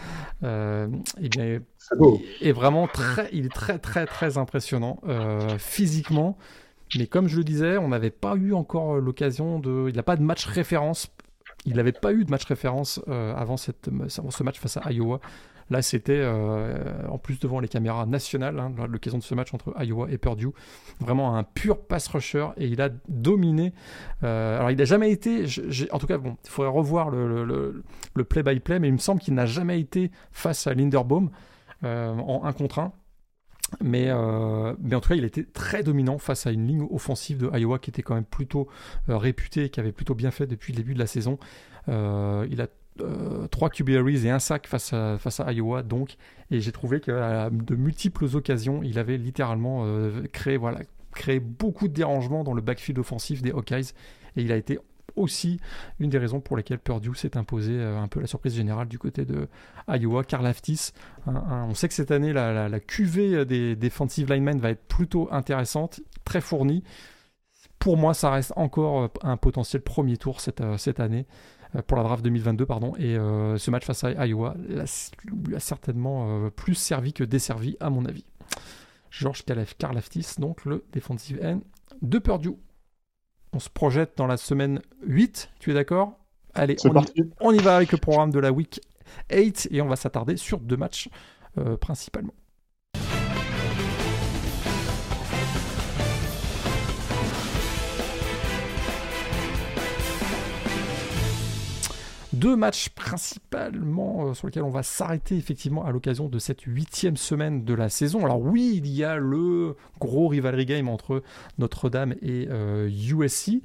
euh, 0.43 0.87
eh 1.19 1.29
bien, 1.29 1.59
est 2.41 2.51
vraiment 2.51 2.87
très, 2.87 3.29
il 3.33 3.47
est 3.47 3.53
très 3.53 3.79
très 3.79 4.05
très 4.05 4.37
impressionnant 4.37 4.99
euh, 5.07 5.57
physiquement. 5.57 6.37
Mais 6.97 7.07
comme 7.07 7.27
je 7.27 7.37
le 7.37 7.43
disais, 7.43 7.77
on 7.77 7.89
n'avait 7.89 8.09
pas 8.11 8.35
eu 8.35 8.53
encore 8.53 8.97
l'occasion 8.97 9.59
de. 9.59 9.87
Il 9.89 9.95
n'a 9.95 10.03
pas 10.03 10.15
de 10.15 10.23
match 10.23 10.45
référence. 10.45 11.09
Il 11.65 11.75
n'avait 11.75 11.91
pas 11.91 12.13
eu 12.13 12.23
de 12.23 12.31
match 12.31 12.45
référence 12.45 13.01
euh, 13.07 13.35
avant, 13.35 13.57
cette, 13.57 13.89
avant 14.17 14.31
ce 14.31 14.43
match 14.43 14.59
face 14.59 14.77
à 14.77 14.91
Iowa. 14.91 15.19
Là, 15.69 15.81
c'était 15.81 16.19
euh, 16.19 17.07
en 17.09 17.17
plus 17.17 17.39
devant 17.39 17.59
les 17.59 17.67
caméras 17.67 18.05
nationales, 18.05 18.59
hein, 18.59 18.73
l'occasion 18.87 19.19
de 19.19 19.23
ce 19.23 19.35
match 19.35 19.53
entre 19.53 19.73
Iowa 19.79 20.07
et 20.09 20.17
Purdue. 20.17 20.49
Vraiment 20.99 21.35
un 21.35 21.43
pur 21.43 21.79
pass 21.79 22.07
rusher 22.07 22.47
et 22.57 22.65
il 22.65 22.81
a 22.81 22.89
dominé. 23.07 23.73
Euh, 24.23 24.57
alors, 24.57 24.71
il 24.71 24.77
n'a 24.77 24.85
jamais 24.85 25.11
été, 25.11 25.45
en 25.91 25.99
tout 25.99 26.07
cas, 26.07 26.17
bon, 26.17 26.37
il 26.43 26.49
faudrait 26.49 26.71
revoir 26.71 27.11
le 27.11 27.83
play-by-play, 28.23 28.79
mais 28.79 28.87
il 28.87 28.93
me 28.93 28.97
semble 28.97 29.21
qu'il 29.21 29.35
n'a 29.35 29.45
jamais 29.45 29.79
été 29.79 30.11
face 30.31 30.65
à 30.65 30.73
Linderbaum 30.73 31.29
euh, 31.83 32.13
en 32.13 32.45
1 32.45 32.53
contre 32.53 32.79
1. 32.79 32.91
Mais, 33.81 34.11
en 34.11 34.75
tout 34.99 35.09
cas, 35.09 35.15
il 35.15 35.23
était 35.23 35.43
très 35.43 35.83
dominant 35.83 36.17
face 36.17 36.47
à 36.47 36.51
une 36.51 36.65
ligne 36.65 36.87
offensive 36.89 37.37
de 37.37 37.55
Iowa 37.55 37.77
qui 37.77 37.91
était 37.91 38.01
quand 38.01 38.15
même 38.15 38.25
plutôt 38.25 38.67
réputée 39.07 39.65
et 39.65 39.69
qui 39.69 39.79
avait 39.79 39.91
plutôt 39.91 40.15
bien 40.15 40.31
fait 40.31 40.47
depuis 40.47 40.73
le 40.73 40.77
début 40.77 40.95
de 40.95 40.99
la 40.99 41.05
saison. 41.05 41.37
il 41.87 42.59
a 42.59 42.67
euh, 43.01 43.47
trois 43.47 43.69
QB 43.69 43.89
et 43.89 44.29
un 44.29 44.39
sac 44.39 44.67
face 44.67 44.93
à, 44.93 45.17
face 45.17 45.39
à 45.39 45.51
Iowa, 45.51 45.83
donc. 45.83 46.15
Et 46.51 46.61
j'ai 46.61 46.71
trouvé 46.71 46.99
qu'à 46.99 47.49
de 47.49 47.75
multiples 47.75 48.25
occasions, 48.33 48.81
il 48.83 48.99
avait 48.99 49.17
littéralement 49.17 49.83
euh, 49.85 50.23
créé, 50.31 50.57
voilà, 50.57 50.79
créé 51.13 51.39
beaucoup 51.39 51.87
de 51.87 51.93
dérangements 51.93 52.43
dans 52.43 52.53
le 52.53 52.61
backfield 52.61 52.99
offensif 52.99 53.41
des 53.41 53.51
Hawkeyes. 53.51 53.93
Et 54.35 54.41
il 54.41 54.51
a 54.51 54.55
été 54.55 54.79
aussi 55.15 55.59
une 55.99 56.09
des 56.09 56.17
raisons 56.17 56.39
pour 56.39 56.55
lesquelles 56.55 56.79
Purdue 56.79 57.15
s'est 57.15 57.35
imposé 57.37 57.73
euh, 57.73 57.99
un 57.99 58.07
peu 58.07 58.19
la 58.21 58.27
surprise 58.27 58.55
générale 58.55 58.87
du 58.87 58.99
côté 58.99 59.25
de 59.25 59.47
Iowa. 59.87 60.23
Karl 60.23 60.45
Aftis, 60.45 60.91
on 61.25 61.73
sait 61.73 61.87
que 61.87 61.93
cette 61.93 62.11
année, 62.11 62.33
la, 62.33 62.69
la, 62.69 62.79
QV 62.79 63.45
des 63.45 63.75
defensive 63.75 64.31
linemen 64.31 64.59
va 64.59 64.71
être 64.71 64.87
plutôt 64.87 65.27
intéressante, 65.31 66.01
très 66.25 66.41
fournie. 66.41 66.83
Pour 67.79 67.95
moi, 67.95 68.13
ça 68.13 68.29
reste 68.29 68.53
encore 68.55 69.09
un 69.23 69.37
potentiel 69.37 69.81
premier 69.81 70.17
tour 70.17 70.41
cette, 70.41 70.61
cette 70.77 70.99
année. 70.99 71.25
Euh, 71.75 71.81
pour 71.81 71.97
la 71.97 72.03
draft 72.03 72.23
2022, 72.23 72.65
pardon. 72.65 72.95
Et 72.97 73.15
euh, 73.15 73.57
ce 73.57 73.71
match 73.71 73.85
face 73.85 74.03
à 74.03 74.25
Iowa 74.25 74.55
lui 75.25 75.55
a 75.55 75.59
certainement 75.59 76.45
euh, 76.45 76.49
plus 76.49 76.75
servi 76.75 77.13
que 77.13 77.23
desservi, 77.23 77.77
à 77.79 77.89
mon 77.89 78.05
avis. 78.05 78.25
Georges 79.11 79.43
Karlaftis, 79.77 80.35
donc 80.37 80.65
le 80.65 80.85
defensive 80.93 81.39
end 81.43 81.61
de 82.01 82.19
Purdue. 82.19 82.55
On 83.53 83.59
se 83.59 83.69
projette 83.69 84.13
dans 84.17 84.27
la 84.27 84.37
semaine 84.37 84.81
8, 85.03 85.49
tu 85.59 85.71
es 85.71 85.73
d'accord? 85.73 86.19
Allez, 86.53 86.75
on 86.85 87.01
y, 87.01 87.31
on 87.39 87.51
y, 87.51 87.57
va 87.57 87.75
avec 87.75 87.91
le 87.91 87.97
programme 87.97 88.31
de 88.31 88.39
la 88.39 88.51
week 88.51 88.79
8 89.31 89.69
et 89.71 89.81
on 89.81 89.87
va 89.87 89.95
s'attarder 89.95 90.37
sur 90.37 90.59
deux 90.59 90.77
matchs 90.77 91.09
principalement. 91.81 92.33
Deux 102.39 102.55
matchs 102.55 102.89
principalement 102.89 104.27
euh, 104.29 104.33
sur 104.33 104.47
lesquels 104.47 104.63
on 104.63 104.69
va 104.69 104.83
s'arrêter 104.83 105.35
effectivement 105.35 105.85
à 105.85 105.91
l'occasion 105.91 106.29
de 106.29 106.39
cette 106.39 106.61
huitième 106.61 107.17
semaine 107.17 107.65
de 107.65 107.73
la 107.73 107.89
saison. 107.89 108.25
Alors 108.25 108.41
oui, 108.41 108.73
il 108.75 108.87
y 108.87 109.03
a 109.03 109.17
le 109.17 109.75
gros 109.99 110.27
rivalry 110.27 110.65
game 110.65 110.87
entre 110.87 111.21
Notre-Dame 111.57 112.15
et 112.21 112.47
USC. 112.87 113.49
Euh, 113.49 113.59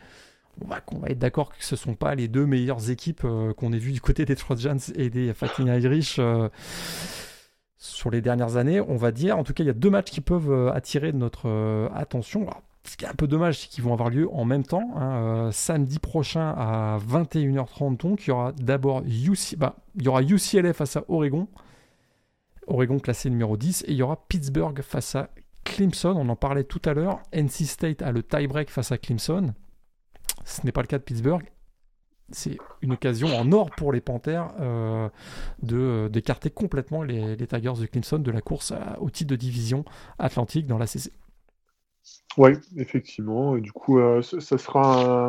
on 0.63 0.69
va, 0.69 0.81
on 0.93 0.99
va, 0.99 1.09
être 1.09 1.19
d'accord 1.19 1.51
que 1.57 1.65
ce 1.65 1.75
ne 1.75 1.79
sont 1.79 1.95
pas 1.95 2.15
les 2.15 2.29
deux 2.29 2.47
meilleures 2.47 2.91
équipes 2.91 3.23
euh, 3.25 3.53
qu'on 3.55 3.73
ait 3.73 3.79
vues 3.79 3.93
du 3.93 4.01
côté 4.01 4.25
des 4.25 4.37
Trojans 4.37 4.79
et 4.95 5.11
des 5.11 5.33
Fighting 5.33 5.67
Irish 5.69 6.21
sur 7.77 8.11
les 8.11 8.21
dernières 8.21 8.57
années, 8.57 8.81
on 8.81 8.97
va 8.97 9.13
dire. 9.13 9.39
En 9.39 9.45
tout 9.45 9.53
cas, 9.53 9.63
il 9.63 9.67
y 9.67 9.71
a 9.71 9.75
deux 9.75 9.91
matchs 9.91 10.11
qui 10.11 10.21
peuvent 10.21 10.69
attirer 10.69 11.13
notre 11.13 11.91
attention 11.95 12.49
ce 12.87 12.97
qui 12.97 13.05
est 13.05 13.09
un 13.09 13.15
peu 13.15 13.27
dommage, 13.27 13.61
c'est 13.61 13.69
qu'ils 13.69 13.83
vont 13.83 13.93
avoir 13.93 14.11
lieu 14.11 14.29
en 14.31 14.45
même 14.45 14.65
temps. 14.65 14.91
Hein, 14.97 15.17
euh, 15.17 15.53
samedi 15.53 15.99
prochain 15.99 16.55
à 16.57 16.99
21h30, 16.99 17.97
donc 17.97 18.27
il 18.27 18.29
y 18.29 18.31
aura 18.31 18.53
d'abord 18.53 19.03
UC... 19.07 19.57
bah, 19.57 19.77
UCLA 19.97 20.73
face 20.75 20.97
à 20.97 21.05
Oregon. 21.09 21.49
Oregon 22.67 22.99
classé 22.99 23.31
numéro 23.31 23.57
10. 23.57 23.85
Et 23.87 23.93
il 23.93 23.97
y 23.97 24.03
aura 24.03 24.17
Pittsburgh 24.29 24.81
face 24.83 25.15
à 25.15 25.31
Clemson. 25.65 26.15
On 26.17 26.29
en 26.29 26.37
parlait 26.37 26.65
tout 26.65 26.83
à 26.85 26.93
l'heure. 26.93 27.21
NC 27.33 27.67
State 27.67 28.03
a 28.03 28.13
le 28.13 28.23
tie-break 28.23 28.71
face 28.71 28.93
à 28.93 28.99
Clemson. 28.99 29.55
Ce 30.45 30.65
n'est 30.65 30.73
pas 30.73 30.83
le 30.83 30.87
cas 30.87 30.99
de 30.99 31.05
Pittsburgh. 31.05 31.45
C'est 32.31 32.57
une 32.81 32.93
occasion 32.93 33.29
en 33.29 33.53
or 33.53 33.71
pour 33.71 33.93
les 33.93 34.01
Panthers 34.01 34.51
euh, 34.59 35.11
de 35.63 36.09
d'écarter 36.11 36.51
complètement 36.51 37.03
les, 37.03 37.37
Tigers 37.37 37.75
de 37.79 37.87
Clemson 37.87 38.19
de 38.19 38.31
la 38.31 38.41
course 38.41 38.73
au 38.99 39.11
titre 39.11 39.31
de 39.31 39.37
division 39.37 39.85
atlantique 40.19 40.67
dans 40.67 40.79
la 40.79 40.87
CC. 40.87 41.13
Oui, 42.37 42.51
effectivement. 42.77 43.57
Et 43.57 43.61
du 43.61 43.73
coup, 43.73 44.01
euh, 44.01 44.21
ça, 44.23 44.59
sera, 44.59 45.29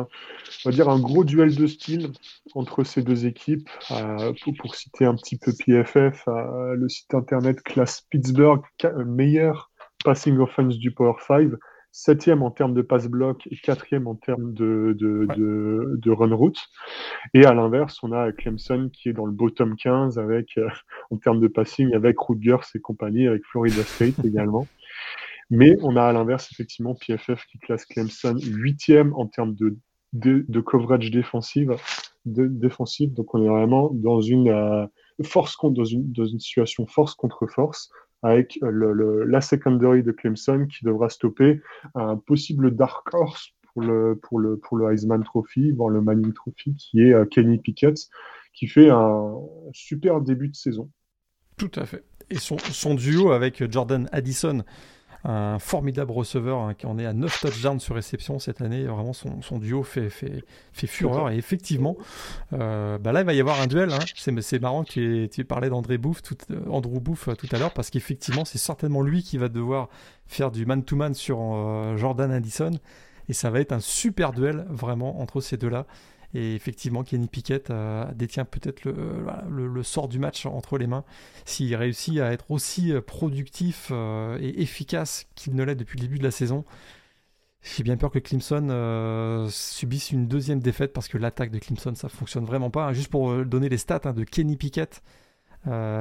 on 0.64 0.70
va 0.70 0.70
dire, 0.72 0.88
un 0.88 0.98
gros 0.98 1.24
duel 1.24 1.54
de 1.54 1.66
style 1.66 2.12
entre 2.54 2.82
ces 2.82 3.02
deux 3.02 3.26
équipes. 3.26 3.68
Euh, 3.92 4.32
pour, 4.58 4.74
citer 4.74 5.04
un 5.04 5.14
petit 5.14 5.38
peu 5.38 5.52
PFF, 5.52 6.24
euh, 6.28 6.74
le 6.74 6.88
site 6.88 7.14
internet 7.14 7.62
classe 7.62 8.02
Pittsburgh 8.10 8.62
meilleur 9.04 9.70
passing 10.04 10.38
offense 10.38 10.78
du 10.78 10.90
Power 10.92 11.14
5, 11.26 11.50
septième 11.92 12.42
en 12.42 12.50
termes 12.50 12.74
de 12.74 12.82
pass 12.82 13.06
block 13.06 13.46
et 13.50 13.56
quatrième 13.56 14.06
en 14.06 14.14
termes 14.16 14.52
de, 14.52 14.94
de, 14.98 16.10
run 16.10 16.34
route. 16.34 16.58
Et 17.34 17.46
à 17.46 17.54
l'inverse, 17.54 17.98
on 18.02 18.12
a 18.12 18.32
Clemson 18.32 18.90
qui 18.92 19.08
est 19.08 19.12
dans 19.12 19.26
le 19.26 19.32
bottom 19.32 19.76
15 19.76 20.18
avec, 20.18 20.58
en 21.10 21.16
termes 21.16 21.40
de 21.40 21.48
passing 21.48 21.94
avec 21.94 22.18
Rutgers 22.18 22.66
et 22.74 22.80
compagnie, 22.80 23.26
avec 23.26 23.44
Florida 23.44 23.82
State 23.82 24.18
également. 24.24 24.66
Mais 25.50 25.76
on 25.82 25.96
a 25.96 26.02
à 26.02 26.12
l'inverse, 26.12 26.48
effectivement, 26.52 26.94
PFF 26.94 27.44
qui 27.46 27.58
classe 27.58 27.84
Clemson 27.84 28.36
huitième 28.42 29.14
en 29.14 29.26
termes 29.26 29.54
de, 29.54 29.76
de, 30.12 30.60
coverage 30.60 31.10
défensive, 31.10 31.76
défensive. 32.24 33.12
Donc 33.14 33.34
on 33.34 33.42
est 33.44 33.48
vraiment 33.48 33.90
dans 33.92 34.20
une 34.20 34.48
euh, 34.48 34.86
force 35.22 35.56
dans 35.62 35.84
une, 35.84 36.10
dans 36.12 36.26
une 36.26 36.40
situation 36.40 36.86
force 36.86 37.14
contre 37.14 37.46
force 37.46 37.90
avec 38.22 38.58
la 38.62 39.40
secondary 39.40 40.02
de 40.02 40.10
Clemson 40.10 40.66
qui 40.66 40.84
devra 40.84 41.08
stopper 41.08 41.60
un 41.94 42.16
possible 42.16 42.74
dark 42.74 43.14
horse 43.14 43.50
pour 43.72 43.82
le, 43.82 44.18
pour 44.20 44.38
le, 44.40 44.56
pour 44.56 44.78
le 44.78 44.90
Heisman 44.90 45.22
Trophy, 45.22 45.70
voire 45.70 45.90
le 45.90 46.00
Manning 46.00 46.32
Trophy, 46.32 46.74
qui 46.74 47.02
est 47.02 47.12
euh, 47.12 47.26
Kenny 47.26 47.58
Pickett, 47.58 47.96
qui 48.54 48.66
fait 48.66 48.88
un 48.88 49.34
super 49.72 50.22
début 50.22 50.48
de 50.48 50.56
saison. 50.56 50.90
Tout 51.58 51.70
à 51.76 51.84
fait. 51.84 52.04
Et 52.30 52.38
son 52.38 52.94
duo 52.94 53.30
avec 53.30 53.70
Jordan 53.70 54.08
Addison, 54.10 54.64
un 55.28 55.58
formidable 55.58 56.12
receveur 56.12 56.60
hein, 56.60 56.74
qui 56.74 56.86
en 56.86 56.98
est 56.98 57.06
à 57.06 57.12
9 57.12 57.40
touchdowns 57.40 57.80
sur 57.80 57.96
réception 57.96 58.38
cette 58.38 58.60
année. 58.60 58.84
Vraiment, 58.84 59.12
son, 59.12 59.58
duo 59.58 59.82
fait, 59.82 60.08
fait, 60.08 60.44
fait, 60.72 60.86
fureur. 60.86 61.30
Et 61.30 61.36
effectivement, 61.36 61.96
euh, 62.52 62.98
bah 62.98 63.12
là, 63.12 63.20
il 63.20 63.26
va 63.26 63.34
y 63.34 63.40
avoir 63.40 63.60
un 63.60 63.66
duel. 63.66 63.92
Hein. 63.92 63.98
C'est 64.14 64.60
marrant 64.60 64.84
que 64.84 65.26
tu, 65.26 65.44
parlais 65.44 65.68
d'André 65.68 65.98
Bouffe, 65.98 66.22
tout, 66.22 66.36
euh, 66.50 66.60
Andrew 66.70 67.00
Bouffe 67.00 67.28
euh, 67.28 67.34
tout 67.34 67.48
à 67.50 67.58
l'heure, 67.58 67.72
parce 67.72 67.90
qu'effectivement, 67.90 68.44
c'est 68.44 68.58
certainement 68.58 69.02
lui 69.02 69.22
qui 69.22 69.36
va 69.36 69.48
devoir 69.48 69.88
faire 70.26 70.50
du 70.50 70.64
man-to-man 70.64 71.14
sur 71.14 71.38
Jordan 71.96 72.30
Addison. 72.30 72.72
Et 73.28 73.32
ça 73.32 73.50
va 73.50 73.60
être 73.60 73.72
un 73.72 73.80
super 73.80 74.32
duel, 74.32 74.64
vraiment, 74.68 75.20
entre 75.20 75.40
ces 75.40 75.56
deux-là. 75.56 75.86
Et 76.34 76.54
effectivement, 76.54 77.04
Kenny 77.04 77.28
Pickett 77.28 77.70
euh, 77.70 78.04
détient 78.14 78.44
peut-être 78.44 78.84
le, 78.84 79.82
sort 79.82 80.08
du 80.08 80.18
match 80.18 80.46
entre 80.46 80.78
les 80.78 80.86
mains 80.86 81.04
s'il 81.44 81.74
réussit 81.76 82.18
à 82.18 82.32
être 82.32 82.50
aussi 82.50 82.92
euh, 82.92 83.00
productif 83.00 83.88
euh, 83.90 84.38
et 84.40 84.62
efficace 84.62 85.26
qu'il 85.34 85.54
ne 85.54 85.62
l'est 85.62 85.76
depuis 85.76 85.98
le 85.98 86.02
début 86.02 86.18
de 86.18 86.24
la 86.24 86.30
saison. 86.30 86.64
J'ai 87.62 87.82
bien 87.82 87.96
peur 87.96 88.12
que 88.12 88.20
Clemson 88.20 89.48
subisse 89.50 90.12
une 90.12 90.28
deuxième 90.28 90.60
défaite 90.60 90.92
parce 90.92 91.08
que 91.08 91.18
l'attaque 91.18 91.50
de 91.50 91.58
Clemson, 91.58 91.96
ça 91.96 92.08
fonctionne 92.08 92.44
vraiment 92.44 92.70
pas. 92.70 92.92
Juste 92.92 93.10
pour 93.10 93.44
donner 93.44 93.68
les 93.68 93.78
stats 93.78 94.02
hein, 94.04 94.12
de 94.12 94.22
Kenny 94.22 94.56
Pickett, 94.56 95.02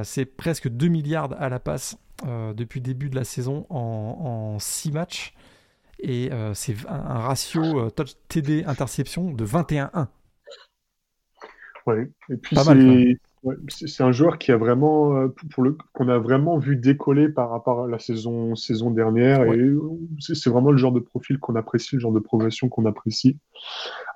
c'est 0.03 0.25
presque 0.25 0.69
2 0.69 0.87
milliards 0.89 1.33
à 1.41 1.49
la 1.49 1.59
passe 1.59 1.97
depuis 2.23 2.81
le 2.81 2.83
début 2.83 3.09
de 3.09 3.15
la 3.15 3.23
saison 3.23 3.65
en 3.71 4.59
6 4.59 4.91
matchs. 4.91 5.33
Et 5.99 6.29
c'est 6.53 6.75
un, 6.87 7.19
ratio 7.19 7.89
touch 7.91 8.13
TD 8.27 8.63
interception 8.65 9.31
de 9.31 9.45
21-1. 9.45 10.07
Ouais. 11.87 12.09
Et 12.29 12.37
puis 12.37 12.55
c'est 13.67 14.03
un 14.03 14.11
joueur 14.11 14.37
qui 14.37 14.51
a 14.51 14.57
vraiment 14.57 15.15
euh, 15.15 15.27
pour 15.51 15.63
le 15.63 15.77
qu'on 15.93 16.09
a 16.09 16.17
vraiment 16.17 16.57
vu 16.57 16.75
décoller 16.75 17.29
par 17.29 17.49
rapport 17.49 17.83
à 17.83 17.87
la 17.87 17.99
saison 17.99 18.55
saison 18.55 18.89
dernière 18.89 19.43
et 19.43 19.59
euh, 19.59 19.79
c'est 20.19 20.49
vraiment 20.49 20.71
le 20.71 20.77
genre 20.77 20.91
de 20.91 20.99
profil 20.99 21.37
qu'on 21.37 21.55
apprécie, 21.55 21.95
le 21.95 22.01
genre 22.01 22.11
de 22.11 22.19
progression 22.19 22.69
qu'on 22.69 22.85
apprécie. 22.85 23.37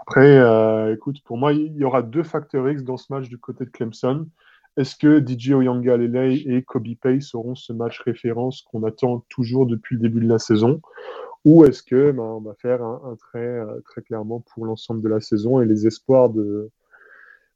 Après, 0.01 0.38
euh, 0.38 0.95
écoute, 0.95 1.18
pour 1.23 1.38
moi, 1.38 1.53
il 1.53 1.76
y 1.76 1.84
aura 1.84 2.01
deux 2.01 2.23
facteurs 2.23 2.68
X 2.69 2.84
dans 2.84 2.97
ce 2.97 3.14
match 3.14 3.30
du 3.30 3.38
côté 3.38 3.65
de 3.65 3.69
Clemson. 3.69 4.27
Est-ce 4.77 4.95
que 4.95 5.23
DJ 5.23 5.51
Oyangalele 5.51 6.41
et 6.47 6.64
Kobe 6.64 6.95
Pace 6.99 7.35
auront 7.35 7.56
ce 7.56 7.73
match 7.73 7.99
référence 8.01 8.64
qu'on 8.64 8.84
attend 8.84 9.26
toujours 9.30 9.68
depuis 9.68 9.95
le 9.95 10.01
début 10.01 10.22
de 10.22 10.30
la 10.30 10.39
saison? 10.39 10.81
Ou 11.45 11.66
est-ce 11.66 11.84
que 11.84 12.11
ben, 12.11 12.24
on 12.24 12.41
va 12.41 12.53
faire 12.56 12.84
un, 12.84 13.02
un 13.06 13.16
trait 13.16 13.60
très 13.86 14.02
clairement 14.02 14.41
pour 14.41 14.66
l'ensemble 14.66 15.02
de 15.02 15.10
la 15.10 15.22
saison 15.22 15.61
et 15.61 15.66
les 15.66 15.88
espoirs 15.88 16.30
de 16.30 16.72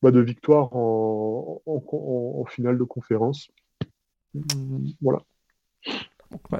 bah, 0.03 0.11
de 0.11 0.19
victoire 0.19 0.75
en, 0.75 2.43
finale 2.49 2.77
de 2.77 2.83
conférence. 2.83 3.49
Voilà. 5.01 5.21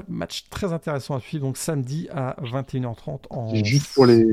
match 0.07 0.49
très 0.49 0.71
intéressant 0.71 1.15
à 1.15 1.19
suivre, 1.19 1.45
donc 1.45 1.57
samedi 1.57 2.07
à 2.09 2.37
21h30 2.41 3.25
en. 3.31 3.53
juste 3.55 3.93
pour 3.93 4.05
les. 4.05 4.23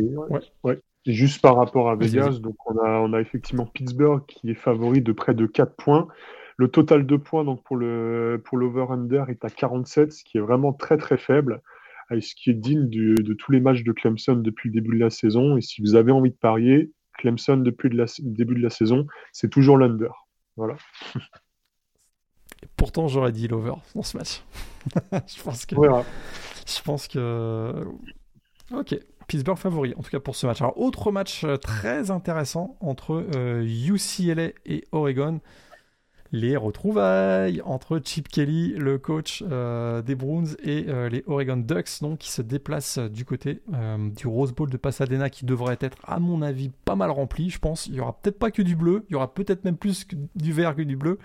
Ouais. 0.63 0.81
juste 1.07 1.43
par 1.43 1.57
rapport 1.57 1.91
à 1.91 1.97
Vegas, 1.97 2.39
donc 2.41 2.55
on 2.67 2.79
a, 2.79 3.01
on 3.01 3.13
a 3.13 3.21
effectivement 3.21 3.67
Pittsburgh 3.67 4.25
qui 4.27 4.49
est 4.49 4.55
favori 4.55 5.03
de 5.03 5.11
près 5.11 5.35
de 5.35 5.47
4 5.47 5.75
points. 5.75 6.07
Le 6.57 6.69
total 6.69 7.05
de 7.05 7.17
points 7.17 7.43
donc 7.43 7.65
pour 7.65 7.77
le 7.77 8.41
pour 8.45 8.59
l'over-under 8.59 9.29
est 9.29 9.45
à 9.45 9.51
47, 9.51 10.13
ce 10.13 10.23
qui 10.23 10.39
est 10.39 10.41
vraiment 10.41 10.73
très 10.73 10.99
très 10.99 11.19
faible, 11.19 11.63
ce 12.21 12.35
qui 12.35 12.51
est 12.51 12.55
digne 12.55 12.89
de 12.89 13.35
tous 13.35 13.53
les 13.53 13.61
matchs 13.61 13.85
de 13.85 13.93
Clemson 13.93 14.37
depuis 14.37 14.69
le 14.69 14.75
début 14.75 14.97
de 14.97 15.05
la 15.05 15.11
saison. 15.11 15.57
Et 15.57 15.61
si 15.61 15.81
vous 15.81 15.95
avez 15.95 16.13
envie 16.13 16.31
de 16.31 16.37
parier, 16.37 16.91
Clemson 17.19 17.59
depuis 17.59 17.89
le 17.89 18.07
début 18.21 18.55
de 18.55 18.63
la 18.63 18.71
saison, 18.71 19.07
c'est 19.33 19.51
toujours 19.51 19.79
l'under. 19.79 20.27
Voilà. 20.57 20.77
pourtant, 22.77 23.09
j'aurais 23.09 23.33
dit 23.33 23.49
l'over 23.49 23.75
dans 23.95 24.03
ce 24.03 24.17
match. 24.17 24.43
je 25.13 25.43
pense 25.43 25.67
que. 25.67 25.77
Je 25.77 26.83
pense 26.83 27.09
que. 27.09 27.87
Ok. 28.73 28.97
Pittsburgh 29.29 29.59
favori, 29.59 29.95
en 29.97 30.03
tout 30.03 30.11
cas 30.11 30.19
pour 30.19 30.35
ce 30.35 30.47
match. 30.47 30.61
Alors, 30.61 30.77
autre 30.77 31.13
match 31.13 31.45
euh, 31.45 31.57
très 31.57 32.11
intéressant 32.11 32.77
entre 32.81 33.25
UCLA 33.63 34.43
euh, 34.43 34.53
et 34.67 34.85
Oregon 34.91 35.41
les 36.33 36.57
retrouvailles 36.57 37.61
entre 37.65 38.01
Chip 38.05 38.29
Kelly, 38.29 38.75
le 38.77 38.99
coach 38.99 39.43
euh, 39.51 40.01
des 40.03 40.15
Bruins, 40.15 40.55
et 40.63 40.87
euh, 40.89 41.09
les 41.09 41.25
Oregon 41.27 41.57
Ducks, 41.57 42.01
donc, 42.01 42.19
qui 42.19 42.31
se 42.31 42.43
déplacent 42.43 42.99
du 42.99 43.25
côté 43.25 43.63
euh, 43.75 44.11
du 44.11 44.27
Rose 44.27 44.53
Bowl 44.53 44.71
de 44.71 44.77
Pasadena, 44.77 45.29
qui 45.29 45.45
devrait 45.45 45.79
être, 45.81 45.99
à 46.05 46.21
mon 46.21 46.43
avis, 46.43 46.71
pas 46.85 46.95
mal 46.95 47.11
rempli. 47.11 47.51
Je 47.51 47.59
pense 47.59 47.87
il 47.87 47.95
y 47.95 48.01
aura 48.01 48.13
peut-être 48.13 48.39
pas 48.39 48.51
que 48.51 48.63
du 48.63 48.77
bleu, 48.77 49.05
il 49.09 49.15
y 49.15 49.17
aura 49.17 49.33
peut-être 49.33 49.65
même 49.65 49.77
plus 49.77 50.07
du 50.37 50.53
vert 50.53 50.77
que 50.77 50.83
du 50.83 50.97
bleu, 50.97 51.19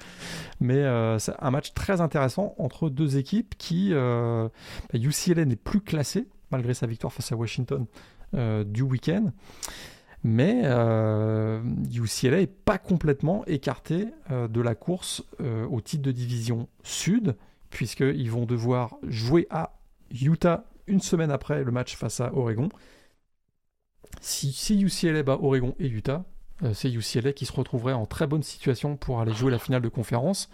mais 0.60 0.84
c'est 1.20 1.34
un 1.40 1.52
match 1.52 1.74
très 1.74 2.02
intéressant 2.02 2.56
entre 2.58 2.90
deux 2.90 3.18
équipes 3.18 3.56
qui 3.58 3.90
UCLA 3.90 5.36
bah, 5.36 5.46
n'est 5.46 5.56
plus 5.56 5.82
classé 5.82 6.28
malgré 6.52 6.74
sa 6.74 6.88
victoire 6.88 7.14
face 7.14 7.32
à 7.32 7.36
Washington 7.36 7.86
du 8.34 8.82
week-end 8.82 9.32
mais 10.26 10.64
euh, 10.66 11.62
UCLA 11.94 12.38
n'est 12.38 12.48
pas 12.48 12.80
complètement 12.80 13.46
écarté 13.46 14.08
euh, 14.32 14.48
de 14.48 14.60
la 14.60 14.74
course 14.74 15.24
euh, 15.40 15.68
au 15.68 15.82
titre 15.82 16.02
de 16.02 16.12
division 16.12 16.68
sud, 16.82 17.36
puisqu'ils 17.70 18.32
vont 18.32 18.48
devoir 18.48 18.96
jouer 19.04 19.46
à 19.52 19.78
Utah 20.20 20.66
une 20.88 21.00
semaine 21.00 21.30
après 21.30 21.64
le 21.64 21.72
match 21.72 21.96
face 21.96 22.22
à 22.22 22.34
Oregon. 22.34 22.70
Si, 24.20 24.52
si 24.52 24.82
UCLA 24.82 25.22
bat 25.22 25.38
Oregon 25.40 25.76
et 25.78 25.88
Utah, 25.88 26.26
c'est 26.74 26.92
UCLA 26.92 27.32
qui 27.34 27.46
se 27.46 27.54
retrouverait 27.54 27.94
en 27.94 28.08
très 28.08 28.26
bonne 28.26 28.42
situation 28.42 28.98
pour 28.98 29.22
aller 29.22 29.34
jouer 29.34 29.52
la 29.52 29.60
finale 29.60 29.84
de 29.84 29.90
conférence, 29.90 30.50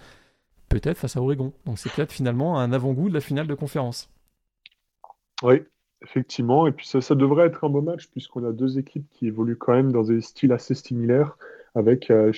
peut-être 0.68 0.98
face 0.98 1.16
à 1.16 1.22
Oregon. 1.22 1.54
Donc 1.66 1.80
c'est 1.80 1.94
peut-être 1.94 2.12
finalement 2.12 2.60
un 2.60 2.74
avant-goût 2.74 3.08
de 3.08 3.14
la 3.14 3.22
finale 3.22 3.48
de 3.48 3.56
conférence. 3.56 4.10
Oui, 5.44 5.62
Effectivement, 6.04 6.66
et 6.66 6.72
puis 6.72 6.88
ça, 6.88 7.14
devrait 7.14 7.46
être 7.46 7.64
un 7.64 7.70
beau 7.70 7.82
match 7.82 8.08
puisqu'on 8.08 8.44
a 8.44 8.52
deux 8.52 8.80
équipes 8.80 9.06
qui 9.12 9.28
évoluent 9.28 9.58
quand 9.58 9.74
même 9.74 9.92
dans 9.92 10.04
des 10.04 10.22
styles 10.22 10.52
assez 10.52 10.74
similaires, 10.74 11.38
avec 11.76 12.10
euh, 12.10 12.32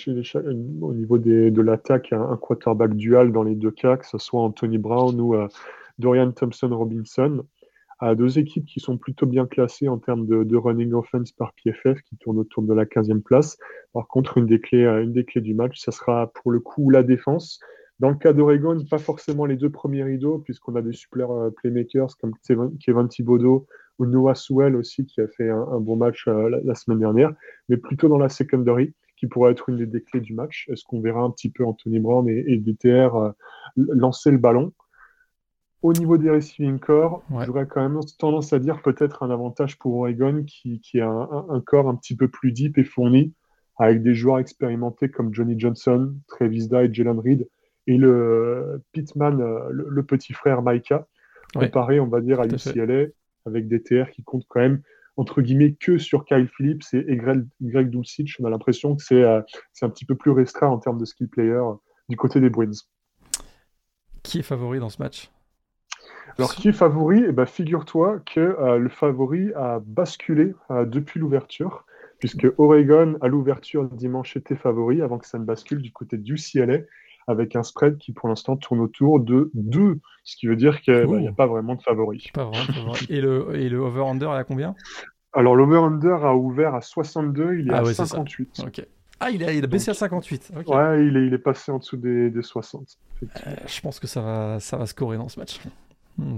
au 0.82 0.94
niveau 0.94 1.18
de 1.18 1.62
l'attaque 1.62 2.12
un, 2.12 2.36
quarterback 2.36 2.94
dual 2.96 3.32
dans 3.32 3.44
les 3.44 3.56
deux 3.56 3.72
cas, 3.72 3.96
que 3.96 4.06
ce 4.06 4.18
soit 4.18 4.42
Anthony 4.42 4.78
Brown 4.78 5.20
ou 5.20 5.36
euh, 5.36 5.48
Dorian 5.98 6.32
Thompson-Robinson, 6.32 7.46
à 8.00 8.16
deux 8.16 8.38
équipes 8.38 8.66
qui 8.66 8.82
sont 8.82 8.98
plutôt 8.98 9.26
bien 9.26 9.46
classées 9.46 9.88
en 9.88 9.98
termes 9.98 10.26
de, 10.26 10.56
running 10.58 10.92
offense 10.92 11.32
par 11.32 11.54
PFF, 11.54 12.02
qui 12.02 12.18
tourne 12.18 12.40
autour 12.40 12.64
de 12.64 12.74
la 12.74 12.84
15e 12.84 13.22
place. 13.22 13.58
Par 13.94 14.08
contre, 14.08 14.38
une 14.38 14.46
des 14.46 14.60
clés, 14.60 14.84
euh, 14.84 15.04
une 15.04 15.14
des 15.14 15.24
clés 15.24 15.42
du 15.42 15.54
match, 15.54 15.80
ça 15.80 15.94
sera 15.94 16.32
pour 16.34 16.52
le 16.52 16.60
coup 16.60 16.90
la 16.90 17.02
défense. 17.02 17.62
Dans 18.04 18.10
le 18.10 18.18
cas 18.18 18.34
d'Oregon, 18.34 18.84
pas 18.92 18.98
forcément 18.98 19.46
les 19.46 19.56
deux 19.56 19.70
premiers 19.70 20.04
rideaux, 20.04 20.40
puisqu'on 20.40 20.76
a 20.76 20.82
des 20.82 20.92
super 20.92 21.32
euh, 21.32 21.52
playmakers 21.52 22.18
comme 22.20 22.34
Kevin 22.46 23.08
Thibodeau 23.08 23.66
ou 23.98 24.06
Noah 24.06 24.36
Sewell 24.36 24.76
aussi, 24.76 25.06
qui 25.06 25.22
a 25.22 25.28
fait 25.30 25.50
un, 25.50 25.80
bon 25.80 25.96
match 25.96 26.28
euh, 26.28 26.60
la, 26.66 26.76
semaine 26.76 27.00
dernière, 27.00 27.32
mais 27.70 27.78
plutôt 27.78 28.10
dans 28.10 28.18
la 28.18 28.28
secondary, 28.28 28.94
qui 29.16 29.28
pourrait 29.28 29.54
être 29.54 29.70
une 29.70 29.86
des 29.86 30.04
clés 30.04 30.20
du 30.20 30.34
match. 30.34 30.68
Est-ce 30.70 30.84
qu'on 30.84 31.00
verra 31.00 31.22
un 31.22 31.30
petit 31.30 31.50
peu 31.50 31.64
Anthony 31.64 32.02
Brown 32.02 32.28
et, 32.28 32.44
et 32.46 32.58
DTR 32.58 33.16
euh, 33.16 33.32
lancer 33.78 34.32
le 34.32 34.38
ballon? 34.38 34.74
Au 35.82 35.94
niveau 35.94 36.18
des 36.18 36.30
receiving 36.30 36.80
corps, 36.80 37.24
j'aurais 37.46 37.68
quand 37.68 37.88
même 37.88 38.02
tendance 38.20 38.52
à 38.52 38.60
dire 38.60 38.82
peut-être 38.82 39.24
un 39.24 39.30
avantage 39.30 39.80
pour 39.80 39.96
Oregon 39.96 40.44
qui, 40.46 40.82
qui 40.82 41.00
a 41.00 41.08
un, 41.08 41.62
corps 41.62 41.88
un 41.88 41.96
petit 41.96 42.18
peu 42.18 42.28
plus 42.28 42.52
deep 42.52 42.78
et 42.78 42.84
fourni 42.84 43.34
avec 43.78 44.04
des 44.04 44.14
joueurs 44.14 44.40
expérimentés 44.40 45.10
comme 45.10 45.34
Johnny 45.34 45.58
Johnson, 45.58 46.14
Travis 46.28 46.68
Dye, 46.68 46.94
Jalen 46.94 47.20
Reed 47.22 47.48
et 47.88 47.98
le 47.98 48.82
Pittman, 48.92 49.42
euh, 49.42 49.70
le, 49.72 50.04
petit 50.04 50.34
frère 50.34 50.62
Micah, 50.62 51.08
comparé, 51.54 52.00
on 52.00 52.08
va 52.08 52.22
dire, 52.22 52.40
à 52.40 52.46
UCLA, 52.46 53.08
avec 53.46 53.68
des 53.68 53.82
TR 53.82 54.10
qui 54.12 54.24
comptent 54.24 54.46
quand 54.48 54.62
même, 54.62 54.82
entre 55.18 55.42
guillemets, 55.42 55.74
que 55.74 55.98
sur 55.98 56.26
Kyle 56.26 56.48
Phillips 56.48 56.84
et, 56.94 57.16
Greg, 57.16 57.46
Greg, 57.62 57.90
Dulcich. 57.90 58.40
On 58.40 58.46
a 58.46 58.50
l'impression 58.50 58.96
que 58.96 59.04
c'est 59.04 59.24
euh, 59.24 59.42
un 59.82 59.90
petit 59.90 60.06
peu 60.06 60.16
plus 60.16 60.32
restreint 60.32 60.70
en 60.70 60.80
termes 60.80 60.98
de 60.98 61.06
skill 61.06 61.28
player 61.28 61.52
euh, 61.52 61.74
du 62.10 62.18
côté 62.18 62.40
des 62.40 62.50
Bruins. 62.50 62.72
Qui 64.24 64.40
est 64.40 64.44
favori 64.44 64.80
dans 64.80 64.90
ce 64.90 65.02
match? 65.02 65.30
Alors, 66.38 66.56
qui 66.56 66.70
est 66.70 66.74
favori? 66.74 67.24
Eh 67.28 67.32
ben, 67.32 67.46
Figure-toi 67.46 68.22
que 68.26 68.78
le 68.78 68.90
favori 68.90 69.54
a 69.54 69.80
basculé 69.86 70.56
depuis 70.70 71.20
l'ouverture 71.20 71.86
puisque 72.24 72.48
Oregon, 72.58 73.18
à 73.20 73.28
l'ouverture 73.28 73.84
dimanche, 73.84 74.38
était 74.38 74.56
favori 74.56 75.02
avant 75.02 75.18
que 75.18 75.28
ça 75.28 75.38
ne 75.38 75.44
bascule 75.44 75.82
du 75.82 75.92
côté 75.92 76.18
du 76.18 76.36
UCLA, 76.36 76.80
avec 77.28 77.56
un 77.56 77.64
spread 77.64 77.98
qui 77.98 78.12
pour 78.12 78.30
l'instant 78.30 78.56
tourne 78.58 78.80
autour 78.80 79.20
de 79.20 79.52
2, 79.54 80.00
ce 80.24 80.36
qui 80.36 80.48
veut 80.48 80.56
dire 80.56 80.82
qu'il 80.82 81.06
n'y 81.06 81.28
a 81.28 81.32
pas 81.32 81.48
vraiment 81.48 81.76
de 81.76 81.82
favori. 81.82 82.30
Pas 82.34 82.52
Et 83.10 83.22
le, 83.22 83.56
et 83.56 83.70
le 83.70 83.80
over-under 83.80 84.34
est 84.34 84.38
à 84.38 84.44
combien? 84.44 84.76
Alors 85.34 85.56
l'over-under 85.56 86.26
a 86.26 86.36
ouvert 86.36 86.76
à 86.76 86.82
62, 86.82 87.60
il 87.60 87.70
est 87.70 87.74
ah 87.74 87.80
à 87.80 87.94
58. 87.94 88.66
Ah, 89.20 89.32
il 89.32 89.44
a, 89.44 89.54
il 89.54 89.64
a, 89.64 89.68
baissé 89.68 89.90
à 89.90 89.94
58. 89.94 90.52
Ouais, 90.68 91.08
il 91.08 91.16
est, 91.16 91.28
il 91.28 91.34
est, 91.34 91.38
passé 91.38 91.72
en 91.72 91.78
dessous 91.78 91.98
des, 91.98 92.30
des 92.30 92.42
60. 92.42 92.98
Euh, 93.24 93.56
je 93.66 93.82
pense 93.82 94.00
que 94.00 94.08
ça 94.08 94.22
va, 94.22 94.60
ça 94.60 94.78
va 94.78 94.86
scorer 94.86 95.18
dans 95.18 95.30
ce 95.30 95.40
match. 95.40 95.60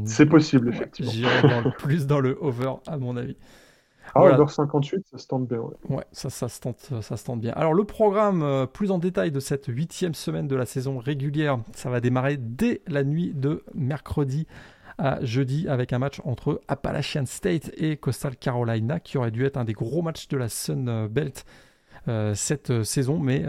C'est 0.05 0.27
possible, 0.27 0.69
effectivement. 0.69 1.11
J'irai 1.11 1.71
plus 1.79 2.05
dans 2.07 2.19
le 2.19 2.37
over, 2.39 2.75
à 2.87 2.97
mon 2.97 3.17
avis. 3.17 3.35
Ah, 4.13 4.19
voilà. 4.19 4.47
58, 4.47 5.07
ça 5.11 5.17
se 5.17 5.27
tente 5.27 5.47
bien. 5.47 5.59
Ouais, 5.89 6.03
ça, 6.11 6.29
ça, 6.29 6.47
se 6.47 6.59
tente, 6.59 6.91
ça 7.01 7.17
se 7.17 7.23
tente 7.25 7.41
bien. 7.41 7.53
Alors, 7.53 7.73
le 7.73 7.83
programme 7.83 8.43
euh, 8.43 8.65
plus 8.65 8.91
en 8.91 8.97
détail 8.97 9.31
de 9.31 9.39
cette 9.39 9.65
huitième 9.67 10.13
semaine 10.13 10.47
de 10.47 10.55
la 10.55 10.65
saison 10.65 10.99
régulière, 10.99 11.59
ça 11.73 11.89
va 11.89 11.99
démarrer 11.99 12.37
dès 12.37 12.81
la 12.87 13.03
nuit 13.03 13.33
de 13.33 13.63
mercredi 13.73 14.47
à 14.97 15.23
jeudi 15.25 15.67
avec 15.67 15.91
un 15.91 15.99
match 15.99 16.21
entre 16.23 16.61
Appalachian 16.69 17.25
State 17.25 17.71
et 17.75 17.97
Coastal 17.97 18.37
Carolina 18.37 19.01
qui 19.01 19.17
aurait 19.17 19.31
dû 19.31 19.43
être 19.43 19.57
un 19.57 19.65
des 19.65 19.73
gros 19.73 20.01
matchs 20.01 20.29
de 20.29 20.37
la 20.37 20.47
Sun 20.47 21.07
Belt 21.07 21.45
euh, 22.07 22.35
cette 22.35 22.69
euh, 22.69 22.83
saison, 22.83 23.19
mais 23.19 23.39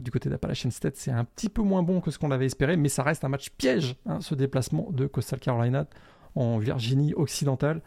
du 0.00 0.10
côté 0.10 0.30
d'Appalachian 0.30 0.70
State, 0.70 0.96
c'est 0.96 1.10
un 1.10 1.24
petit 1.24 1.48
peu 1.48 1.62
moins 1.62 1.82
bon 1.82 2.00
que 2.00 2.10
ce 2.10 2.18
qu'on 2.18 2.30
avait 2.30 2.46
espéré, 2.46 2.76
mais 2.76 2.88
ça 2.88 3.02
reste 3.02 3.24
un 3.24 3.28
match 3.28 3.50
piège, 3.50 3.96
hein, 4.06 4.20
ce 4.20 4.34
déplacement 4.34 4.88
de 4.92 5.06
Coastal 5.06 5.40
Carolina 5.40 5.86
en 6.34 6.58
Virginie 6.58 7.12
occidentale. 7.14 7.82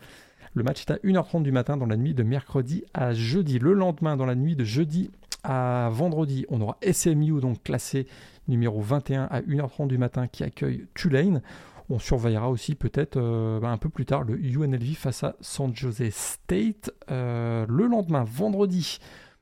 Le 0.54 0.64
match 0.64 0.82
est 0.82 0.92
à 0.92 0.98
1h30 0.98 1.44
du 1.44 1.52
matin 1.54 1.78
dans 1.78 1.86
la 1.86 1.96
nuit 1.96 2.14
de 2.14 2.24
mercredi 2.24 2.84
à 2.94 3.14
jeudi. 3.14 3.58
Le 3.58 3.74
lendemain, 3.74 4.18
dans 4.18 4.26
la 4.26 4.36
nuit 4.36 4.58
de 4.58 4.66
jeudi 4.66 5.10
à 5.44 5.90
vendredi, 5.94 6.46
on 6.50 6.60
aura 6.60 6.78
SMU, 6.92 7.40
donc 7.40 7.64
classé 7.64 8.06
numéro 8.50 8.82
21 8.82 9.30
à 9.32 9.40
1h30 9.42 9.88
du 9.88 9.98
matin, 9.98 10.28
qui 10.28 10.44
accueille 10.44 10.86
Tulane. 10.94 11.42
On 11.90 12.00
surveillera 12.00 12.50
aussi 12.50 12.76
peut-être 12.76 13.16
euh, 13.18 13.62
bah, 13.62 13.70
un 13.70 13.78
peu 13.78 13.88
plus 13.88 14.06
tard 14.06 14.24
le 14.24 14.38
UNLV 14.38 14.94
face 14.96 15.24
à 15.24 15.36
San 15.40 15.74
Jose 15.74 16.10
State. 16.10 16.92
Euh, 17.10 17.66
le 17.70 17.86
lendemain, 17.88 18.26
vendredi, 18.26 19.00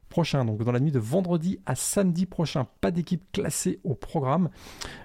prochain, 0.10 0.46
donc 0.46 0.64
dans 0.64 0.72
la 0.72 0.80
nuit 0.80 0.92
de 0.92 1.00
vendredi 1.00 1.60
à 1.66 1.76
samedi 1.76 2.26
prochain. 2.26 2.68
Pas 2.82 2.92
d'équipe 2.92 3.24
classée 3.32 3.80
au 3.84 3.96
programme, 3.96 4.50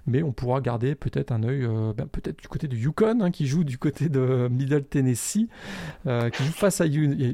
mais 0.07 0.23
on 0.23 0.33
pourra 0.33 0.61
garder 0.61 0.95
peut-être 0.95 1.33
un 1.33 1.43
œil, 1.43 1.65
euh, 1.65 1.93
ben, 1.97 2.07
peut-être 2.07 2.39
du 2.41 2.49
côté 2.49 2.67
de 2.67 2.77
Yukon, 2.77 3.21
hein, 3.21 3.31
qui 3.31 3.47
joue 3.47 3.65
du 3.65 3.79
côté 3.79 4.09
de 4.09 4.49
Middle 4.51 4.85
Tennessee, 4.85 5.49
euh, 6.07 6.31
qui 6.31 6.43
joue 6.45 6.53
face 6.53 6.81
à, 6.81 6.87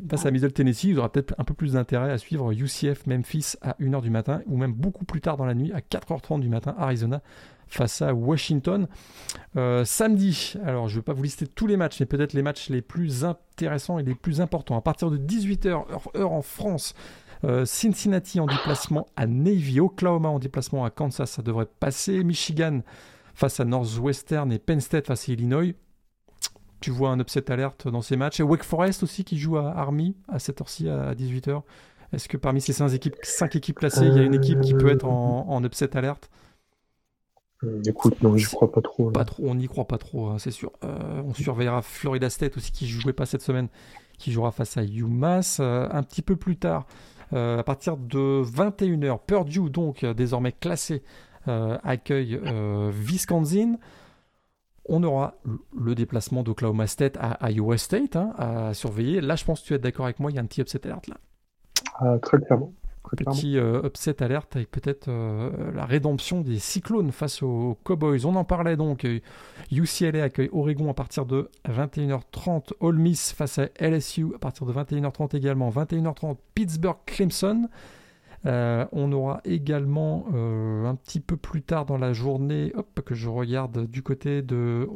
face 0.08 0.26
à 0.26 0.30
Middle 0.30 0.52
Tennessee. 0.52 0.84
Il 0.84 0.98
aura 0.98 1.10
peut-être 1.10 1.34
un 1.38 1.44
peu 1.44 1.54
plus 1.54 1.72
d'intérêt 1.72 2.10
à 2.10 2.18
suivre 2.18 2.52
UCF 2.52 3.06
Memphis 3.06 3.54
à 3.62 3.76
1h 3.80 4.02
du 4.02 4.10
matin, 4.10 4.42
ou 4.46 4.56
même 4.56 4.72
beaucoup 4.72 5.04
plus 5.04 5.20
tard 5.20 5.36
dans 5.36 5.46
la 5.46 5.54
nuit, 5.54 5.72
à 5.72 5.80
4h30 5.80 6.40
du 6.40 6.48
matin, 6.48 6.74
Arizona 6.76 7.22
face 7.70 8.02
à 8.02 8.12
Washington. 8.12 8.86
Euh, 9.56 9.84
samedi, 9.84 10.54
alors 10.64 10.88
je 10.88 10.94
ne 10.94 11.00
vais 11.00 11.04
pas 11.04 11.12
vous 11.12 11.22
lister 11.22 11.46
tous 11.46 11.66
les 11.66 11.76
matchs, 11.76 12.00
mais 12.00 12.06
peut-être 12.06 12.32
les 12.32 12.42
matchs 12.42 12.68
les 12.68 12.82
plus 12.82 13.24
intéressants 13.24 13.98
et 13.98 14.02
les 14.02 14.14
plus 14.14 14.40
importants. 14.40 14.76
À 14.76 14.80
partir 14.80 15.10
de 15.10 15.16
18h, 15.16 15.84
heure 16.16 16.32
en 16.32 16.42
France, 16.42 16.94
Cincinnati 17.64 18.38
en 18.38 18.46
déplacement 18.46 19.06
à 19.16 19.26
Navy, 19.26 19.80
Oklahoma 19.80 20.28
en 20.28 20.38
déplacement 20.38 20.84
à 20.84 20.90
Kansas, 20.90 21.30
ça 21.30 21.42
devrait 21.42 21.66
passer. 21.66 22.22
Michigan 22.22 22.82
face 23.34 23.60
à 23.60 23.64
Northwestern 23.64 24.52
et 24.52 24.58
Penn 24.58 24.80
State 24.80 25.06
face 25.06 25.28
à 25.28 25.32
Illinois. 25.32 25.74
Tu 26.80 26.90
vois 26.90 27.10
un 27.10 27.20
upset 27.20 27.50
alerte 27.50 27.88
dans 27.88 28.02
ces 28.02 28.16
matchs. 28.16 28.40
Et 28.40 28.42
Wake 28.42 28.64
Forest 28.64 29.02
aussi 29.02 29.24
qui 29.24 29.38
joue 29.38 29.56
à 29.56 29.70
Army 29.76 30.16
à 30.28 30.38
cette 30.38 30.60
heure-ci 30.60 30.88
à 30.88 31.14
18h. 31.14 31.62
Est-ce 32.12 32.28
que 32.28 32.36
parmi 32.36 32.60
ces 32.60 32.72
5 32.72 32.92
équipes, 32.92 33.16
équipes 33.54 33.78
classées, 33.78 34.06
il 34.06 34.14
y 34.14 34.18
a 34.18 34.22
une 34.22 34.34
équipe 34.34 34.60
qui 34.60 34.74
peut 34.74 34.90
être 34.90 35.06
en, 35.06 35.62
upset 35.64 35.96
alerte 35.96 36.30
euh, 37.62 37.80
Écoute, 37.86 38.20
non, 38.22 38.36
je 38.36 38.48
crois 38.48 38.72
pas 38.72 38.80
trop. 38.80 39.10
Pas 39.10 39.24
trop, 39.24 39.44
on 39.46 39.54
n'y 39.54 39.68
croit 39.68 39.86
pas 39.86 39.98
trop, 39.98 40.28
hein, 40.28 40.38
c'est 40.38 40.50
sûr. 40.50 40.72
Euh, 40.84 41.22
on 41.24 41.34
surveillera 41.34 41.82
Florida 41.82 42.28
State 42.28 42.56
aussi 42.56 42.72
qui 42.72 42.88
jouait 42.88 43.12
pas 43.12 43.26
cette 43.26 43.42
semaine, 43.42 43.68
qui 44.18 44.32
jouera 44.32 44.50
face 44.50 44.76
à 44.76 44.82
UMass. 44.82 45.60
un 45.60 46.02
petit 46.02 46.22
peu 46.22 46.34
plus 46.34 46.56
tard, 46.56 46.86
euh, 46.88 47.19
à 47.32 47.62
partir 47.62 47.96
de 47.96 48.42
21h. 48.42 49.18
Purdue, 49.26 49.70
donc 49.70 50.04
désormais 50.04 50.52
classé, 50.52 51.02
euh, 51.48 51.78
accueille 51.84 52.38
euh, 52.44 52.90
Wisconsin 52.92 53.76
on 54.92 55.04
aura 55.04 55.34
le 55.78 55.94
déplacement 55.94 56.42
d'Oklahoma 56.42 56.88
State 56.88 57.16
à 57.20 57.50
Iowa 57.50 57.78
State 57.78 58.16
hein, 58.16 58.32
à 58.36 58.74
surveiller. 58.74 59.20
Là, 59.20 59.36
je 59.36 59.44
pense 59.44 59.60
que 59.60 59.66
tu 59.66 59.74
es 59.74 59.78
d'accord 59.78 60.06
avec 60.06 60.18
moi, 60.18 60.32
il 60.32 60.34
y 60.34 60.38
a 60.38 60.42
un 60.42 60.46
petit 60.46 60.60
upset 60.60 60.84
alert 60.84 61.06
là. 61.06 61.16
Ah, 61.94 62.18
très 62.20 62.38
clairement. 62.40 62.72
Petit 63.08 63.56
euh, 63.56 63.82
upset 63.84 64.22
alerte 64.22 64.56
avec 64.56 64.70
peut-être 64.70 65.08
euh, 65.08 65.72
la 65.72 65.84
rédemption 65.84 66.42
des 66.42 66.58
Cyclones 66.58 67.10
face 67.12 67.42
aux 67.42 67.78
Cowboys. 67.82 68.26
On 68.26 68.36
en 68.36 68.44
parlait 68.44 68.76
donc. 68.76 69.06
UCLA 69.72 70.18
euh, 70.18 70.24
accueille 70.24 70.50
Oregon 70.52 70.90
à 70.90 70.94
partir 70.94 71.26
de 71.26 71.50
21h30. 71.68 72.72
Ole 72.80 72.98
Miss 72.98 73.32
face 73.32 73.58
à 73.58 73.68
LSU 73.80 74.26
à 74.34 74.38
partir 74.38 74.66
de 74.66 74.72
21h30 74.72 75.36
également. 75.36 75.70
21h30 75.70 76.36
Pittsburgh 76.54 76.98
Clemson. 77.06 77.68
on 78.44 79.12
aura 79.12 79.40
également 79.44 80.26
un 80.28 80.94
petit 80.94 81.20
peu 81.20 81.36
plus 81.36 81.62
tard 81.62 81.86
dans 81.86 81.98
la 81.98 82.12
journée, 82.12 82.72
hop, 82.76 83.00
que 83.00 83.14
je 83.14 83.28
regarde 83.28 83.86
du 83.86 84.02
côté 84.02 84.42
de. 84.42 84.88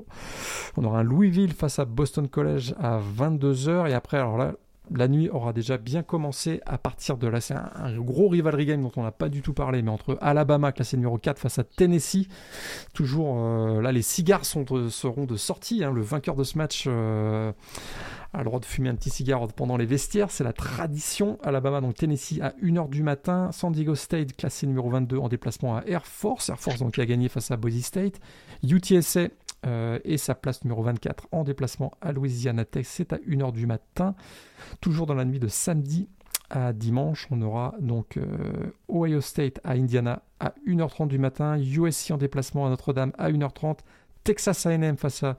On 0.77 0.85
aura 0.85 1.01
un 1.01 1.05
Louisville 1.05 1.53
face 1.53 1.79
à 1.79 1.85
Boston 1.85 2.29
College 2.29 2.75
à 2.79 3.01
22h. 3.01 3.89
Et 3.89 3.95
après, 3.95 4.19
alors 4.19 4.39
là, 4.39 4.55
la 4.91 5.09
nuit 5.09 5.31
aura 5.31 5.53
déjà 5.53 5.79
bien 5.79 6.03
commencé 6.03 6.61
à 6.67 6.77
partir 6.79 7.17
de 7.17 7.27
là. 7.27 7.41
C'est 7.41 7.55
un, 7.55 7.99
gros 7.99 8.29
rivalry 8.29 8.67
game 8.67 8.83
dont 8.83 8.93
on 8.97 9.03
n'a 9.03 9.13
pas 9.13 9.29
du 9.29 9.41
tout 9.41 9.55
parlé, 9.55 9.83
mais 9.83 9.91
entre 9.91 10.19
Alabama, 10.21 10.73
classé 10.73 10.97
numéro 10.97 11.17
4, 11.19 11.39
face 11.39 11.59
à 11.59 11.65
Tennessee. 11.65 12.29
Toujours 12.93 13.37
euh, 13.39 13.81
là, 13.81 13.93
les 13.93 14.03
cigares 14.03 14.45
seront 14.45 14.65
de 14.65 15.37
sortie. 15.37 15.85
Hein. 15.85 15.93
Le 15.93 16.03
vainqueur 16.03 16.37
de 16.37 16.45
ce 16.45 16.59
match 16.59 16.85
euh, 16.87 17.53
a 18.35 18.39
le 18.39 18.45
droit 18.45 18.61
de 18.61 18.67
fumer 18.67 18.91
un 18.91 18.95
petit 18.95 19.11
cigare 19.11 19.47
pendant 19.49 19.77
les 19.77 19.87
vestiaires. 19.87 20.31
C'est 20.31 20.45
la 20.45 20.53
tradition. 20.53 21.39
Alabama, 21.43 21.81
donc 21.81 21.95
Tennessee 21.95 22.41
à 22.43 22.51
1h 22.63 22.91
du 22.91 23.03
matin. 23.03 23.51
San 23.53 23.73
Diego 23.73 23.95
State, 23.95 24.37
classé 24.37 24.67
numéro 24.67 24.91
22 24.91 25.17
en 25.17 25.29
déplacement 25.29 25.77
à 25.77 25.85
Air 25.87 26.07
Force. 26.07 26.51
Air 26.51 26.61
Force 26.61 26.81
donc, 26.81 26.93
qui 26.93 27.01
a 27.01 27.07
gagné 27.07 27.29
face 27.29 27.51
à 27.51 27.57
Boise 27.57 27.81
State. 27.81 28.21
UTSA 28.63 29.29
euh, 29.67 29.99
et 30.05 30.19
sa 30.19 30.35
place 30.35 30.65
numéro 30.65 30.83
24 30.83 31.29
en 31.33 31.45
déplacement 31.45 31.93
à 32.01 32.13
Louisiana 32.13 32.65
Tech. 32.65 32.87
C'est 32.89 33.13
à 33.13 33.17
1h 33.17 33.53
du 33.53 33.67
matin. 33.67 34.15
Toujours 34.81 35.07
dans 35.07 35.15
la 35.15 35.25
nuit 35.25 35.41
de 35.41 35.49
samedi 35.49 36.09
à 36.51 36.73
dimanche, 36.73 37.27
on 37.31 37.41
aura 37.43 37.75
donc 37.81 38.17
euh, 38.17 38.27
Ohio 38.89 39.21
State 39.21 39.61
à 39.65 39.73
Indiana 39.73 40.23
à 40.41 40.53
1h30 40.67 41.09
du 41.09 41.19
matin, 41.19 41.59
USC 41.59 42.11
en 42.11 42.19
déplacement 42.19 42.67
à 42.67 42.71
Notre-Dame 42.71 43.13
à 43.19 43.31
1h30, 43.31 43.79
Texas 44.25 44.67
A&M 44.67 44.97
face 44.97 45.23
à 45.23 45.39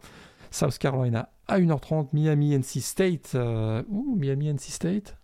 South 0.50 0.78
Carolina 0.78 1.30
à 1.48 1.60
1h30, 1.60 2.08
Miami 2.14 2.56
NC 2.56 2.82
State, 2.82 3.34
euh, 3.36 3.84
Miami 3.90 4.50
NC 4.50 4.72
State, 4.72 5.18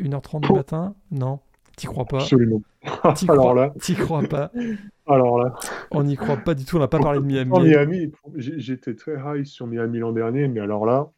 1h30 0.00 0.40
du 0.40 0.52
matin, 0.52 0.96
non, 1.12 1.38
t'y 1.76 1.86
crois 1.86 2.04
pas 2.04 2.18
Absolument. 2.18 2.62
T'y 3.14 3.26
crois, 3.26 3.54
là, 3.54 3.72
t'y 3.80 3.94
crois 3.94 4.22
pas 4.22 4.50
Alors 5.06 5.38
là, 5.38 5.54
on 5.90 6.02
n'y 6.02 6.16
croit 6.16 6.36
pas 6.36 6.54
du 6.54 6.64
tout, 6.64 6.76
on 6.76 6.80
n'a 6.80 6.88
pas 6.88 6.98
parlé 6.98 7.20
de 7.20 7.24
Miami. 7.24 7.68
Miami, 7.68 8.12
j'étais 8.36 8.94
très 8.94 9.14
high 9.14 9.44
sur 9.44 9.66
Miami 9.66 9.98
l'an 9.98 10.12
dernier, 10.12 10.48
mais 10.48 10.60
alors 10.60 10.86
là, 10.86 11.10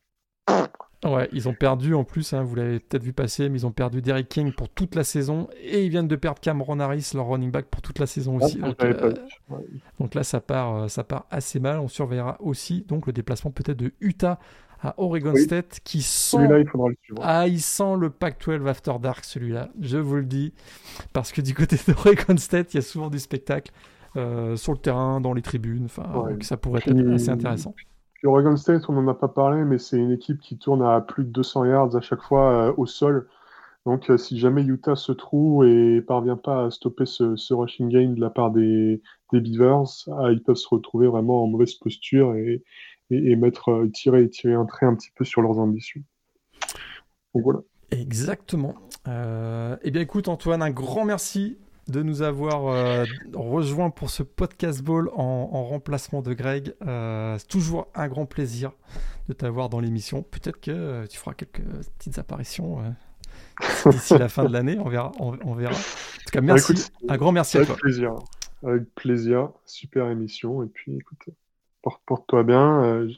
Ouais, 1.04 1.28
ils 1.32 1.48
ont 1.48 1.54
perdu 1.54 1.94
en 1.94 2.04
plus, 2.04 2.32
hein, 2.32 2.42
vous 2.42 2.54
l'avez 2.54 2.80
peut-être 2.80 3.02
vu 3.02 3.12
passer, 3.12 3.48
mais 3.48 3.60
ils 3.60 3.66
ont 3.66 3.70
perdu 3.70 4.00
Derrick 4.00 4.28
King 4.28 4.52
pour 4.52 4.68
toute 4.68 4.94
la 4.94 5.04
saison 5.04 5.48
et 5.62 5.84
ils 5.84 5.90
viennent 5.90 6.08
de 6.08 6.16
perdre 6.16 6.40
Cameron 6.40 6.80
Harris, 6.80 7.12
leur 7.14 7.28
running 7.28 7.50
back, 7.50 7.66
pour 7.66 7.82
toute 7.82 7.98
la 7.98 8.06
saison 8.06 8.36
aussi. 8.36 8.60
Euh, 8.82 9.12
donc, 10.00 10.14
là, 10.14 10.24
ça 10.24 10.40
part, 10.40 10.74
euh, 10.74 10.88
ça 10.88 11.04
part 11.04 11.26
assez 11.30 11.60
mal. 11.60 11.78
On 11.78 11.88
surveillera 11.88 12.38
aussi 12.40 12.84
donc 12.88 13.06
le 13.06 13.12
déplacement 13.12 13.50
peut-être 13.50 13.78
de 13.78 13.92
Utah 14.00 14.38
à 14.82 14.94
Oregon 14.98 15.34
State 15.34 15.80
qui 15.84 16.02
sent. 16.02 16.36
Celui-là, 16.36 16.58
il 16.60 16.68
faudra 16.68 16.88
le 16.88 16.96
suivre. 17.02 17.20
Ah, 17.24 17.46
il 17.46 17.60
sent 17.60 17.96
le 17.98 18.10
Pac-12 18.10 18.66
After 18.68 18.94
Dark, 19.00 19.24
celui-là. 19.24 19.68
Je 19.80 19.98
vous 19.98 20.16
le 20.16 20.24
dis. 20.24 20.52
Parce 21.12 21.32
que 21.32 21.40
du 21.40 21.54
côté 21.54 21.76
d'Oregon 21.88 22.36
State, 22.36 22.74
il 22.74 22.76
y 22.76 22.80
a 22.80 22.82
souvent 22.82 23.08
du 23.10 23.18
spectacle 23.18 23.72
euh, 24.16 24.56
sur 24.56 24.72
le 24.72 24.78
terrain, 24.78 25.20
dans 25.20 25.32
les 25.34 25.42
tribunes. 25.42 25.86
Enfin, 25.86 26.04
Ouais. 26.14 26.32
donc 26.32 26.44
ça 26.44 26.56
pourrait 26.56 26.80
être 26.86 27.12
assez 27.14 27.30
intéressant. 27.30 27.74
Puis 28.14 28.26
Oregon 28.26 28.56
State, 28.56 28.88
on 28.88 28.94
n'en 28.94 29.08
a 29.08 29.14
pas 29.14 29.28
parlé, 29.28 29.64
mais 29.64 29.78
c'est 29.78 29.98
une 29.98 30.12
équipe 30.12 30.40
qui 30.40 30.56
tourne 30.58 30.82
à 30.82 31.00
plus 31.00 31.24
de 31.24 31.30
200 31.30 31.66
yards 31.66 31.96
à 31.96 32.00
chaque 32.00 32.22
fois 32.22 32.68
euh, 32.68 32.72
au 32.76 32.86
sol. 32.86 33.28
Donc, 33.84 34.10
euh, 34.10 34.16
si 34.16 34.38
jamais 34.38 34.62
Utah 34.64 34.96
se 34.96 35.12
trouve 35.12 35.64
et 35.66 36.00
parvient 36.02 36.36
pas 36.36 36.64
à 36.66 36.70
stopper 36.70 37.06
ce, 37.06 37.36
ce 37.36 37.54
rushing 37.54 37.88
game 37.88 38.14
de 38.14 38.20
la 38.20 38.30
part 38.30 38.50
des, 38.50 39.00
des 39.32 39.40
Beavers, 39.40 39.84
ah, 40.18 40.32
ils 40.32 40.42
peuvent 40.42 40.56
se 40.56 40.68
retrouver 40.68 41.06
vraiment 41.06 41.44
en 41.44 41.46
mauvaise 41.46 41.74
posture 41.74 42.34
et, 42.34 42.64
et, 43.10 43.30
et 43.32 43.36
mettre, 43.36 43.70
euh, 43.70 43.88
tirer, 43.88 44.28
tirer 44.28 44.54
un 44.54 44.66
trait 44.66 44.86
un 44.86 44.94
petit 44.94 45.10
peu 45.14 45.24
sur 45.24 45.42
leurs 45.42 45.58
ambitions. 45.58 46.02
Donc 47.34 47.44
voilà. 47.44 47.60
Exactement. 47.90 48.74
Euh, 49.06 49.76
eh 49.82 49.90
bien, 49.90 50.02
écoute, 50.02 50.28
Antoine, 50.28 50.62
un 50.62 50.70
grand 50.70 51.04
merci 51.04 51.58
de 51.88 52.02
nous 52.02 52.22
avoir 52.22 52.66
euh, 52.66 53.04
rejoints 53.32 53.90
pour 53.90 54.10
ce 54.10 54.24
podcast 54.24 54.82
ball 54.82 55.08
en, 55.14 55.22
en 55.52 55.64
remplacement 55.64 56.20
de 56.20 56.34
Greg. 56.34 56.74
Euh, 56.84 57.36
c'est 57.38 57.46
toujours 57.46 57.86
un 57.94 58.08
grand 58.08 58.26
plaisir 58.26 58.72
de 59.28 59.34
t'avoir 59.34 59.68
dans 59.68 59.78
l'émission. 59.78 60.22
Peut-être 60.24 60.60
que 60.60 60.72
euh, 60.72 61.06
tu 61.06 61.16
feras 61.16 61.34
quelques 61.34 61.62
petites 61.98 62.18
apparitions 62.18 62.82
d'ici 63.86 64.18
la 64.18 64.28
fin 64.28 64.44
de 64.44 64.52
l'année. 64.52 64.78
On 64.80 64.88
verra. 64.88 65.12
On, 65.20 65.38
on 65.44 65.54
verra. 65.54 65.74
En 65.74 65.78
tout 65.78 66.30
cas, 66.32 66.40
merci. 66.40 66.72
écoute, 66.72 66.90
un 67.08 67.16
grand 67.16 67.30
merci 67.30 67.56
à 67.56 67.60
Avec 67.60 67.68
toi. 67.68 67.76
plaisir. 67.76 68.14
Avec 68.64 68.94
plaisir. 68.96 69.50
Super 69.64 70.10
émission. 70.10 70.64
Et 70.64 70.66
puis, 70.66 70.96
écoute, 70.96 71.28
porte-toi 72.06 72.42
bien. 72.42 72.84
Euh, 72.84 73.10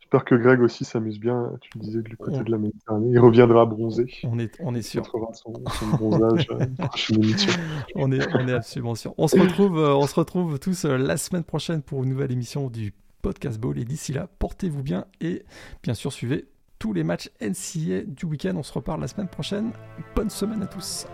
J'espère 0.00 0.24
que 0.24 0.34
Greg 0.34 0.60
aussi 0.60 0.84
s'amuse 0.84 1.20
bien. 1.20 1.52
Tu 1.60 1.70
le 1.76 1.84
disais 1.84 2.02
du 2.02 2.16
côté 2.16 2.40
de 2.40 2.50
la 2.50 2.58
Méditerranée. 2.58 3.10
Il 3.12 3.18
reviendra 3.20 3.64
bronzé. 3.64 4.12
On 4.24 4.40
est, 4.40 4.56
on 4.58 4.74
est 4.74 4.82
sûr. 4.82 5.04
retrouvera 5.04 5.32
son, 5.34 5.52
son 5.78 5.86
bronzage 5.86 6.48
euh. 6.50 6.66
On 7.94 8.10
est, 8.10 8.26
on 8.34 8.48
est 8.48 8.52
absolument 8.52 8.96
sûr. 8.96 9.14
On 9.18 9.28
se 9.28 9.38
retrouve, 9.38 9.78
euh, 9.78 9.94
on 9.94 10.08
se 10.08 10.14
retrouve 10.16 10.58
tous 10.58 10.84
la 10.84 11.16
semaine 11.16 11.44
prochaine 11.44 11.82
pour 11.82 12.02
une 12.02 12.08
nouvelle 12.10 12.32
émission 12.32 12.70
du 12.70 12.92
Podcast 13.22 13.60
Ball. 13.60 13.78
Et 13.78 13.84
d'ici 13.84 14.12
là, 14.12 14.26
portez-vous 14.40 14.82
bien 14.82 15.04
et 15.20 15.44
bien 15.84 15.94
sûr, 15.94 16.12
suivez 16.12 16.46
tous 16.80 16.92
les 16.92 17.04
matchs 17.04 17.30
NCA 17.40 18.02
du 18.04 18.26
week-end. 18.26 18.54
On 18.56 18.64
se 18.64 18.72
reparle 18.72 19.00
la 19.00 19.06
semaine 19.06 19.28
prochaine. 19.28 19.70
Bonne 20.16 20.30
semaine 20.30 20.62
à 20.62 20.66
tous. 20.66 21.06